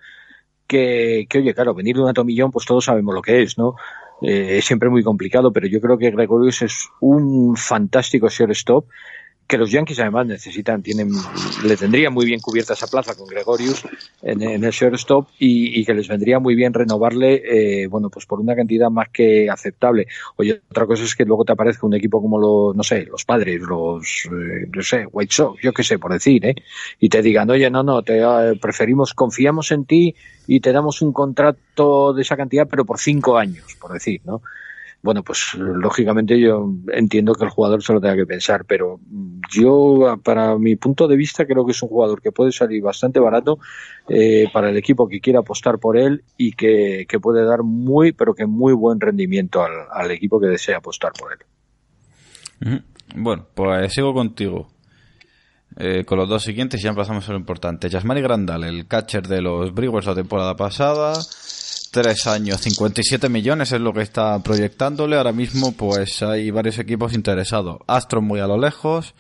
que, 0.68 1.26
que, 1.30 1.40
oye, 1.40 1.54
claro, 1.54 1.74
venir 1.74 1.96
de 1.96 2.04
un 2.04 2.10
atomillón, 2.10 2.52
pues 2.52 2.66
todos 2.66 2.86
sabemos 2.86 3.14
lo 3.14 3.22
que 3.22 3.42
es, 3.42 3.58
¿no? 3.58 3.76
Eh, 4.22 4.58
es 4.58 4.66
siempre 4.66 4.90
muy 4.90 5.04
complicado, 5.04 5.52
pero 5.52 5.68
yo 5.68 5.82
creo 5.82 5.98
que 5.98 6.12
Gregorius 6.12 6.62
es 6.62 6.90
un 7.00 7.56
fantástico 7.56 8.30
shortstop 8.30 8.86
que 9.48 9.58
los 9.58 9.72
Yankees 9.72 10.00
además 10.00 10.26
necesitan, 10.26 10.82
tienen, 10.82 11.12
le 11.64 11.78
tendría 11.78 12.10
muy 12.10 12.26
bien 12.26 12.40
cubierta 12.40 12.74
esa 12.74 12.88
plaza 12.88 13.14
con 13.16 13.28
Gregorius 13.28 13.84
en, 14.24 14.42
el 14.42 14.72
shortstop 14.72 15.28
y, 15.38 15.80
y, 15.80 15.86
que 15.86 15.94
les 15.94 16.08
vendría 16.08 16.40
muy 16.40 16.56
bien 16.56 16.74
renovarle, 16.74 17.84
eh, 17.84 17.88
bueno, 17.88 18.10
pues 18.10 18.26
por 18.26 18.40
una 18.40 18.56
cantidad 18.56 18.90
más 18.90 19.10
que 19.10 19.48
aceptable. 19.50 20.08
Oye, 20.38 20.62
otra 20.70 20.88
cosa 20.88 21.04
es 21.04 21.16
que 21.16 21.26
luego 21.26 21.46
te 21.46 21.54
aparezca 21.54 21.86
un 21.86 21.94
equipo 21.94 22.22
como 22.22 22.40
los, 22.40 22.76
no 22.76 22.82
sé, 22.82 23.06
los 23.06 23.24
padres, 23.24 23.62
los, 23.62 24.26
eh, 24.26 24.68
no 24.74 24.82
sé, 24.82 25.06
White 25.12 25.34
Sox, 25.34 25.62
yo 25.62 25.74
qué 25.74 25.84
sé, 25.84 26.00
por 26.00 26.12
decir, 26.12 26.44
¿eh? 26.46 26.56
Y 27.00 27.10
te 27.10 27.22
digan, 27.22 27.50
oye, 27.50 27.70
no, 27.70 27.84
no, 27.84 28.02
te 28.02 28.20
eh, 28.20 28.58
preferimos, 28.60 29.14
confiamos 29.14 29.72
en 29.72 29.86
ti 29.86 30.16
y 30.48 30.60
te 30.60 30.72
damos 30.72 31.04
un 31.04 31.14
contrato 31.14 32.14
de 32.14 32.24
esa 32.24 32.36
cantidad, 32.36 32.68
pero 32.68 32.84
por 32.84 33.00
cinco 33.00 33.38
años, 33.38 33.76
por 33.80 33.94
decir, 33.94 34.22
¿no? 34.26 34.42
Bueno, 35.06 35.24
pues 35.24 35.54
lógicamente 35.54 36.40
yo 36.40 36.68
entiendo 36.92 37.36
que 37.36 37.44
el 37.44 37.52
jugador 37.52 37.84
se 37.84 37.94
lo 37.94 38.02
tenga 38.02 38.16
que 38.16 38.26
pensar, 38.26 38.66
pero 38.66 39.00
yo, 39.52 40.20
para 40.24 40.58
mi 40.58 40.78
punto 40.78 41.08
de 41.08 41.16
vista, 41.16 41.46
creo 41.46 41.64
que 41.64 41.74
es 41.74 41.84
un 41.84 41.90
jugador 41.90 42.24
que 42.24 42.32
puede 42.32 42.52
salir 42.52 42.82
bastante 42.82 43.20
barato 43.20 43.60
eh, 44.10 44.48
para 44.52 44.72
el 44.72 44.78
equipo 44.78 45.08
que 45.08 45.22
quiera 45.22 45.42
apostar 45.42 45.78
por 45.78 45.96
él 45.96 46.24
y 46.38 46.54
que, 46.54 47.06
puede 47.22 47.46
dar 47.46 47.62
muy, 47.62 48.14
pero 48.14 48.34
que 48.34 48.48
muy 48.48 48.74
buen 48.74 49.00
rendimiento 49.00 49.64
al, 49.64 50.10
equipo 50.10 50.40
que 50.40 50.48
desea 50.48 50.78
apostar 50.78 51.12
por 51.14 51.34
él. 51.34 52.82
Bueno, 53.16 53.46
pues 53.54 53.94
sigo 53.94 54.12
contigo. 54.12 54.70
Eh, 55.78 56.04
con 56.04 56.18
los 56.18 56.28
dos 56.28 56.42
siguientes 56.42 56.82
ya 56.82 56.94
pasamos 56.96 57.30
a 57.30 57.34
lo 57.34 57.38
importante. 57.38 57.90
Yasmani 57.90 58.22
Grandal, 58.22 58.64
el 58.64 58.88
catcher 58.88 59.28
de 59.28 59.42
los 59.42 59.72
Brewers 59.72 60.08
la 60.08 60.16
temporada 60.16 60.56
pasada 60.56 61.14
tres 61.96 62.28
años, 62.28 62.60
57 62.60 63.30
millones 63.30 63.72
es 63.72 63.80
lo 63.80 63.94
que 63.94 64.02
está 64.02 64.38
proyectándole. 64.40 65.16
Ahora 65.16 65.32
mismo, 65.32 65.72
pues 65.72 66.22
hay 66.24 66.52
varios 66.52 66.78
equipos 66.78 67.14
interesados. 67.14 67.78
Astros 67.88 68.22
muy 68.22 68.42
a 68.42 68.48
lo 68.48 68.58
lejos, 68.58 69.16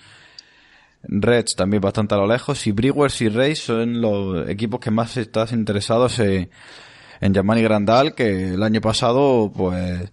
Reds 1.03 1.55
también 1.55 1.79
bastante 1.79 2.15
a 2.15 2.17
lo 2.17 2.27
lejos, 2.27 2.67
y 2.67 2.73
Brewers 2.73 3.21
y 3.21 3.29
Rays 3.29 3.59
son 3.59 4.01
los 4.01 4.49
equipos 4.49 4.81
que 4.81 4.91
más 4.91 5.15
estás 5.15 5.53
interesados 5.53 6.19
en, 6.19 6.49
en 7.21 7.33
Yamani 7.33 7.61
Grandal, 7.61 8.13
que 8.13 8.55
el 8.55 8.61
año 8.61 8.81
pasado, 8.81 9.53
pues 9.55 10.11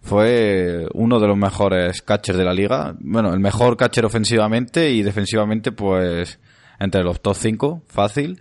fue 0.00 0.86
uno 0.94 1.20
de 1.20 1.28
los 1.28 1.36
mejores 1.36 2.00
catchers 2.00 2.38
de 2.38 2.44
la 2.44 2.54
liga. 2.54 2.94
Bueno, 2.98 3.34
el 3.34 3.40
mejor 3.40 3.76
catcher 3.76 4.06
ofensivamente 4.06 4.90
y 4.90 5.02
defensivamente, 5.02 5.70
pues 5.70 6.38
entre 6.78 7.04
los 7.04 7.20
top 7.20 7.36
5, 7.36 7.82
fácil. 7.88 8.40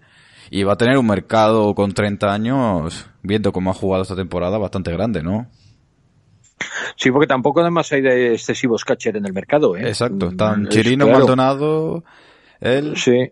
Y 0.49 0.63
va 0.63 0.73
a 0.73 0.77
tener 0.77 0.97
un 0.97 1.07
mercado 1.07 1.75
con 1.75 1.91
30 1.91 2.33
años, 2.33 3.08
viendo 3.21 3.51
cómo 3.51 3.71
ha 3.71 3.73
jugado 3.73 4.03
esta 4.03 4.15
temporada, 4.15 4.57
bastante 4.57 4.91
grande, 4.91 5.23
¿no? 5.23 5.47
Sí, 6.95 7.11
porque 7.11 7.27
tampoco 7.27 7.61
además 7.61 7.91
hay 7.91 8.01
de 8.01 8.33
excesivos 8.33 8.83
catcher 8.83 9.17
en 9.17 9.25
el 9.25 9.33
mercado. 9.33 9.77
¿eh? 9.77 9.87
Exacto, 9.87 10.29
están 10.29 10.63
mm, 10.63 10.67
Chirino, 10.69 11.07
Maldonado, 11.07 12.03
él. 12.59 12.97
Sí. 12.97 13.31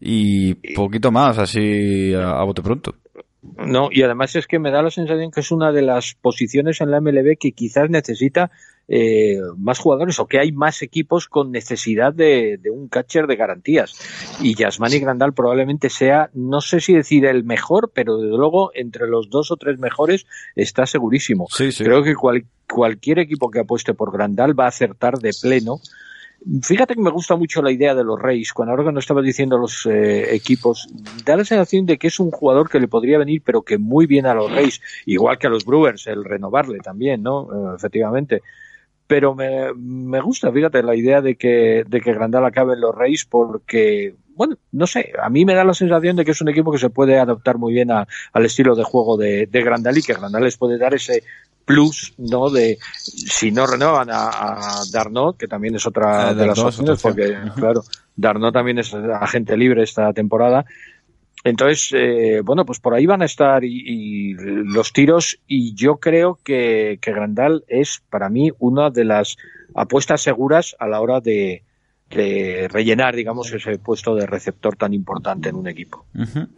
Y 0.00 0.54
poquito 0.74 1.12
más, 1.12 1.38
así 1.38 2.12
a 2.14 2.42
bote 2.42 2.62
pronto. 2.62 2.94
No, 3.42 3.88
y 3.90 4.02
además 4.02 4.36
es 4.36 4.46
que 4.46 4.58
me 4.58 4.70
da 4.70 4.82
la 4.82 4.90
sensación 4.90 5.30
que 5.30 5.40
es 5.40 5.50
una 5.50 5.72
de 5.72 5.82
las 5.82 6.14
posiciones 6.14 6.80
en 6.80 6.90
la 6.90 7.00
MLB 7.00 7.38
que 7.38 7.52
quizás 7.52 7.88
necesita 7.88 8.50
eh, 8.92 9.38
más 9.56 9.78
jugadores 9.78 10.18
o 10.18 10.26
que 10.26 10.40
hay 10.40 10.50
más 10.50 10.82
equipos 10.82 11.28
con 11.28 11.52
necesidad 11.52 12.12
de, 12.12 12.58
un 12.72 12.88
catcher 12.88 13.28
de 13.28 13.36
garantías. 13.36 13.94
Y 14.42 14.56
Yasmani 14.56 14.98
Grandal 14.98 15.32
probablemente 15.32 15.90
sea, 15.90 16.28
no 16.34 16.60
sé 16.60 16.80
si 16.80 16.94
decir 16.94 17.24
el 17.24 17.44
mejor, 17.44 17.92
pero 17.94 18.16
desde 18.16 18.36
luego 18.36 18.72
entre 18.74 19.06
los 19.06 19.30
dos 19.30 19.52
o 19.52 19.56
tres 19.56 19.78
mejores 19.78 20.26
está 20.56 20.86
segurísimo. 20.86 21.46
Creo 21.78 22.02
que 22.02 22.14
cualquier 22.66 23.20
equipo 23.20 23.48
que 23.48 23.60
apueste 23.60 23.94
por 23.94 24.12
Grandal 24.12 24.58
va 24.58 24.64
a 24.64 24.68
acertar 24.68 25.18
de 25.18 25.30
pleno 25.40 25.80
Fíjate 26.62 26.94
que 26.94 27.02
me 27.02 27.10
gusta 27.10 27.36
mucho 27.36 27.60
la 27.60 27.70
idea 27.70 27.94
de 27.94 28.02
los 28.02 28.20
Reyes. 28.20 28.52
Cuando 28.54 28.70
ahora 28.70 28.84
cuando 28.84 29.00
estabas 29.00 29.24
diciendo 29.24 29.58
los 29.58 29.84
eh, 29.84 30.34
equipos, 30.34 30.88
da 31.24 31.36
la 31.36 31.44
sensación 31.44 31.84
de 31.84 31.98
que 31.98 32.06
es 32.06 32.18
un 32.18 32.30
jugador 32.30 32.70
que 32.70 32.80
le 32.80 32.88
podría 32.88 33.18
venir, 33.18 33.42
pero 33.44 33.60
que 33.60 33.76
muy 33.76 34.06
bien 34.06 34.24
a 34.24 34.32
los 34.32 34.50
Reyes, 34.50 34.80
igual 35.04 35.38
que 35.38 35.48
a 35.48 35.50
los 35.50 35.66
Brewers, 35.66 36.06
el 36.06 36.24
renovarle 36.24 36.78
también, 36.78 37.22
¿no? 37.22 37.42
Eh, 37.52 37.74
efectivamente. 37.76 38.42
Pero 39.10 39.34
me, 39.34 39.74
me, 39.74 40.20
gusta, 40.20 40.52
fíjate, 40.52 40.84
la 40.84 40.94
idea 40.94 41.20
de 41.20 41.34
que, 41.34 41.82
de 41.84 42.00
que 42.00 42.14
Grandal 42.14 42.44
acabe 42.44 42.74
en 42.74 42.80
los 42.80 42.94
Reyes 42.94 43.24
porque, 43.24 44.14
bueno, 44.36 44.56
no 44.70 44.86
sé, 44.86 45.10
a 45.20 45.28
mí 45.28 45.44
me 45.44 45.56
da 45.56 45.64
la 45.64 45.74
sensación 45.74 46.14
de 46.14 46.24
que 46.24 46.30
es 46.30 46.40
un 46.40 46.48
equipo 46.48 46.70
que 46.70 46.78
se 46.78 46.90
puede 46.90 47.18
adaptar 47.18 47.58
muy 47.58 47.72
bien 47.72 47.90
al 47.90 48.06
estilo 48.44 48.76
de 48.76 48.84
juego 48.84 49.16
de, 49.16 49.48
de 49.48 49.62
Grandal 49.64 49.98
y 49.98 50.02
que 50.02 50.14
Grandal 50.14 50.44
les 50.44 50.56
puede 50.56 50.78
dar 50.78 50.94
ese 50.94 51.24
plus, 51.64 52.14
¿no? 52.18 52.50
De 52.50 52.78
si 53.02 53.50
no 53.50 53.66
renuevan 53.66 54.10
a, 54.12 54.84
Darnot, 54.92 55.36
que 55.36 55.48
también 55.48 55.74
es 55.74 55.84
otra 55.84 56.32
de 56.32 56.46
las 56.46 56.60
opciones, 56.60 57.02
porque, 57.02 57.36
claro, 57.56 57.82
Darnot 58.14 58.54
también 58.54 58.78
es 58.78 58.94
agente 58.94 59.56
libre 59.56 59.82
esta 59.82 60.12
temporada. 60.12 60.64
Entonces, 61.44 61.90
eh, 61.94 62.42
bueno, 62.44 62.66
pues 62.66 62.80
por 62.80 62.94
ahí 62.94 63.06
van 63.06 63.22
a 63.22 63.26
estar 63.26 63.64
y, 63.64 64.34
los 64.34 64.92
tiros. 64.92 65.38
Y 65.46 65.74
yo 65.74 65.96
creo 65.96 66.38
que, 66.42 66.98
que, 67.00 67.12
Grandal 67.12 67.64
es 67.68 68.02
para 68.10 68.28
mí 68.28 68.50
una 68.58 68.90
de 68.90 69.04
las 69.04 69.36
apuestas 69.74 70.22
seguras 70.22 70.76
a 70.78 70.86
la 70.86 71.00
hora 71.00 71.20
de, 71.20 71.64
rellenar, 72.10 73.14
digamos, 73.14 73.52
ese 73.52 73.78
puesto 73.78 74.16
de 74.16 74.26
receptor 74.26 74.76
tan 74.76 74.92
importante 74.92 75.48
en 75.48 75.54
un 75.54 75.68
equipo. 75.68 76.04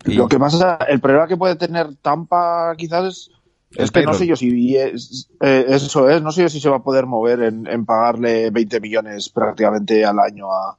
Lo 0.05 0.27
que 0.27 0.39
pasa, 0.39 0.79
el 0.89 1.01
problema 1.01 1.29
que 1.29 1.37
puede 1.37 1.57
tener 1.57 1.95
Tampa 1.97 2.75
quizás 2.77 3.05
es 3.05 3.31
es 3.77 3.91
que 3.91 4.03
no 4.03 4.15
sé 4.15 4.27
yo 4.27 4.37
si 4.37 4.77
es, 4.77 5.31
eh, 5.41 5.65
eso 5.69 6.09
es, 6.09 6.23
no 6.23 6.33
sé 6.33 6.43
yo 6.43 6.49
si 6.49 6.61
se 6.61 6.69
va 6.69 6.77
a 6.77 6.83
poder 6.83 7.07
mover 7.07 7.43
en, 7.43 7.87
pagarle 7.87 8.51
20 8.51 8.81
millones 8.81 9.29
prácticamente 9.29 10.05
al 10.05 10.19
año 10.19 10.53
a, 10.53 10.77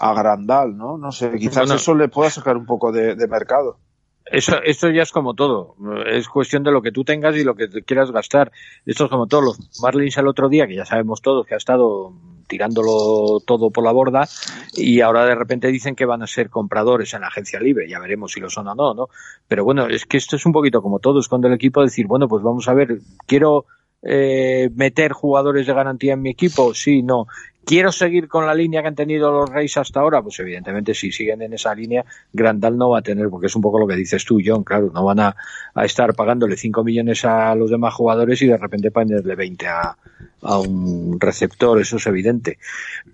a 0.00 0.14
Grandal, 0.14 0.76
¿no? 0.76 0.98
No 0.98 1.12
sé, 1.12 1.32
quizás 1.38 1.70
eso 1.70 1.94
le 1.94 2.08
pueda 2.08 2.30
sacar 2.30 2.56
un 2.56 2.66
poco 2.66 2.92
de, 2.92 3.14
de 3.14 3.28
mercado. 3.28 3.78
Eso, 4.26 4.56
esto 4.62 4.88
ya 4.88 5.02
es 5.02 5.12
como 5.12 5.34
todo. 5.34 5.76
Es 6.06 6.28
cuestión 6.28 6.62
de 6.62 6.72
lo 6.72 6.80
que 6.80 6.92
tú 6.92 7.04
tengas 7.04 7.36
y 7.36 7.44
lo 7.44 7.54
que 7.54 7.68
quieras 7.84 8.10
gastar. 8.10 8.52
Esto 8.86 9.04
es 9.04 9.10
como 9.10 9.26
todo. 9.26 9.42
Los 9.42 9.80
Marlins 9.82 10.16
el 10.16 10.28
otro 10.28 10.48
día, 10.48 10.66
que 10.66 10.76
ya 10.76 10.86
sabemos 10.86 11.20
todos 11.20 11.46
que 11.46 11.54
ha 11.54 11.58
estado 11.58 12.12
tirándolo 12.46 13.40
todo 13.46 13.70
por 13.70 13.84
la 13.84 13.92
borda 13.92 14.28
y 14.74 15.00
ahora 15.00 15.24
de 15.24 15.34
repente 15.34 15.68
dicen 15.68 15.94
que 15.94 16.04
van 16.04 16.22
a 16.22 16.26
ser 16.26 16.50
compradores 16.50 17.12
en 17.14 17.20
la 17.20 17.28
agencia 17.28 17.60
libre. 17.60 17.88
Ya 17.88 17.98
veremos 17.98 18.32
si 18.32 18.40
lo 18.40 18.48
son 18.48 18.68
o 18.68 18.74
no, 18.74 18.94
¿no? 18.94 19.08
Pero 19.46 19.64
bueno, 19.64 19.86
es 19.88 20.06
que 20.06 20.16
esto 20.16 20.36
es 20.36 20.46
un 20.46 20.52
poquito 20.52 20.80
como 20.80 21.00
todo. 21.00 21.20
Es 21.20 21.28
cuando 21.28 21.48
el 21.48 21.54
equipo 21.54 21.82
decir, 21.82 22.06
bueno, 22.06 22.26
pues 22.26 22.42
vamos 22.42 22.66
a 22.68 22.74
ver, 22.74 23.00
quiero 23.26 23.66
eh, 24.06 24.70
meter 24.74 25.12
jugadores 25.12 25.66
de 25.66 25.72
garantía 25.72 26.12
en 26.12 26.22
mi 26.22 26.30
equipo? 26.30 26.74
Sí, 26.74 27.02
no. 27.02 27.26
¿Quiero 27.64 27.92
seguir 27.92 28.28
con 28.28 28.46
la 28.46 28.54
línea 28.54 28.82
que 28.82 28.88
han 28.88 28.94
tenido 28.94 29.32
los 29.32 29.48
Reyes 29.48 29.76
hasta 29.78 30.00
ahora? 30.00 30.22
Pues 30.22 30.38
evidentemente 30.40 30.92
si 30.94 31.10
siguen 31.10 31.42
en 31.42 31.54
esa 31.54 31.74
línea, 31.74 32.04
Grandal 32.32 32.76
no 32.76 32.90
va 32.90 32.98
a 32.98 33.02
tener, 33.02 33.28
porque 33.30 33.46
es 33.46 33.56
un 33.56 33.62
poco 33.62 33.78
lo 33.78 33.86
que 33.86 33.96
dices 33.96 34.24
tú, 34.24 34.40
John, 34.44 34.64
claro, 34.64 34.90
no 34.92 35.04
van 35.04 35.20
a, 35.20 35.36
estar 35.82 36.14
pagándole 36.14 36.56
5 36.56 36.84
millones 36.84 37.24
a 37.24 37.54
los 37.54 37.70
demás 37.70 37.94
jugadores 37.94 38.40
y 38.42 38.48
de 38.48 38.56
repente 38.56 38.90
ponerle 38.90 39.34
20 39.34 39.66
a, 39.66 39.96
a 40.42 40.58
un 40.58 41.18
receptor, 41.18 41.80
eso 41.80 41.96
es 41.96 42.06
evidente. 42.06 42.58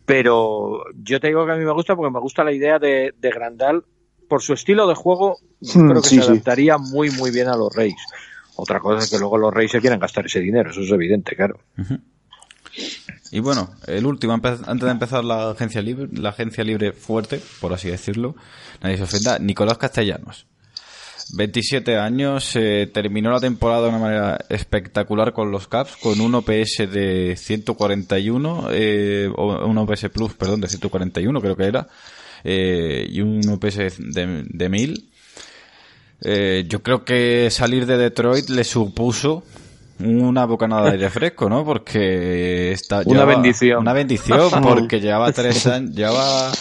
Pero 0.05 0.85
yo 1.03 1.21
te 1.21 1.29
digo 1.29 1.47
que 1.47 1.53
a 1.53 1.57
mí 1.57 1.65
me 1.65 1.73
gusta 1.73 1.95
porque 1.95 2.13
me 2.13 2.21
gusta 2.21 2.43
la 2.43 2.53
idea 2.53 2.79
de, 2.79 3.15
Grandal, 3.21 3.85
por 4.29 4.43
su 4.43 4.53
estilo 4.53 4.87
de 4.89 4.95
juego, 4.95 5.39
hmm, 5.61 5.91
creo 5.91 6.03
que 6.03 6.09
se 6.09 6.21
adaptaría 6.21 6.77
muy, 6.79 7.11
muy 7.11 7.31
bien 7.31 7.49
a 7.49 7.57
los 7.57 7.75
Reyes. 7.75 8.01
Otra 8.57 8.81
cosa 8.81 9.05
es 9.05 9.11
que 9.11 9.19
luego 9.19 9.39
los 9.39 9.55
Reyes 9.55 9.73
se 9.73 9.81
quieren 9.81 10.01
gastar 10.01 10.27
ese 10.27 10.41
dinero, 10.41 10.71
eso 10.71 10.81
es 10.81 10.91
evidente, 10.91 11.37
claro. 11.37 11.61
Y 13.31 13.41
bueno, 13.41 13.71
el 13.87 14.07
último, 14.07 14.33
antes 14.33 14.65
de 14.67 14.91
empezar 14.91 15.25
la 15.25 15.51
agencia 15.51 15.83
libre, 15.83 16.09
la 16.13 16.31
agencia 16.31 16.65
libre 16.65 16.93
fuerte, 16.93 17.41
por 17.61 17.73
así 17.73 17.89
decirlo, 17.89 18.35
nadie 18.83 18.97
se 18.97 19.05
ofenda, 19.05 19.39
Nicolás 19.39 19.79
Castellanos. 19.79 20.47
27 21.33 21.97
años, 21.97 22.57
eh, 22.57 22.91
terminó 22.93 23.31
la 23.31 23.39
temporada 23.39 23.83
de 23.83 23.89
una 23.91 23.99
manera 23.99 24.39
espectacular 24.49 25.33
con 25.33 25.53
los 25.53 25.69
Caps, 25.69 25.97
con 25.97 26.21
un 26.21 26.35
OPS 26.35 26.91
de 26.91 27.37
141, 27.37 28.69
eh, 28.73 29.31
o 29.37 29.65
un 29.65 29.79
OPS 29.79 30.09
Plus, 30.09 30.35
perdón, 30.35 30.61
de 30.61 30.69
141 30.69 31.41
creo 31.41 31.57
que 31.57 31.65
era, 31.65 31.87
eh, 32.43 33.07
y 33.09 33.21
un 33.21 33.49
OPS 33.49 33.99
de, 33.99 34.45
de 34.49 34.69
1000. 34.69 35.11
Eh, 36.23 36.65
yo 36.69 36.83
creo 36.83 37.05
que 37.05 37.49
salir 37.51 37.87
de 37.87 37.97
Detroit 37.97 38.51
le 38.51 38.65
supuso 38.65 39.43
una 40.03 40.45
bocanada 40.45 40.87
de 40.87 40.93
aire 40.93 41.11
fresco, 41.11 41.49
¿no? 41.49 41.65
Porque 41.65 42.73
está 42.73 43.03
una 43.05 43.25
bendición. 43.25 43.81
Una 43.81 43.93
bendición 43.93 44.51
porque 44.63 45.01
llevaba 45.01 45.33
tres 45.33 45.67
años, 45.67 45.95
llevaba 45.95 46.53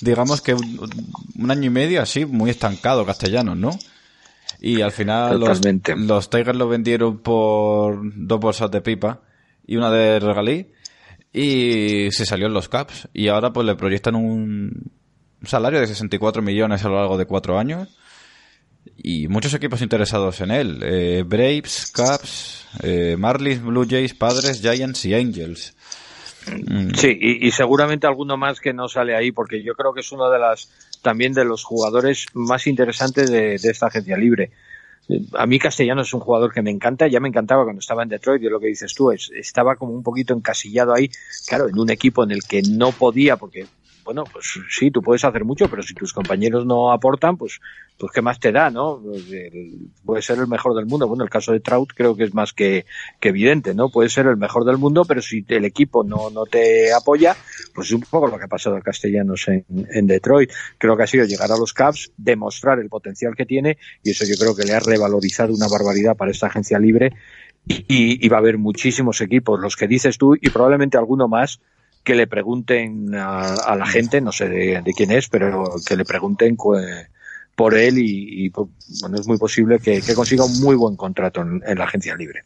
digamos 0.00 0.40
que 0.40 0.54
un, 0.54 1.50
año 1.50 1.64
y 1.64 1.70
medio 1.70 2.02
así 2.02 2.24
muy 2.24 2.50
estancado 2.50 3.04
castellanos, 3.04 3.56
¿no? 3.56 3.70
Y 4.60 4.80
al 4.80 4.92
final 4.92 5.38
los, 5.38 5.60
los, 5.96 6.30
Tigers 6.30 6.56
lo 6.56 6.68
vendieron 6.68 7.18
por 7.18 8.00
dos 8.02 8.40
bolsas 8.40 8.70
de 8.70 8.80
pipa 8.80 9.20
y 9.66 9.76
una 9.76 9.90
de 9.90 10.18
regalí 10.18 10.72
y 11.32 12.08
se 12.10 12.26
salió 12.26 12.46
en 12.46 12.54
los 12.54 12.68
Caps 12.68 13.08
y 13.12 13.28
ahora 13.28 13.52
pues 13.52 13.66
le 13.66 13.76
proyectan 13.76 14.16
un 14.16 14.90
salario 15.44 15.78
de 15.80 15.86
64 15.86 16.42
millones 16.42 16.84
a 16.84 16.88
lo 16.88 16.96
largo 16.96 17.18
de 17.18 17.26
cuatro 17.26 17.58
años 17.58 17.88
y 19.02 19.28
muchos 19.28 19.54
equipos 19.54 19.80
interesados 19.80 20.40
en 20.40 20.50
él. 20.50 20.80
Eh, 20.82 21.24
Braves, 21.26 21.90
Caps, 21.94 22.66
eh, 22.82 23.16
Marlins, 23.18 23.62
Blue 23.62 23.86
Jays, 23.88 24.14
Padres, 24.14 24.60
Giants 24.60 25.04
y 25.04 25.14
Angels. 25.14 25.74
Mm. 26.46 26.94
Sí, 26.94 27.16
y, 27.20 27.50
seguramente 27.50 28.06
alguno 28.06 28.36
más 28.36 28.60
que 28.60 28.72
no 28.72 28.88
sale 28.88 29.14
ahí, 29.14 29.32
porque 29.32 29.62
yo 29.62 29.74
creo 29.74 29.92
que 29.92 30.00
es 30.00 30.12
uno 30.12 30.30
de 30.30 30.38
las 30.38 30.70
también 31.02 31.32
de 31.32 31.44
los 31.44 31.62
jugadores 31.62 32.26
más 32.34 32.66
interesantes 32.66 33.30
de, 33.30 33.54
esta 33.54 33.86
agencia 33.86 34.16
libre. 34.16 34.50
A 35.34 35.46
mí 35.46 35.58
Castellano 35.58 36.02
es 36.02 36.12
un 36.12 36.20
jugador 36.20 36.52
que 36.52 36.60
me 36.60 36.70
encanta, 36.70 37.06
ya 37.06 37.20
me 37.20 37.28
encantaba 37.28 37.64
cuando 37.64 37.80
estaba 37.80 38.02
en 38.02 38.08
Detroit, 38.08 38.42
y 38.42 38.48
lo 38.48 38.60
que 38.60 38.66
dices 38.66 38.94
tú, 38.94 39.10
es, 39.10 39.30
estaba 39.34 39.76
como 39.76 39.92
un 39.92 40.02
poquito 40.02 40.34
encasillado 40.34 40.94
ahí, 40.94 41.10
claro, 41.46 41.68
en 41.68 41.78
un 41.78 41.90
equipo 41.90 42.24
en 42.24 42.32
el 42.32 42.42
que 42.42 42.62
no 42.62 42.92
podía, 42.92 43.36
porque 43.36 43.66
bueno, 44.08 44.24
pues 44.24 44.58
sí, 44.70 44.90
tú 44.90 45.02
puedes 45.02 45.22
hacer 45.22 45.44
mucho, 45.44 45.68
pero 45.68 45.82
si 45.82 45.92
tus 45.92 46.14
compañeros 46.14 46.64
no 46.64 46.92
aportan, 46.92 47.36
pues, 47.36 47.60
pues 47.98 48.12
qué 48.12 48.22
más 48.22 48.38
te 48.38 48.52
da, 48.52 48.70
¿no? 48.70 49.02
Puede 50.04 50.22
ser 50.22 50.38
el 50.38 50.46
mejor 50.46 50.74
del 50.76 50.86
mundo. 50.86 51.08
Bueno, 51.08 51.24
el 51.24 51.30
caso 51.30 51.52
de 51.52 51.60
Trout 51.60 51.92
creo 51.94 52.14
que 52.14 52.24
es 52.24 52.34
más 52.34 52.52
que, 52.52 52.86
evidente, 53.20 53.74
¿no? 53.74 53.88
Puede 53.88 54.08
ser 54.08 54.26
el 54.26 54.36
mejor 54.36 54.64
del 54.64 54.78
mundo, 54.78 55.04
pero 55.04 55.20
si 55.20 55.44
el 55.48 55.64
equipo 55.64 56.04
no, 56.04 56.30
no 56.30 56.44
te 56.44 56.92
apoya, 56.92 57.36
pues 57.74 57.88
es 57.88 57.94
un 57.94 58.02
poco 58.02 58.28
lo 58.28 58.38
que 58.38 58.44
ha 58.44 58.48
pasado 58.48 58.76
a 58.76 58.80
Castellanos 58.80 59.48
en, 59.48 59.64
en 59.68 60.06
Detroit. 60.06 60.52
Creo 60.78 60.96
que 60.96 61.02
ha 61.02 61.08
sido 61.08 61.24
llegar 61.24 61.50
a 61.50 61.58
los 61.58 61.72
Cavs, 61.72 62.12
demostrar 62.16 62.78
el 62.78 62.88
potencial 62.88 63.34
que 63.36 63.46
tiene, 63.46 63.78
y 64.04 64.10
eso 64.10 64.24
yo 64.24 64.36
creo 64.38 64.54
que 64.54 64.64
le 64.64 64.74
ha 64.74 64.80
revalorizado 64.80 65.52
una 65.52 65.66
barbaridad 65.68 66.16
para 66.16 66.30
esta 66.30 66.46
agencia 66.46 66.78
libre. 66.78 67.12
Y, 67.66 68.24
y 68.24 68.28
va 68.30 68.38
a 68.38 68.40
haber 68.40 68.56
muchísimos 68.56 69.20
equipos, 69.20 69.60
los 69.60 69.76
que 69.76 69.86
dices 69.86 70.16
tú, 70.16 70.34
y 70.34 70.48
probablemente 70.48 70.96
alguno 70.96 71.28
más, 71.28 71.60
que 72.08 72.14
le 72.14 72.26
pregunten 72.26 73.14
a, 73.14 73.76
la 73.76 73.86
gente, 73.86 74.22
no 74.22 74.32
sé 74.32 74.48
de, 74.48 74.94
quién 74.96 75.10
es, 75.10 75.28
pero 75.28 75.74
que 75.86 75.94
le 75.94 76.06
pregunten 76.06 76.56
por 77.58 77.74
él 77.74 77.98
y, 77.98 78.48
bueno, 78.50 79.18
es 79.18 79.26
muy 79.26 79.36
posible 79.36 79.80
que, 79.80 80.00
consiga 80.14 80.44
un 80.44 80.60
muy 80.60 80.76
buen 80.76 80.94
contrato 80.94 81.40
en, 81.40 81.60
la 81.76 81.86
agencia 81.86 82.14
libre. 82.14 82.44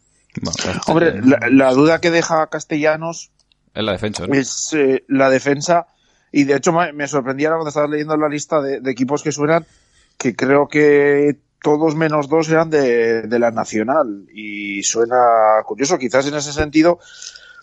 Hombre, 0.86 1.20
la, 1.50 1.70
duda 1.74 2.00
que 2.00 2.10
deja 2.10 2.46
Castellanos 2.46 3.30
es 3.74 3.84
la 3.84 3.92
defensa. 3.92 4.24
Es 4.32 4.72
eh, 4.72 5.04
la 5.08 5.28
defensa 5.28 5.86
y 6.32 6.44
de 6.44 6.56
hecho 6.56 6.72
me, 6.72 7.06
sorprendía 7.08 7.50
cuando 7.50 7.68
estabas 7.68 7.90
leyendo 7.90 8.16
la 8.16 8.30
lista 8.30 8.62
de, 8.62 8.80
equipos 8.90 9.22
que 9.22 9.32
suenan 9.32 9.66
que 10.16 10.34
creo 10.34 10.66
que 10.66 11.36
todos 11.60 11.94
menos 11.94 12.30
dos 12.30 12.48
eran 12.48 12.70
de, 12.70 13.20
de 13.20 13.38
la 13.38 13.50
Nacional 13.50 14.24
y 14.32 14.82
suena 14.82 15.16
curioso. 15.66 15.98
Quizás 15.98 16.26
en 16.26 16.36
ese 16.36 16.54
sentido 16.54 17.00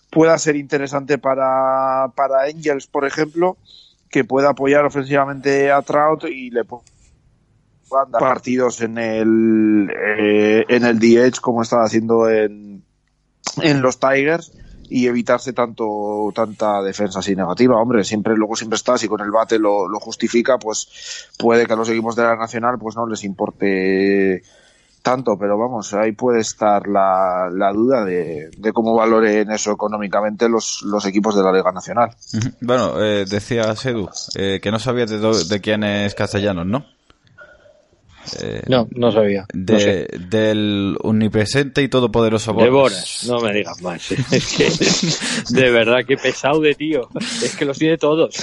pueda 0.08 0.38
ser 0.38 0.54
interesante 0.54 1.18
para, 1.18 2.12
para 2.14 2.44
Angels, 2.44 2.86
por 2.86 3.04
ejemplo, 3.04 3.56
que 4.08 4.22
pueda 4.22 4.50
apoyar 4.50 4.84
ofensivamente 4.84 5.72
a 5.72 5.82
Trout 5.82 6.26
y 6.26 6.50
le 6.50 6.64
puedan 7.90 8.10
dar 8.12 8.20
partidos 8.20 8.80
en 8.80 8.96
el, 8.96 9.90
eh, 9.90 10.64
en 10.68 10.84
el 10.84 10.98
DH 10.98 11.40
como 11.40 11.62
estaba 11.62 11.84
haciendo 11.84 12.30
en, 12.30 12.82
en 13.60 13.82
los 13.82 13.98
Tigers 13.98 14.52
y 14.88 15.06
evitarse 15.06 15.52
tanto 15.52 16.32
tanta 16.34 16.82
defensa 16.82 17.20
así 17.20 17.36
negativa. 17.36 17.80
Hombre, 17.80 18.04
siempre 18.04 18.36
luego 18.36 18.56
siempre 18.56 18.76
estás 18.76 19.02
y 19.04 19.08
con 19.08 19.20
el 19.20 19.30
bate 19.30 19.58
lo, 19.58 19.88
lo 19.88 20.00
justifica, 20.00 20.58
pues 20.58 21.28
puede 21.38 21.66
que 21.66 21.72
a 21.72 21.76
los 21.76 21.88
equipos 21.88 22.16
de 22.16 22.24
la 22.24 22.36
Nacional 22.36 22.76
pues 22.78 22.96
no 22.96 23.06
les 23.06 23.22
importe 23.24 24.42
tanto, 25.02 25.36
pero 25.38 25.56
vamos, 25.56 25.94
ahí 25.94 26.12
puede 26.12 26.40
estar 26.40 26.86
la, 26.86 27.48
la 27.50 27.72
duda 27.72 28.04
de, 28.04 28.50
de, 28.56 28.72
cómo 28.72 28.94
valoren 28.94 29.50
eso 29.50 29.72
económicamente 29.72 30.48
los, 30.48 30.82
los 30.82 31.06
equipos 31.06 31.34
de 31.34 31.42
la 31.42 31.52
Liga 31.52 31.72
Nacional. 31.72 32.10
Bueno, 32.60 33.02
eh, 33.02 33.24
decía 33.26 33.74
Sedu 33.76 34.10
eh, 34.34 34.60
que 34.62 34.70
no 34.70 34.78
sabía 34.78 35.06
de, 35.06 35.18
de 35.18 35.60
quién 35.60 35.84
es 35.84 36.14
Castellanos, 36.14 36.66
¿no? 36.66 36.84
Eh, 38.42 38.62
no, 38.68 38.86
no 38.90 39.10
sabía. 39.10 39.46
De, 39.52 39.72
no 39.72 39.80
sé. 39.80 40.08
Del 40.28 40.96
omnipresente 41.02 41.82
y 41.82 41.88
todopoderoso 41.88 42.52
Boras. 42.52 42.66
De 42.66 42.70
Boras, 42.70 43.24
no 43.26 43.40
me 43.40 43.52
digas 43.52 43.80
más. 43.82 44.10
Es 44.10 45.48
que, 45.48 45.54
de 45.54 45.70
verdad, 45.70 46.00
qué 46.06 46.16
pesado 46.16 46.60
de 46.60 46.74
tío. 46.74 47.08
Es 47.42 47.56
que 47.56 47.64
los 47.64 47.78
tiene 47.78 47.96
todos. 47.96 48.38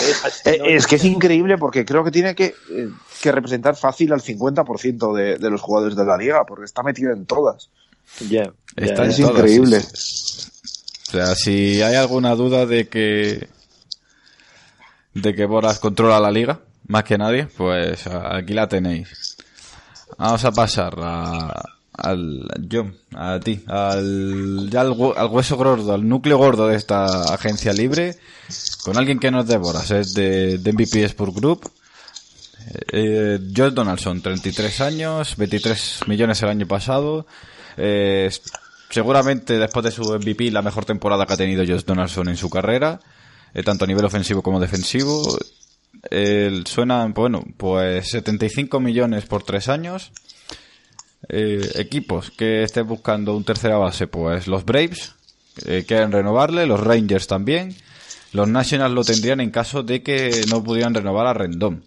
¿eh? 0.46 0.60
Es 0.66 0.88
que 0.88 0.96
es 0.96 1.06
increíble 1.06 1.58
porque 1.58 1.86
creo 1.86 2.04
que 2.04 2.12
tiene 2.12 2.36
que, 2.36 2.56
que 3.22 3.32
representar 3.32 3.76
fácil 3.76 4.14
al 4.14 4.22
50% 4.22 5.16
de, 5.16 5.38
de, 5.38 5.50
los 5.50 5.62
jugadores 5.62 5.96
de 5.96 6.06
la 6.06 6.18
liga, 6.18 6.46
porque 6.46 6.66
está 6.66 6.84
metido 6.84 7.14
en 7.14 7.26
todas. 7.26 7.70
Ya, 8.22 8.28
yeah, 8.28 8.54
yeah, 8.78 9.06
es 9.06 9.20
increíble. 9.20 9.78
O 9.78 11.12
sea, 11.12 11.36
si 11.36 11.82
hay 11.82 11.96
alguna 11.96 12.36
duda 12.36 12.66
de 12.66 12.88
que 12.88 13.48
de 15.14 15.34
que 15.34 15.46
Boras 15.46 15.80
controla 15.80 16.20
la 16.20 16.32
liga, 16.32 16.60
más 16.88 17.04
que 17.04 17.18
nadie, 17.18 17.48
pues 17.58 18.08
aquí 18.08 18.54
la 18.54 18.68
tenéis. 18.68 19.37
Vamos 20.18 20.44
a 20.46 20.52
pasar 20.52 20.96
a, 21.00 21.64
al 21.94 22.48
John, 22.72 22.96
a 23.16 23.40
ti, 23.40 23.64
al, 23.68 24.70
ya 24.70 24.82
al, 24.82 24.96
al, 25.16 25.28
hueso 25.28 25.58
gordo, 25.58 25.94
al 25.94 26.08
núcleo 26.08 26.38
gordo 26.38 26.68
de 26.68 26.76
esta 26.76 27.34
agencia 27.34 27.74
libre, 27.74 28.18
con 28.84 28.98
alguien 28.98 29.20
que 29.20 29.32
nos 29.32 29.48
devora, 29.48 29.82
es 29.82 30.14
de, 30.14 30.58
de 30.58 30.74
MVP 30.74 31.04
Sport 31.04 31.36
Group. 31.36 31.72
Eh, 32.92 33.40
Josh 33.56 33.74
Donaldson, 33.74 34.22
33 34.22 34.82
años, 34.82 35.36
23 35.38 36.02
millones 36.08 36.42
el 36.44 36.50
año 36.50 36.68
pasado. 36.68 37.26
Eh, 37.78 38.30
seguramente 38.90 39.58
después 39.58 39.86
de 39.86 39.92
su 39.92 40.04
MVP 40.04 40.52
la 40.52 40.62
mejor 40.62 40.86
temporada 40.86 41.26
que 41.26 41.34
ha 41.34 41.38
tenido 41.38 41.64
Josh 41.66 41.86
Donaldson 41.86 42.30
en 42.30 42.38
su 42.38 42.50
carrera, 42.50 43.00
eh, 43.54 43.64
tanto 43.64 43.86
a 43.86 43.88
nivel 43.88 44.06
ofensivo 44.06 44.42
como 44.42 44.60
defensivo. 44.60 45.38
Eh, 46.12 46.64
suenan, 46.66 47.14
bueno, 47.14 47.44
pues 47.58 48.10
75 48.10 48.80
millones 48.80 49.26
por 49.26 49.44
tres 49.44 49.70
años. 49.70 50.12
Eh, 51.30 51.70
equipos 51.76 52.32
que 52.32 52.64
estén 52.64 52.88
buscando 52.88 53.36
un 53.36 53.44
tercera 53.44 53.78
base, 53.78 54.08
pues 54.08 54.48
los 54.48 54.64
Braves 54.64 55.16
eh, 55.66 55.84
quieren 55.88 56.12
renovarle, 56.12 56.66
los 56.66 56.80
Rangers 56.80 57.28
también. 57.28 57.76
Los 58.34 58.48
Nationals 58.48 58.94
lo 58.94 59.04
tendrían 59.04 59.42
en 59.42 59.52
caso 59.52 59.84
de 59.84 60.04
que 60.04 60.42
no 60.50 60.64
pudieran 60.64 60.94
renovar 60.94 61.28
a 61.28 61.34
Rendón. 61.34 61.84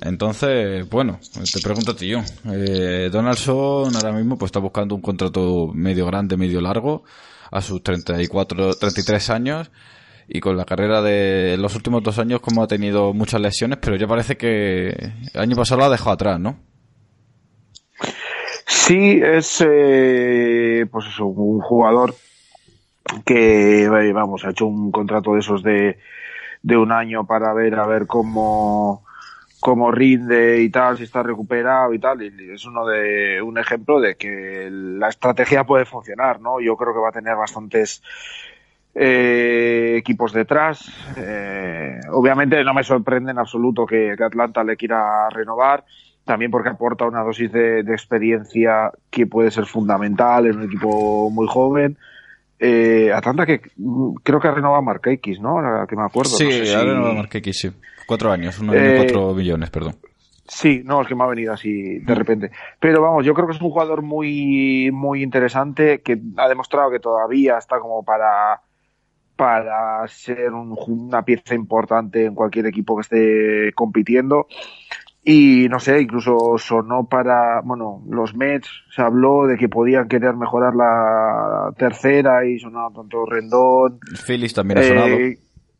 Entonces, 0.00 0.88
bueno, 0.88 1.18
te 1.52 1.60
pregunto 1.60 1.92
a 1.92 1.96
ti. 1.96 2.12
Eh, 2.52 3.08
Donaldson 3.10 3.94
ahora 3.96 4.12
mismo 4.12 4.38
pues 4.38 4.48
está 4.48 4.60
buscando 4.60 4.94
un 4.94 5.00
contrato 5.00 5.72
medio 5.74 6.06
grande, 6.06 6.36
medio 6.36 6.60
largo, 6.60 7.04
a 7.50 7.60
sus 7.60 7.82
34, 7.82 8.74
33 8.74 9.30
años 9.30 9.70
y 10.28 10.40
con 10.40 10.56
la 10.56 10.66
carrera 10.66 11.00
de 11.00 11.56
los 11.58 11.74
últimos 11.74 12.02
dos 12.02 12.18
años 12.18 12.40
como 12.40 12.62
ha 12.62 12.66
tenido 12.66 13.14
muchas 13.14 13.40
lesiones, 13.40 13.78
pero 13.80 13.96
ya 13.96 14.06
parece 14.06 14.36
que 14.36 14.88
el 14.88 15.40
año 15.40 15.56
pasado 15.56 15.80
lo 15.80 15.86
ha 15.86 15.90
dejado 15.90 16.10
atrás, 16.10 16.38
¿no? 16.38 16.58
Sí, 18.66 19.20
es 19.22 19.64
eh, 19.66 20.86
pues 20.90 21.06
eso, 21.06 21.26
un 21.26 21.60
jugador 21.60 22.14
que 23.24 23.88
vamos, 24.12 24.44
ha 24.44 24.50
hecho 24.50 24.66
un 24.66 24.92
contrato 24.92 25.32
de 25.32 25.40
esos 25.40 25.62
de, 25.62 25.98
de 26.62 26.76
un 26.76 26.92
año 26.92 27.26
para 27.26 27.54
ver 27.54 27.74
a 27.76 27.86
ver 27.86 28.06
cómo 28.06 29.02
cómo 29.60 29.90
rinde 29.90 30.62
y 30.62 30.70
tal, 30.70 30.96
si 30.96 31.04
está 31.04 31.22
recuperado 31.22 31.92
y 31.92 31.98
tal, 31.98 32.22
y 32.22 32.52
es 32.52 32.64
uno 32.64 32.86
de 32.86 33.42
un 33.42 33.58
ejemplo 33.58 34.00
de 34.00 34.16
que 34.16 34.68
la 34.70 35.08
estrategia 35.08 35.64
puede 35.64 35.84
funcionar, 35.84 36.40
¿no? 36.40 36.60
Yo 36.60 36.76
creo 36.76 36.92
que 36.92 37.00
va 37.00 37.08
a 37.08 37.12
tener 37.12 37.34
bastantes 37.34 38.02
eh, 39.00 39.96
equipos 39.96 40.32
detrás. 40.32 40.90
Eh, 41.16 42.00
obviamente 42.10 42.64
no 42.64 42.74
me 42.74 42.82
sorprende 42.82 43.30
en 43.30 43.38
absoluto 43.38 43.86
que, 43.86 44.14
que, 44.16 44.24
Atlanta 44.24 44.64
le 44.64 44.76
quiera 44.76 45.28
renovar, 45.30 45.84
también 46.24 46.50
porque 46.50 46.70
aporta 46.70 47.06
una 47.06 47.22
dosis 47.22 47.52
de, 47.52 47.84
de, 47.84 47.92
experiencia 47.92 48.90
que 49.08 49.28
puede 49.28 49.52
ser 49.52 49.66
fundamental 49.66 50.46
en 50.46 50.56
un 50.56 50.64
equipo 50.64 51.30
muy 51.30 51.46
joven. 51.46 51.96
Eh, 52.58 53.12
Atlanta 53.14 53.46
que 53.46 53.60
mm, 53.76 54.14
creo 54.24 54.40
que 54.40 54.48
ha 54.48 54.52
renovado 54.52 54.82
a 54.82 55.00
¿no? 55.40 55.48
Ahora 55.50 55.86
que 55.86 55.94
me 55.94 56.02
acuerdo. 56.02 56.30
Sí, 56.30 56.44
no 56.44 56.50
sé 56.50 56.74
ha 56.74 56.80
si... 56.80 56.86
renovado 56.86 57.20
a 57.20 57.52
sí. 57.52 57.70
Cuatro 58.04 58.32
años, 58.32 58.58
uno 58.58 58.72
año, 58.72 58.96
cuatro 58.96 59.34
millones, 59.34 59.70
perdón. 59.70 59.94
Sí, 60.48 60.80
no, 60.82 61.02
es 61.02 61.06
que 61.06 61.14
me 61.14 61.22
ha 61.22 61.28
venido 61.28 61.52
así 61.52 62.00
de 62.00 62.14
repente. 62.14 62.50
Pero 62.80 63.00
vamos, 63.00 63.24
yo 63.24 63.32
creo 63.34 63.46
que 63.46 63.52
es 63.54 63.60
un 63.60 63.70
jugador 63.70 64.02
muy, 64.02 64.90
muy 64.90 65.22
interesante 65.22 66.00
que 66.00 66.18
ha 66.38 66.48
demostrado 66.48 66.90
que 66.90 66.98
todavía 66.98 67.58
está 67.58 67.78
como 67.78 68.02
para 68.02 68.62
para 69.38 70.04
ser 70.08 70.52
un, 70.52 70.76
una 70.88 71.22
pieza 71.22 71.54
importante 71.54 72.24
en 72.24 72.34
cualquier 72.34 72.66
equipo 72.66 72.96
que 72.96 73.02
esté 73.02 73.72
compitiendo. 73.72 74.48
Y 75.22 75.68
no 75.68 75.78
sé, 75.78 76.00
incluso 76.00 76.58
sonó 76.58 77.08
para, 77.08 77.60
bueno, 77.62 78.02
los 78.10 78.34
Mets, 78.34 78.68
se 78.90 79.00
habló 79.02 79.46
de 79.46 79.56
que 79.56 79.68
podían 79.68 80.08
querer 80.08 80.34
mejorar 80.34 80.74
la 80.74 81.70
tercera 81.76 82.44
y 82.44 82.58
sonaba 82.58 82.90
tanto 82.92 83.24
Rendón. 83.26 84.00
Phillies 84.26 84.54
también 84.54 84.78
ha 84.78 84.82
sonado. 84.82 85.06
Eh, 85.06 85.38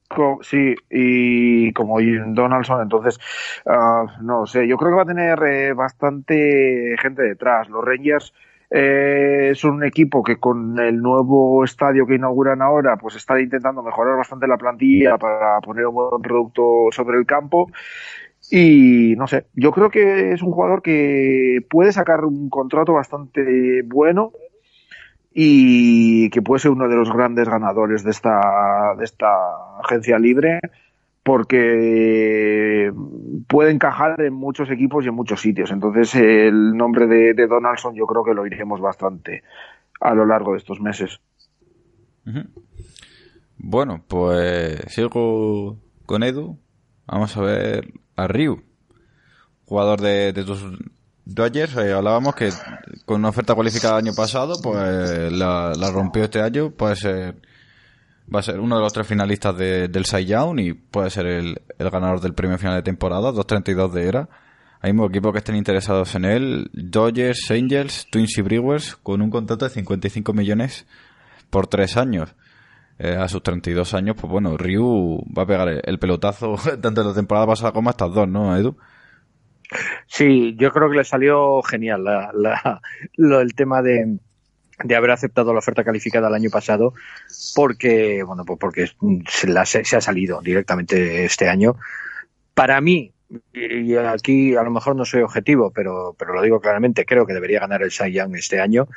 co 0.09 0.39
sí, 0.43 0.75
y 0.89 1.73
como 1.73 1.99
Donaldson, 2.01 2.83
entonces, 2.83 3.19
uh, 3.67 4.23
no 4.23 4.47
sé, 4.47 4.69
yo 4.69 4.77
creo 4.77 4.91
que 4.91 4.97
va 4.97 5.03
a 5.03 5.07
tener 5.07 5.43
eh, 5.43 5.73
bastante 5.73 6.95
gente 7.03 7.23
detrás. 7.23 7.69
Los 7.69 7.85
Rangers, 7.85 8.33
eh, 8.71 9.51
es 9.53 9.65
un 9.65 9.83
equipo 9.85 10.23
que 10.23 10.37
con 10.37 10.79
el 10.79 11.01
nuevo 11.01 11.65
estadio 11.65 12.07
que 12.07 12.17
inauguran 12.17 12.61
ahora, 12.63 12.97
pues 12.97 13.17
está 13.17 13.41
intentando 13.41 13.83
mejorar 13.83 14.17
bastante 14.17 14.47
la 14.47 14.59
plantilla 14.59 15.17
para 15.17 15.61
poner 15.61 15.87
un 15.87 15.95
buen 15.95 16.23
producto 16.23 16.89
sobre 16.91 17.19
el 17.19 17.27
campo. 17.27 17.71
Y 18.51 19.15
no 19.17 19.27
sé, 19.27 19.47
yo 19.55 19.73
creo 19.73 19.91
que 19.91 20.33
es 20.33 20.43
un 20.43 20.53
jugador 20.53 20.83
que 20.83 21.61
puede 21.69 21.93
sacar 21.93 22.25
un 22.25 22.49
contrato 22.51 22.95
bastante 22.95 23.83
bueno 23.83 24.33
y 25.33 26.31
que 26.31 26.43
puede 26.43 26.61
ser 26.61 26.71
uno 26.71 26.89
de 26.89 26.97
los 26.97 27.13
grandes 27.13 27.49
ganadores 27.49 28.05
de 28.05 28.11
esta, 28.11 28.95
de 28.97 29.05
esta 29.05 29.29
agencia 29.83 30.19
libre 30.19 30.61
porque 31.29 32.91
puede 33.49 33.71
encajar 33.71 34.19
en 34.23 34.33
muchos 34.33 34.71
equipos 34.71 35.05
y 35.05 35.09
en 35.09 35.15
muchos 35.15 35.43
sitios. 35.43 35.71
Entonces, 35.71 36.15
el 36.15 36.75
nombre 36.75 37.07
de, 37.07 37.47
Donaldson 37.47 37.95
yo 37.95 38.07
creo 38.07 38.25
que 38.25 38.33
lo 38.33 38.47
iremos 38.47 38.81
bastante 38.81 39.43
a 40.01 40.15
lo 40.15 40.25
largo 40.25 40.53
de 40.53 40.59
estos 40.59 40.81
meses. 40.81 41.21
Bueno, 43.59 44.03
pues 44.09 44.81
sigo 44.89 45.77
con 46.07 46.23
Edu. 46.23 46.59
Vamos 47.07 47.37
a 47.37 47.43
ver 47.43 47.93
a 48.17 48.27
Ryu, 48.27 48.63
jugador 49.67 50.01
de, 50.01 50.33
de 50.33 50.47
Dodgers. 51.27 51.77
Eh, 51.77 51.93
hablábamos 51.93 52.37
que 52.37 52.49
con 53.05 53.17
una 53.21 53.29
oferta 53.29 53.55
cualificada 53.55 53.99
el 53.99 54.07
año 54.07 54.17
pasado, 54.17 54.55
pues 54.63 55.31
la, 55.31 55.75
la 55.79 55.91
rompió 55.91 56.25
este 56.25 56.41
año. 56.41 56.71
Puede 56.71 56.97
ser 56.97 57.48
va 58.35 58.41
a 58.41 58.43
ser 58.43 58.61
uno 58.61 58.77
de 58.77 58.83
los 58.83 58.93
tres 58.93 59.07
finalistas 59.07 59.57
de, 59.57 59.89
del 59.89 60.05
Cy 60.05 60.25
Young 60.27 60.61
y 60.61 60.73
puede 60.75 61.11
ser 61.11 61.27
el, 61.27 61.61
ganador 61.79 62.21
del 62.21 62.35
premio 62.35 62.59
final 62.59 62.77
de 62.77 62.83
temporada, 62.83 63.33
2.32 63.33 63.93
de 63.93 64.09
era. 64.09 64.29
Hay 64.81 64.93
muchos 64.93 65.11
equipos 65.11 65.33
que 65.33 65.39
estén 65.39 65.57
interesados 65.57 66.15
en 66.15 66.25
él, 66.25 66.71
Dodgers, 66.73 67.51
Angels, 67.51 68.07
Twins 68.11 68.39
y 68.39 68.43
Brewers, 68.43 68.97
con 68.97 69.23
un 69.23 69.31
contrato 69.31 69.65
de 69.65 69.71
55 69.71 70.33
millones 70.33 70.87
por 71.51 71.67
tres 71.67 71.97
años. 71.97 72.35
Eh, 73.01 73.17
a 73.17 73.29
sus 73.29 73.43
32 73.45 73.95
años, 73.95 74.17
pues 74.21 74.29
bueno, 74.29 74.57
Ryu 74.57 75.23
va 75.37 75.45
a 75.45 75.47
pegar 75.47 75.69
el, 75.69 75.81
el 75.85 75.99
pelotazo 76.01 76.57
tanto 76.83 77.01
en 77.01 77.07
la 77.07 77.15
temporada 77.15 77.47
pasada 77.47 77.73
como 77.73 77.91
estas 77.91 78.13
dos, 78.13 78.29
¿no, 78.29 78.57
Edu? 78.57 78.77
Sí, 80.07 80.57
yo 80.59 80.71
creo 80.71 80.91
que 80.91 80.97
le 80.97 81.05
salió 81.05 81.63
genial 81.63 82.03
la, 82.05 82.81
lo, 83.17 83.41
el 83.41 83.55
tema 83.55 83.83
de, 83.83 84.19
de 84.83 84.97
haber 84.97 85.11
aceptado 85.11 85.53
la 85.53 85.59
oferta 85.59 85.85
calificada 85.85 86.29
el 86.29 86.35
año 86.35 86.51
pasado 86.51 86.95
porque 87.55 88.23
bueno 88.23 88.45
pues 88.45 88.59
porque 88.59 88.91
se, 89.29 89.49
la, 89.49 89.67
se, 89.67 89.85
se, 89.85 89.97
ha 89.97 90.01
salido 90.01 90.41
directamente 90.41 91.25
este 91.25 91.49
año 91.49 91.77
para 92.55 92.81
mí 92.81 93.13
y 93.53 93.95
aquí 93.95 94.57
a 94.57 94.63
lo 94.63 94.71
mejor 94.71 94.97
no 94.97 95.05
soy 95.05 95.23
objetivo, 95.23 95.71
pero, 95.71 96.15
pero 96.19 96.33
lo 96.33 96.43
digo 96.43 96.61
claramente, 96.61 97.05
creo 97.05 97.27
que 97.27 97.35
debería 97.35 97.61
ganar 97.61 97.83
el 97.83 97.91
Cy 97.91 98.13
Young 98.13 98.35
este 98.37 98.61
año. 98.61 98.89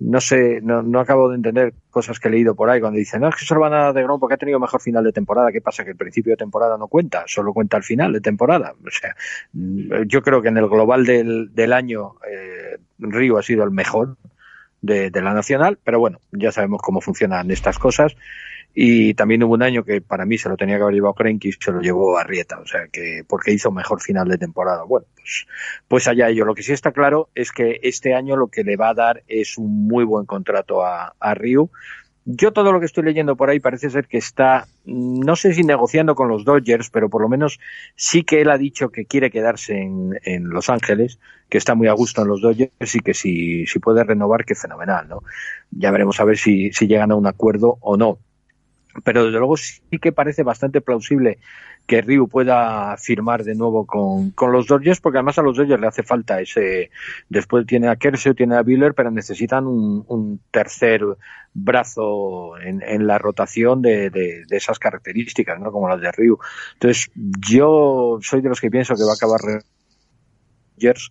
No 0.00 0.20
sé, 0.20 0.60
no, 0.62 0.82
no 0.82 0.98
acabo 0.98 1.28
de 1.28 1.36
entender 1.36 1.74
cosas 1.90 2.18
que 2.18 2.26
he 2.26 2.30
leído 2.32 2.56
por 2.56 2.68
ahí 2.68 2.80
cuando 2.80 2.98
dicen, 2.98 3.20
no, 3.20 3.28
es 3.28 3.36
que 3.36 3.44
solo 3.44 3.60
van 3.60 3.72
a 3.72 3.92
de 3.92 4.02
Grom 4.02 4.18
porque 4.18 4.34
ha 4.34 4.38
tenido 4.38 4.58
mejor 4.58 4.80
final 4.80 5.04
de 5.04 5.12
temporada. 5.12 5.52
¿Qué 5.52 5.60
pasa? 5.60 5.84
Que 5.84 5.90
el 5.90 5.96
principio 5.96 6.32
de 6.32 6.38
temporada 6.38 6.76
no 6.76 6.88
cuenta, 6.88 7.22
solo 7.26 7.52
cuenta 7.52 7.76
el 7.76 7.84
final 7.84 8.12
de 8.12 8.20
temporada. 8.20 8.74
O 8.84 8.90
sea, 8.90 9.14
yo 9.52 10.22
creo 10.22 10.42
que 10.42 10.48
en 10.48 10.56
el 10.56 10.68
global 10.68 11.06
del, 11.06 11.54
del 11.54 11.72
año, 11.72 12.16
eh, 12.28 12.78
Río 12.98 13.38
ha 13.38 13.42
sido 13.44 13.62
el 13.62 13.70
mejor 13.70 14.16
de, 14.82 15.10
la 15.22 15.32
nacional, 15.32 15.78
pero 15.82 15.98
bueno, 15.98 16.20
ya 16.32 16.52
sabemos 16.52 16.82
cómo 16.82 17.00
funcionan 17.00 17.50
estas 17.50 17.78
cosas 17.78 18.14
y 18.74 19.14
también 19.14 19.42
hubo 19.42 19.54
un 19.54 19.62
año 19.62 19.84
que 19.84 20.00
para 20.00 20.24
mí 20.24 20.38
se 20.38 20.48
lo 20.48 20.56
tenía 20.56 20.76
que 20.76 20.82
haber 20.82 20.94
llevado 20.94 21.14
Krenki 21.14 21.48
y 21.48 21.52
se 21.52 21.72
lo 21.72 21.80
llevó 21.80 22.18
a 22.18 22.24
Rieta, 22.24 22.58
o 22.58 22.66
sea 22.66 22.88
que 22.90 23.22
porque 23.26 23.52
hizo 23.52 23.70
mejor 23.70 24.00
final 24.00 24.28
de 24.28 24.38
temporada. 24.38 24.84
Bueno, 24.84 25.06
pues, 25.14 25.46
pues 25.88 26.08
allá 26.08 26.28
ello. 26.28 26.44
Lo 26.44 26.54
que 26.54 26.62
sí 26.62 26.72
está 26.72 26.92
claro 26.92 27.28
es 27.34 27.52
que 27.52 27.80
este 27.82 28.14
año 28.14 28.34
lo 28.36 28.48
que 28.48 28.64
le 28.64 28.76
va 28.76 28.88
a 28.88 28.94
dar 28.94 29.22
es 29.28 29.58
un 29.58 29.86
muy 29.86 30.04
buen 30.04 30.24
contrato 30.24 30.84
a, 30.84 31.14
a 31.20 31.34
Ryu. 31.34 31.70
Yo 32.24 32.52
todo 32.52 32.70
lo 32.70 32.78
que 32.78 32.86
estoy 32.86 33.02
leyendo 33.02 33.34
por 33.34 33.50
ahí 33.50 33.58
parece 33.58 33.90
ser 33.90 34.06
que 34.06 34.18
está, 34.18 34.66
no 34.84 35.34
sé 35.34 35.54
si 35.54 35.64
negociando 35.64 36.14
con 36.14 36.28
los 36.28 36.44
Dodgers, 36.44 36.88
pero 36.90 37.10
por 37.10 37.20
lo 37.20 37.28
menos 37.28 37.58
sí 37.96 38.22
que 38.22 38.40
él 38.40 38.50
ha 38.50 38.58
dicho 38.58 38.90
que 38.90 39.06
quiere 39.06 39.30
quedarse 39.30 39.78
en, 39.78 40.18
en 40.22 40.48
Los 40.48 40.70
Ángeles, 40.70 41.18
que 41.48 41.58
está 41.58 41.74
muy 41.74 41.88
a 41.88 41.92
gusto 41.92 42.22
en 42.22 42.28
los 42.28 42.40
Dodgers 42.40 42.94
y 42.94 43.00
que 43.00 43.12
si, 43.12 43.66
si 43.66 43.78
puede 43.80 44.04
renovar, 44.04 44.44
que 44.44 44.54
fenomenal, 44.54 45.08
¿no? 45.08 45.22
Ya 45.72 45.90
veremos 45.90 46.20
a 46.20 46.24
ver 46.24 46.38
si, 46.38 46.72
si 46.72 46.86
llegan 46.86 47.10
a 47.10 47.16
un 47.16 47.26
acuerdo 47.26 47.78
o 47.80 47.96
no 47.96 48.18
pero 49.04 49.24
desde 49.24 49.38
luego 49.38 49.56
sí 49.56 49.80
que 50.00 50.12
parece 50.12 50.42
bastante 50.42 50.80
plausible 50.80 51.38
que 51.86 52.00
Ryu 52.00 52.28
pueda 52.28 52.96
firmar 52.96 53.44
de 53.44 53.54
nuevo 53.54 53.86
con, 53.86 54.30
con, 54.30 54.52
los 54.52 54.66
Dodgers, 54.66 55.00
porque 55.00 55.18
además 55.18 55.38
a 55.38 55.42
los 55.42 55.56
Dodgers 55.56 55.80
le 55.80 55.86
hace 55.86 56.02
falta 56.02 56.40
ese. 56.40 56.90
Después 57.28 57.66
tiene 57.66 57.88
a 57.88 57.96
Kershaw, 57.96 58.34
tiene 58.34 58.56
a 58.56 58.62
Biller, 58.62 58.94
pero 58.94 59.10
necesitan 59.10 59.66
un, 59.66 60.04
un 60.08 60.40
tercer 60.50 61.02
brazo 61.54 62.58
en, 62.58 62.82
en 62.82 63.06
la 63.06 63.18
rotación 63.18 63.82
de, 63.82 64.10
de, 64.10 64.44
esas 64.50 64.78
características, 64.78 65.60
¿no? 65.60 65.70
Como 65.72 65.88
las 65.88 66.00
de 66.00 66.12
Ryu. 66.12 66.38
Entonces, 66.74 67.10
yo 67.14 68.18
soy 68.22 68.40
de 68.40 68.48
los 68.48 68.60
que 68.60 68.70
pienso 68.70 68.94
que 68.94 69.04
va 69.04 69.12
a 69.12 69.14
acabar 69.14 69.40
Dodgers 70.76 71.10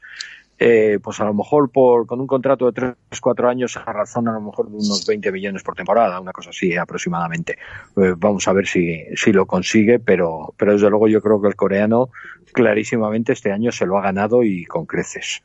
eh, 0.63 0.99
pues 1.01 1.19
a 1.19 1.25
lo 1.25 1.33
mejor 1.33 1.71
por, 1.71 2.05
con 2.05 2.21
un 2.21 2.27
contrato 2.27 2.71
de 2.71 2.95
3-4 3.09 3.49
años 3.49 3.77
a 3.77 3.91
razón 3.91 4.27
a 4.27 4.31
lo 4.31 4.41
mejor 4.41 4.69
de 4.69 4.75
unos 4.75 5.03
20 5.07 5.31
millones 5.31 5.63
por 5.63 5.73
temporada, 5.73 6.19
una 6.19 6.31
cosa 6.31 6.51
así 6.51 6.77
aproximadamente. 6.77 7.57
Eh, 7.97 8.13
vamos 8.15 8.47
a 8.47 8.53
ver 8.53 8.67
si, 8.67 9.03
si 9.15 9.33
lo 9.33 9.47
consigue, 9.47 9.97
pero, 9.97 10.53
pero 10.57 10.73
desde 10.73 10.91
luego 10.91 11.07
yo 11.07 11.19
creo 11.19 11.41
que 11.41 11.47
el 11.47 11.55
coreano 11.55 12.09
clarísimamente 12.53 13.33
este 13.33 13.51
año 13.51 13.71
se 13.71 13.87
lo 13.87 13.97
ha 13.97 14.03
ganado 14.03 14.43
y 14.43 14.65
con 14.65 14.85
creces. 14.85 15.41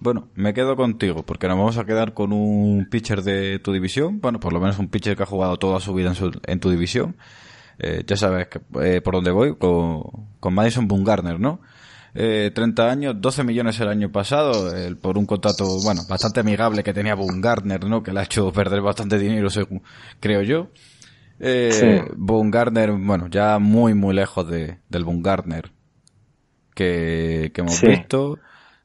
Bueno, 0.00 0.28
me 0.34 0.52
quedo 0.52 0.76
contigo, 0.76 1.22
porque 1.22 1.48
nos 1.48 1.56
vamos 1.56 1.78
a 1.78 1.86
quedar 1.86 2.12
con 2.12 2.34
un 2.34 2.88
pitcher 2.90 3.22
de 3.22 3.58
tu 3.58 3.72
división, 3.72 4.20
bueno, 4.20 4.38
por 4.38 4.52
lo 4.52 4.60
menos 4.60 4.78
un 4.78 4.88
pitcher 4.88 5.16
que 5.16 5.22
ha 5.22 5.26
jugado 5.26 5.56
toda 5.56 5.80
su 5.80 5.94
vida 5.94 6.10
en, 6.10 6.14
su, 6.14 6.38
en 6.46 6.60
tu 6.60 6.68
división. 6.68 7.16
Eh, 7.78 8.04
ya 8.06 8.18
sabes 8.18 8.48
que, 8.48 8.60
eh, 8.82 9.00
por 9.00 9.14
dónde 9.14 9.30
voy, 9.30 9.56
con, 9.56 10.02
con 10.40 10.52
Madison 10.52 10.88
Bumgarner, 10.88 11.40
¿no? 11.40 11.62
Eh, 12.20 12.50
30 12.52 12.90
años, 12.90 13.14
12 13.20 13.44
millones 13.44 13.78
el 13.78 13.86
año 13.86 14.10
pasado, 14.10 14.76
eh, 14.76 14.92
por 14.96 15.16
un 15.16 15.24
contrato, 15.24 15.78
bueno, 15.84 16.02
bastante 16.08 16.40
amigable 16.40 16.82
que 16.82 16.92
tenía 16.92 17.14
Gardner, 17.16 17.84
¿no? 17.84 18.02
Que 18.02 18.12
le 18.12 18.18
ha 18.18 18.22
hecho 18.24 18.50
perder 18.52 18.80
bastante 18.80 19.20
dinero, 19.20 19.48
según, 19.50 19.84
creo 20.18 20.42
yo. 20.42 20.66
Eh, 21.38 21.70
sí. 21.70 22.12
Gardner, 22.50 22.90
bueno, 22.90 23.28
ya 23.28 23.60
muy, 23.60 23.94
muy 23.94 24.16
lejos 24.16 24.50
de, 24.50 24.78
del 24.88 25.04
Gardner 25.22 25.70
que, 26.74 27.52
que 27.54 27.60
hemos 27.60 27.76
sí. 27.76 27.86
visto. 27.86 28.40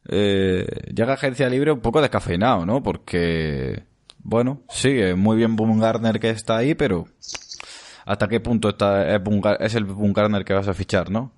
Eh, 0.07 0.67
llega 0.93 1.13
a 1.13 1.15
agencia 1.15 1.49
libre 1.49 1.71
un 1.71 1.79
poco 1.79 2.01
descafeinado, 2.01 2.67
¿no? 2.67 2.83
Porque, 2.83 3.81
bueno, 4.19 4.61
sí, 4.69 4.95
muy 5.17 5.37
bien 5.37 5.55
Gardner 5.55 6.19
que 6.19 6.29
está 6.29 6.57
ahí, 6.57 6.75
pero 6.75 7.05
¿hasta 8.05 8.27
qué 8.27 8.39
punto 8.39 8.69
está, 8.69 9.15
es, 9.15 9.21
es 9.59 9.73
el 9.73 9.87
Gardner 9.87 10.45
que 10.45 10.53
vas 10.53 10.67
a 10.67 10.75
fichar, 10.75 11.09
no? 11.09 11.33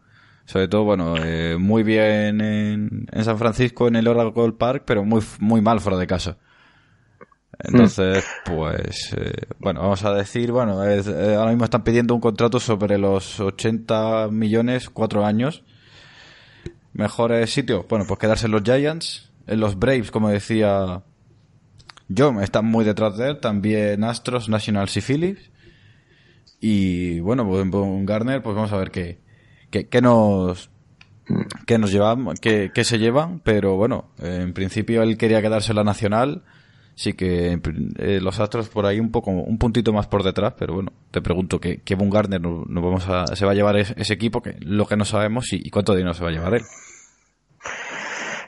Sobre 0.46 0.68
todo, 0.68 0.84
bueno, 0.84 1.16
eh, 1.18 1.58
muy 1.58 1.84
bien 1.84 2.40
en, 2.40 3.08
en, 3.12 3.24
San 3.24 3.38
Francisco 3.38 3.88
en 3.88 3.96
el 3.96 4.08
Oracle 4.08 4.52
Park, 4.52 4.84
pero 4.86 5.04
muy, 5.04 5.22
muy 5.40 5.62
mal 5.62 5.80
fuera 5.80 5.98
de 5.98 6.06
casa. 6.06 6.38
Entonces, 7.60 8.24
mm. 8.46 8.54
pues, 8.54 9.14
eh, 9.18 9.48
bueno, 9.60 9.82
vamos 9.82 10.04
a 10.04 10.14
decir, 10.14 10.52
bueno, 10.52 10.84
es, 10.84 11.08
eh, 11.08 11.36
ahora 11.36 11.52
mismo 11.52 11.66
están 11.66 11.84
pidiendo 11.84 12.14
un 12.14 12.22
contrato 12.22 12.60
sobre 12.60 12.98
los 12.98 13.40
80 13.40 14.30
millones, 14.32 14.90
cuatro 14.90 15.26
años. 15.26 15.64
Mejores 16.94 17.50
sitios, 17.52 17.86
bueno, 17.90 18.06
pues 18.08 18.20
quedarse 18.20 18.46
en 18.46 18.52
los 18.52 18.64
Giants, 18.64 19.32
en 19.48 19.60
los 19.60 19.78
Braves, 19.78 20.12
como 20.12 20.30
decía 20.30 21.04
John, 22.16 22.42
están 22.42 22.66
muy 22.66 22.86
detrás 22.86 23.18
de 23.18 23.30
él, 23.30 23.40
también 23.40 24.04
Astros, 24.04 24.48
Nationals 24.48 24.96
y 24.96 25.02
Phillips. 25.02 25.52
Y 26.62 27.20
bueno, 27.20 27.46
pues 27.48 27.64
en 27.64 28.06
Garner, 28.06 28.42
pues 28.42 28.56
vamos 28.56 28.72
a 28.72 28.78
ver 28.78 28.92
qué, 28.92 29.20
que, 29.84 30.02
nos 30.02 30.70
que 31.66 31.78
nos 31.78 31.92
llevan, 31.92 32.34
que, 32.40 32.72
que, 32.74 32.84
se 32.84 33.00
llevan, 33.00 33.40
pero 33.40 33.76
bueno, 33.76 34.06
en 34.20 34.54
principio 34.54 35.04
él 35.04 35.18
quería 35.18 35.42
quedarse 35.42 35.72
en 35.72 35.78
la 35.78 35.84
nacional, 35.84 36.44
sí 36.96 37.14
que 37.14 37.60
eh, 37.98 38.20
los 38.22 38.40
Astros 38.40 38.70
por 38.70 38.86
ahí 38.86 39.00
un 39.00 39.12
poco, 39.12 39.32
un 39.32 39.58
puntito 39.58 39.92
más 39.92 40.08
por 40.08 40.24
detrás, 40.24 40.54
pero 40.58 40.76
bueno, 40.76 40.94
te 41.12 41.22
pregunto 41.22 41.60
que, 41.60 41.82
que 41.82 41.96
Garner 41.96 42.42
no, 42.42 42.66
vamos 42.68 43.08
a, 43.10 43.28
se 43.36 43.46
va 43.46 43.52
a 43.52 43.56
llevar 43.56 43.78
ese, 43.78 43.94
ese, 43.98 44.14
equipo, 44.14 44.42
que 44.42 44.56
lo 44.62 44.86
que 44.88 44.96
no 44.96 45.06
sabemos 45.06 45.52
y, 45.52 45.62
y 45.64 45.70
cuánto 45.70 45.94
dinero 45.94 46.14
se 46.14 46.24
va 46.24 46.30
a 46.30 46.34
llevar 46.34 46.56
él. 46.56 46.64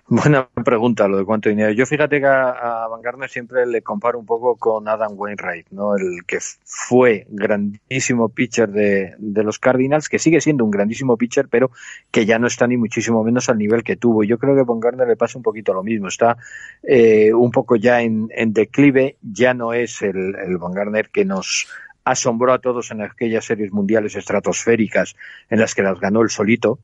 Buena 0.10 0.48
pregunta 0.64 1.06
lo 1.10 1.18
de 1.18 1.26
cuánto 1.26 1.50
dinero. 1.50 1.74
Yo 1.74 1.86
fíjate 1.86 2.22
que 2.22 2.26
a, 2.28 2.52
a 2.52 2.88
Van 2.88 3.02
Garner 3.02 3.30
siempre 3.30 3.66
le 3.66 3.82
comparo 3.82 4.18
un 4.18 4.26
poco 4.26 4.56
con 4.56 4.88
Adam 4.88 5.12
Wainwright, 5.14 5.68
¿no? 5.72 5.98
El 5.98 6.24
que 6.26 6.38
fue 6.64 7.28
grandísimo 7.30 8.30
pitcher 8.30 8.70
de, 8.70 9.16
de, 9.18 9.44
los 9.44 9.60
Cardinals, 9.60 10.08
que 10.08 10.18
sigue 10.18 10.40
siendo 10.40 10.64
un 10.64 10.72
grandísimo 10.72 11.18
pitcher, 11.18 11.50
pero 11.50 11.72
que 12.10 12.26
ya 12.26 12.40
no 12.40 12.48
está 12.48 12.68
ni 12.68 12.78
muchísimo 12.78 13.22
menos 13.22 13.50
al 13.50 13.58
nivel 13.58 13.84
que 13.84 13.98
tuvo. 13.98 14.24
Yo 14.24 14.38
creo 14.38 14.56
que 14.56 14.62
a 14.62 14.64
Van 14.64 14.80
Garner 14.80 15.10
le 15.10 15.18
pasa 15.18 15.38
un 15.38 15.44
poquito 15.44 15.74
lo 15.74 15.84
mismo. 15.84 16.08
Está 16.08 16.38
eh, 16.84 17.34
un 17.34 17.52
poco 17.52 17.76
ya 17.76 18.02
en, 18.02 18.30
en, 18.32 18.54
declive, 18.54 19.18
ya 19.22 19.54
no 19.54 19.74
es 19.74 20.02
el, 20.02 20.36
el 20.36 20.58
Van 20.58 20.72
Garner 20.72 21.10
que 21.10 21.26
nos 21.26 21.68
asombró 22.12 22.54
a 22.54 22.60
todos 22.60 22.92
en 22.92 23.02
aquellas 23.02 23.46
series 23.46 23.72
mundiales 23.72 24.16
estratosféricas 24.16 25.16
en 25.50 25.60
las 25.60 25.76
que 25.76 25.84
las 25.84 26.00
ganó 26.00 26.22
el 26.22 26.30
solito, 26.30 26.80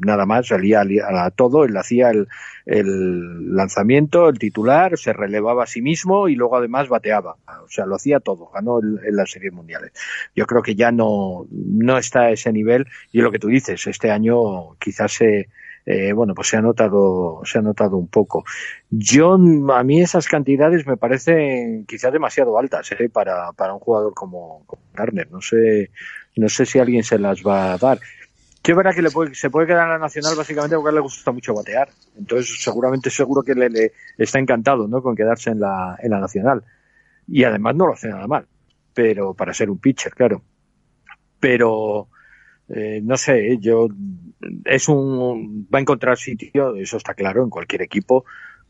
nada 0.00 0.26
más, 0.26 0.48
salía 0.48 0.82
a, 0.82 1.30
todo, 1.30 1.64
él 1.64 1.76
hacía 1.76 2.10
el, 2.10 2.26
el, 2.66 3.54
lanzamiento, 3.54 4.28
el 4.28 4.38
titular, 4.38 4.98
se 4.98 5.12
relevaba 5.12 5.64
a 5.64 5.66
sí 5.66 5.80
mismo 5.80 6.28
y 6.28 6.34
luego 6.34 6.56
además 6.56 6.88
bateaba, 6.88 7.36
o 7.64 7.68
sea, 7.68 7.86
lo 7.86 7.96
hacía 7.96 8.20
todo, 8.20 8.50
ganó 8.52 8.80
el, 8.80 8.98
en 9.06 9.16
las 9.16 9.30
series 9.30 9.52
mundiales. 9.52 9.92
Yo 10.34 10.46
creo 10.46 10.62
que 10.62 10.74
ya 10.74 10.90
no, 10.90 11.46
no 11.50 11.98
está 11.98 12.22
a 12.22 12.30
ese 12.30 12.52
nivel 12.52 12.86
y 13.12 13.20
lo 13.20 13.30
que 13.30 13.38
tú 13.38 13.48
dices, 13.48 13.86
este 13.86 14.10
año 14.10 14.74
quizás 14.78 15.12
se, 15.12 15.48
eh, 15.90 16.12
bueno, 16.12 16.34
pues 16.34 16.48
se 16.48 16.58
ha 16.58 16.60
notado, 16.60 17.40
se 17.44 17.56
ha 17.56 17.62
notado 17.62 17.96
un 17.96 18.08
poco. 18.08 18.44
Yo, 18.90 19.38
a 19.72 19.82
mí 19.84 20.02
esas 20.02 20.28
cantidades 20.28 20.86
me 20.86 20.98
parecen 20.98 21.86
quizás 21.86 22.12
demasiado 22.12 22.58
altas, 22.58 22.92
¿eh? 22.92 23.08
para, 23.08 23.52
para 23.52 23.72
un 23.72 23.80
jugador 23.80 24.12
como, 24.12 24.66
Garner. 24.92 25.32
No 25.32 25.40
sé, 25.40 25.90
no 26.36 26.50
sé 26.50 26.66
si 26.66 26.78
alguien 26.78 27.02
se 27.04 27.18
las 27.18 27.42
va 27.42 27.72
a 27.72 27.78
dar. 27.78 28.00
Yo 28.62 28.76
verá 28.76 28.92
que 28.92 29.00
le 29.00 29.10
puede, 29.10 29.34
se 29.34 29.48
puede 29.48 29.66
quedar 29.66 29.84
en 29.84 29.92
la 29.92 29.98
nacional 29.98 30.34
básicamente 30.36 30.76
porque 30.76 30.94
le 30.94 31.00
gusta 31.00 31.32
mucho 31.32 31.54
batear. 31.54 31.88
Entonces, 32.18 32.62
seguramente 32.62 33.08
seguro 33.08 33.42
que 33.42 33.54
le 33.54 33.92
está 34.18 34.38
encantado, 34.38 34.86
¿no? 34.88 35.02
Con 35.02 35.16
quedarse 35.16 35.48
en 35.48 35.60
la, 35.60 35.98
en 36.02 36.10
la 36.10 36.20
nacional. 36.20 36.64
Y 37.26 37.44
además 37.44 37.74
no 37.76 37.86
lo 37.86 37.94
hace 37.94 38.08
nada 38.08 38.26
mal. 38.26 38.46
Pero 38.92 39.32
para 39.32 39.54
ser 39.54 39.70
un 39.70 39.78
pitcher, 39.78 40.12
claro. 40.12 40.42
Pero, 41.40 42.08
eh, 42.68 43.00
no 43.02 43.16
sé, 43.16 43.58
yo 43.58 43.88
es 44.64 44.88
un 44.88 45.66
va 45.72 45.78
a 45.78 45.82
encontrar 45.82 46.16
sitio, 46.16 46.74
eso 46.76 46.96
está 46.96 47.14
claro 47.14 47.42
en 47.42 47.50
cualquier 47.50 47.82
equipo. 47.82 48.24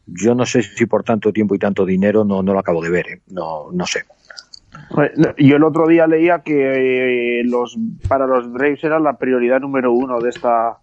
Yo 0.07 0.35
no 0.35 0.47
sé 0.47 0.63
si 0.63 0.87
por 0.87 1.05
tanto 1.05 1.33
tiempo 1.33 1.55
y 1.55 1.59
tanto 1.59 1.85
dinero 1.85 2.25
no, 2.25 2.43
no 2.43 2.53
lo 2.55 2.59
acabo 2.59 2.83
de 2.83 2.91
ver, 2.91 3.09
¿eh? 3.09 3.21
no, 3.29 3.71
no 3.73 3.87
sé. 3.87 4.05
Yo 5.39 5.57
el 5.57 5.65
otro 5.65 5.87
día 5.87 6.07
leía 6.07 6.41
que 6.41 7.41
eh, 7.41 7.45
los 7.45 7.77
para 8.09 8.27
los 8.27 8.51
Braves 8.53 8.85
era 8.85 8.99
la 9.01 9.19
prioridad 9.19 9.61
número 9.61 9.93
uno 9.93 10.21
de 10.21 10.31
esta 10.31 10.79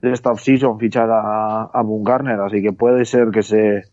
de 0.00 0.12
esta 0.12 0.30
offseason 0.30 0.78
fichar 0.78 1.10
a, 1.10 1.62
a 1.64 1.82
Garner, 2.02 2.40
así 2.40 2.62
que 2.62 2.72
puede 2.72 3.04
ser 3.04 3.30
que 3.30 3.42
se 3.42 3.84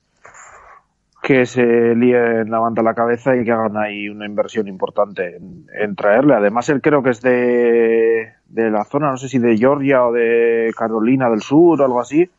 que 1.26 1.48
se 1.48 1.96
líen 1.96 2.52
la 2.52 2.60
manta 2.60 2.82
a 2.82 2.84
la 2.84 2.94
cabeza 2.94 3.36
y 3.36 3.44
que 3.44 3.52
hagan 3.52 3.78
ahí 3.78 4.10
una 4.10 4.28
inversión 4.28 4.68
importante 4.68 5.38
en, 5.38 5.66
en, 5.74 5.96
traerle. 5.96 6.36
Además, 6.36 6.70
él 6.70 6.82
creo 6.84 7.02
que 7.02 7.10
es 7.10 7.22
de, 7.22 8.34
de 8.46 8.70
la 8.70 8.86
zona, 8.86 9.10
no 9.10 9.18
sé 9.18 9.28
si 9.28 9.40
de 9.40 9.58
Georgia 9.58 10.06
o 10.06 10.14
de 10.14 10.72
Carolina 10.78 11.28
del 11.32 11.42
Sur 11.42 11.82
o 11.82 11.84
algo 11.84 12.00
así. 12.00 12.30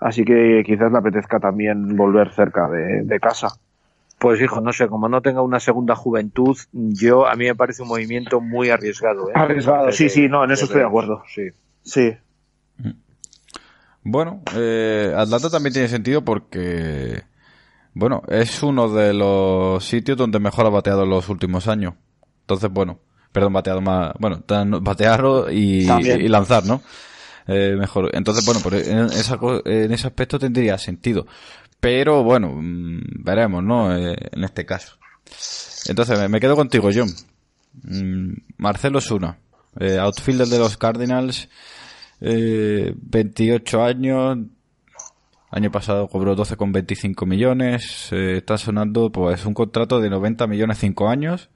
Así 0.00 0.24
que 0.24 0.62
quizás 0.64 0.90
le 0.90 0.96
apetezca 0.96 1.38
también 1.38 1.96
volver 1.96 2.32
cerca 2.32 2.66
de, 2.70 3.02
de 3.02 3.20
casa. 3.20 3.48
Pues 4.18 4.40
hijo, 4.40 4.62
no 4.62 4.72
sé, 4.72 4.88
como 4.88 5.10
no 5.10 5.20
tenga 5.20 5.42
una 5.42 5.60
segunda 5.60 5.94
juventud, 5.94 6.56
yo 6.72 7.26
a 7.26 7.34
mí 7.34 7.44
me 7.44 7.54
parece 7.54 7.82
un 7.82 7.88
movimiento 7.88 8.40
muy 8.40 8.70
arriesgado. 8.70 9.28
¿eh? 9.28 9.32
Arriesgado, 9.34 9.92
sí, 9.92 10.08
sí, 10.08 10.28
no, 10.28 10.44
en 10.44 10.52
eso 10.52 10.64
estoy 10.64 10.80
de 10.80 10.86
acuerdo. 10.86 11.24
Sí. 11.28 11.50
Sí. 11.82 12.16
Bueno, 14.02 14.40
eh, 14.56 15.12
Atlanta 15.14 15.50
también 15.50 15.74
tiene 15.74 15.88
sentido 15.88 16.24
porque, 16.24 17.22
bueno, 17.94 18.22
es 18.28 18.62
uno 18.62 18.88
de 18.88 19.12
los 19.12 19.84
sitios 19.84 20.16
donde 20.16 20.38
mejor 20.38 20.66
ha 20.66 20.70
bateado 20.70 21.04
en 21.04 21.10
los 21.10 21.28
últimos 21.28 21.68
años. 21.68 21.94
Entonces, 22.42 22.70
bueno, 22.70 23.00
perdón, 23.32 23.52
bateado 23.52 23.80
más, 23.80 24.12
bueno, 24.18 24.42
batearlo 24.82 25.50
y, 25.50 25.88
y 25.88 26.28
lanzar, 26.28 26.64
¿no? 26.64 26.82
Eh, 27.46 27.74
mejor. 27.76 28.10
Entonces, 28.12 28.44
bueno, 28.44 28.60
en, 28.72 29.06
esa, 29.06 29.38
en 29.64 29.92
ese 29.92 30.06
aspecto 30.06 30.38
tendría 30.38 30.78
sentido. 30.78 31.26
Pero 31.80 32.22
bueno, 32.22 32.52
mm, 32.54 33.24
veremos, 33.24 33.64
¿no? 33.64 33.96
Eh, 33.96 34.16
en 34.32 34.44
este 34.44 34.64
caso. 34.64 34.96
Entonces, 35.86 36.28
me, 36.28 36.40
quedo 36.40 36.54
contigo, 36.54 36.90
John. 36.94 37.08
Mm, 37.82 38.34
Marcelo 38.58 39.00
Suna, 39.00 39.38
eh, 39.78 39.98
outfielder 39.98 40.46
de 40.46 40.58
los 40.58 40.76
Cardinals, 40.76 41.48
eh, 42.20 42.92
28 42.96 43.82
años, 43.82 44.38
año 45.50 45.70
pasado 45.70 46.08
cobró 46.08 46.36
12,25 46.36 47.26
millones, 47.26 48.08
eh, 48.12 48.36
está 48.38 48.56
sonando 48.56 49.10
pues 49.10 49.44
un 49.44 49.54
contrato 49.54 50.00
de 50.00 50.10
90 50.10 50.46
millones 50.46 50.78
5 50.78 51.08
años. 51.08 51.50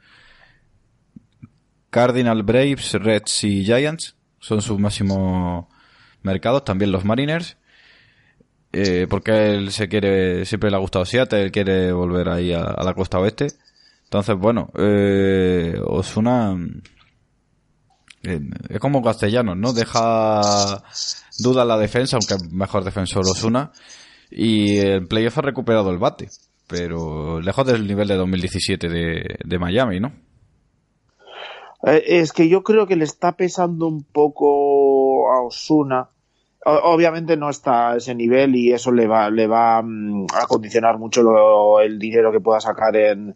Cardinal 1.90 2.42
Braves, 2.42 2.94
Reds 2.94 3.44
y 3.44 3.64
Giants 3.64 4.16
son 4.40 4.60
sus 4.60 4.78
máximos 4.78 5.66
mercados, 6.22 6.64
también 6.64 6.90
los 6.90 7.04
Mariners. 7.04 7.56
Eh, 8.76 9.06
porque 9.08 9.54
él 9.54 9.70
se 9.70 9.88
quiere, 9.88 10.44
siempre 10.44 10.68
le 10.68 10.76
ha 10.76 10.80
gustado 10.80 11.04
Seattle, 11.04 11.44
él 11.44 11.52
quiere 11.52 11.92
volver 11.92 12.28
ahí 12.28 12.52
a, 12.52 12.74
la 12.82 12.92
costa 12.92 13.20
oeste. 13.20 13.46
Entonces, 14.02 14.36
bueno, 14.36 14.72
eh, 14.76 15.80
Osuna 15.86 16.56
eh, 18.24 18.40
es 18.68 18.80
como 18.80 19.00
castellano, 19.00 19.54
¿no? 19.54 19.72
Deja 19.72 20.82
duda 21.39 21.65
la 21.65 21.78
defensa, 21.78 22.16
aunque 22.16 22.43
mejor 22.51 22.85
defensor 22.85 23.23
Osuna. 23.23 23.73
Y 24.31 24.78
el 24.78 25.06
playoff 25.06 25.39
ha 25.39 25.43
recuperado 25.43 25.90
el 25.90 25.98
bate, 25.98 26.28
pero 26.66 27.40
lejos 27.40 27.66
del 27.66 27.86
nivel 27.86 28.09
de 28.09 28.16
2017 28.16 28.89
de, 28.89 29.36
de 29.44 29.59
Miami, 29.59 30.01
¿no? 30.01 30.12
Eh, 31.86 32.02
es 32.06 32.32
que 32.32 32.48
yo 32.48 32.62
creo 32.62 32.86
que 32.86 32.97
le 32.97 33.05
está 33.05 33.32
pesando 33.32 33.86
un 33.86 34.02
poco 34.05 35.31
a 35.32 35.43
Osuna 35.43 36.09
obviamente 36.65 37.36
no 37.36 37.51
está 37.51 37.93
a 37.93 37.97
ese 37.97 38.15
nivel 38.15 38.56
y 38.56 38.73
eso 38.73 38.90
le 38.90 39.06
va, 39.06 39.31
le 39.31 39.47
va 39.47 39.82
mm, 39.82 40.27
a 40.35 40.47
condicionar 40.47 40.98
mucho 40.98 41.81
el 41.81 41.98
dinero 41.98 42.32
que 42.32 42.40
pueda 42.40 42.61
sacar 42.61 42.97
en, 42.97 43.35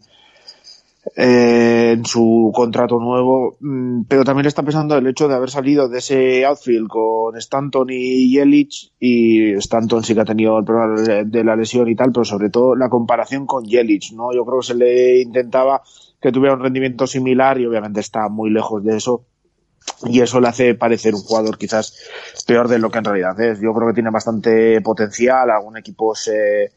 en 1.15 2.05
su 2.05 2.51
contrato 2.53 2.99
nuevo, 2.99 3.57
mm, 3.59 4.03
pero 4.07 4.23
también 4.23 4.43
le 4.43 4.49
está 4.49 4.63
pesando 4.63 4.97
el 4.97 5.07
hecho 5.07 5.27
de 5.27 5.35
haber 5.35 5.49
salido 5.49 5.89
de 5.89 5.99
ese 5.99 6.45
outfield 6.45 6.87
con 6.87 7.37
Stanton 7.37 7.87
y 7.89 8.31
Yelich 8.31 8.93
y 8.99 9.51
Stanton 9.53 10.03
sí 10.03 10.13
que 10.13 10.21
ha 10.21 10.25
tenido 10.25 10.57
el 10.59 10.65
problema 10.65 11.23
de 11.25 11.43
la 11.43 11.55
lesión 11.55 11.87
y 11.89 11.95
tal, 11.95 12.11
pero 12.11 12.25
sobre 12.25 12.49
todo 12.49 12.75
la 12.75 12.89
comparación 12.89 13.45
con 13.45 13.65
Yelich, 13.65 14.13
¿no? 14.13 14.33
Yo 14.33 14.45
creo 14.45 14.59
que 14.59 14.67
se 14.67 14.75
le 14.75 15.21
intentaba 15.21 15.81
que 16.21 16.31
tuviera 16.31 16.55
un 16.55 16.61
rendimiento 16.61 17.07
similar 17.07 17.59
y 17.59 17.65
obviamente 17.65 18.01
está 18.01 18.29
muy 18.29 18.49
lejos 18.49 18.83
de 18.83 18.97
eso 18.97 19.25
y 20.03 20.21
eso 20.21 20.39
le 20.39 20.47
hace 20.47 20.75
parecer 20.75 21.15
un 21.15 21.21
jugador 21.21 21.57
quizás 21.57 21.97
peor 22.45 22.67
de 22.67 22.79
lo 22.79 22.89
que 22.89 22.99
en 22.99 23.05
realidad 23.05 23.39
es. 23.39 23.59
Yo 23.59 23.73
creo 23.73 23.89
que 23.89 23.93
tiene 23.93 24.11
bastante 24.11 24.81
potencial, 24.81 25.49
algún 25.49 25.77
equipo 25.77 26.15
se 26.15 26.71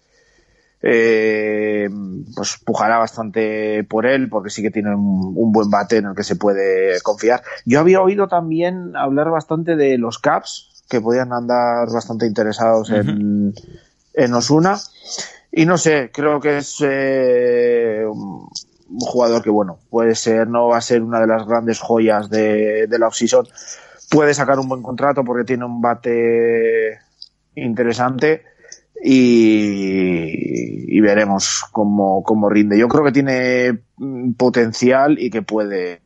eh, 0.82 1.88
pues 2.34 2.58
pujará 2.64 2.98
bastante 2.98 3.84
por 3.84 4.04
él 4.04 4.28
porque 4.28 4.50
sí 4.50 4.62
que 4.62 4.70
tiene 4.70 4.94
un, 4.94 5.52
buen 5.52 5.70
bate 5.70 5.98
en 5.98 6.06
el 6.06 6.14
que 6.14 6.24
se 6.24 6.36
puede 6.36 7.00
confiar. 7.02 7.42
Yo 7.64 7.80
había 7.80 8.02
oído 8.02 8.28
también 8.28 8.96
hablar 8.96 9.30
bastante 9.30 9.76
de 9.76 9.96
los 9.98 10.18
Caps 10.18 10.84
que 10.88 11.00
podían 11.00 11.32
andar 11.32 11.88
bastante 11.92 12.26
interesados 12.26 12.90
en, 12.90 13.54
en 14.14 14.34
Osuna 14.34 14.78
y 15.52 15.66
no 15.66 15.76
sé, 15.76 16.10
creo 16.12 16.40
que 16.40 16.58
es 16.58 16.78
eh, 16.80 18.04
un 18.06 18.48
jugador 19.00 19.42
que, 19.42 19.50
bueno, 19.50 19.78
puede 19.90 20.14
ser, 20.14 20.48
no 20.48 20.68
va 20.68 20.78
a 20.78 20.82
ser 20.82 21.02
una 21.02 21.20
de 21.20 21.26
las 21.26 21.46
grandes 21.46 21.78
joyas 21.78 22.30
de, 22.30 22.86
de 22.86 22.98
la 22.98 23.08
offseason. 23.08 23.46
Puede 24.10 24.32
sacar 24.32 24.58
un 24.58 24.68
buen 24.68 24.82
contrato 24.82 25.24
porque 25.24 25.44
tiene 25.44 25.66
un 25.66 25.82
bate 25.82 26.98
interesante 27.54 28.42
y, 29.00 30.96
y 30.96 31.00
veremos 31.00 31.64
cómo, 31.72 32.22
cómo 32.22 32.48
rinde. 32.48 32.78
Yo 32.78 32.88
creo 32.88 33.04
que 33.04 33.12
tiene 33.12 33.78
potencial 34.36 35.18
y 35.18 35.30
que 35.30 35.42
puede, 35.42 36.02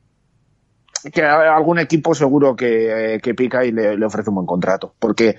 que 1.13 1.23
algún 1.23 1.79
equipo 1.79 2.15
seguro 2.15 2.57
que, 2.57 3.21
que 3.23 3.35
pica 3.35 3.65
y 3.65 3.73
le, 3.73 4.05
ofrece 4.05 4.31
un 4.31 4.37
buen 4.37 4.47
contrato, 4.47 4.95
porque 4.99 5.37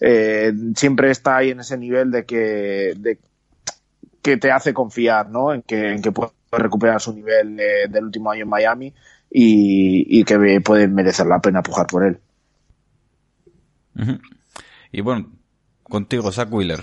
eh, 0.00 0.52
siempre 0.74 1.10
está 1.10 1.38
ahí 1.38 1.50
en 1.50 1.60
ese 1.60 1.76
nivel 1.76 2.10
de 2.10 2.24
que, 2.24 2.94
de, 2.96 3.18
que 4.22 4.36
te 4.36 4.50
hace 4.50 4.72
confiar, 4.72 5.30
¿no? 5.30 5.52
En 5.52 5.62
que, 5.62 5.92
en 5.92 6.02
que 6.02 6.12
puede 6.12 6.32
recuperar 6.52 7.00
su 7.00 7.12
nivel 7.12 7.58
eh, 7.60 7.88
del 7.88 8.04
último 8.04 8.30
año 8.30 8.42
en 8.42 8.48
Miami 8.48 8.94
y, 9.30 10.24
que 10.24 10.60
puede 10.60 10.88
merecer 10.88 11.26
la 11.26 11.40
pena 11.40 11.62
pujar 11.62 11.86
por 11.86 12.04
él. 12.04 12.18
Y 14.92 15.00
bueno, 15.02 15.30
contigo, 15.90 16.32
Zach 16.32 16.50
Wheeler, 16.50 16.80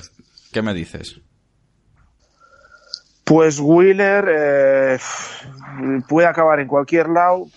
¿qué 0.52 0.62
me 0.62 0.76
dices? 0.76 1.20
Pues 3.24 3.60
Wheeler 3.60 4.26
eh, 4.30 4.98
puede 6.08 6.28
acabar 6.28 6.60
en 6.60 6.68
cualquier 6.68 7.10
lado. 7.10 7.48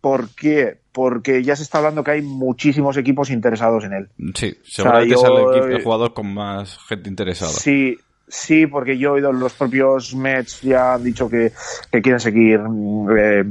¿Por 0.00 0.28
qué? 0.30 0.78
Porque 0.92 1.42
ya 1.42 1.56
se 1.56 1.64
está 1.64 1.78
hablando 1.78 2.04
que 2.04 2.12
hay 2.12 2.22
muchísimos 2.22 2.96
equipos 2.96 3.30
interesados 3.30 3.84
en 3.84 3.92
él. 3.92 4.08
Sí, 4.34 4.56
seguramente 4.62 5.14
es 5.14 5.22
el, 5.24 5.72
el, 5.72 5.82
jugador 5.82 6.14
con 6.14 6.32
más 6.32 6.78
gente 6.88 7.10
interesada. 7.10 7.50
Sí, 7.50 7.98
Sí, 8.32 8.66
porque 8.66 8.96
yo 8.96 9.10
he 9.10 9.12
oído 9.12 9.30
los 9.30 9.52
propios 9.52 10.14
Mets 10.14 10.62
ya 10.62 10.94
han 10.94 11.04
dicho 11.04 11.28
que, 11.28 11.52
quieren 11.90 12.18
seguir 12.18 12.60
eh, 13.18 13.44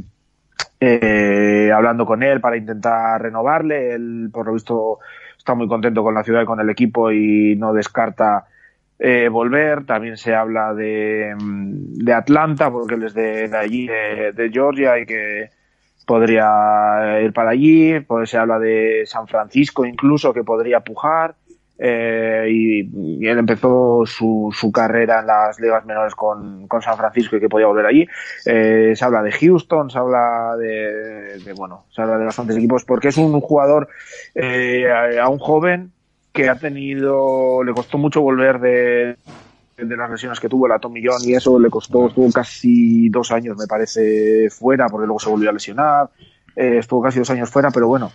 eh, 0.79 1.71
hablando 1.71 2.03
con 2.03 2.23
él 2.23 2.41
para 2.41 2.57
intentar 2.57 3.21
renovarle. 3.21 3.93
Él, 3.93 4.29
por 4.33 4.47
lo 4.47 4.53
visto, 4.53 4.97
está 5.41 5.55
muy 5.55 5.67
contento 5.67 6.03
con 6.03 6.13
la 6.13 6.23
ciudad 6.23 6.43
y 6.43 6.45
con 6.45 6.59
el 6.59 6.69
equipo 6.69 7.11
y 7.11 7.55
no 7.55 7.73
descarta 7.73 8.45
eh, 8.99 9.27
volver. 9.27 9.85
También 9.85 10.15
se 10.15 10.35
habla 10.35 10.75
de, 10.75 11.33
de 11.39 12.13
Atlanta, 12.13 12.69
porque 12.71 12.93
él 12.93 13.03
es 13.03 13.13
de, 13.15 13.49
allí, 13.57 13.87
de, 13.87 14.49
Georgia, 14.53 14.99
y 14.99 15.07
que 15.07 15.49
podría 16.05 17.19
ir 17.23 17.33
para 17.33 17.49
allí. 17.49 17.99
Pues 18.01 18.29
se 18.29 18.37
habla 18.37 18.59
de 18.59 19.01
San 19.05 19.27
Francisco 19.27 19.83
incluso, 19.83 20.31
que 20.31 20.43
podría 20.43 20.81
pujar. 20.81 21.33
Eh, 21.83 22.45
y, 22.47 23.27
él 23.27 23.39
empezó 23.39 24.03
su, 24.05 24.53
su, 24.55 24.71
carrera 24.71 25.21
en 25.21 25.25
las 25.25 25.59
ligas 25.59 25.83
menores 25.83 26.13
con, 26.13 26.67
con, 26.67 26.79
San 26.79 26.95
Francisco 26.95 27.37
y 27.37 27.39
que 27.39 27.49
podía 27.49 27.65
volver 27.65 27.87
allí. 27.87 28.07
Eh, 28.45 28.93
se 28.95 29.03
habla 29.03 29.23
de 29.23 29.31
Houston, 29.31 29.89
se 29.89 29.97
habla 29.97 30.55
de, 30.59 31.53
bueno, 31.57 31.85
se 31.89 32.03
habla 32.03 32.19
de 32.19 32.25
bastantes 32.25 32.55
equipos 32.57 32.85
porque 32.85 33.07
es 33.07 33.17
un 33.17 33.41
jugador 33.41 33.89
eh, 34.35 34.91
a, 35.19 35.27
un 35.27 35.39
joven 35.39 35.91
que 36.31 36.49
ha 36.49 36.55
tenido, 36.55 37.63
le 37.63 37.73
costó 37.73 37.97
mucho 37.97 38.21
volver 38.21 38.59
de, 38.59 39.15
de 39.77 39.97
las 39.97 40.11
lesiones 40.11 40.39
que 40.39 40.49
tuvo 40.49 40.67
la 40.67 40.77
Tommy 40.77 41.01
John 41.03 41.21
y 41.23 41.33
eso 41.33 41.59
le 41.59 41.71
costó, 41.71 42.09
estuvo 42.09 42.31
casi 42.31 43.09
dos 43.09 43.31
años 43.31 43.57
me 43.57 43.65
parece 43.65 44.51
fuera 44.51 44.87
porque 44.87 45.07
luego 45.07 45.19
se 45.19 45.31
volvió 45.31 45.49
a 45.49 45.53
lesionar, 45.53 46.09
eh, 46.55 46.77
estuvo 46.79 47.01
casi 47.01 47.19
dos 47.19 47.29
años 47.29 47.49
fuera, 47.49 47.71
pero 47.71 47.87
bueno, 47.87 48.11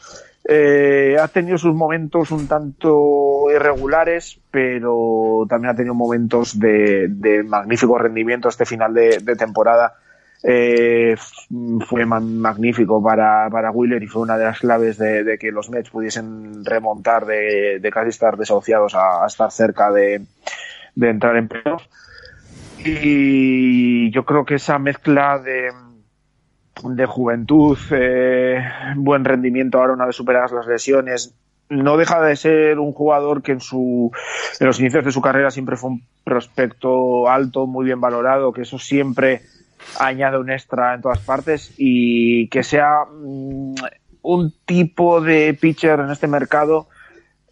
eh, 0.48 1.16
ha 1.20 1.26
tenido 1.26 1.58
sus 1.58 1.74
momentos 1.74 2.30
un 2.30 2.46
tanto 2.46 3.46
irregulares, 3.52 4.38
pero 4.50 5.44
también 5.48 5.70
ha 5.72 5.76
tenido 5.76 5.94
momentos 5.94 6.58
de, 6.58 7.08
de 7.08 7.42
magnífico 7.42 7.98
rendimiento 7.98 8.48
este 8.48 8.64
final 8.64 8.94
de, 8.94 9.36
temporada. 9.36 9.94
Eh, 10.44 11.16
fue 11.88 12.06
magnífico 12.06 13.02
para, 13.02 13.48
para 13.50 13.72
Wheeler 13.72 14.02
y 14.02 14.06
fue 14.06 14.22
una 14.22 14.38
de 14.38 14.44
las 14.44 14.60
claves 14.60 14.98
de, 14.98 15.36
que 15.40 15.50
los 15.50 15.68
Mets 15.68 15.90
pudiesen 15.90 16.64
remontar 16.64 17.26
de, 17.26 17.90
casi 17.92 18.10
estar 18.10 18.36
desahuciados 18.36 18.94
a, 18.94 19.26
estar 19.26 19.50
cerca 19.50 19.90
de, 19.90 20.22
entrar 21.00 21.36
en 21.36 21.48
playoffs. 21.48 21.88
Y 22.84 24.12
yo 24.12 24.24
creo 24.24 24.44
que 24.44 24.56
esa 24.56 24.78
mezcla 24.78 25.40
de, 25.40 25.72
de 26.82 27.06
juventud, 27.06 27.78
eh, 27.90 28.62
buen 28.96 29.24
rendimiento 29.24 29.78
ahora 29.78 29.94
una 29.94 30.06
vez 30.06 30.16
superadas 30.16 30.52
las 30.52 30.66
lesiones. 30.66 31.34
No 31.68 31.96
deja 31.96 32.20
de 32.20 32.36
ser 32.36 32.78
un 32.78 32.92
jugador 32.92 33.42
que 33.42 33.52
en, 33.52 33.60
su, 33.60 34.12
en 34.60 34.66
los 34.66 34.78
inicios 34.78 35.04
de 35.04 35.10
su 35.10 35.20
carrera 35.20 35.50
siempre 35.50 35.76
fue 35.76 35.90
un 35.90 36.02
prospecto 36.22 37.28
alto, 37.28 37.66
muy 37.66 37.84
bien 37.84 38.00
valorado, 38.00 38.52
que 38.52 38.62
eso 38.62 38.78
siempre 38.78 39.42
añade 39.98 40.38
un 40.38 40.50
extra 40.50 40.94
en 40.94 41.02
todas 41.02 41.18
partes 41.20 41.72
y 41.76 42.48
que 42.48 42.62
sea 42.62 43.04
mm, 43.04 43.74
un 44.22 44.54
tipo 44.64 45.20
de 45.20 45.54
pitcher 45.54 46.00
en 46.00 46.10
este 46.10 46.28
mercado 46.28 46.88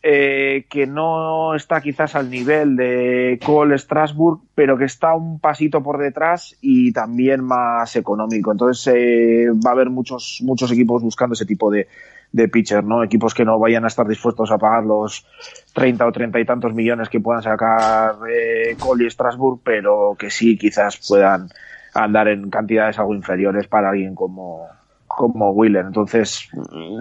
eh, 0.06 0.66
que 0.68 0.86
no 0.86 1.54
está 1.54 1.80
quizás 1.80 2.14
al 2.14 2.28
nivel 2.28 2.76
de 2.76 3.40
Cole 3.42 3.78
Strasbourg, 3.78 4.42
pero 4.54 4.76
que 4.76 4.84
está 4.84 5.14
un 5.14 5.40
pasito 5.40 5.82
por 5.82 5.98
detrás 5.98 6.54
y 6.60 6.92
también 6.92 7.42
más 7.42 7.96
económico. 7.96 8.52
Entonces 8.52 8.94
eh, 8.94 9.46
va 9.66 9.70
a 9.70 9.72
haber 9.72 9.88
muchos, 9.88 10.40
muchos 10.42 10.70
equipos 10.72 11.02
buscando 11.02 11.32
ese 11.32 11.46
tipo 11.46 11.70
de, 11.70 11.88
de 12.32 12.48
pitcher, 12.48 12.84
¿no? 12.84 13.02
Equipos 13.02 13.32
que 13.32 13.46
no 13.46 13.58
vayan 13.58 13.84
a 13.84 13.86
estar 13.86 14.06
dispuestos 14.06 14.50
a 14.50 14.58
pagar 14.58 14.84
los 14.84 15.26
30 15.72 16.06
o 16.06 16.12
30 16.12 16.38
y 16.38 16.44
tantos 16.44 16.74
millones 16.74 17.08
que 17.08 17.20
puedan 17.20 17.42
sacar 17.42 18.16
eh, 18.30 18.76
Cole 18.78 19.06
y 19.06 19.10
Strasbourg, 19.10 19.60
pero 19.64 20.16
que 20.18 20.28
sí 20.28 20.58
quizás 20.58 21.00
puedan 21.08 21.48
andar 21.94 22.28
en 22.28 22.50
cantidades 22.50 22.98
algo 22.98 23.14
inferiores 23.14 23.68
para 23.68 23.88
alguien 23.88 24.14
como, 24.14 24.68
como 25.16 25.50
Wheeler. 25.50 25.86
Entonces, 25.86 26.48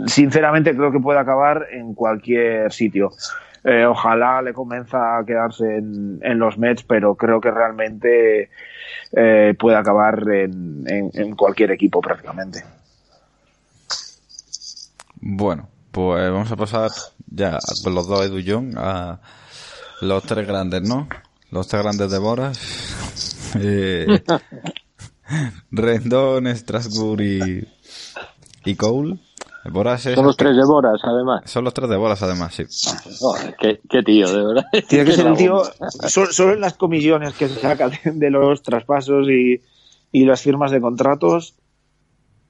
sinceramente 0.08 0.76
creo 0.76 0.92
que 0.92 1.00
puede 1.00 1.20
acabar 1.20 1.68
en 1.72 1.94
cualquier 1.94 2.72
sitio. 2.72 3.12
Eh, 3.64 3.86
ojalá 3.86 4.42
le 4.42 4.54
convenza 4.54 5.18
a 5.18 5.26
quedarse 5.26 5.78
en, 5.78 6.20
en, 6.22 6.38
los 6.38 6.58
Mets, 6.58 6.84
pero 6.84 7.16
creo 7.16 7.40
que 7.40 7.50
realmente 7.50 8.50
eh, 9.14 9.56
puede 9.58 9.78
acabar 9.78 10.22
en, 10.30 10.84
en, 10.86 11.10
en, 11.14 11.36
cualquier 11.36 11.72
equipo 11.72 12.02
prácticamente. 12.02 12.62
Bueno, 15.22 15.70
pues 15.92 16.30
vamos 16.30 16.52
a 16.52 16.58
pasar 16.58 16.92
ya 17.28 17.58
con 17.84 17.96
los 17.96 18.08
dos 18.08 18.26
Edu 18.26 18.40
Young 18.40 18.74
a 18.78 19.22
los 20.02 20.24
tres 20.24 20.46
grandes, 20.46 20.82
¿no? 20.82 21.08
Los 21.50 21.68
tres 21.68 21.84
grandes 21.84 22.12
de 22.12 22.20
Boras. 22.20 22.60
Eh, 23.56 24.08
Rendón, 25.72 26.48
Strasbourg 26.56 27.22
y, 27.22 27.68
y 28.66 28.76
Cole. 28.76 29.18
Boras 29.72 30.06
es 30.06 30.16
son 30.16 30.26
los 30.26 30.36
tres 30.36 30.58
de 30.58 30.66
Boras, 30.66 31.00
además. 31.04 31.44
Son 31.46 31.64
los 31.64 31.74
tres 31.74 31.90
de 31.90 31.96
Boras, 31.96 32.22
además, 32.22 32.54
sí. 32.54 32.64
Oh, 33.22 33.36
qué, 33.60 33.80
qué, 33.90 34.04
tío, 34.04 34.30
de 34.30 34.46
verdad. 34.46 34.66
Tiene 34.90 35.06
que 35.06 35.12
ser 35.14 35.28
el 35.28 35.38
tío, 35.38 35.64
solo 36.08 36.54
en 36.54 36.60
las 36.60 36.74
comisiones 36.74 37.34
que 37.34 37.48
se 37.48 37.62
sacan 37.62 37.92
de 38.04 38.30
los 38.30 38.62
traspasos 38.62 39.30
y, 39.30 39.62
y 40.12 40.26
las 40.26 40.42
firmas 40.42 40.72
de 40.72 40.82
contratos, 40.82 41.56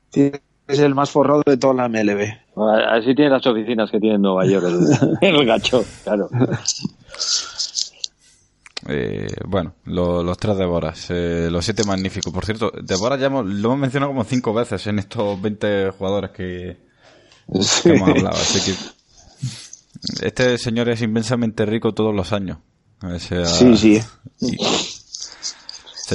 tiene 0.10 0.42
que 0.68 0.76
ser 0.76 0.86
el 0.86 0.96
más 0.96 1.12
forrado 1.12 1.44
de 1.46 1.58
toda 1.58 1.76
la 1.76 1.88
MLB. 1.88 2.24
Así 2.90 3.14
tiene 3.14 3.30
las 3.30 3.46
oficinas 3.46 3.92
que 3.92 4.00
tiene 4.00 4.16
en 4.16 4.22
Nueva 4.24 4.46
York, 4.46 4.66
el, 4.66 5.18
el 5.36 5.46
gacho, 5.46 5.86
claro. 6.04 6.30
Eh, 8.88 9.28
bueno, 9.48 9.76
lo, 9.86 10.24
los 10.24 10.38
tres 10.38 10.58
Devoras, 10.58 11.10
eh, 11.10 11.48
los 11.52 11.64
siete 11.64 11.84
magníficos. 11.84 12.34
Por 12.34 12.46
cierto, 12.46 12.72
Devoras 12.82 13.20
ya 13.20 13.28
hemos, 13.28 13.46
lo 13.46 13.70
hemos 13.70 13.80
mencionado 13.80 14.12
como 14.12 14.24
cinco 14.24 14.54
veces 14.54 14.86
en 14.88 15.00
estos 15.00 15.42
20 15.42 15.92
jugadores 15.92 16.32
que, 16.32 16.78
sí. 17.62 17.90
que 17.90 17.96
hemos 17.96 18.10
hablado. 18.10 18.36
Así 18.36 18.72
que 18.72 20.28
este 20.28 20.58
señor 20.58 20.90
es 20.90 21.02
inmensamente 21.02 21.66
rico 21.66 21.94
todos 21.94 22.14
los 22.14 22.34
años. 22.34 22.58
O 23.02 23.20
sea, 23.20 23.46
sí, 23.46 23.76
sí. 23.78 24.00
Y, 24.42 24.58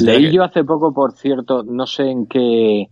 Leí 0.00 0.26
que... 0.26 0.32
yo 0.32 0.44
hace 0.44 0.64
poco, 0.64 0.92
por 0.92 1.12
cierto, 1.12 1.62
no 1.62 1.86
sé 1.86 2.10
en 2.10 2.26
qué 2.26 2.88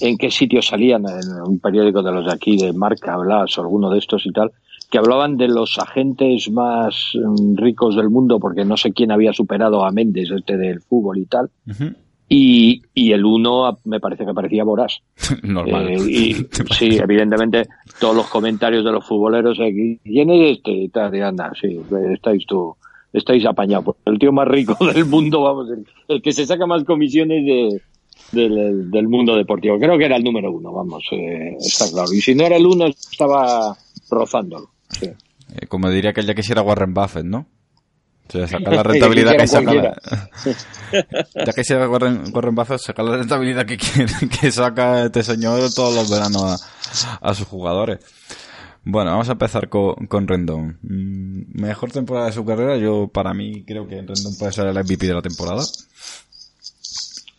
en 0.00 0.18
qué 0.18 0.30
sitio 0.30 0.60
salían, 0.60 1.04
en 1.08 1.40
un 1.46 1.60
periódico 1.60 2.02
de 2.02 2.12
los 2.12 2.26
de 2.26 2.32
aquí, 2.32 2.56
de 2.56 2.72
Marca, 2.72 3.16
Blas 3.16 3.56
o 3.58 3.60
alguno 3.62 3.90
de 3.90 3.98
estos 3.98 4.26
y 4.26 4.32
tal, 4.32 4.50
que 4.94 4.98
hablaban 4.98 5.36
de 5.36 5.48
los 5.48 5.76
agentes 5.76 6.48
más 6.52 7.18
ricos 7.56 7.96
del 7.96 8.10
mundo, 8.10 8.38
porque 8.38 8.64
no 8.64 8.76
sé 8.76 8.92
quién 8.92 9.10
había 9.10 9.32
superado 9.32 9.84
a 9.84 9.90
Méndez, 9.90 10.30
este 10.30 10.56
del 10.56 10.82
fútbol 10.82 11.18
y 11.18 11.26
tal. 11.26 11.50
Uh 11.66 11.70
-huh. 11.72 11.96
y, 12.28 12.80
y, 12.94 13.10
el 13.10 13.24
uno 13.24 13.76
me 13.86 13.98
parece 13.98 14.24
que 14.24 14.32
parecía 14.32 14.62
Borás. 14.62 15.02
Normal. 15.42 15.88
Eh, 15.88 15.96
y, 15.98 16.34
sí, 16.78 16.96
evidentemente, 16.96 17.66
todos 17.98 18.14
los 18.14 18.28
comentarios 18.28 18.84
de 18.84 18.92
los 18.92 19.04
futboleros 19.04 19.58
aquí, 19.58 19.98
¿quién 20.04 20.30
es 20.30 20.58
este? 20.58 20.70
Y 20.70 20.88
tal, 20.90 21.12
y 21.12 21.22
anda, 21.22 21.50
sí, 21.60 21.80
estáis 22.12 22.46
tú, 22.46 22.76
estáis 23.12 23.44
apañados. 23.46 23.96
El 24.04 24.16
tío 24.20 24.30
más 24.30 24.46
rico 24.46 24.76
del 24.94 25.06
mundo, 25.06 25.40
vamos, 25.42 25.70
el, 25.70 25.84
el 26.06 26.22
que 26.22 26.32
se 26.32 26.46
saca 26.46 26.66
más 26.66 26.84
comisiones 26.84 27.44
de, 27.44 27.80
del, 28.30 28.92
del, 28.92 29.08
mundo 29.08 29.34
deportivo. 29.34 29.76
Creo 29.76 29.98
que 29.98 30.04
era 30.04 30.18
el 30.18 30.22
número 30.22 30.52
uno, 30.52 30.72
vamos, 30.72 31.02
eh, 31.10 31.56
está 31.58 31.90
claro. 31.90 32.12
Y 32.12 32.20
si 32.20 32.36
no 32.36 32.44
era 32.44 32.54
el 32.54 32.64
uno, 32.64 32.86
estaba 32.86 33.76
rozándolo. 34.08 34.73
Sí. 34.98 35.06
Eh, 35.06 35.66
como 35.68 35.90
diría 35.90 36.12
que 36.12 36.22
ya 36.22 36.34
quisiera 36.34 36.62
Warren 36.62 36.94
Buffett, 36.94 37.24
¿no? 37.24 37.46
O 38.28 38.32
sea, 38.32 38.46
sacar 38.46 38.72
la 38.74 38.82
rentabilidad 38.82 39.36
que 39.36 39.46
saca. 39.46 39.72
La... 39.72 39.96
ya 41.46 41.52
quisiera 41.52 41.88
Warren, 41.88 42.24
Warren 42.32 42.54
Buffett 42.54 42.78
sacar 42.78 43.04
la 43.04 43.16
rentabilidad 43.18 43.66
que, 43.66 43.76
que 43.76 44.50
saca 44.50 45.06
este 45.06 45.22
señor 45.22 45.60
todos 45.74 45.94
los 45.94 46.10
veranos 46.10 46.62
a, 47.02 47.28
a 47.28 47.34
sus 47.34 47.46
jugadores. 47.46 48.00
Bueno, 48.86 49.12
vamos 49.12 49.28
a 49.30 49.32
empezar 49.32 49.68
con, 49.70 49.94
con 50.08 50.28
Rendón. 50.28 50.78
Mm, 50.82 51.60
mejor 51.60 51.90
temporada 51.90 52.26
de 52.26 52.32
su 52.32 52.44
carrera, 52.44 52.76
yo 52.76 53.08
para 53.08 53.32
mí 53.32 53.64
creo 53.64 53.88
que 53.88 53.96
Rendón 53.96 54.36
puede 54.38 54.52
ser 54.52 54.66
el 54.66 54.78
MVP 54.78 55.06
de 55.06 55.14
la 55.14 55.22
temporada. 55.22 55.62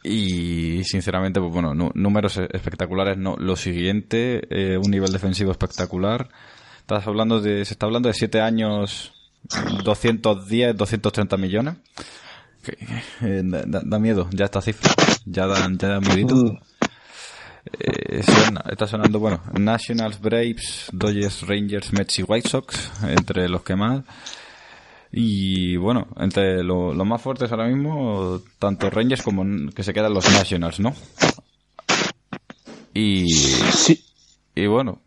Y 0.04 0.84
sinceramente, 0.84 1.40
pues 1.40 1.52
bueno, 1.52 1.74
números 1.74 2.38
espectaculares, 2.38 3.18
no. 3.18 3.36
Lo 3.38 3.56
siguiente, 3.56 4.42
eh, 4.50 4.78
un 4.78 4.92
nivel 4.92 5.12
defensivo 5.12 5.52
espectacular. 5.52 6.30
Estás 6.86 7.08
hablando 7.08 7.42
de, 7.42 7.66
se 7.66 7.74
está 7.74 7.88
hablando 7.88 8.10
de 8.10 8.14
7 8.14 8.42
años, 8.42 9.12
210, 9.84 10.78
230 10.78 11.36
millones. 11.36 11.78
Eh, 13.22 13.42
da, 13.44 13.82
da, 13.84 13.98
miedo, 13.98 14.30
ya 14.32 14.46
esta 14.46 14.62
cifra. 14.62 14.92
Ya 15.26 15.48
dan, 15.48 15.80
ya 15.80 15.88
da 15.88 16.00
miedito. 16.00 16.36
Eh, 17.80 18.22
suena, 18.22 18.64
está 18.70 18.86
sonando, 18.86 19.18
bueno, 19.18 19.42
Nationals, 19.54 20.22
Braves, 20.22 20.90
Dodgers, 20.92 21.48
Rangers, 21.48 21.92
Mets 21.92 22.20
y 22.20 22.22
White 22.22 22.50
Sox, 22.50 22.92
entre 23.02 23.50
los 23.50 23.64
que 23.64 23.76
más. 23.76 24.04
Y 25.12 25.78
bueno, 25.78 26.08
entre 26.18 26.64
los 26.64 26.96
lo 26.96 27.04
más 27.04 27.20
fuertes 27.20 27.52
ahora 27.52 27.66
mismo, 27.66 28.44
tanto 28.60 28.92
Rangers 28.92 29.24
como 29.24 29.72
que 29.72 29.82
se 29.82 29.92
quedan 29.92 30.14
los 30.14 30.32
Nationals, 30.32 30.80
¿no? 30.80 30.94
Y, 32.94 33.28
sí. 33.28 34.06
y 34.54 34.68
bueno, 34.68 35.02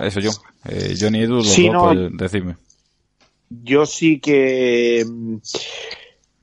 eso 0.00 0.20
yo. 0.20 0.30
Eh, 0.68 0.94
Johnny 0.98 1.22
Edu, 1.22 1.36
los 1.36 1.48
sí, 1.48 1.66
dos, 1.66 1.72
no, 1.72 1.84
pues, 1.84 2.16
decirme. 2.16 2.56
Yo 3.50 3.86
sí 3.86 4.20
que 4.20 5.04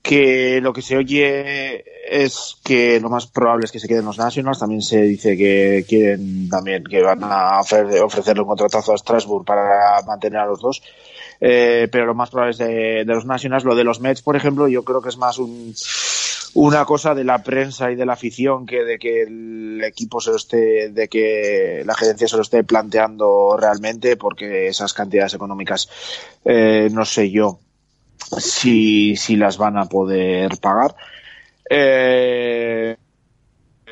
que 0.02 0.60
lo 0.61 0.73
que 0.73 0.81
se 0.81 0.98
oye 0.98 1.84
es 2.10 2.57
que 2.64 2.99
lo 2.99 3.10
más 3.10 3.27
probable 3.27 3.65
es 3.65 3.72
que 3.72 3.80
se 3.80 3.88
queden 3.88 4.06
los 4.06 4.18
Nationals. 4.18 4.60
También 4.60 4.81
se 4.81 5.02
dice 5.02 5.38
que 5.38 5.86
quieren 5.88 6.49
también 6.49 6.84
que 6.84 7.02
van 7.02 7.19
a 7.23 7.60
ofrecerle 7.60 8.41
un 8.41 8.48
contratazo 8.48 8.94
a 8.94 8.98
Strasbourg 8.98 9.45
para 9.45 10.02
mantener 10.07 10.40
a 10.40 10.48
los 10.48 10.61
dos. 10.61 10.81
Eh, 11.41 11.88
pero 11.91 12.06
lo 12.06 12.15
más 12.15 12.30
probable 12.30 12.52
es 12.52 12.57
de, 12.57 13.06
de, 13.06 13.14
los 13.14 13.26
Nationals. 13.26 13.64
Lo 13.64 13.76
de 13.76 13.84
los 13.84 14.02
Mets, 14.02 14.22
por 14.22 14.36
ejemplo, 14.36 14.68
yo 14.68 14.84
creo 14.84 15.02
que 15.02 15.10
es 15.10 15.18
más 15.18 15.38
un, 15.38 15.73
una 16.55 16.85
cosa 16.85 17.13
de 17.13 17.23
la 17.23 17.43
prensa 17.43 17.91
y 17.91 17.95
de 17.95 18.05
la 18.05 18.13
afición 18.13 18.65
que 18.65 18.84
de 18.84 18.97
que 18.97 19.23
el 19.23 19.84
equipo 19.84 20.19
se 20.19 20.31
lo 20.31 20.38
esté, 20.38 20.89
de 20.89 21.07
que 21.07 21.84
la 21.85 21.95
gerencia 21.95 22.27
se 22.27 22.35
lo 22.35 22.41
esté 22.41 22.63
planteando 22.63 23.55
realmente, 23.57 24.17
porque 24.17 24.67
esas 24.67 24.93
cantidades 24.93 25.34
económicas, 25.34 25.89
eh, 26.45 26.89
no 26.91 27.05
sé 27.05 27.30
yo 27.30 27.59
si, 28.38 29.15
si 29.15 29.35
las 29.35 29.57
van 29.57 29.77
a 29.77 29.85
poder 29.85 30.57
pagar. 30.59 30.95
Eh, 31.69 32.97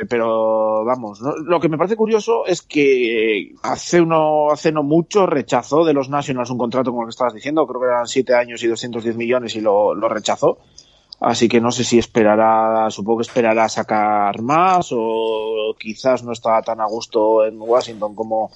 pero 0.09 0.85
vamos, 0.85 1.21
¿no? 1.21 1.35
lo 1.37 1.59
que 1.59 1.69
me 1.69 1.77
parece 1.77 1.95
curioso 1.95 2.45
es 2.45 2.61
que 2.61 3.55
hace 3.63 3.99
uno, 4.01 4.51
hace 4.51 4.71
no 4.71 4.83
mucho 4.83 5.25
rechazó 5.25 5.83
de 5.83 5.93
los 5.93 6.09
Nationals 6.09 6.51
un 6.51 6.57
contrato 6.57 6.91
como 6.91 7.03
el 7.03 7.07
que 7.07 7.11
estabas 7.11 7.33
diciendo, 7.33 7.65
creo 7.65 7.81
que 7.81 7.87
eran 7.87 8.07
siete 8.07 8.35
años 8.35 8.61
y 8.63 8.67
210 8.67 9.15
millones 9.15 9.55
y 9.55 9.61
lo, 9.61 9.95
lo 9.95 10.07
rechazó. 10.07 10.59
Así 11.19 11.47
que 11.49 11.59
no 11.59 11.71
sé 11.71 11.83
si 11.83 11.97
esperará, 11.97 12.89
supongo 12.91 13.19
que 13.19 13.27
esperará 13.27 13.67
sacar 13.69 14.39
más 14.41 14.89
o 14.91 15.75
quizás 15.79 16.23
no 16.23 16.31
estaba 16.31 16.61
tan 16.61 16.79
a 16.79 16.85
gusto 16.85 17.45
en 17.45 17.59
Washington 17.59 18.13
como, 18.13 18.51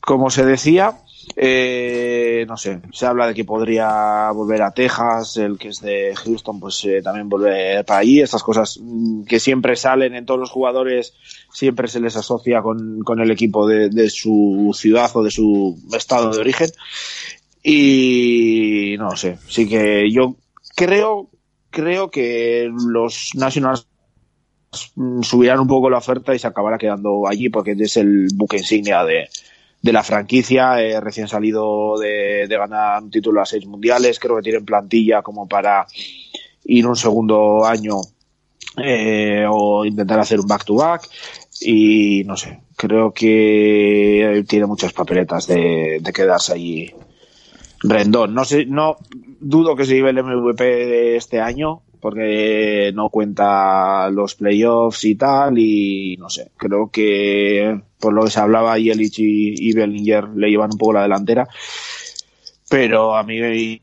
como 0.00 0.30
se 0.30 0.44
decía. 0.44 0.98
Eh, 1.36 2.44
no 2.48 2.56
sé, 2.56 2.80
se 2.92 3.06
habla 3.06 3.28
de 3.28 3.34
que 3.34 3.44
podría 3.44 4.32
volver 4.32 4.60
a 4.62 4.72
Texas, 4.72 5.36
el 5.36 5.56
que 5.56 5.68
es 5.68 5.80
de 5.80 6.14
Houston, 6.16 6.58
pues 6.58 6.84
eh, 6.84 7.00
también 7.00 7.28
volver 7.28 7.84
para 7.84 8.00
allí. 8.00 8.20
Estas 8.20 8.42
cosas 8.42 8.80
que 9.28 9.38
siempre 9.38 9.76
salen 9.76 10.16
en 10.16 10.26
todos 10.26 10.40
los 10.40 10.50
jugadores, 10.50 11.14
siempre 11.52 11.86
se 11.86 12.00
les 12.00 12.16
asocia 12.16 12.60
con, 12.60 13.02
con 13.04 13.20
el 13.20 13.30
equipo 13.30 13.68
de, 13.68 13.88
de, 13.88 14.10
su 14.10 14.72
ciudad 14.74 15.10
o 15.14 15.22
de 15.22 15.30
su 15.30 15.78
estado 15.92 16.32
de 16.32 16.40
origen. 16.40 16.70
Y 17.62 18.96
no 18.98 19.16
sé, 19.16 19.38
sí 19.46 19.68
que 19.68 20.10
yo 20.10 20.34
creo, 20.74 21.28
creo 21.72 22.10
que 22.10 22.70
los 22.72 23.30
Nationals 23.34 23.88
subirán 25.22 25.60
un 25.60 25.66
poco 25.66 25.90
la 25.90 25.98
oferta 25.98 26.34
y 26.34 26.38
se 26.38 26.46
acabará 26.46 26.78
quedando 26.78 27.26
allí 27.26 27.48
porque 27.48 27.72
es 27.78 27.96
el 27.96 28.28
buque 28.34 28.58
insignia 28.58 29.04
de, 29.04 29.28
de 29.82 29.92
la 29.92 30.04
franquicia, 30.04 30.80
eh, 30.80 31.00
recién 31.00 31.28
salido 31.28 31.98
de, 31.98 32.46
ganar 32.48 33.02
un 33.02 33.10
título 33.10 33.42
a 33.42 33.46
seis 33.46 33.66
mundiales, 33.66 34.18
creo 34.20 34.36
que 34.36 34.42
tienen 34.42 34.64
plantilla 34.64 35.22
como 35.22 35.48
para 35.48 35.86
ir 36.64 36.86
un 36.86 36.96
segundo 36.96 37.66
año 37.66 37.96
eh, 38.82 39.44
o 39.50 39.84
intentar 39.84 40.20
hacer 40.20 40.40
un 40.40 40.46
back-to-back 40.46 41.02
-back, 41.02 41.10
y 41.62 42.22
no 42.24 42.36
sé, 42.36 42.60
creo 42.76 43.12
que 43.12 44.44
tiene 44.48 44.66
muchas 44.66 44.92
papeletas 44.92 45.46
de, 45.48 45.98
de 46.00 46.12
quedarse 46.12 46.54
allí. 46.54 46.94
Rendón. 47.84 48.32
No 48.32 48.44
sé, 48.44 48.64
no 48.66 48.96
dudo 49.42 49.76
que 49.76 49.84
se 49.84 49.94
lleve 49.94 50.10
el 50.10 50.22
MVP 50.22 50.64
de 50.64 51.16
este 51.16 51.40
año 51.40 51.82
porque 52.00 52.90
no 52.94 53.10
cuenta 53.10 54.10
los 54.10 54.34
playoffs 54.34 55.04
y 55.04 55.14
tal 55.14 55.58
y 55.58 56.16
no 56.18 56.28
sé, 56.30 56.50
creo 56.56 56.90
que 56.90 57.80
por 58.00 58.12
lo 58.12 58.24
que 58.24 58.30
se 58.30 58.40
hablaba, 58.40 58.78
Yelich 58.78 59.20
y, 59.20 59.68
y 59.68 59.72
Bellinger 59.72 60.30
le 60.30 60.50
llevan 60.50 60.72
un 60.72 60.78
poco 60.78 60.94
la 60.94 61.02
delantera. 61.02 61.46
Pero 62.68 63.14
a 63.14 63.22
mí 63.22 63.80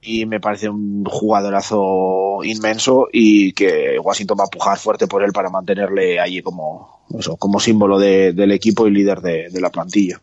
y 0.00 0.26
me 0.26 0.40
parece 0.40 0.68
un 0.68 1.04
jugadorazo 1.04 2.42
inmenso 2.44 3.08
y 3.12 3.52
que 3.52 3.98
Washington 3.98 4.38
va 4.40 4.44
a 4.44 4.50
pujar 4.50 4.78
fuerte 4.78 5.06
por 5.06 5.22
él 5.22 5.32
para 5.32 5.50
mantenerle 5.50 6.18
allí 6.18 6.40
como 6.40 7.02
eso, 7.18 7.36
como 7.36 7.60
símbolo 7.60 7.98
de, 7.98 8.32
del 8.32 8.52
equipo 8.52 8.86
y 8.86 8.92
líder 8.92 9.20
de, 9.20 9.50
de 9.50 9.60
la 9.60 9.70
plantilla. 9.70 10.22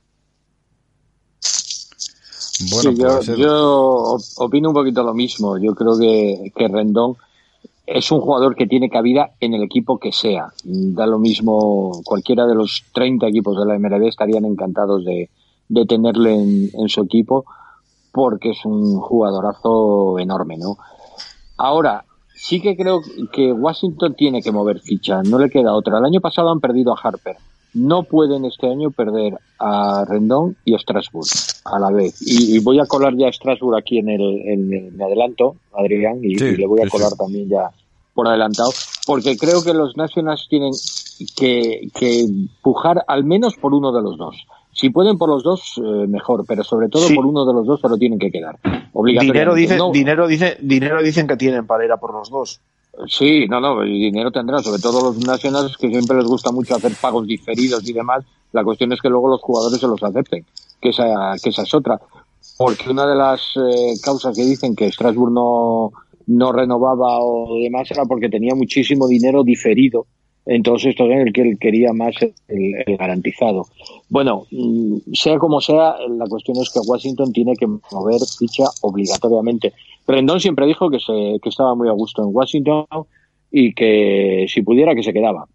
Bueno, 2.71 2.91
yo, 2.91 3.35
yo, 3.35 4.17
opino 4.37 4.69
un 4.69 4.75
poquito 4.75 5.03
lo 5.03 5.13
mismo. 5.13 5.57
Yo 5.57 5.75
creo 5.75 5.97
que, 5.97 6.51
que 6.55 6.67
Rendón 6.67 7.15
es 7.85 8.11
un 8.11 8.21
jugador 8.21 8.55
que 8.55 8.65
tiene 8.65 8.89
cabida 8.89 9.31
en 9.39 9.53
el 9.53 9.63
equipo 9.63 9.99
que 9.99 10.11
sea. 10.11 10.53
Da 10.63 11.05
lo 11.05 11.19
mismo, 11.19 12.01
cualquiera 12.03 12.47
de 12.47 12.55
los 12.55 12.83
30 12.93 13.27
equipos 13.27 13.57
de 13.57 13.65
la 13.65 13.77
MLB 13.77 14.07
estarían 14.07 14.45
encantados 14.45 15.03
de, 15.05 15.29
de 15.67 15.85
tenerle 15.85 16.33
en, 16.33 16.69
en 16.73 16.89
su 16.89 17.01
equipo 17.01 17.45
porque 18.11 18.51
es 18.51 18.63
un 18.63 18.99
jugadorazo 19.01 20.19
enorme, 20.19 20.57
¿no? 20.57 20.77
Ahora, 21.57 22.05
sí 22.33 22.61
que 22.61 22.75
creo 22.77 23.01
que 23.31 23.51
Washington 23.51 24.15
tiene 24.15 24.41
que 24.41 24.53
mover 24.53 24.79
ficha, 24.79 25.21
no 25.23 25.37
le 25.37 25.49
queda 25.49 25.73
otra. 25.73 25.97
El 25.97 26.05
año 26.05 26.21
pasado 26.21 26.49
han 26.49 26.61
perdido 26.61 26.93
a 26.93 26.99
Harper. 27.01 27.35
No 27.75 28.03
pueden 28.03 28.45
este 28.45 28.67
año 28.67 28.89
perder 28.89 29.37
a 29.59 30.05
Rendón 30.07 30.55
y 30.65 30.73
a 30.73 30.79
Strasbourg 30.79 31.27
a 31.65 31.77
la 31.77 31.91
vez. 31.91 32.15
Y, 32.21 32.59
voy 32.59 32.79
a 32.79 32.85
colar 32.85 33.15
ya 33.15 33.27
a 33.27 33.31
Strasbourg 33.31 33.77
aquí 33.77 33.99
en 33.99 34.09
el, 34.09 34.21
en, 34.21 35.01
adelanto, 35.01 35.57
Adrián, 35.73 36.19
y, 36.23 36.35
le 36.35 36.65
voy 36.65 36.81
a 36.81 36.89
colar 36.89 37.11
también 37.17 37.49
ya 37.49 37.69
por 38.13 38.27
adelantado, 38.27 38.71
porque 39.05 39.35
creo 39.35 39.61
que 39.61 39.73
los 39.73 39.97
Nationals 39.97 40.47
tienen 40.49 40.71
que, 41.35 41.89
que 41.93 42.25
pujar 42.61 43.03
al 43.07 43.25
menos 43.25 43.55
por 43.57 43.73
uno 43.73 43.91
de 43.91 44.01
los 44.01 44.17
dos. 44.17 44.47
Si 44.75 44.89
pueden 44.89 45.17
por 45.17 45.29
los 45.29 45.41
dos, 45.41 45.73
eh, 45.77 46.07
mejor, 46.07 46.45
pero 46.45 46.63
sobre 46.63 46.89
todo 46.89 47.07
por 47.15 47.25
uno 47.25 47.45
de 47.45 47.53
los 47.53 47.65
dos 47.65 47.79
se 47.79 47.87
lo 47.87 47.97
tienen 47.97 48.19
que 48.19 48.29
quedar. 48.29 48.57
Dinero, 49.03 49.53
dice, 49.53 49.77
dinero, 49.93 50.27
dice, 50.27 50.57
dinero 50.61 51.01
dicen 51.01 51.27
que 51.27 51.37
tienen 51.37 51.65
para 51.65 51.85
ir 51.85 51.91
a 51.93 51.97
por 51.97 52.13
los 52.13 52.29
dos. 52.29 52.59
Sí, 53.07 53.47
no, 53.47 53.59
no, 53.59 53.81
dinero 53.81 54.31
tendrán, 54.31 54.63
sobre 54.63 54.81
todo 54.81 55.11
los 55.11 55.17
nacionales 55.25 55.75
que 55.77 55.89
siempre 55.89 56.17
les 56.17 56.25
gusta 56.25 56.51
mucho 56.51 56.75
hacer 56.75 56.93
pagos 56.99 57.27
diferidos 57.27 57.87
y 57.87 57.93
demás. 57.93 58.23
La 58.53 58.63
cuestión 58.63 58.93
es 58.93 59.01
que 59.01 59.09
luego 59.09 59.27
los 59.27 59.41
jugadores 59.41 59.79
se 59.79 59.87
los 59.87 60.01
acepten, 60.01 60.45
que 60.81 60.89
esa, 60.89 61.35
que 61.41 61.49
esa 61.49 61.63
es 61.63 61.73
otra. 61.73 61.99
Porque 62.57 62.89
una 62.89 63.05
de 63.05 63.15
las 63.15 63.41
eh, 63.57 63.93
causas 64.01 64.35
que 64.35 64.45
dicen 64.45 64.75
que 64.75 64.91
Strasbourg 64.91 65.33
no, 65.33 65.91
no 66.27 66.51
renovaba 66.51 67.19
o 67.19 67.59
demás 67.61 67.91
era 67.91 68.05
porque 68.05 68.29
tenía 68.29 68.55
muchísimo 68.55 69.07
dinero 69.07 69.43
diferido 69.43 70.05
entonces, 70.45 70.91
esto 70.91 71.05
es 71.05 71.25
el 71.25 71.33
que 71.33 71.41
él 71.41 71.57
quería 71.59 71.91
más 71.91 72.15
el, 72.47 72.97
garantizado. 72.97 73.65
Bueno, 74.09 74.45
mm, 74.51 74.97
sea 75.13 75.39
como 75.39 75.59
sea, 75.59 75.95
la 76.07 76.27
cuestión 76.27 76.57
es 76.57 76.69
que 76.69 76.79
Washington 76.79 77.33
tiene 77.33 77.55
que 77.55 77.65
mover 77.65 78.21
ficha 78.37 78.65
obligatoriamente. 78.81 79.73
Rendón 80.07 80.39
siempre 80.39 80.67
dijo 80.67 80.89
que, 80.89 80.99
se, 80.99 81.39
que 81.41 81.49
estaba 81.49 81.75
muy 81.75 81.89
a 81.89 81.93
gusto 81.93 82.21
en 82.21 82.29
Washington 82.31 82.85
y 83.51 83.73
que 83.73 84.45
si 84.47 84.61
pudiera 84.61 84.93
que 84.93 85.03
se 85.03 85.13
quedaba. 85.13 85.45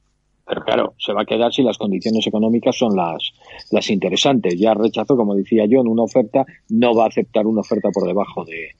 Pero 0.46 0.62
claro, 0.62 0.94
se 0.98 1.12
va 1.12 1.22
a 1.22 1.24
quedar 1.24 1.52
si 1.52 1.62
las 1.62 1.78
condiciones 1.78 2.26
económicas 2.26 2.76
son 2.76 2.96
las, 2.96 3.32
las 3.70 3.88
interesantes. 3.88 4.58
Ya 4.58 4.74
rechazó, 4.74 5.16
como 5.16 5.36
decía 5.36 5.64
yo, 5.66 5.80
en 5.80 5.86
una 5.86 6.02
oferta, 6.02 6.44
no 6.70 6.94
va 6.94 7.04
a 7.04 7.08
aceptar 7.08 7.46
una 7.46 7.60
oferta 7.60 7.90
por 7.92 8.04
debajo 8.04 8.44
de, 8.44 8.70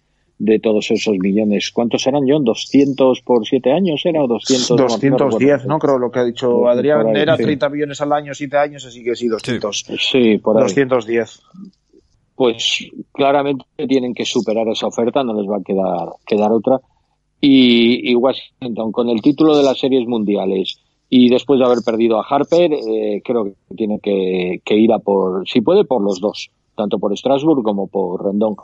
de 0.41 0.59
todos 0.59 0.91
esos 0.91 1.17
millones. 1.19 1.71
¿Cuántos 1.71 2.07
eran, 2.07 2.23
John? 2.27 2.45
¿200 2.45 3.23
por 3.23 3.47
7 3.47 3.73
años 3.73 4.01
era 4.05 4.25
o 4.25 4.27
200? 4.27 4.77
210, 4.77 5.67
no, 5.67 5.79
Creo 5.79 5.99
lo 5.99 6.11
que 6.11 6.19
ha 6.19 6.25
dicho 6.25 6.67
Adrián. 6.67 7.15
era 7.15 7.37
30 7.37 7.69
millones 7.69 8.01
al 8.01 8.13
año, 8.15 8.35
7 8.35 8.57
años, 8.57 8.87
así 8.87 9.05
que 9.05 9.15
sí, 9.15 9.29
200. 9.29 9.85
Sí, 9.99 10.39
por 10.39 10.57
ahí. 10.57 10.63
210. 10.65 11.43
Pues 12.41 12.89
claramente 13.13 13.67
tienen 13.87 14.15
que 14.15 14.25
superar 14.25 14.67
esa 14.69 14.87
oferta, 14.87 15.23
no 15.23 15.35
les 15.35 15.47
va 15.47 15.59
a 15.59 15.63
quedar, 15.63 16.09
quedar 16.27 16.51
otra. 16.53 16.81
Y, 17.39 18.11
y 18.11 18.15
Washington, 18.15 18.93
con 18.93 19.11
el 19.11 19.21
título 19.21 19.55
de 19.55 19.63
las 19.63 19.79
series 19.79 20.09
mundiales 20.09 20.81
y 21.11 21.29
después 21.29 21.61
de 21.61 21.67
haber 21.67 21.81
perdido 21.85 22.19
a 22.19 22.25
Harper, 22.27 22.73
eh, 22.73 23.21
creo 23.23 23.45
que 23.45 23.75
tiene 23.77 24.01
que, 24.01 24.75
ir 24.75 24.91
a 24.91 25.01
por, 25.01 25.47
si 25.47 25.61
puede, 25.61 25.85
por 25.85 26.01
los 26.01 26.19
dos, 26.19 26.51
tanto 26.75 26.99
por 26.99 27.15
Strasbourg 27.15 27.63
como 27.63 27.89
por 27.89 28.25
Rendón 28.25 28.57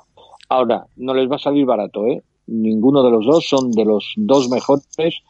Ahora, 0.48 0.86
no 0.96 1.12
les 1.12 1.30
va 1.30 1.36
a 1.36 1.38
salir 1.38 1.66
barato, 1.66 2.06
¿eh? 2.06 2.22
Ninguno 2.46 3.02
de 3.02 3.10
los 3.10 3.26
dos 3.26 3.46
son 3.46 3.72
de 3.72 3.84
los 3.84 4.14
dos 4.16 4.48
mejores 4.48 5.20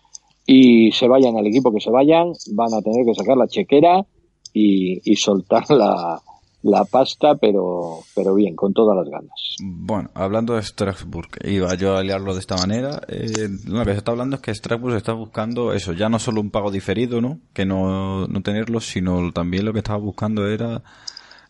y 0.47 0.93
se 0.93 1.09
vayan 1.09 1.37
al 1.37 1.49
equipo 1.49 1.73
que 1.73 1.81
se 1.81 1.91
vayan, 1.91 2.31
van 2.53 2.75
a 2.75 2.81
tener 2.81 3.05
que 3.05 3.15
sacar 3.17 3.37
la 3.37 3.49
chequera 3.49 4.07
y, 4.53 5.17
soltar 5.17 5.69
la, 5.69 6.23
la 6.67 6.85
pasta, 6.85 7.37
pero, 7.37 8.01
pero 8.15 8.35
bien, 8.35 8.57
con 8.57 8.73
todas 8.73 8.97
las 8.97 9.09
ganas. 9.09 9.57
Bueno, 9.63 10.11
hablando 10.15 10.55
de 10.55 10.63
Strasbourg, 10.63 11.29
iba 11.45 11.75
yo 11.75 11.97
a 11.97 12.03
liarlo 12.03 12.35
de 12.35 12.41
esta 12.41 12.57
manera. 12.57 13.01
Eh, 13.09 13.49
lo 13.67 13.85
que 13.85 13.93
se 13.93 13.99
está 13.99 14.11
hablando 14.11 14.37
es 14.37 14.43
que 14.43 14.55
Strasbourg 14.55 14.97
está 14.97 15.13
buscando 15.13 15.73
eso, 15.73 15.93
ya 15.93 16.09
no 16.09 16.19
solo 16.19 16.41
un 16.41 16.51
pago 16.51 16.71
diferido, 16.71 17.21
¿no? 17.21 17.39
Que 17.53 17.65
no, 17.65 18.27
no 18.27 18.43
tenerlo, 18.43 18.81
sino 18.81 19.33
también 19.33 19.65
lo 19.65 19.73
que 19.73 19.79
estaba 19.79 19.99
buscando 19.99 20.47
era 20.47 20.83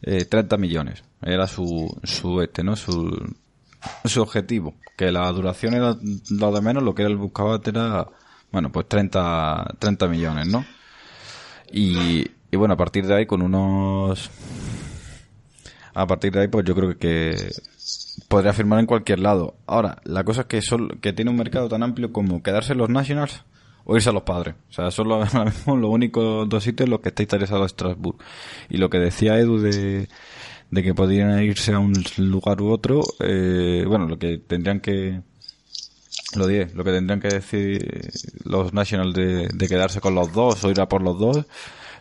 eh, 0.03 0.27
30 0.27 0.57
millones. 0.59 1.03
Era 1.23 1.47
su, 1.47 1.89
su 2.05 2.43
este, 2.43 2.63
¿no? 2.63 2.77
Su, 2.77 3.35
su 4.05 4.21
objetivo, 4.21 4.75
que 4.97 5.11
la 5.11 5.31
duración 5.33 5.75
era 5.75 5.97
lo 6.31 6.53
de 6.53 6.61
menos, 6.61 6.83
lo 6.83 6.95
que 6.95 7.05
él 7.05 7.17
buscaba 7.17 7.61
era, 7.65 8.07
bueno, 8.53 8.71
pues 8.71 8.87
30, 8.87 9.77
30 9.79 10.09
millones, 10.09 10.47
¿no? 10.47 10.65
Y, 11.73 12.27
y 12.51 12.57
bueno, 12.57 12.75
a 12.75 12.77
partir 12.77 13.07
de 13.07 13.15
ahí 13.15 13.27
con 13.27 13.43
unos... 13.43 14.31
A 15.99 16.07
partir 16.07 16.31
de 16.31 16.41
ahí, 16.41 16.49
pues 16.49 16.67
yo 16.67 16.75
creo 16.75 16.99
que 16.99 17.35
podría 18.29 18.53
firmar 18.53 18.81
en 18.81 18.85
cualquier 18.85 19.19
lado. 19.19 19.57
Ahora, 19.67 20.03
la 20.05 20.25
cosa 20.25 20.43
es 20.43 20.47
que, 20.47 20.61
son, 20.61 20.89
que 21.01 21.15
tiene 21.15 21.31
un 21.31 21.39
mercado 21.39 21.71
tan 21.71 21.83
amplio 21.83 22.13
como 22.13 22.43
quedarse 22.43 22.73
en 22.73 22.79
los 22.79 22.91
Nationals 22.91 23.45
o 23.87 23.97
irse 23.97 24.11
a 24.11 24.13
los 24.13 24.25
padres. 24.25 24.57
O 24.69 24.73
sea, 24.75 24.91
son 24.91 25.09
los, 25.09 25.33
los 25.33 25.91
únicos 25.91 26.47
dos 26.51 26.63
sitios 26.63 26.87
en 26.87 26.91
los 26.91 27.01
que 27.01 27.09
está 27.09 27.23
interesado 27.23 27.67
Strasbourg. 27.67 28.19
Y 28.69 28.77
lo 28.77 28.91
que 28.91 28.99
decía 28.99 29.39
Edu 29.39 29.59
de, 29.59 30.07
de 30.71 30.83
que 30.83 30.93
podrían 30.93 31.43
irse 31.43 31.73
a 31.73 31.79
un 31.79 31.95
lugar 32.19 32.61
u 32.61 32.71
otro, 32.71 33.01
eh, 33.21 33.85
bueno, 33.89 34.07
lo 34.07 34.19
que 34.19 34.37
tendrían 34.37 34.81
que 34.81 35.23
lo 36.37 36.47
diré, 36.47 36.69
lo 36.75 36.85
que 36.85 36.91
tendrían 36.91 37.21
que 37.21 37.29
decir 37.29 38.11
los 38.45 38.75
Nationals 38.75 39.15
de, 39.15 39.67
quedarse 39.67 40.03
con 40.03 40.15
los 40.15 40.31
dos 40.35 40.63
o 40.63 40.71
ir 40.71 40.79
a 40.79 40.91
por 40.91 41.01
los 41.01 41.19
dos, 41.19 41.47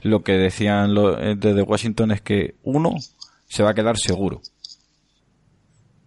lo 0.01 0.21
que 0.21 0.33
decían 0.33 0.93
eh, 0.97 1.35
desde 1.37 1.61
Washington 1.61 2.11
es 2.11 2.19
que 2.19 2.55
uno 2.63 2.95
se 3.47 3.63
va 3.63 3.71
a 3.71 3.73
quedar 3.73 3.97
seguro 3.97 4.41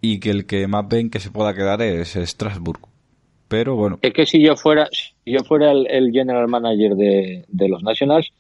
y 0.01 0.21
que 0.21 0.31
el 0.31 0.47
que 0.47 0.67
más 0.67 0.87
ven 0.89 1.11
que 1.11 1.21
se 1.21 1.31
pueda 1.31 1.55
quedar 1.55 1.83
es 1.83 2.15
Strasbourg. 2.15 2.81
Pero 3.49 3.77
bueno. 3.77 3.99
Es 4.03 4.13
que 4.13 4.27
si 4.27 4.43
yo 4.43 4.57
fuera, 4.57 4.89
si 4.93 5.33
yo 5.33 5.41
fuera 5.43 5.73
el, 5.73 6.13
general 6.13 6.49
manager 6.49 6.95
de, 6.95 7.45
de 7.49 7.69
los 7.69 7.83
Nationals, 7.83 8.31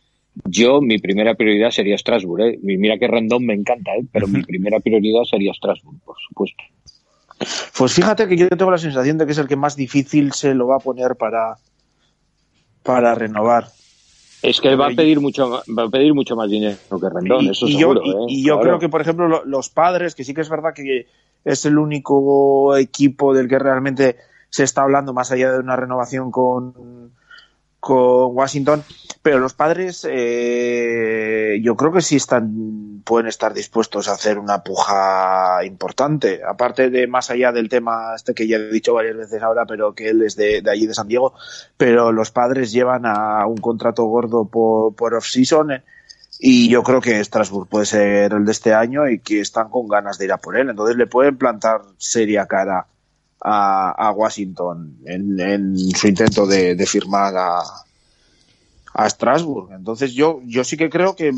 yo, 0.45 0.81
mi 0.81 0.99
primera 0.99 1.35
prioridad 1.35 1.70
sería 1.70 1.97
Strasbourg. 1.97 2.43
¿eh? 2.43 2.59
Mira 2.62 2.99
que 2.99 3.09
Rendón 3.09 3.45
me 3.45 3.55
encanta, 3.55 3.93
¿eh? 3.97 4.05
pero 4.12 4.29
mi 4.29 4.43
primera 4.43 4.81
prioridad 4.81 5.25
sería 5.25 5.53
Strasbourg, 5.53 5.99
por 6.05 6.16
supuesto. 6.29 6.62
Pues 7.77 7.93
fíjate 7.93 8.29
que 8.29 8.37
yo 8.37 8.49
tengo 8.49 8.70
la 8.70 8.79
sensación 8.79 9.16
de 9.16 9.27
que 9.27 9.33
es 9.33 9.39
el 9.39 9.49
que 9.49 9.57
más 9.57 9.77
difícil 9.77 10.33
se 10.33 10.55
lo 10.55 10.66
va 10.66 10.77
a 10.77 10.81
poner 10.81 11.16
para, 11.16 11.57
para 12.83 13.15
renovar. 13.15 13.69
Es 14.43 14.60
que 14.60 14.77
va 14.77 14.86
a 14.86 14.90
pedir 14.90 15.20
mucho, 15.20 15.51
va 15.51 15.82
a 15.85 15.89
pedir 15.89 16.15
mucho 16.15 16.36
más 16.36 16.48
dinero 16.48 16.77
que 16.89 17.09
Rendón, 17.09 17.44
y, 17.44 17.51
eso 17.51 17.66
seguro. 17.66 18.02
Yo, 18.05 18.27
y, 18.28 18.40
¿eh? 18.40 18.47
yo 18.47 18.60
creo 18.60 18.78
que, 18.78 18.89
por 18.89 19.01
ejemplo, 19.01 19.43
los 19.44 19.69
padres, 19.69 20.15
que 20.15 20.24
sí 20.24 20.35
que 20.35 20.43
es 20.43 20.48
verdad 20.48 20.73
que 20.74 21.06
es 21.44 21.65
el 21.66 21.78
único 21.78 22.77
equipo 22.77 23.35
del 23.35 23.48
que 23.48 23.59
realmente 23.59 24.16
se 24.51 24.65
está 24.65 24.82
hablando 24.82 25.12
más 25.12 25.32
allá 25.32 25.52
de 25.52 25.59
una 25.59 25.77
renovación 25.77 26.31
con, 26.31 27.12
con 27.89 28.36
Washington, 28.36 28.85
pero 29.23 29.39
los 29.39 29.55
padres 29.55 30.06
eh, 30.06 31.59
yo 31.62 31.74
creo 31.74 31.90
que 31.90 32.02
sí 32.02 32.16
están 32.16 33.01
pueden 33.02 33.28
estar 33.28 33.55
dispuestos 33.55 34.09
a 34.09 34.12
hacer 34.12 34.39
una 34.39 34.62
puja 34.62 35.65
importante, 35.65 36.43
aparte 36.47 36.90
de 36.90 37.06
más 37.06 37.31
allá 37.31 37.51
del 37.51 37.70
tema 37.70 38.12
este 38.15 38.35
que 38.35 38.47
ya 38.47 38.59
he 38.59 38.70
dicho 38.70 38.93
varias 38.93 39.16
veces 39.16 39.43
ahora, 39.43 39.65
pero 39.65 39.94
que 39.94 40.10
él 40.10 40.20
es 40.20 40.36
de, 40.36 40.62
allí 40.70 40.86
de 40.86 40.93
San 40.93 41.09
Diego, 41.09 41.32
pero 41.78 42.12
los 42.12 42.31
padres 42.31 42.73
llevan 42.73 43.06
a 43.06 43.47
un 43.47 43.56
contrato 43.56 44.05
gordo 44.05 44.44
por, 44.44 45.15
off-season 45.15 45.70
eh, 45.70 45.82
y 46.39 46.69
yo 46.69 46.82
creo 46.82 47.01
que 47.01 47.24
Strasbourg 47.24 47.69
puede 47.70 47.86
ser 47.86 48.35
el 48.35 48.44
de 48.44 48.52
este 48.52 48.74
año 48.74 49.09
y 49.09 49.20
que 49.20 49.40
están 49.40 49.70
con 49.70 49.89
ganas 49.89 50.19
de 50.19 50.27
ir 50.27 50.32
a 50.32 50.36
por 50.36 50.59
él, 50.59 50.69
entonces 50.69 50.98
le 50.98 51.06
pueden 51.06 51.39
plantar 51.39 51.81
seria 51.97 52.44
cara 52.44 52.86
a, 53.40 54.12
Washington 54.16 54.98
en, 55.05 55.77
su 55.94 56.09
intento 56.09 56.47
de, 56.47 56.86
firmar 56.86 57.36
a, 57.36 57.60
a 58.94 59.10
Strasbourg. 59.10 59.73
Entonces 59.73 60.12
yo, 60.12 60.40
yo 60.44 60.65
sí 60.65 60.77
que 60.77 60.90
creo 60.90 61.15
que 61.15 61.32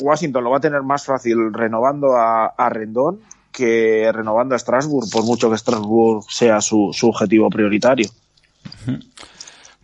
Washington 0.00 0.44
lo 0.44 0.50
va 0.50 0.58
a 0.58 0.60
tener 0.60 0.82
más 0.82 1.04
fácil 1.04 1.52
renovando 1.52 2.16
a, 2.16 2.46
a 2.46 2.68
Rendón 2.68 3.20
que 3.54 4.10
renovando 4.12 4.54
a 4.56 4.58
Strasbourg, 4.58 5.08
por 5.10 5.24
mucho 5.24 5.48
que 5.48 5.56
Strasbourg 5.56 6.24
sea 6.28 6.60
su, 6.60 6.92
objetivo 7.02 7.48
prioritario. 7.48 8.10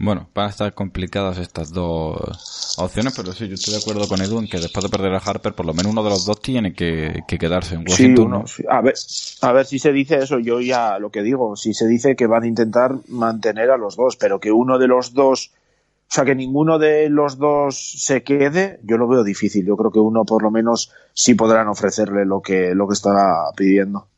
Bueno, 0.03 0.31
van 0.35 0.47
a 0.47 0.49
estar 0.49 0.73
complicadas 0.73 1.37
estas 1.37 1.73
dos 1.73 2.75
opciones, 2.79 3.13
pero 3.15 3.35
sí, 3.35 3.47
yo 3.49 3.55
estoy 3.55 3.75
de 3.75 3.81
acuerdo 3.81 4.09
con 4.09 4.23
Edu 4.23 4.39
en 4.39 4.49
que 4.49 4.59
después 4.59 4.83
de 4.83 4.89
perder 4.89 5.13
a 5.13 5.19
Harper, 5.19 5.53
por 5.53 5.67
lo 5.67 5.75
menos 5.75 5.93
uno 5.93 6.03
de 6.03 6.09
los 6.09 6.25
dos 6.25 6.41
tiene 6.41 6.73
que, 6.73 7.23
quedarse 7.29 7.75
en 7.75 7.83
Washington. 7.83 8.47
A, 8.71 8.81
ver, 8.81 8.95
a 9.43 9.53
ver 9.53 9.67
si 9.67 9.79
se 9.79 9.93
dice 9.93 10.17
eso, 10.17 10.39
yo 10.39 10.63
ya 10.63 10.99
lo 10.99 11.11
que 11.11 11.23
digo, 11.23 11.55
si 11.55 11.75
se 11.75 11.87
dice 11.87 12.17
que 12.17 12.27
van 12.27 12.45
a 12.45 12.47
intentar 12.47 12.95
mantener 13.09 13.71
a 13.71 13.77
los 13.77 13.95
dos, 13.95 14.17
pero 14.17 14.41
que 14.41 14.51
uno 14.51 14.79
de 14.79 14.89
los 14.89 15.13
dos, 15.13 15.51
o 16.09 16.15
sea, 16.15 16.25
que 16.25 16.35
ninguno 16.35 16.79
de 16.79 17.11
los 17.11 17.37
dos 17.37 18.03
se 18.03 18.23
quede, 18.23 18.81
yo 18.83 18.97
lo 18.97 19.07
veo 19.07 19.23
difícil. 19.23 19.67
Yo 19.67 19.77
creo 19.77 19.93
que 19.93 20.01
uno 20.01 20.25
por 20.25 20.43
lo 20.43 20.51
menos 20.51 20.91
sí 21.13 21.35
podrán 21.35 21.69
ofrecerle 21.69 22.25
lo 22.25 22.41
que, 22.41 22.75
lo 22.75 22.89
que 22.89 22.95
está 22.95 23.51
pidiendo. 23.55 24.09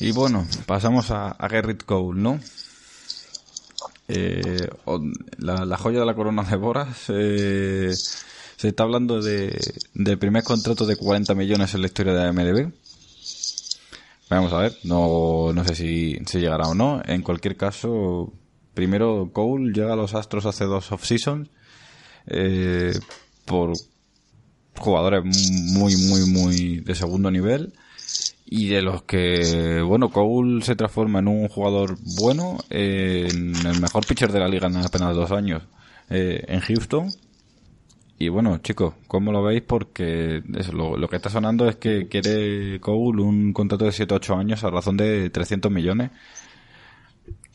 Y 0.00 0.12
bueno, 0.12 0.46
pasamos 0.66 1.10
a, 1.10 1.30
a 1.30 1.48
Gerrit 1.48 1.82
Cole, 1.84 2.20
¿no? 2.20 2.40
Eh, 4.08 4.68
la, 5.38 5.76
joya 5.78 6.00
de 6.00 6.06
la 6.06 6.14
corona 6.14 6.42
de 6.42 6.56
Boras. 6.56 7.04
Eh, 7.08 7.92
se 8.56 8.68
está 8.68 8.84
hablando 8.84 9.20
de, 9.20 9.58
del 9.94 10.18
primer 10.18 10.42
contrato 10.44 10.86
de 10.86 10.96
40 10.96 11.34
millones 11.34 11.74
en 11.74 11.80
la 11.80 11.86
historia 11.86 12.14
de 12.14 12.32
MLB. 12.32 12.72
Vamos 14.30 14.52
a 14.52 14.58
ver, 14.58 14.76
no, 14.84 15.52
no 15.52 15.64
sé 15.64 15.74
si, 15.74 16.18
si 16.26 16.40
llegará 16.40 16.68
o 16.68 16.74
no. 16.74 17.02
En 17.04 17.22
cualquier 17.22 17.56
caso, 17.56 18.32
primero 18.72 19.30
Cole 19.32 19.72
llega 19.72 19.92
a 19.92 19.96
los 19.96 20.14
Astros 20.14 20.46
hace 20.46 20.64
dos 20.64 20.90
off-seasons 20.92 21.48
eh, 22.26 22.98
por 23.44 23.72
jugadores 24.76 25.24
muy, 25.24 25.96
muy, 25.96 26.26
muy 26.26 26.80
de 26.80 26.94
segundo 26.94 27.30
nivel 27.30 27.74
y 28.46 28.68
de 28.68 28.82
los 28.82 29.02
que, 29.04 29.80
bueno, 29.82 30.10
Cole 30.10 30.62
se 30.62 30.76
transforma 30.76 31.20
en 31.20 31.28
un 31.28 31.48
jugador 31.48 31.96
bueno, 32.18 32.58
en 32.70 33.54
el 33.66 33.80
mejor 33.80 34.06
pitcher 34.06 34.30
de 34.30 34.40
la 34.40 34.48
liga 34.48 34.66
en 34.66 34.76
apenas 34.76 35.14
dos 35.14 35.30
años 35.32 35.62
eh, 36.10 36.44
en 36.46 36.60
Houston. 36.60 37.08
Y 38.18 38.28
bueno, 38.28 38.58
chicos, 38.58 38.94
¿cómo 39.08 39.32
lo 39.32 39.42
veis? 39.42 39.62
Porque 39.62 40.42
lo, 40.72 41.08
que 41.08 41.16
está 41.16 41.30
sonando 41.30 41.68
es 41.68 41.76
que 41.76 42.06
quiere 42.06 42.78
Cole 42.80 43.22
un 43.22 43.52
contrato 43.52 43.86
de 43.86 43.90
7-8 43.90 44.38
años 44.38 44.62
a 44.62 44.70
razón 44.70 44.96
de 44.96 45.30
300 45.30 45.72
millones. 45.72 46.10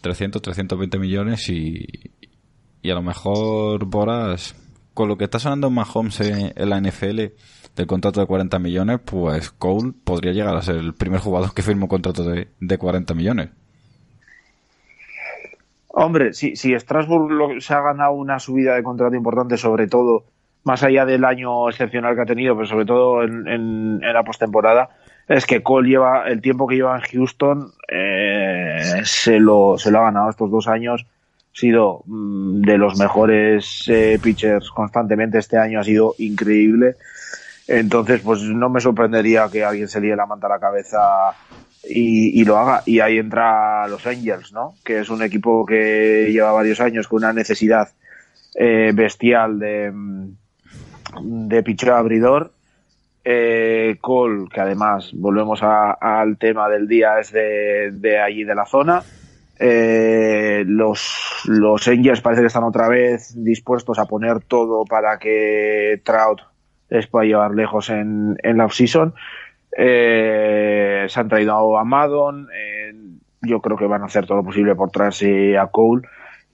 300, 0.02 0.42
320 0.42 0.98
millones 0.98 1.50
y, 1.50 1.86
y 2.82 2.90
a 2.90 2.94
lo 2.94 3.02
mejor 3.02 3.86
Boras, 3.86 4.56
con 4.94 5.08
lo 5.08 5.18
que 5.18 5.26
está 5.26 5.40
sonando 5.40 5.68
en 5.68 5.74
Mahomes 5.74 6.20
en 6.22 6.70
la 6.70 6.80
NFL, 6.80 7.34
del 7.80 7.88
contrato 7.88 8.20
de 8.20 8.28
40 8.28 8.60
millones, 8.60 9.00
pues 9.06 9.52
Cole 9.52 9.94
podría 10.04 10.34
llegar 10.34 10.54
a 10.54 10.62
ser 10.62 10.76
el 10.76 10.94
primer 10.94 11.22
jugador 11.22 11.54
que 11.54 11.62
firme 11.62 11.84
un 11.84 11.88
contrato 11.88 12.26
de, 12.26 12.50
de 12.60 12.78
40 12.78 13.14
millones. 13.14 13.50
Hombre, 15.88 16.34
si, 16.34 16.58
si 16.58 16.78
Strasbourg 16.78 17.62
se 17.62 17.74
ha 17.74 17.80
ganado 17.80 18.12
una 18.12 18.38
subida 18.38 18.76
de 18.76 18.84
contrato 18.84 19.16
importante, 19.16 19.56
sobre 19.56 19.88
todo, 19.88 20.26
más 20.66 20.84
allá 20.84 21.06
del 21.06 21.24
año 21.24 21.70
excepcional 21.70 22.16
que 22.16 22.22
ha 22.22 22.26
tenido, 22.26 22.54
pero 22.54 22.68
sobre 22.68 22.86
todo 22.86 23.24
en, 23.24 24.02
la 24.02 24.24
postemporada, 24.24 24.90
es 25.30 25.46
que 25.46 25.64
Cole 25.64 25.88
lleva 25.88 26.28
el 26.28 26.42
tiempo 26.42 26.68
que 26.68 26.76
lleva 26.76 26.98
en 26.98 27.02
Houston, 27.04 27.72
eh, 27.88 29.02
se, 29.04 29.40
lo, 29.40 29.78
se 29.78 29.90
lo 29.90 30.00
ha 30.00 30.04
ganado 30.04 30.30
estos 30.30 30.52
dos 30.52 30.68
años. 30.68 31.06
Ha 31.06 31.60
sido 31.60 32.04
mm, 32.06 32.62
de 32.62 32.78
los 32.78 33.00
mejores 33.00 33.86
eh, 33.88 34.20
pitchers 34.22 34.70
constantemente. 34.70 35.38
Este 35.38 35.58
año 35.58 35.80
ha 35.80 35.84
sido 35.84 36.14
increíble. 36.18 36.96
Entonces, 37.70 38.22
pues 38.22 38.42
no 38.42 38.68
me 38.68 38.82
sorprendería 38.82 39.48
que 39.52 39.64
alguien 39.64 39.88
se 39.88 40.02
líe 40.02 40.16
la 40.16 40.26
manta 40.26 40.48
a 40.48 40.50
la 40.50 40.60
cabeza 40.60 41.00
y, 41.84 42.44
lo 42.44 42.58
haga. 42.58 42.82
Y 42.84 43.00
ahí 43.00 43.20
entra 43.20 43.88
los 43.88 44.08
Angels, 44.08 44.52
¿no? 44.52 44.74
Que 44.84 45.02
es 45.02 45.10
un 45.10 45.22
equipo 45.22 45.64
que 45.68 46.30
lleva 46.32 46.52
varios 46.52 46.80
años 46.80 47.08
con 47.08 47.18
una 47.18 47.32
necesidad 47.32 47.90
eh, 48.56 48.92
bestial 48.96 49.60
de, 49.60 49.94
de 51.22 51.64
picheo 51.64 51.96
abridor. 51.96 52.54
Eh, 53.24 53.98
Cole, 54.02 54.48
que 54.52 54.62
además 54.62 55.12
volvemos 55.14 55.60
al 55.62 56.40
tema 56.40 56.70
del 56.70 56.88
día, 56.88 57.20
es 57.20 57.32
de, 57.32 57.92
de 57.94 58.20
allí 58.20 58.46
de 58.46 58.56
la 58.56 58.66
zona. 58.66 59.04
Eh, 59.60 60.64
los, 60.66 61.44
los 61.46 61.88
Angels 61.88 62.22
parece 62.22 62.42
que 62.42 62.48
están 62.48 62.64
otra 62.64 62.88
vez 62.88 63.32
dispuestos 63.36 64.00
a 64.00 64.06
poner 64.06 64.40
todo 64.40 64.86
para 64.86 65.20
que 65.20 66.02
Trout 66.04 66.49
les 66.90 67.08
pueda 67.08 67.26
llevar 67.26 67.52
lejos 67.54 67.90
en, 67.90 68.38
en 68.44 68.58
la 68.58 68.66
off-season. 68.66 69.14
Eh, 69.78 71.06
se 71.08 71.20
han 71.20 71.30
traído 71.30 71.78
a 71.78 71.84
Madon. 71.84 72.48
Eh, 72.54 72.94
yo 73.42 73.62
creo 73.62 73.78
que 73.78 73.86
van 73.86 74.02
a 74.02 74.06
hacer 74.06 74.26
todo 74.26 74.38
lo 74.38 74.44
posible 74.44 74.76
por 74.76 74.92
traerse 74.92 75.58
a 75.58 75.68
Cole. 75.68 76.08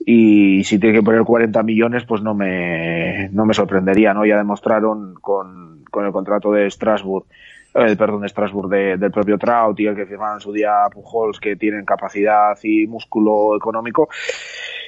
Y 0.05 0.63
si 0.65 0.77
tiene 0.77 0.97
que 0.97 1.03
poner 1.03 1.23
40 1.23 1.63
millones, 1.63 2.03
pues 2.05 2.21
no 2.21 2.35
me, 2.35 3.29
no 3.31 3.45
me 3.45 3.53
sorprendería, 3.53 4.13
¿no? 4.13 4.25
Ya 4.25 4.37
demostraron 4.37 5.15
con, 5.15 5.83
con 5.89 6.05
el 6.05 6.11
contrato 6.11 6.51
de 6.51 6.69
Strasbourg, 6.69 7.25
eh, 7.73 7.95
perdón, 7.95 8.21
de 8.21 8.29
Strasbourg 8.29 8.69
del 8.69 9.11
propio 9.11 9.37
Trout 9.37 9.79
y 9.79 9.87
el 9.87 9.95
que 9.95 10.05
firmaron 10.05 10.39
su 10.39 10.51
día 10.51 10.73
Pujols, 10.91 11.39
que 11.39 11.55
tienen 11.55 11.85
capacidad 11.85 12.57
y 12.63 12.85
músculo 12.85 13.55
económico. 13.55 14.09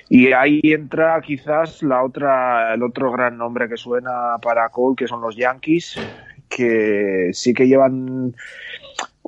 Y 0.10 0.32
ahí 0.32 0.62
entra 0.64 1.20
quizás 1.22 1.84
la 1.84 2.04
otra, 2.04 2.74
el 2.74 2.84
otro 2.84 3.12
gran 3.12 3.38
nombre 3.38 3.68
que 3.68 3.78
suena 3.78 4.38
para 4.42 4.70
Cole, 4.70 4.96
que 4.96 5.08
son 5.08 5.22
los 5.22 5.36
Yankees, 5.36 6.00
que 6.50 7.32
sí 7.34 7.54
que 7.54 7.68
llevan 7.68 8.34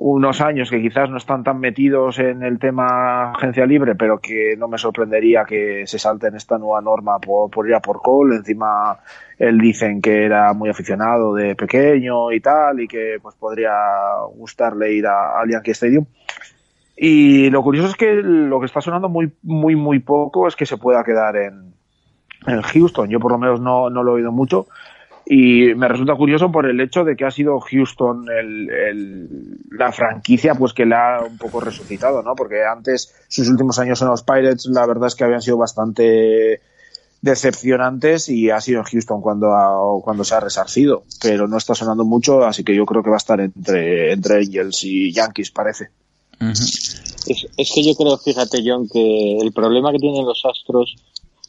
unos 0.02 0.40
años 0.40 0.70
que 0.70 0.80
quizás 0.80 1.10
no 1.10 1.18
están 1.18 1.44
tan 1.44 1.60
metidos 1.60 2.18
en 2.18 2.42
el 2.42 2.58
tema 2.58 3.32
agencia 3.32 3.66
libre, 3.66 3.94
pero 3.94 4.18
que 4.18 4.54
no 4.56 4.66
me 4.66 4.78
sorprendería 4.78 5.44
que 5.44 5.86
se 5.86 5.98
salten 5.98 6.34
esta 6.34 6.56
nueva 6.56 6.80
norma 6.80 7.18
por, 7.18 7.68
ir 7.68 7.74
a 7.74 7.80
por 7.80 8.00
Cole. 8.00 8.36
Encima, 8.36 8.98
él 9.38 9.58
dicen 9.58 10.00
que 10.00 10.24
era 10.24 10.54
muy 10.54 10.70
aficionado 10.70 11.34
de 11.34 11.54
pequeño 11.54 12.32
y 12.32 12.40
tal, 12.40 12.80
y 12.80 12.88
que 12.88 13.18
pues 13.20 13.34
podría 13.34 13.74
gustarle 14.34 14.94
ir 14.94 15.06
al 15.06 15.50
Yankee 15.50 15.72
Stadium. 15.72 16.06
Y 17.02 17.48
lo 17.48 17.62
curioso 17.62 17.88
es 17.88 17.94
que 17.94 18.12
lo 18.12 18.60
que 18.60 18.66
está 18.66 18.82
sonando 18.82 19.08
muy, 19.08 19.32
muy, 19.42 19.74
muy 19.74 20.00
poco 20.00 20.46
es 20.46 20.54
que 20.54 20.66
se 20.66 20.76
pueda 20.76 21.02
quedar 21.02 21.34
en, 21.34 21.72
en 22.46 22.60
Houston. 22.60 23.08
Yo 23.08 23.18
por 23.18 23.32
lo 23.32 23.38
menos 23.38 23.58
no, 23.58 23.88
no 23.88 24.02
lo 24.02 24.12
he 24.12 24.14
oído 24.16 24.32
mucho. 24.32 24.66
Y 25.24 25.74
me 25.76 25.88
resulta 25.88 26.14
curioso 26.14 26.52
por 26.52 26.66
el 26.66 26.78
hecho 26.78 27.02
de 27.02 27.16
que 27.16 27.24
ha 27.24 27.30
sido 27.30 27.58
Houston 27.58 28.26
el, 28.28 28.68
el, 28.68 29.28
la 29.70 29.92
franquicia 29.92 30.54
pues 30.54 30.74
que 30.74 30.84
la 30.84 31.16
ha 31.16 31.22
un 31.22 31.38
poco 31.38 31.60
resucitado, 31.60 32.22
¿no? 32.22 32.34
Porque 32.34 32.64
antes, 32.64 33.14
sus 33.28 33.48
últimos 33.48 33.78
años 33.78 34.02
en 34.02 34.08
los 34.08 34.22
Pirates, 34.22 34.66
la 34.66 34.84
verdad 34.84 35.06
es 35.06 35.14
que 35.14 35.24
habían 35.24 35.40
sido 35.40 35.56
bastante 35.56 36.60
decepcionantes 37.22 38.28
y 38.28 38.50
ha 38.50 38.60
sido 38.60 38.80
en 38.80 38.84
Houston 38.84 39.22
cuando, 39.22 39.54
ha, 39.54 40.02
cuando 40.02 40.22
se 40.22 40.34
ha 40.34 40.40
resarcido. 40.40 41.04
Pero 41.22 41.48
no 41.48 41.56
está 41.56 41.74
sonando 41.74 42.04
mucho, 42.04 42.44
así 42.44 42.62
que 42.62 42.76
yo 42.76 42.84
creo 42.84 43.02
que 43.02 43.08
va 43.08 43.16
a 43.16 43.24
estar 43.24 43.40
entre, 43.40 44.12
entre 44.12 44.36
Angels 44.36 44.84
y 44.84 45.14
Yankees, 45.14 45.50
parece 45.50 45.88
es, 46.40 47.46
es, 47.56 47.72
que 47.74 47.82
yo 47.82 47.94
creo, 47.94 48.16
fíjate, 48.16 48.62
John, 48.64 48.88
que 48.90 49.36
el 49.38 49.52
problema 49.52 49.92
que 49.92 49.98
tienen 49.98 50.24
los 50.24 50.44
Astros, 50.44 50.96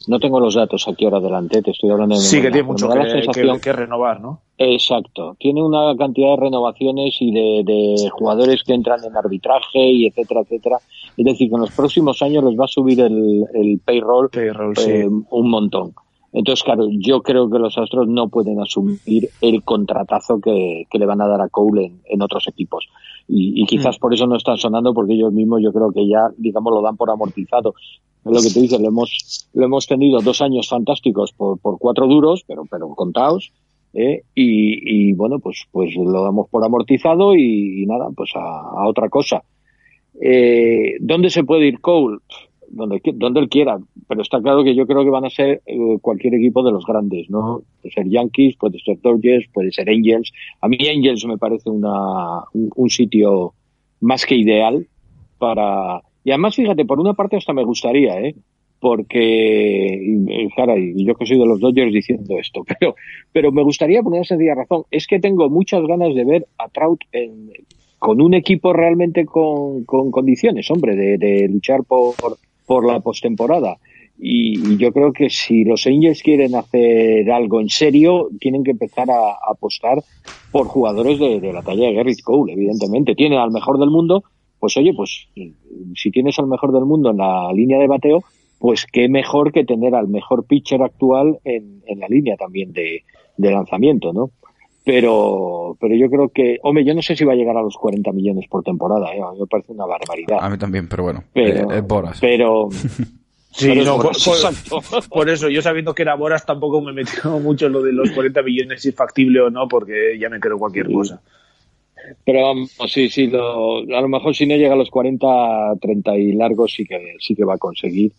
no 0.08 0.18
tengo 0.18 0.40
los 0.40 0.54
datos 0.54 0.86
aquí 0.88 1.04
ahora 1.04 1.20
delante, 1.20 1.62
te 1.62 1.70
estoy 1.70 1.90
hablando 1.90 2.16
de... 2.16 2.20
Sí, 2.20 2.42
que 2.42 2.50
tiene 2.50 2.64
mucho 2.64 2.88
que, 2.88 3.72
renovar, 3.72 4.20
¿no? 4.20 4.40
Exacto, 4.58 5.36
tiene 5.38 5.62
una 5.62 5.96
cantidad 5.96 6.30
de 6.30 6.36
renovaciones 6.36 7.16
y 7.20 7.32
de, 7.32 8.10
jugadores 8.10 8.62
que 8.64 8.74
entran 8.74 9.04
en 9.04 9.16
arbitraje 9.16 9.78
y 9.78 10.06
etcétera, 10.06 10.40
etcétera. 10.40 10.78
Es 11.16 11.24
decir, 11.24 11.48
que 11.48 11.54
en 11.54 11.60
los 11.60 11.70
próximos 11.70 12.20
años 12.22 12.44
les 12.44 12.58
va 12.58 12.64
a 12.64 12.68
subir 12.68 13.00
el, 13.00 13.44
el 13.54 13.80
payroll, 13.84 14.30
eh, 14.32 15.08
un 15.08 15.50
montón. 15.50 15.94
Entonces, 16.32 16.64
claro, 16.64 16.86
yo 16.90 17.20
creo 17.22 17.50
que 17.50 17.58
los 17.58 17.76
Astros 17.76 18.08
no 18.08 18.28
pueden 18.28 18.58
asumir 18.60 19.28
el 19.40 19.62
contratazo 19.62 20.40
que, 20.40 20.84
que 20.90 20.98
le 20.98 21.06
van 21.06 21.20
a 21.20 21.28
dar 21.28 21.42
a 21.42 21.48
Cole 21.48 21.84
en, 21.84 22.00
en 22.06 22.22
otros 22.22 22.48
equipos. 22.48 22.88
Y, 23.28 23.62
y 23.62 23.66
quizás 23.66 23.98
mm. 23.98 24.00
por 24.00 24.14
eso 24.14 24.26
no 24.26 24.36
están 24.36 24.56
sonando, 24.56 24.94
porque 24.94 25.12
ellos 25.12 25.32
mismos 25.32 25.60
yo 25.62 25.72
creo 25.72 25.92
que 25.92 26.08
ya, 26.08 26.30
digamos, 26.38 26.72
lo 26.72 26.80
dan 26.80 26.96
por 26.96 27.10
amortizado. 27.10 27.74
Es 28.24 28.32
lo 28.32 28.40
que 28.40 28.50
te 28.50 28.60
dice, 28.60 28.78
lo 28.78 28.88
hemos, 28.88 29.48
lo 29.52 29.64
hemos 29.64 29.86
tenido 29.86 30.20
dos 30.20 30.40
años 30.40 30.68
fantásticos 30.68 31.32
por, 31.32 31.58
por 31.58 31.78
cuatro 31.78 32.06
duros, 32.06 32.44
pero, 32.46 32.64
pero 32.70 32.88
contados. 32.94 33.52
¿eh? 33.92 34.22
Y, 34.34 35.10
y, 35.10 35.12
bueno, 35.12 35.38
pues, 35.38 35.66
pues 35.70 35.94
lo 35.96 36.24
damos 36.24 36.48
por 36.48 36.64
amortizado 36.64 37.34
y, 37.34 37.82
y 37.82 37.86
nada, 37.86 38.08
pues 38.16 38.30
a, 38.36 38.40
a 38.40 38.88
otra 38.88 39.08
cosa. 39.10 39.42
Eh, 40.20 40.96
¿Dónde 41.00 41.30
se 41.30 41.44
puede 41.44 41.66
ir 41.66 41.80
Cole? 41.80 42.18
Donde, 42.72 43.00
donde 43.14 43.40
él 43.40 43.48
quiera, 43.48 43.78
pero 44.08 44.22
está 44.22 44.40
claro 44.40 44.64
que 44.64 44.74
yo 44.74 44.86
creo 44.86 45.04
que 45.04 45.10
van 45.10 45.24
a 45.24 45.30
ser 45.30 45.62
eh, 45.66 45.98
cualquier 46.00 46.34
equipo 46.34 46.62
de 46.62 46.72
los 46.72 46.84
grandes, 46.84 47.28
¿no? 47.30 47.62
Puede 47.80 47.92
ser 47.92 48.08
Yankees, 48.08 48.56
puede 48.56 48.78
ser 48.80 49.00
Dodgers, 49.00 49.46
puede 49.52 49.70
ser 49.70 49.88
Angels. 49.90 50.32
A 50.60 50.68
mí 50.68 50.78
Angels 50.88 51.24
me 51.26 51.38
parece 51.38 51.70
una, 51.70 52.44
un, 52.52 52.90
sitio 52.90 53.54
más 54.00 54.26
que 54.26 54.36
ideal 54.36 54.86
para... 55.38 56.00
Y 56.24 56.30
además, 56.30 56.56
fíjate, 56.56 56.84
por 56.84 56.98
una 56.98 57.14
parte 57.14 57.36
hasta 57.36 57.52
me 57.52 57.64
gustaría, 57.64 58.20
¿eh? 58.20 58.34
Porque, 58.80 60.50
caray, 60.56 60.94
yo 60.96 61.14
que 61.14 61.26
soy 61.26 61.38
de 61.38 61.46
los 61.46 61.60
Dodgers 61.60 61.92
diciendo 61.92 62.36
esto, 62.38 62.64
pero, 62.80 62.96
pero 63.32 63.52
me 63.52 63.62
gustaría 63.62 64.02
poner 64.02 64.22
esa 64.22 64.34
sencilla 64.34 64.54
razón. 64.54 64.84
Es 64.90 65.06
que 65.06 65.20
tengo 65.20 65.48
muchas 65.50 65.82
ganas 65.86 66.14
de 66.14 66.24
ver 66.24 66.46
a 66.58 66.68
Trout 66.68 67.00
en, 67.12 67.50
con 67.98 68.20
un 68.20 68.34
equipo 68.34 68.72
realmente 68.72 69.24
con, 69.24 69.84
con 69.84 70.10
condiciones, 70.10 70.68
hombre, 70.72 70.96
de, 70.96 71.18
de 71.18 71.48
luchar 71.48 71.84
por, 71.84 72.14
por 72.66 72.86
la 72.86 73.00
postemporada. 73.00 73.78
Y, 74.18 74.76
yo 74.76 74.92
creo 74.92 75.12
que 75.12 75.30
si 75.30 75.64
los 75.64 75.86
Angels 75.86 76.22
quieren 76.22 76.54
hacer 76.54 77.30
algo 77.30 77.60
en 77.60 77.68
serio, 77.68 78.28
tienen 78.38 78.62
que 78.62 78.70
empezar 78.72 79.10
a, 79.10 79.36
apostar 79.50 80.02
por 80.50 80.66
jugadores 80.66 81.18
de, 81.18 81.52
la 81.52 81.62
talla 81.62 81.86
de 81.86 81.94
Garrett 81.94 82.22
Cole, 82.22 82.52
evidentemente. 82.52 83.14
Tiene 83.14 83.38
al 83.38 83.50
mejor 83.50 83.78
del 83.78 83.90
mundo, 83.90 84.22
pues 84.60 84.76
oye, 84.76 84.92
pues 84.94 85.28
si 85.96 86.10
tienes 86.10 86.38
al 86.38 86.46
mejor 86.46 86.72
del 86.72 86.84
mundo 86.84 87.10
en 87.10 87.16
la 87.16 87.52
línea 87.52 87.78
de 87.78 87.88
bateo, 87.88 88.22
pues 88.62 88.86
qué 88.86 89.08
mejor 89.08 89.50
que 89.50 89.64
tener 89.64 89.92
al 89.96 90.06
mejor 90.06 90.44
pitcher 90.46 90.82
actual 90.82 91.40
en, 91.42 91.82
la 91.96 92.06
línea 92.06 92.36
también 92.36 92.72
de, 92.72 93.02
lanzamiento, 93.36 94.12
¿no? 94.12 94.30
Pero, 94.84 95.76
pero 95.80 95.94
yo 95.94 96.10
creo 96.10 96.28
que, 96.30 96.58
hombre, 96.62 96.84
yo 96.84 96.94
no 96.94 97.02
sé 97.02 97.14
si 97.14 97.24
va 97.24 97.34
a 97.34 97.36
llegar 97.36 97.56
a 97.56 97.62
los 97.62 97.76
40 97.76 98.10
millones 98.12 98.48
por 98.48 98.64
temporada, 98.64 99.14
¿eh? 99.14 99.20
a 99.20 99.32
mí 99.32 99.38
me 99.40 99.46
parece 99.46 99.72
una 99.72 99.86
barbaridad. 99.86 100.38
A 100.40 100.50
mí 100.50 100.58
también, 100.58 100.88
pero 100.88 101.04
bueno, 101.04 101.22
pero, 101.32 101.70
es 101.70 101.86
Boras. 101.86 102.18
Pero, 102.20 102.68
Sí, 103.54 103.74
no, 103.84 103.98
por, 105.10 105.28
eso, 105.28 105.50
yo 105.50 105.60
sabiendo 105.60 105.94
que 105.94 106.02
era 106.02 106.14
Boras 106.14 106.46
tampoco 106.46 106.80
me 106.80 106.92
he 106.92 106.94
metido 106.94 107.38
mucho 107.40 107.66
en 107.66 107.72
lo 107.72 107.82
de 107.82 107.92
los 107.92 108.10
40 108.10 108.42
millones, 108.42 108.80
si 108.80 108.88
es 108.88 108.94
factible 108.94 109.40
o 109.40 109.50
no, 109.50 109.68
porque 109.68 110.18
ya 110.18 110.30
me 110.30 110.40
creo 110.40 110.58
cualquier 110.58 110.90
cosa. 110.90 111.20
Pero 112.24 112.42
vamos, 112.42 112.72
sí, 112.88 113.10
sí, 113.10 113.30
a 113.34 114.00
lo 114.00 114.08
mejor 114.08 114.34
si 114.34 114.46
no 114.46 114.56
llega 114.56 114.72
a 114.72 114.76
los 114.76 114.90
40, 114.90 115.76
30 115.80 116.16
y 116.16 116.32
largos 116.32 116.72
sí 116.72 116.84
que, 116.84 117.14
sí 117.20 117.34
que 117.34 117.44
va 117.44 117.54
a 117.54 117.58
conseguir. 117.58 118.12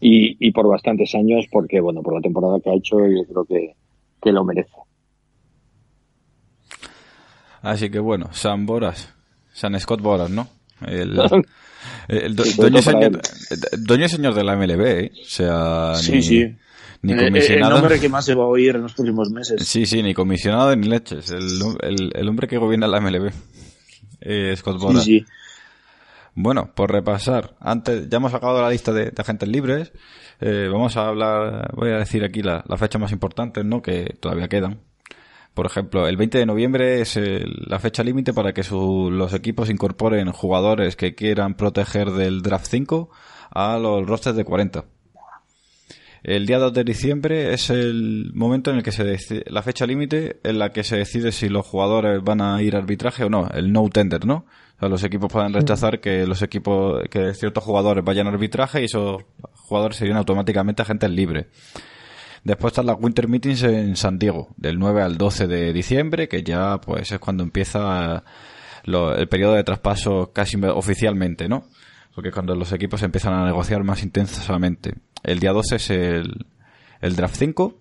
Y, 0.00 0.36
y 0.46 0.52
por 0.52 0.68
bastantes 0.68 1.14
años, 1.14 1.46
porque 1.50 1.80
bueno, 1.80 2.02
por 2.02 2.14
la 2.14 2.20
temporada 2.20 2.60
que 2.60 2.68
ha 2.68 2.74
hecho, 2.74 2.98
yo 3.06 3.24
creo 3.24 3.44
que, 3.46 3.74
que 4.22 4.32
lo 4.32 4.44
merece. 4.44 4.76
Así 7.64 7.90
que 7.90 7.98
bueno, 7.98 8.30
San 8.32 8.66
Boras, 8.66 9.12
San 9.52 9.78
Scott 9.80 10.00
Boras, 10.00 10.30
¿no? 10.30 10.48
El, 10.86 11.18
El 12.08 12.36
dueño, 12.36 12.82
señor, 12.82 13.20
dueño 13.78 14.08
señor 14.08 14.34
de 14.34 14.44
la 14.44 14.56
MLB, 14.56 14.80
¿eh? 14.80 15.12
O 15.22 15.28
sea, 15.28 15.94
sí, 15.96 16.22
sí. 16.22 16.54
Ni 17.02 17.16
comisionado. 17.16 17.76
El, 17.76 17.82
nombre 17.82 18.00
que 18.00 18.08
más 18.08 18.24
se 18.24 18.34
va 18.34 18.44
a 18.44 18.46
oír 18.46 18.76
en 18.76 18.82
los 18.82 18.94
próximos 18.94 19.30
meses. 19.30 19.66
Sí, 19.66 19.84
sí, 19.84 20.02
ni 20.02 20.14
comisionado 20.14 20.74
ni 20.74 20.88
leches. 20.88 21.30
El, 21.30 22.10
el, 22.14 22.28
hombre 22.28 22.48
que 22.48 22.56
gobierna 22.56 22.86
la 22.86 23.00
MLB. 23.00 23.30
Eh, 24.20 24.54
Scott 24.56 24.80
Boras. 24.80 25.04
Sí, 25.04 25.20
sí. 25.20 25.26
Bueno, 26.34 26.72
por 26.74 26.90
repasar, 26.90 27.54
antes 27.60 28.08
ya 28.08 28.16
hemos 28.16 28.34
acabado 28.34 28.62
la 28.62 28.70
lista 28.70 28.92
de, 28.92 29.12
agentes 29.16 29.48
libres. 29.48 29.92
Eh, 30.40 30.68
vamos 30.70 30.96
a 30.96 31.08
hablar, 31.08 31.70
voy 31.74 31.90
a 31.90 31.98
decir 31.98 32.24
aquí 32.24 32.42
las 32.42 32.66
la 32.66 32.76
fechas 32.76 33.00
más 33.00 33.12
importantes, 33.12 33.64
¿no? 33.64 33.82
Que 33.82 34.16
todavía 34.18 34.48
quedan. 34.48 34.80
Por 35.54 35.66
ejemplo, 35.66 36.08
el 36.08 36.16
20 36.16 36.38
de 36.38 36.46
noviembre 36.46 37.00
es 37.00 37.16
la 37.16 37.78
fecha 37.78 38.02
límite 38.02 38.32
para 38.32 38.52
que 38.52 38.62
los 38.70 39.32
equipos 39.32 39.70
incorporen 39.70 40.32
jugadores 40.32 40.96
que 40.96 41.14
quieran 41.14 41.54
proteger 41.54 42.10
del 42.10 42.42
draft 42.42 42.66
5 42.68 43.08
a 43.52 43.78
los 43.78 44.04
rosters 44.04 44.36
de 44.36 44.44
40. 44.44 44.84
El 46.24 46.46
día 46.46 46.58
2 46.58 46.72
de 46.72 46.84
diciembre 46.84 47.52
es 47.52 47.70
el 47.70 48.32
momento 48.34 48.70
en 48.70 48.78
el 48.78 48.82
que 48.82 48.92
se 48.92 49.04
decide, 49.04 49.44
la 49.46 49.62
fecha 49.62 49.86
límite 49.86 50.40
en 50.42 50.58
la 50.58 50.72
que 50.72 50.82
se 50.82 50.96
decide 50.96 51.32
si 51.32 51.50
los 51.50 51.66
jugadores 51.66 52.24
van 52.24 52.40
a 52.40 52.60
ir 52.62 52.74
a 52.74 52.78
arbitraje 52.78 53.24
o 53.24 53.30
no, 53.30 53.48
el 53.52 53.70
no 53.72 53.88
tender, 53.90 54.24
¿no? 54.24 54.46
O 54.76 54.80
sea, 54.80 54.88
los 54.88 55.04
equipos 55.04 55.30
pueden 55.30 55.52
rechazar 55.52 56.00
que 56.00 56.26
los 56.26 56.40
equipos, 56.40 57.02
que 57.10 57.34
ciertos 57.34 57.62
jugadores 57.62 58.02
vayan 58.02 58.26
a 58.26 58.30
arbitraje 58.30 58.80
y 58.80 58.86
esos 58.86 59.22
jugadores 59.52 59.98
serían 59.98 60.16
automáticamente 60.16 60.82
agentes 60.82 61.10
libres. 61.10 61.46
Después 62.44 62.72
están 62.72 62.86
las 62.86 62.96
Winter 63.00 63.26
Meetings 63.26 63.62
en 63.62 63.96
San 63.96 64.18
Diego, 64.18 64.50
del 64.58 64.78
9 64.78 65.02
al 65.02 65.16
12 65.16 65.46
de 65.46 65.72
diciembre, 65.72 66.28
que 66.28 66.42
ya 66.42 66.78
pues 66.78 67.10
es 67.10 67.18
cuando 67.18 67.42
empieza 67.42 68.22
el 68.84 69.28
periodo 69.28 69.54
de 69.54 69.64
traspaso 69.64 70.30
casi 70.34 70.58
oficialmente, 70.62 71.48
¿no? 71.48 71.64
Porque 72.14 72.28
es 72.28 72.34
cuando 72.34 72.54
los 72.54 72.70
equipos 72.72 73.02
empiezan 73.02 73.32
a 73.32 73.46
negociar 73.46 73.82
más 73.82 74.02
intensamente. 74.02 74.92
El 75.22 75.40
día 75.40 75.52
12 75.52 75.76
es 75.76 75.90
el, 75.90 76.46
el 77.00 77.16
Draft 77.16 77.36
5. 77.36 77.80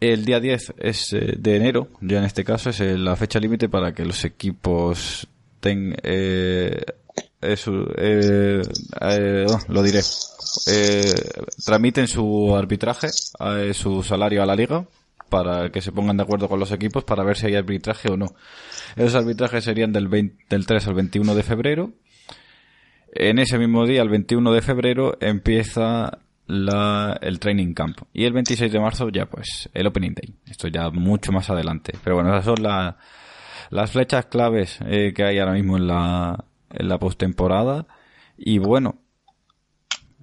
El 0.00 0.24
día 0.24 0.40
10 0.40 0.74
es 0.78 1.12
eh, 1.12 1.34
de 1.38 1.56
enero, 1.56 1.88
ya 2.00 2.18
en 2.18 2.24
este 2.24 2.42
caso 2.42 2.70
es 2.70 2.80
eh, 2.80 2.98
la 2.98 3.14
fecha 3.14 3.38
límite 3.38 3.68
para 3.68 3.94
que 3.94 4.04
los 4.04 4.24
equipos 4.24 5.28
tengan... 5.60 5.96
Eh, 6.02 6.84
eh, 7.46 8.62
oh, 9.48 9.58
lo 9.68 9.82
diré 9.82 10.00
eh, 10.66 11.14
tramiten 11.64 12.06
su 12.06 12.54
arbitraje, 12.56 13.08
eh, 13.40 13.74
su 13.74 14.02
salario 14.02 14.42
a 14.42 14.46
la 14.46 14.54
liga, 14.54 14.86
para 15.28 15.70
que 15.70 15.80
se 15.80 15.92
pongan 15.92 16.16
de 16.16 16.22
acuerdo 16.22 16.48
con 16.48 16.60
los 16.60 16.70
equipos 16.72 17.04
para 17.04 17.24
ver 17.24 17.36
si 17.36 17.46
hay 17.46 17.56
arbitraje 17.56 18.10
o 18.10 18.16
no. 18.16 18.26
Esos 18.96 19.14
arbitrajes 19.16 19.64
serían 19.64 19.92
del, 19.92 20.08
del 20.48 20.66
3 20.66 20.86
al 20.86 20.94
21 20.94 21.34
de 21.34 21.42
febrero. 21.42 21.92
En 23.12 23.38
ese 23.38 23.58
mismo 23.58 23.86
día, 23.86 24.02
el 24.02 24.08
21 24.08 24.52
de 24.52 24.62
febrero, 24.62 25.16
empieza 25.20 26.18
la, 26.46 27.18
el 27.20 27.38
training 27.38 27.74
camp. 27.74 27.98
Y 28.12 28.24
el 28.24 28.32
26 28.32 28.72
de 28.72 28.80
marzo 28.80 29.08
ya 29.08 29.26
pues 29.26 29.68
el 29.72 29.86
opening 29.86 30.14
day. 30.14 30.34
Esto 30.48 30.68
ya 30.68 30.90
mucho 30.90 31.32
más 31.32 31.50
adelante. 31.50 31.94
Pero 32.02 32.16
bueno, 32.16 32.30
esas 32.30 32.44
son 32.44 32.62
las 33.70 33.90
flechas 33.90 34.26
claves 34.26 34.78
eh, 34.86 35.12
que 35.14 35.24
hay 35.24 35.38
ahora 35.38 35.52
mismo 35.52 35.76
en 35.76 35.86
la, 35.86 36.44
en 36.74 36.88
la 36.88 36.98
postemporada. 36.98 37.86
Y 38.36 38.58
bueno, 38.58 38.96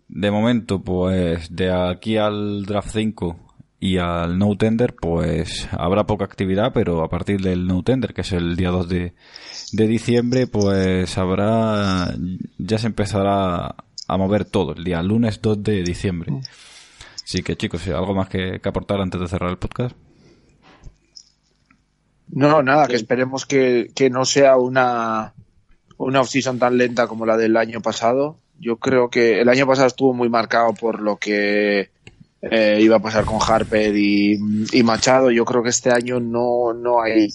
de 0.08 0.30
momento, 0.30 0.82
pues 0.82 1.56
de 1.56 1.72
aquí 1.72 2.18
al 2.18 2.66
draft 2.66 2.90
5 2.92 3.40
y 3.80 3.98
al 3.98 4.38
no 4.38 4.56
tender, 4.58 4.94
pues 4.96 5.68
habrá 5.72 6.06
poca 6.06 6.26
actividad, 6.26 6.72
pero 6.74 7.04
a 7.04 7.10
partir 7.10 7.42
del 7.42 7.66
no 7.66 7.82
tender, 7.82 8.14
que 8.14 8.22
es 8.22 8.32
el 8.32 8.56
día 8.56 8.70
2 8.70 8.90
de, 8.90 9.14
de 9.72 9.88
diciembre, 9.88 10.48
pues 10.48 11.18
habrá, 11.18 12.14
ya 12.58 12.78
se 12.78 12.88
empezará 12.88 13.76
a 14.08 14.18
mover 14.18 14.46
todo, 14.46 14.74
el 14.74 14.84
día 14.84 15.02
lunes 15.02 15.42
2 15.42 15.64
de 15.64 15.84
diciembre. 15.84 16.32
Mm. 16.32 16.42
Así 17.24 17.44
que 17.44 17.56
chicos, 17.56 17.88
¿algo 17.88 18.14
más 18.14 18.28
que, 18.28 18.60
aportar 18.62 19.00
antes 19.00 19.22
de 19.22 19.28
cerrar 19.28 19.50
el 19.50 19.58
podcast? 19.58 19.96
No, 22.28 22.62
nada, 22.62 22.88
que 22.88 22.98
esperemos 22.98 23.46
que, 23.46 23.92
que 23.96 24.10
no 24.10 24.26
sea 24.26 24.58
una, 24.58 25.34
una 26.06 26.22
off-season 26.22 26.60
tan 26.60 26.78
lenta 26.78 27.08
como 27.08 27.26
la 27.26 27.38
del 27.38 27.58
año 27.58 27.82
pasado 27.82 28.38
yo 28.62 28.78
creo 28.78 29.10
que 29.10 29.42
el 29.42 29.50
año 29.50 29.66
pasado 29.66 29.88
estuvo 29.88 30.14
muy 30.14 30.30
marcado 30.30 30.74
por 30.76 31.02
lo 31.02 31.18
que 31.18 31.90
eh, 32.44 32.80
iba 32.80 32.98
a 32.98 33.02
pasar 33.02 33.26
con 33.26 33.40
Harper 33.42 33.96
y, 33.98 34.38
Machado. 34.84 35.32
Yo 35.32 35.46
creo 35.46 35.64
que 35.64 35.70
este 35.70 35.90
año 35.90 36.20
no, 36.20 36.72
no 36.74 37.02
hay 37.02 37.30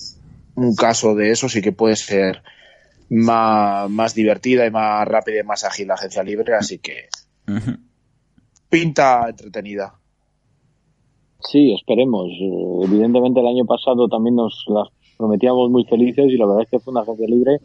un 0.54 0.76
caso 0.76 1.16
de 1.16 1.32
eso, 1.32 1.48
sí 1.48 1.60
que 1.60 1.72
puede 1.72 1.96
ser 1.96 2.42
más, 3.10 3.90
más 3.90 4.14
divertida 4.14 4.66
y 4.66 4.70
más 4.70 5.06
rápida 5.06 5.40
y 5.40 5.44
más 5.44 5.64
ágil 5.64 5.88
la 5.88 5.94
agencia 5.94 6.22
libre, 6.22 6.54
así 6.54 6.78
que 6.78 7.08
pinta 8.68 9.28
entretenida. 9.28 9.94
Sí, 11.40 11.74
esperemos. 11.74 12.28
Evidentemente 12.84 13.40
el 13.40 13.48
año 13.48 13.64
pasado 13.64 14.08
también 14.08 14.36
nos 14.36 14.64
las 14.68 14.88
prometíamos 15.18 15.70
muy 15.70 15.84
felices 15.84 16.26
y 16.28 16.36
la 16.36 16.46
verdad 16.46 16.62
es 16.62 16.70
que 16.70 16.78
fue 16.78 16.92
una 16.92 17.02
agencia 17.02 17.26
libre 17.26 17.60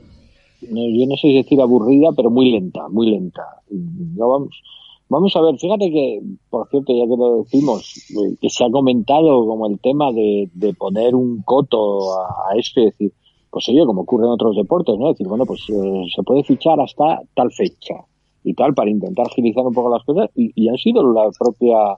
yo 0.61 1.07
no 1.07 1.15
sé 1.15 1.21
si 1.21 1.33
decir 1.33 1.61
aburrida, 1.61 2.09
pero 2.15 2.29
muy 2.29 2.51
lenta, 2.51 2.87
muy 2.89 3.09
lenta. 3.09 3.43
vamos, 3.69 4.61
vamos 5.09 5.35
a 5.35 5.41
ver, 5.41 5.57
fíjate 5.57 5.91
que, 5.91 6.21
por 6.49 6.67
cierto, 6.69 6.93
ya 6.93 7.03
que 7.03 7.17
lo 7.17 7.43
decimos, 7.43 8.09
eh, 8.11 8.35
que 8.39 8.49
se 8.49 8.63
ha 8.63 8.71
comentado 8.71 9.45
como 9.45 9.67
el 9.67 9.79
tema 9.79 10.11
de, 10.11 10.49
de 10.53 10.73
poner 10.73 11.15
un 11.15 11.41
coto 11.43 12.13
a, 12.19 12.57
esto 12.57 12.81
y 12.81 12.85
decir, 12.85 13.13
pues 13.49 13.67
oye, 13.69 13.85
como 13.85 14.01
ocurre 14.01 14.25
en 14.25 14.31
otros 14.31 14.55
deportes, 14.55 14.97
¿no? 14.97 15.09
Decir, 15.09 15.27
bueno, 15.27 15.45
pues 15.45 15.61
eh, 15.69 16.03
se 16.15 16.23
puede 16.23 16.43
fichar 16.43 16.79
hasta 16.79 17.21
tal 17.35 17.51
fecha 17.51 17.95
y 18.43 18.53
tal 18.53 18.73
para 18.73 18.89
intentar 18.89 19.27
agilizar 19.27 19.65
un 19.65 19.73
poco 19.73 19.89
las 19.89 20.03
cosas 20.03 20.29
y, 20.35 20.51
y 20.55 20.69
han 20.69 20.77
sido 20.77 21.11
la 21.13 21.29
propia 21.37 21.97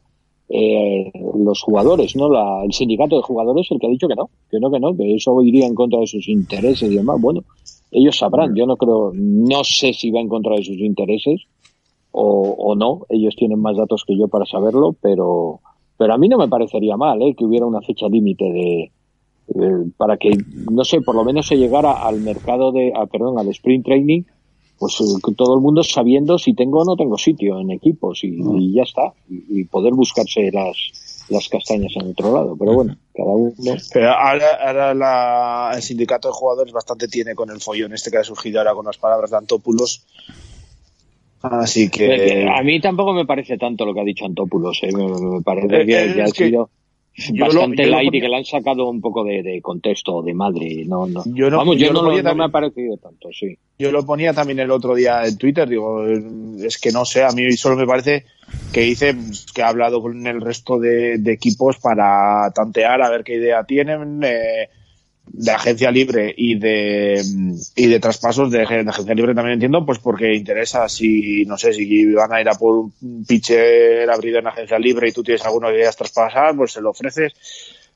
eh, 0.50 1.12
los 1.36 1.62
jugadores, 1.62 2.16
¿no? 2.16 2.30
La, 2.30 2.64
el 2.64 2.74
sindicato 2.74 3.16
de 3.16 3.24
jugadores 3.24 3.68
el 3.72 3.80
que 3.80 3.88
ha 3.88 3.90
dicho 3.90 4.08
que 4.08 4.16
no, 4.16 4.30
que 4.52 4.60
no, 4.60 4.72
que 4.72 4.80
no, 4.80 4.96
que 4.96 5.16
eso 5.16 5.42
iría 5.42 5.66
en 5.66 5.74
contra 5.74 6.00
de 6.00 6.08
sus 6.08 6.28
intereses 6.28 6.92
y 6.92 6.96
demás. 6.96 7.20
Bueno, 7.20 7.44
ellos 7.94 8.18
sabrán. 8.18 8.56
Yo 8.56 8.66
no 8.66 8.76
creo, 8.76 9.12
no 9.14 9.64
sé 9.64 9.94
si 9.94 10.12
va 10.12 10.20
en 10.20 10.28
contra 10.28 10.56
de 10.56 10.64
sus 10.64 10.78
intereses 10.78 11.42
o, 12.12 12.56
o 12.58 12.76
no. 12.76 13.06
Ellos 13.10 13.36
tienen 13.36 13.60
más 13.60 13.78
datos 13.78 14.04
que 14.06 14.18
yo 14.18 14.28
para 14.28 14.46
saberlo, 14.46 14.96
pero, 15.02 15.60
pero 15.98 16.14
a 16.14 16.18
mí 16.18 16.28
no 16.28 16.38
me 16.38 16.48
parecería 16.48 16.98
mal 16.98 17.22
¿eh? 17.22 17.36
que 17.38 17.46
hubiera 17.46 17.66
una 17.66 17.82
fecha 17.82 18.08
límite 18.08 18.46
de, 18.46 18.92
para 19.98 20.18
que, 20.18 20.32
no 20.72 20.84
sé, 20.84 21.02
por 21.02 21.16
lo 21.16 21.24
menos 21.24 21.48
se 21.48 21.58
llegara 21.58 21.94
al 21.94 22.20
mercado 22.22 22.72
de, 22.72 22.92
perdón, 23.12 23.38
al 23.40 23.50
sprint 23.50 23.86
training, 23.86 24.24
pues 24.80 25.00
eh, 25.02 25.34
todo 25.36 25.56
el 25.56 25.62
mundo 25.62 25.84
sabiendo 25.84 26.38
si 26.38 26.54
tengo 26.54 26.80
o 26.80 26.86
no 26.86 26.96
tengo 26.96 27.18
sitio 27.18 27.60
en 27.60 27.72
equipos 27.72 28.24
y, 28.24 28.40
y 28.58 28.74
ya 28.74 28.84
está, 28.84 29.14
y 29.30 29.66
poder 29.66 29.94
buscarse 29.94 30.52
las, 30.52 30.78
las 31.34 31.50
castañas 31.50 31.92
en 31.96 32.12
otro 32.12 32.34
lado. 32.34 32.56
Pero 32.58 32.74
bueno, 32.74 32.98
cada 33.14 33.30
uno. 33.30 33.54
Pero 33.92 34.12
ahora, 34.12 35.72
el 35.76 35.82
sindicato 35.82 36.30
de 36.30 36.34
jugadores 36.34 36.74
bastante 36.74 37.08
tiene 37.08 37.36
con 37.36 37.50
el 37.50 37.60
follón 37.60 37.94
este 37.94 38.12
que 38.12 38.18
ha 38.18 38.24
surgido 38.24 38.60
ahora 38.60 38.74
con 38.74 38.86
las 38.86 38.98
palabras 38.98 39.32
de 39.32 39.38
Antópulos. 39.38 40.06
Así 41.42 41.90
que. 41.90 42.48
A 42.48 42.62
mí 42.64 42.80
tampoco 42.80 43.14
me 43.14 43.26
parece 43.26 43.58
tanto 43.58 43.86
lo 43.86 43.94
que 43.94 44.02
ha 44.02 44.06
dicho 44.06 44.26
Antópulos. 44.26 44.80
¿eh? 44.84 44.92
Me, 44.94 45.42
parece 45.42 45.86
que, 45.86 46.22
ha 46.22 46.28
sido. 46.28 46.70
bastante 47.38 47.86
light 47.86 48.14
y 48.14 48.22
que 48.22 48.30
le 48.30 48.38
han 48.38 48.46
sacado 48.46 48.90
un 48.90 49.02
poco 49.02 49.26
de, 49.26 49.60
contexto 49.62 50.22
de 50.22 50.34
madre. 50.34 50.86
No, 50.86 51.06
no. 51.06 51.24
Yo 51.26 51.50
no, 51.50 51.58
Vamos, 51.58 51.78
yo, 51.78 51.92
no, 51.92 52.36
me 52.36 52.44
ha 52.46 52.50
parecido 52.50 52.96
tanto, 52.98 53.30
sí. 53.34 53.58
Yo 53.78 53.92
lo 53.92 54.06
ponía 54.06 54.34
también 54.34 54.60
el 54.60 54.72
otro 54.72 54.96
día 54.96 55.26
en 55.26 55.38
Twitter, 55.38 55.68
digo, 55.68 56.06
es 56.06 56.78
que 56.80 56.92
no 56.92 57.04
sé, 57.04 57.24
a 57.24 57.32
mí 57.32 57.52
solo 57.54 57.76
me 57.76 57.86
parece 57.88 58.24
que 58.72 58.82
dice 58.82 59.16
que 59.54 59.62
ha 59.62 59.70
hablado 59.70 60.02
con 60.02 60.26
el 60.26 60.42
resto 60.42 60.80
de, 60.80 61.22
equipos 61.26 61.78
para 61.78 62.52
tantear 62.52 63.02
a 63.02 63.10
ver 63.10 63.24
qué 63.24 63.36
idea 63.36 63.64
tienen. 63.64 64.24
Eh, 64.24 64.70
de 65.26 65.52
agencia 65.52 65.90
libre 65.90 66.34
y 66.36 66.60
de 66.60 67.24
y 67.76 67.88
de 67.88 68.00
traspasos 68.00 68.52
de, 68.52 68.64
agencia 68.64 69.16
libre 69.16 69.34
también 69.34 69.54
entiendo 69.54 69.86
pues 69.86 70.00
porque 70.00 70.36
interesa 70.36 70.90
si 70.90 71.46
no 71.46 71.58
sé 71.58 71.74
si 71.74 72.14
van 72.14 72.34
a 72.34 72.42
ir 72.42 72.50
a 72.50 72.56
por 72.56 72.76
un 72.76 73.26
pitcher 73.26 74.10
abrido 74.10 74.40
en 74.40 74.48
agencia 74.48 74.78
libre 74.78 75.08
y 75.08 75.12
tú 75.14 75.24
tienes 75.24 75.46
alguna 75.46 75.70
que 75.70 75.76
quieras 75.76 75.96
traspasar 75.96 76.56
pues 76.56 76.74
se 76.74 76.82
lo 76.82 76.90
ofreces 76.90 77.34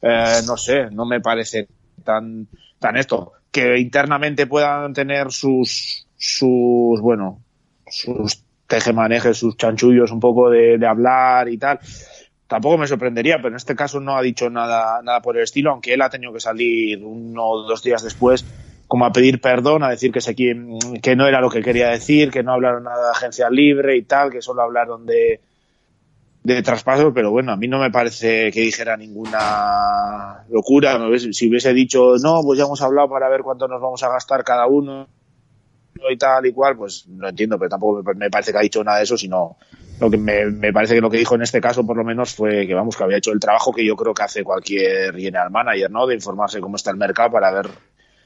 eh, 0.01 0.39
no 0.45 0.55
sé 0.55 0.89
no 0.91 1.05
me 1.05 1.19
parece 1.19 1.67
tan 2.03 2.47
tan 2.79 2.95
esto 2.95 3.34
que 3.51 3.77
internamente 3.77 4.47
puedan 4.47 4.93
tener 4.93 5.31
sus 5.31 6.07
sus 6.15 7.01
bueno 7.01 7.41
sus 7.88 8.41
tejemanejes 8.68 9.38
sus 9.38 9.57
chanchullos 9.57 10.11
un 10.11 10.19
poco 10.19 10.49
de, 10.49 10.77
de 10.77 10.88
hablar 10.88 11.49
y 11.49 11.57
tal 11.57 11.80
tampoco 12.48 12.77
me 12.77 12.88
sorprendería, 12.88 13.38
pero 13.38 13.49
en 13.49 13.56
este 13.56 13.76
caso 13.76 13.99
no 13.99 14.18
ha 14.18 14.22
dicho 14.22 14.49
nada, 14.49 15.02
nada 15.03 15.22
por 15.22 15.38
el 15.38 15.44
estilo, 15.44 15.72
aunque 15.72 15.94
él 15.94 16.02
ha 16.02 16.10
tenido 16.10 16.34
que 16.34 16.39
salir 16.39 17.03
uno 17.03 17.44
o 17.44 17.64
dos 17.64 17.84
días 17.84 18.03
después 18.03 18.45
como 18.88 19.06
a 19.06 19.11
pedir 19.11 19.41
perdón, 19.41 19.84
a 19.84 19.89
decir 19.89 20.11
que, 20.11 20.22
se, 20.22 20.34
que 20.34 21.15
no 21.15 21.27
era 21.27 21.41
lo 21.41 21.49
que 21.49 21.61
quería 21.61 21.89
decir, 21.89 22.31
que 22.31 22.41
no 22.41 22.53
hablaron 22.53 22.85
nada 22.85 23.03
de 23.03 23.11
agencia 23.11 23.49
libre 23.49 23.98
y 23.98 24.03
tal, 24.03 24.31
que 24.31 24.41
solo 24.41 24.61
hablaron 24.61 25.06
de, 25.06 25.41
de 26.44 26.64
traspasos, 26.64 27.11
pero 27.14 27.30
bueno, 27.30 27.52
a 27.52 27.57
mí 27.57 27.68
no 27.68 27.80
me 27.80 27.91
parece 27.91 28.49
que 28.49 28.61
dijera 28.61 28.95
ninguna 28.95 30.45
locura. 30.49 30.98
Si 31.18 31.49
hubiese 31.49 31.73
dicho, 31.73 32.14
no, 32.23 32.41
pues 32.44 32.57
ya 32.57 32.64
hemos 32.64 32.81
hablado 32.81 33.10
para 33.10 33.27
ver 33.27 33.41
cuánto 33.41 33.68
nos 33.68 33.81
vamos 33.81 34.02
a 34.03 34.10
gastar 34.10 34.45
cada 34.45 34.68
uno 34.68 35.07
y 36.10 36.18
tal 36.18 36.45
y 36.45 36.53
cual, 36.53 36.78
pues 36.78 37.07
no 37.07 37.28
entiendo, 37.30 37.57
pero 37.57 37.69
tampoco 37.69 38.03
me 38.15 38.30
parece 38.30 38.52
que 38.52 38.57
ha 38.57 38.61
dicho 38.61 38.84
nada 38.84 38.98
de 38.98 39.03
eso, 39.03 39.18
sino 39.18 39.57
lo 39.99 40.11
que 40.11 40.18
me, 40.18 40.72
parece 40.72 40.95
que 40.95 41.02
lo 41.02 41.10
que 41.10 41.18
dijo 41.18 41.36
en 41.36 41.41
este 41.41 41.60
caso 41.60 41.86
por 41.86 41.98
lo 41.98 42.03
menos 42.03 42.36
fue 42.36 42.68
que 42.68 42.74
vamos 42.74 42.95
que 42.95 43.03
había 43.03 43.18
hecho 43.18 43.32
el 43.32 43.40
trabajo 43.40 43.74
que 43.74 43.86
yo 43.86 43.95
creo 43.95 44.14
que 44.14 44.24
hace 44.24 44.44
cualquier 44.44 45.15
general 45.15 45.49
manager 45.49 45.90
no 45.90 46.06
de 46.06 46.15
informarse 46.15 46.61
cómo 46.61 46.76
está 46.76 46.91
el 46.91 46.98
mercado 46.98 47.32
para 47.32 47.52
ver 47.52 47.69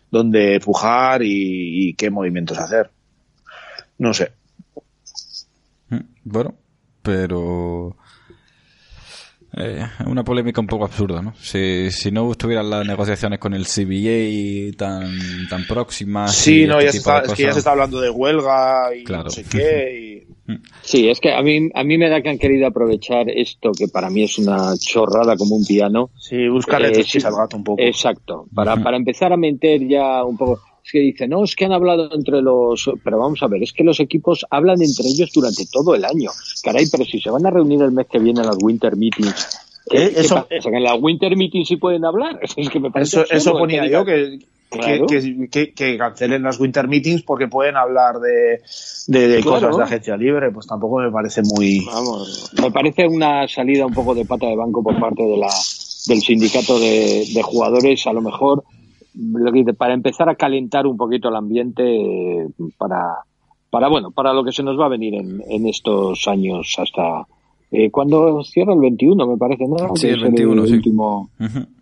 dónde 0.10 0.60
pujar 0.60 1.22
y, 1.24 1.94
qué 1.94 2.10
movimientos 2.10 2.58
hacer. 2.58 2.92
No 3.98 4.14
sé. 4.14 4.34
Mm, 5.90 6.00
bueno 6.26 6.56
pero 7.02 7.96
eh, 9.54 9.86
una 10.06 10.24
polémica 10.24 10.62
un 10.62 10.68
poco 10.68 10.86
absurda, 10.86 11.22
¿no? 11.22 11.34
Si, 11.36 11.92
si 11.92 12.10
no 12.12 12.32
estuvieran 12.32 12.70
las 12.70 12.86
negociaciones 12.88 13.40
con 13.40 13.54
el 13.54 13.66
CBA 13.66 14.78
tan, 14.78 15.12
tan 15.50 15.66
próximas. 15.68 16.34
Sí, 16.34 16.66
no, 16.66 16.80
este 16.80 17.00
ya 17.00 17.18
es 17.20 17.34
que 17.34 17.44
ya 17.44 17.54
se 17.54 17.60
está 17.60 17.72
hablando 17.72 18.00
de 18.00 18.10
huelga 18.10 18.96
y 18.96 19.04
no 19.04 19.30
sé 19.30 19.44
qué. 19.44 20.28
Sí, 20.82 21.10
es 21.10 21.20
que 21.20 21.34
a 21.34 21.42
mí, 21.42 21.70
a 21.74 21.84
mí 21.84 21.98
me 21.98 22.10
da 22.10 22.22
que 22.22 22.30
han 22.30 22.38
querido 22.38 22.68
aprovechar 22.68 23.30
esto, 23.30 23.72
que 23.78 23.88
para 23.88 24.10
mí 24.10 24.24
es 24.24 24.38
una 24.38 24.74
chorrada 24.78 25.36
como 25.36 25.56
un 25.56 25.66
piano. 25.66 26.12
Sí, 26.18 26.48
buscarle 26.48 26.90
eh, 26.90 27.06
al 27.24 27.36
gato 27.36 27.58
un 27.58 27.64
poco. 27.64 27.82
Exacto, 27.82 28.48
para, 28.54 28.78
para 28.78 28.98
empezar 28.98 29.34
a 29.34 29.38
meter 29.38 29.86
ya 29.88 30.24
un 30.24 30.38
poco 30.38 30.62
que 30.90 31.00
dice, 31.00 31.28
no, 31.28 31.44
es 31.44 31.56
que 31.56 31.66
han 31.66 31.74
hablado 31.74 32.10
entre 32.14 32.42
los, 32.42 32.90
pero 33.04 33.20
vamos 33.20 33.42
a 33.44 33.48
ver, 33.48 33.64
es 33.64 33.74
que 33.74 33.84
los 33.84 34.00
equipos 34.00 34.46
hablan 34.50 34.82
entre 34.82 35.08
ellos 35.08 35.32
durante 35.34 35.66
todo 35.72 35.96
el 35.96 36.06
año. 36.06 36.32
Caray, 36.64 36.86
pero 36.92 37.06
si 37.06 37.20
se 37.20 37.30
van 37.30 37.46
a 37.46 37.50
reunir 37.50 37.82
el 37.82 37.92
mes 37.92 38.08
que 38.08 38.20
viene 38.20 38.42
en 38.42 38.48
las 38.48 38.58
Winter 38.62 38.96
Meetings, 38.96 39.60
¿Eh? 39.92 40.14
eso, 40.16 40.48
en 40.50 40.84
las 40.84 41.02
Winter 41.02 41.36
Meetings 41.36 41.68
sí 41.68 41.78
pueden 41.78 42.06
hablar. 42.06 42.40
Es 42.58 42.70
que 42.70 42.80
me 42.80 42.90
eso, 42.96 43.26
eso 43.30 43.54
ponía 43.54 43.88
yo, 43.88 44.06
que, 44.06 44.40
que, 45.52 45.74
que, 45.74 45.98
cancelen 45.98 46.44
las 46.44 46.60
Winter 46.60 46.88
Meetings 46.88 47.24
porque 47.24 47.48
pueden 47.48 47.76
hablar 47.76 48.20
de, 48.20 48.62
de, 49.08 49.44
cosas 49.44 49.76
de 49.76 49.84
agencia 49.84 50.16
libre, 50.16 50.52
pues 50.52 50.68
tampoco 50.68 51.00
me 51.00 51.12
parece 51.12 51.42
muy... 51.44 51.86
Vamos, 51.86 52.52
me 52.62 52.72
parece 52.72 53.08
una 53.08 53.48
salida 53.48 53.86
un 53.86 53.94
poco 53.94 54.16
de 54.16 54.26
pata 54.26 54.48
de 54.48 54.56
banco 54.56 54.82
por 54.82 54.98
parte 55.00 55.24
de 55.24 55.38
la, 55.38 55.50
del 56.08 56.22
sindicato 56.22 56.80
de, 56.80 57.26
de 57.34 57.42
jugadores, 57.42 58.08
a 58.08 58.14
lo 58.14 58.22
mejor 58.22 58.64
para 59.78 59.94
empezar 59.94 60.30
a 60.30 60.36
calentar 60.36 60.88
un 60.88 60.98
poquito 60.98 61.30
el 61.30 61.36
ambiente 61.36 62.48
para, 62.78 63.24
para 63.70 63.90
bueno, 63.90 64.12
para 64.12 64.34
lo 64.34 64.44
que 64.44 64.52
se 64.52 64.64
nos 64.64 64.80
va 64.80 64.86
a 64.86 64.90
venir 64.90 65.16
en, 65.16 65.42
en 65.50 65.68
estos 65.68 66.28
años 66.28 66.76
hasta 66.78 67.26
eh, 67.74 67.90
cuando 67.90 68.44
cierra 68.44 68.74
el 68.74 68.82
21, 68.82 69.28
me 69.28 69.38
parece, 69.38 69.64
¿no? 69.66 69.96
Sí, 69.96 70.08
el 70.08 70.20
21, 70.20 70.68
sí. 70.68 70.74
Último, 70.74 71.30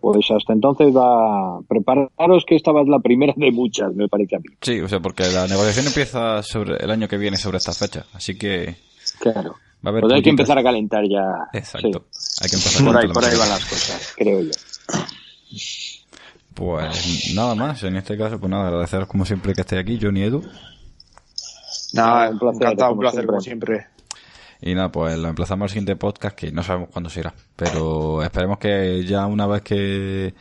Pues 0.00 0.30
hasta 0.30 0.52
entonces 0.52 0.94
va, 0.94 1.60
prepararos 1.66 2.44
que 2.46 2.54
esta 2.54 2.70
va 2.70 2.84
la 2.84 3.00
primera 3.00 3.34
de 3.36 3.50
muchas, 3.50 3.92
me 3.96 4.06
parece 4.06 4.36
a 4.36 4.38
mí. 4.38 4.44
Sí, 4.60 4.80
o 4.80 4.88
sea, 4.88 5.00
porque 5.00 5.24
la 5.24 5.48
negociación 5.48 5.88
empieza 5.88 6.44
sobre 6.44 6.76
el 6.76 6.90
año 6.92 7.08
que 7.08 7.18
viene 7.18 7.36
sobre 7.36 7.58
esta 7.58 7.72
fecha, 7.72 8.06
así 8.12 8.38
que... 8.38 8.76
Claro. 9.18 9.56
Va 9.84 9.88
a 9.88 9.88
haber 9.88 10.02
pues 10.02 10.12
hay 10.12 10.22
que 10.22 10.30
empezar 10.30 10.58
a 10.58 10.62
calentar 10.62 11.02
ya. 11.08 11.48
Exacto. 11.52 12.04
Hay 12.40 12.50
que 12.50 12.56
empezar 12.56 12.82
a 12.82 12.86
por 12.86 12.96
ahí, 12.96 13.08
por 13.08 13.24
ahí 13.24 13.36
van 13.36 13.48
las 13.48 13.64
cosas, 13.64 14.14
creo 14.16 14.42
yo. 14.42 14.52
Pues 16.54 17.32
nada 17.34 17.54
más, 17.54 17.82
en 17.84 17.96
este 17.96 18.18
caso, 18.18 18.38
pues 18.38 18.50
nada, 18.50 18.68
agradeceros 18.68 19.08
como 19.08 19.24
siempre 19.24 19.54
que 19.54 19.60
esté 19.62 19.78
aquí, 19.78 19.98
Johnny 20.00 20.22
Edu. 20.22 20.42
Nada, 21.92 22.30
un 22.30 22.38
placer, 22.38 22.62
encantado, 22.62 22.92
un 22.92 22.98
placer 22.98 23.26
como 23.26 23.40
siempre. 23.40 23.86
Y 24.60 24.74
nada, 24.74 24.92
pues 24.92 25.16
lo 25.18 25.28
emplazamos 25.28 25.64
al 25.64 25.68
siguiente 25.70 25.96
podcast 25.96 26.36
que 26.36 26.52
no 26.52 26.62
sabemos 26.62 26.90
cuándo 26.92 27.08
será. 27.08 27.32
Pero 27.56 28.22
esperemos 28.22 28.58
que 28.58 29.04
ya 29.04 29.26
una 29.26 29.46
vez 29.46 29.62
que, 29.62 30.34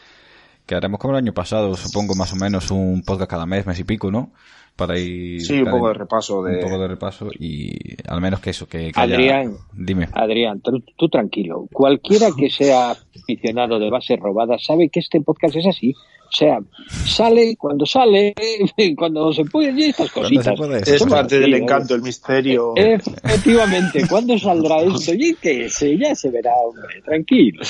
que 0.65 0.75
haremos 0.75 0.99
como 0.99 1.13
el 1.13 1.23
año 1.23 1.33
pasado, 1.33 1.75
supongo 1.75 2.15
más 2.15 2.33
o 2.33 2.35
menos 2.35 2.69
un 2.71 3.01
podcast 3.03 3.29
cada 3.29 3.45
mes, 3.45 3.65
mes 3.65 3.79
y 3.79 3.83
pico, 3.83 4.11
¿no? 4.11 4.31
Para 4.79 4.97
ir. 4.97 5.41
Sí, 5.41 5.61
un 5.61 5.69
poco 5.69 5.89
de 5.89 5.93
repaso. 5.93 6.41
De... 6.41 6.55
Un 6.55 6.61
poco 6.61 6.79
de 6.79 6.87
repaso 6.87 7.27
y 7.37 7.69
al 8.07 8.21
menos 8.21 8.39
que 8.39 8.51
eso, 8.51 8.65
que. 8.65 8.93
Adrián, 8.95 9.57
dime. 9.73 10.07
Adrián, 10.13 10.61
tú, 10.61 11.09
tranquilo. 11.09 11.67
Cualquiera 11.73 12.29
que 12.35 12.49
sea 12.49 12.91
aficionado 12.91 13.77
de 13.77 13.89
base 13.89 14.15
robada 14.15 14.57
sabe 14.57 14.87
que 14.89 15.01
este 15.01 15.19
podcast 15.19 15.57
es 15.57 15.67
así. 15.67 15.93
O 15.93 16.31
sea, 16.31 16.59
sale 16.87 17.55
cuando 17.57 17.85
sale, 17.85 18.33
cuando 18.97 19.33
se 19.33 19.43
puede, 19.45 19.71
y 19.81 19.89
estas 19.89 20.11
cositas. 20.11 20.57
Es 20.87 21.03
parte 21.03 21.39
del 21.39 21.55
encanto, 21.55 21.95
el 21.95 22.01
misterio. 22.01 22.73
Efectivamente, 22.75 24.03
¿cuándo 24.07 24.37
saldrá 24.37 24.77
esto? 24.83 25.11
Y 25.13 25.35
que 25.35 25.69
se, 25.69 25.97
ya 25.97 26.15
se 26.15 26.29
verá, 26.29 26.53
hombre, 26.53 27.01
tranquilo. 27.03 27.63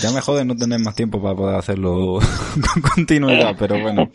Ya 0.00 0.10
me 0.12 0.20
jode 0.20 0.44
no 0.44 0.56
tener 0.56 0.80
más 0.80 0.94
tiempo 0.94 1.22
para 1.22 1.34
poder 1.34 1.56
hacerlo 1.56 2.18
con 2.72 2.82
continuidad, 2.82 3.54
pero 3.58 3.80
bueno. 3.80 4.10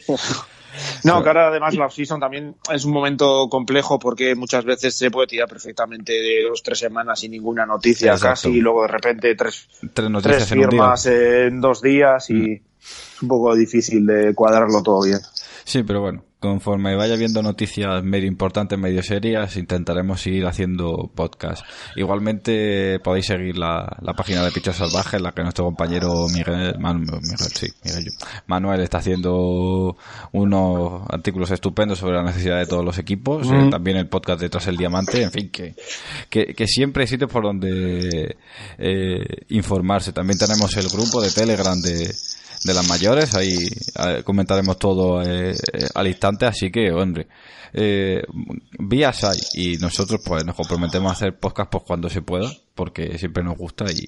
No, 1.03 1.23
que 1.23 1.29
ahora 1.29 1.47
además 1.47 1.75
la 1.75 1.85
off-season 1.85 2.19
también 2.19 2.55
es 2.73 2.85
un 2.85 2.91
momento 2.91 3.47
complejo 3.49 3.99
porque 3.99 4.35
muchas 4.35 4.65
veces 4.65 4.95
se 4.95 5.11
puede 5.11 5.27
tirar 5.27 5.47
perfectamente 5.47 6.13
de 6.13 6.43
dos, 6.47 6.63
tres 6.63 6.79
semanas 6.79 7.19
sin 7.19 7.31
ninguna 7.31 7.65
noticia 7.65 8.17
casi 8.17 8.49
y 8.49 8.61
luego 8.61 8.81
de 8.81 8.87
repente 8.89 9.35
tres, 9.35 9.67
tres, 9.93 10.45
firmas 10.45 11.05
en, 11.05 11.61
dos 11.61 11.81
días 11.81 12.29
y 12.29 12.33
mm. 12.33 12.51
es 12.53 13.21
un 13.21 13.27
poco 13.27 13.55
difícil 13.55 14.05
de 14.05 14.33
cuadrarlo 14.33 14.83
todo 14.83 15.03
bien. 15.03 15.19
Sí, 15.63 15.83
pero 15.83 16.01
bueno, 16.01 16.23
conforme 16.45 16.95
vaya 16.95 17.15
viendo 17.15 17.41
noticias 17.41 18.03
medio 18.03 18.27
importantes, 18.27 18.77
medio 18.77 19.03
serias, 19.03 19.57
intentaremos 19.57 20.25
ir 20.27 20.45
haciendo 20.45 21.11
podcast. 21.13 21.65
Igualmente 21.95 22.99
podéis 23.03 23.27
seguir 23.27 23.57
la, 23.57 23.97
la 24.01 24.13
página 24.13 24.43
de 24.43 24.51
Pichos 24.51 24.75
Salvajes, 24.75 25.15
en 25.15 25.23
la 25.23 25.31
que 25.31 25.43
nuestro 25.43 25.65
compañero 25.65 26.27
Miguel, 26.29 26.75
sí, 27.53 27.67
Miguel, 27.83 28.05
Manuel 28.47 28.81
está 28.81 28.99
haciendo 28.99 29.97
unos 30.31 31.01
artículos 31.09 31.51
estupendos 31.51 31.99
sobre 31.99 32.15
la 32.15 32.23
necesidad 32.23 32.57
de 32.57 32.65
todos 32.65 32.85
los 32.85 32.97
equipos, 32.97 33.47
eh, 33.51 33.67
también 33.69 33.97
el 33.97 34.07
podcast 34.07 34.41
de 34.41 34.49
Tras 34.49 34.67
el 34.67 34.77
Diamante, 34.77 35.21
en 35.21 35.31
fin, 35.31 35.49
que, 35.49 35.75
que, 36.29 36.53
que 36.53 36.67
siempre 36.67 37.03
hay 37.03 37.07
sitios 37.07 37.31
por 37.31 37.43
donde 37.43 38.35
eh, 38.77 39.25
informarse. 39.49 40.13
También 40.13 40.37
tenemos 40.37 40.75
el 40.77 40.87
grupo 40.89 41.21
de 41.21 41.31
Telegram 41.31 41.79
de 41.79 42.13
de 42.65 42.73
las 42.73 42.87
mayores, 42.87 43.35
ahí 43.35 43.55
comentaremos 44.23 44.77
todo 44.79 45.21
eh, 45.21 45.51
eh, 45.51 45.87
al 45.93 46.07
instante, 46.07 46.45
así 46.47 46.71
que, 46.71 46.91
hombre, 46.91 47.27
eh, 47.73 48.23
vías 48.79 49.23
hay 49.23 49.39
y 49.53 49.77
nosotros 49.77 50.21
pues 50.25 50.45
nos 50.45 50.55
comprometemos 50.55 51.09
a 51.09 51.13
hacer 51.13 51.37
podcast 51.37 51.69
pues 51.71 51.83
cuando 51.85 52.09
se 52.09 52.21
pueda, 52.21 52.49
porque 52.73 53.17
siempre 53.19 53.43
nos 53.43 53.57
gusta 53.57 53.85
y, 53.91 54.07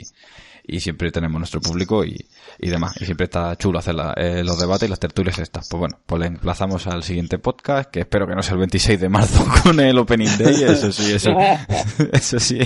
y 0.67 0.81
siempre 0.81 1.11
tenemos 1.11 1.39
nuestro 1.39 1.61
público 1.61 2.03
y, 2.03 2.17
y 2.59 2.69
demás. 2.69 2.93
Y 2.99 3.05
siempre 3.05 3.25
está 3.25 3.55
chulo 3.55 3.79
hacer 3.79 3.95
eh, 4.17 4.43
los 4.43 4.59
debates 4.59 4.87
y 4.87 4.89
las 4.89 4.99
tertulias 4.99 5.39
estas. 5.39 5.67
Pues 5.69 5.79
bueno, 5.79 5.97
pues 6.05 6.19
le 6.19 6.27
emplazamos 6.27 6.85
al 6.87 7.03
siguiente 7.03 7.39
podcast, 7.39 7.89
que 7.89 8.01
espero 8.01 8.27
que 8.27 8.35
no 8.35 8.43
sea 8.43 8.53
el 8.53 8.59
26 8.59 8.99
de 8.99 9.09
marzo 9.09 9.45
con 9.63 9.79
el 9.79 9.97
Opening 9.97 10.37
Day, 10.37 10.63
eso 10.63 10.91
sí, 10.91 11.13
eso, 11.13 11.31
eso 12.11 12.39
sí, 12.39 12.59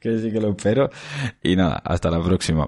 que 0.00 0.18
sí 0.18 0.32
que 0.32 0.40
lo 0.40 0.50
espero. 0.50 0.90
Y 1.42 1.54
nada, 1.54 1.80
hasta 1.84 2.10
la 2.10 2.22
próxima. 2.22 2.66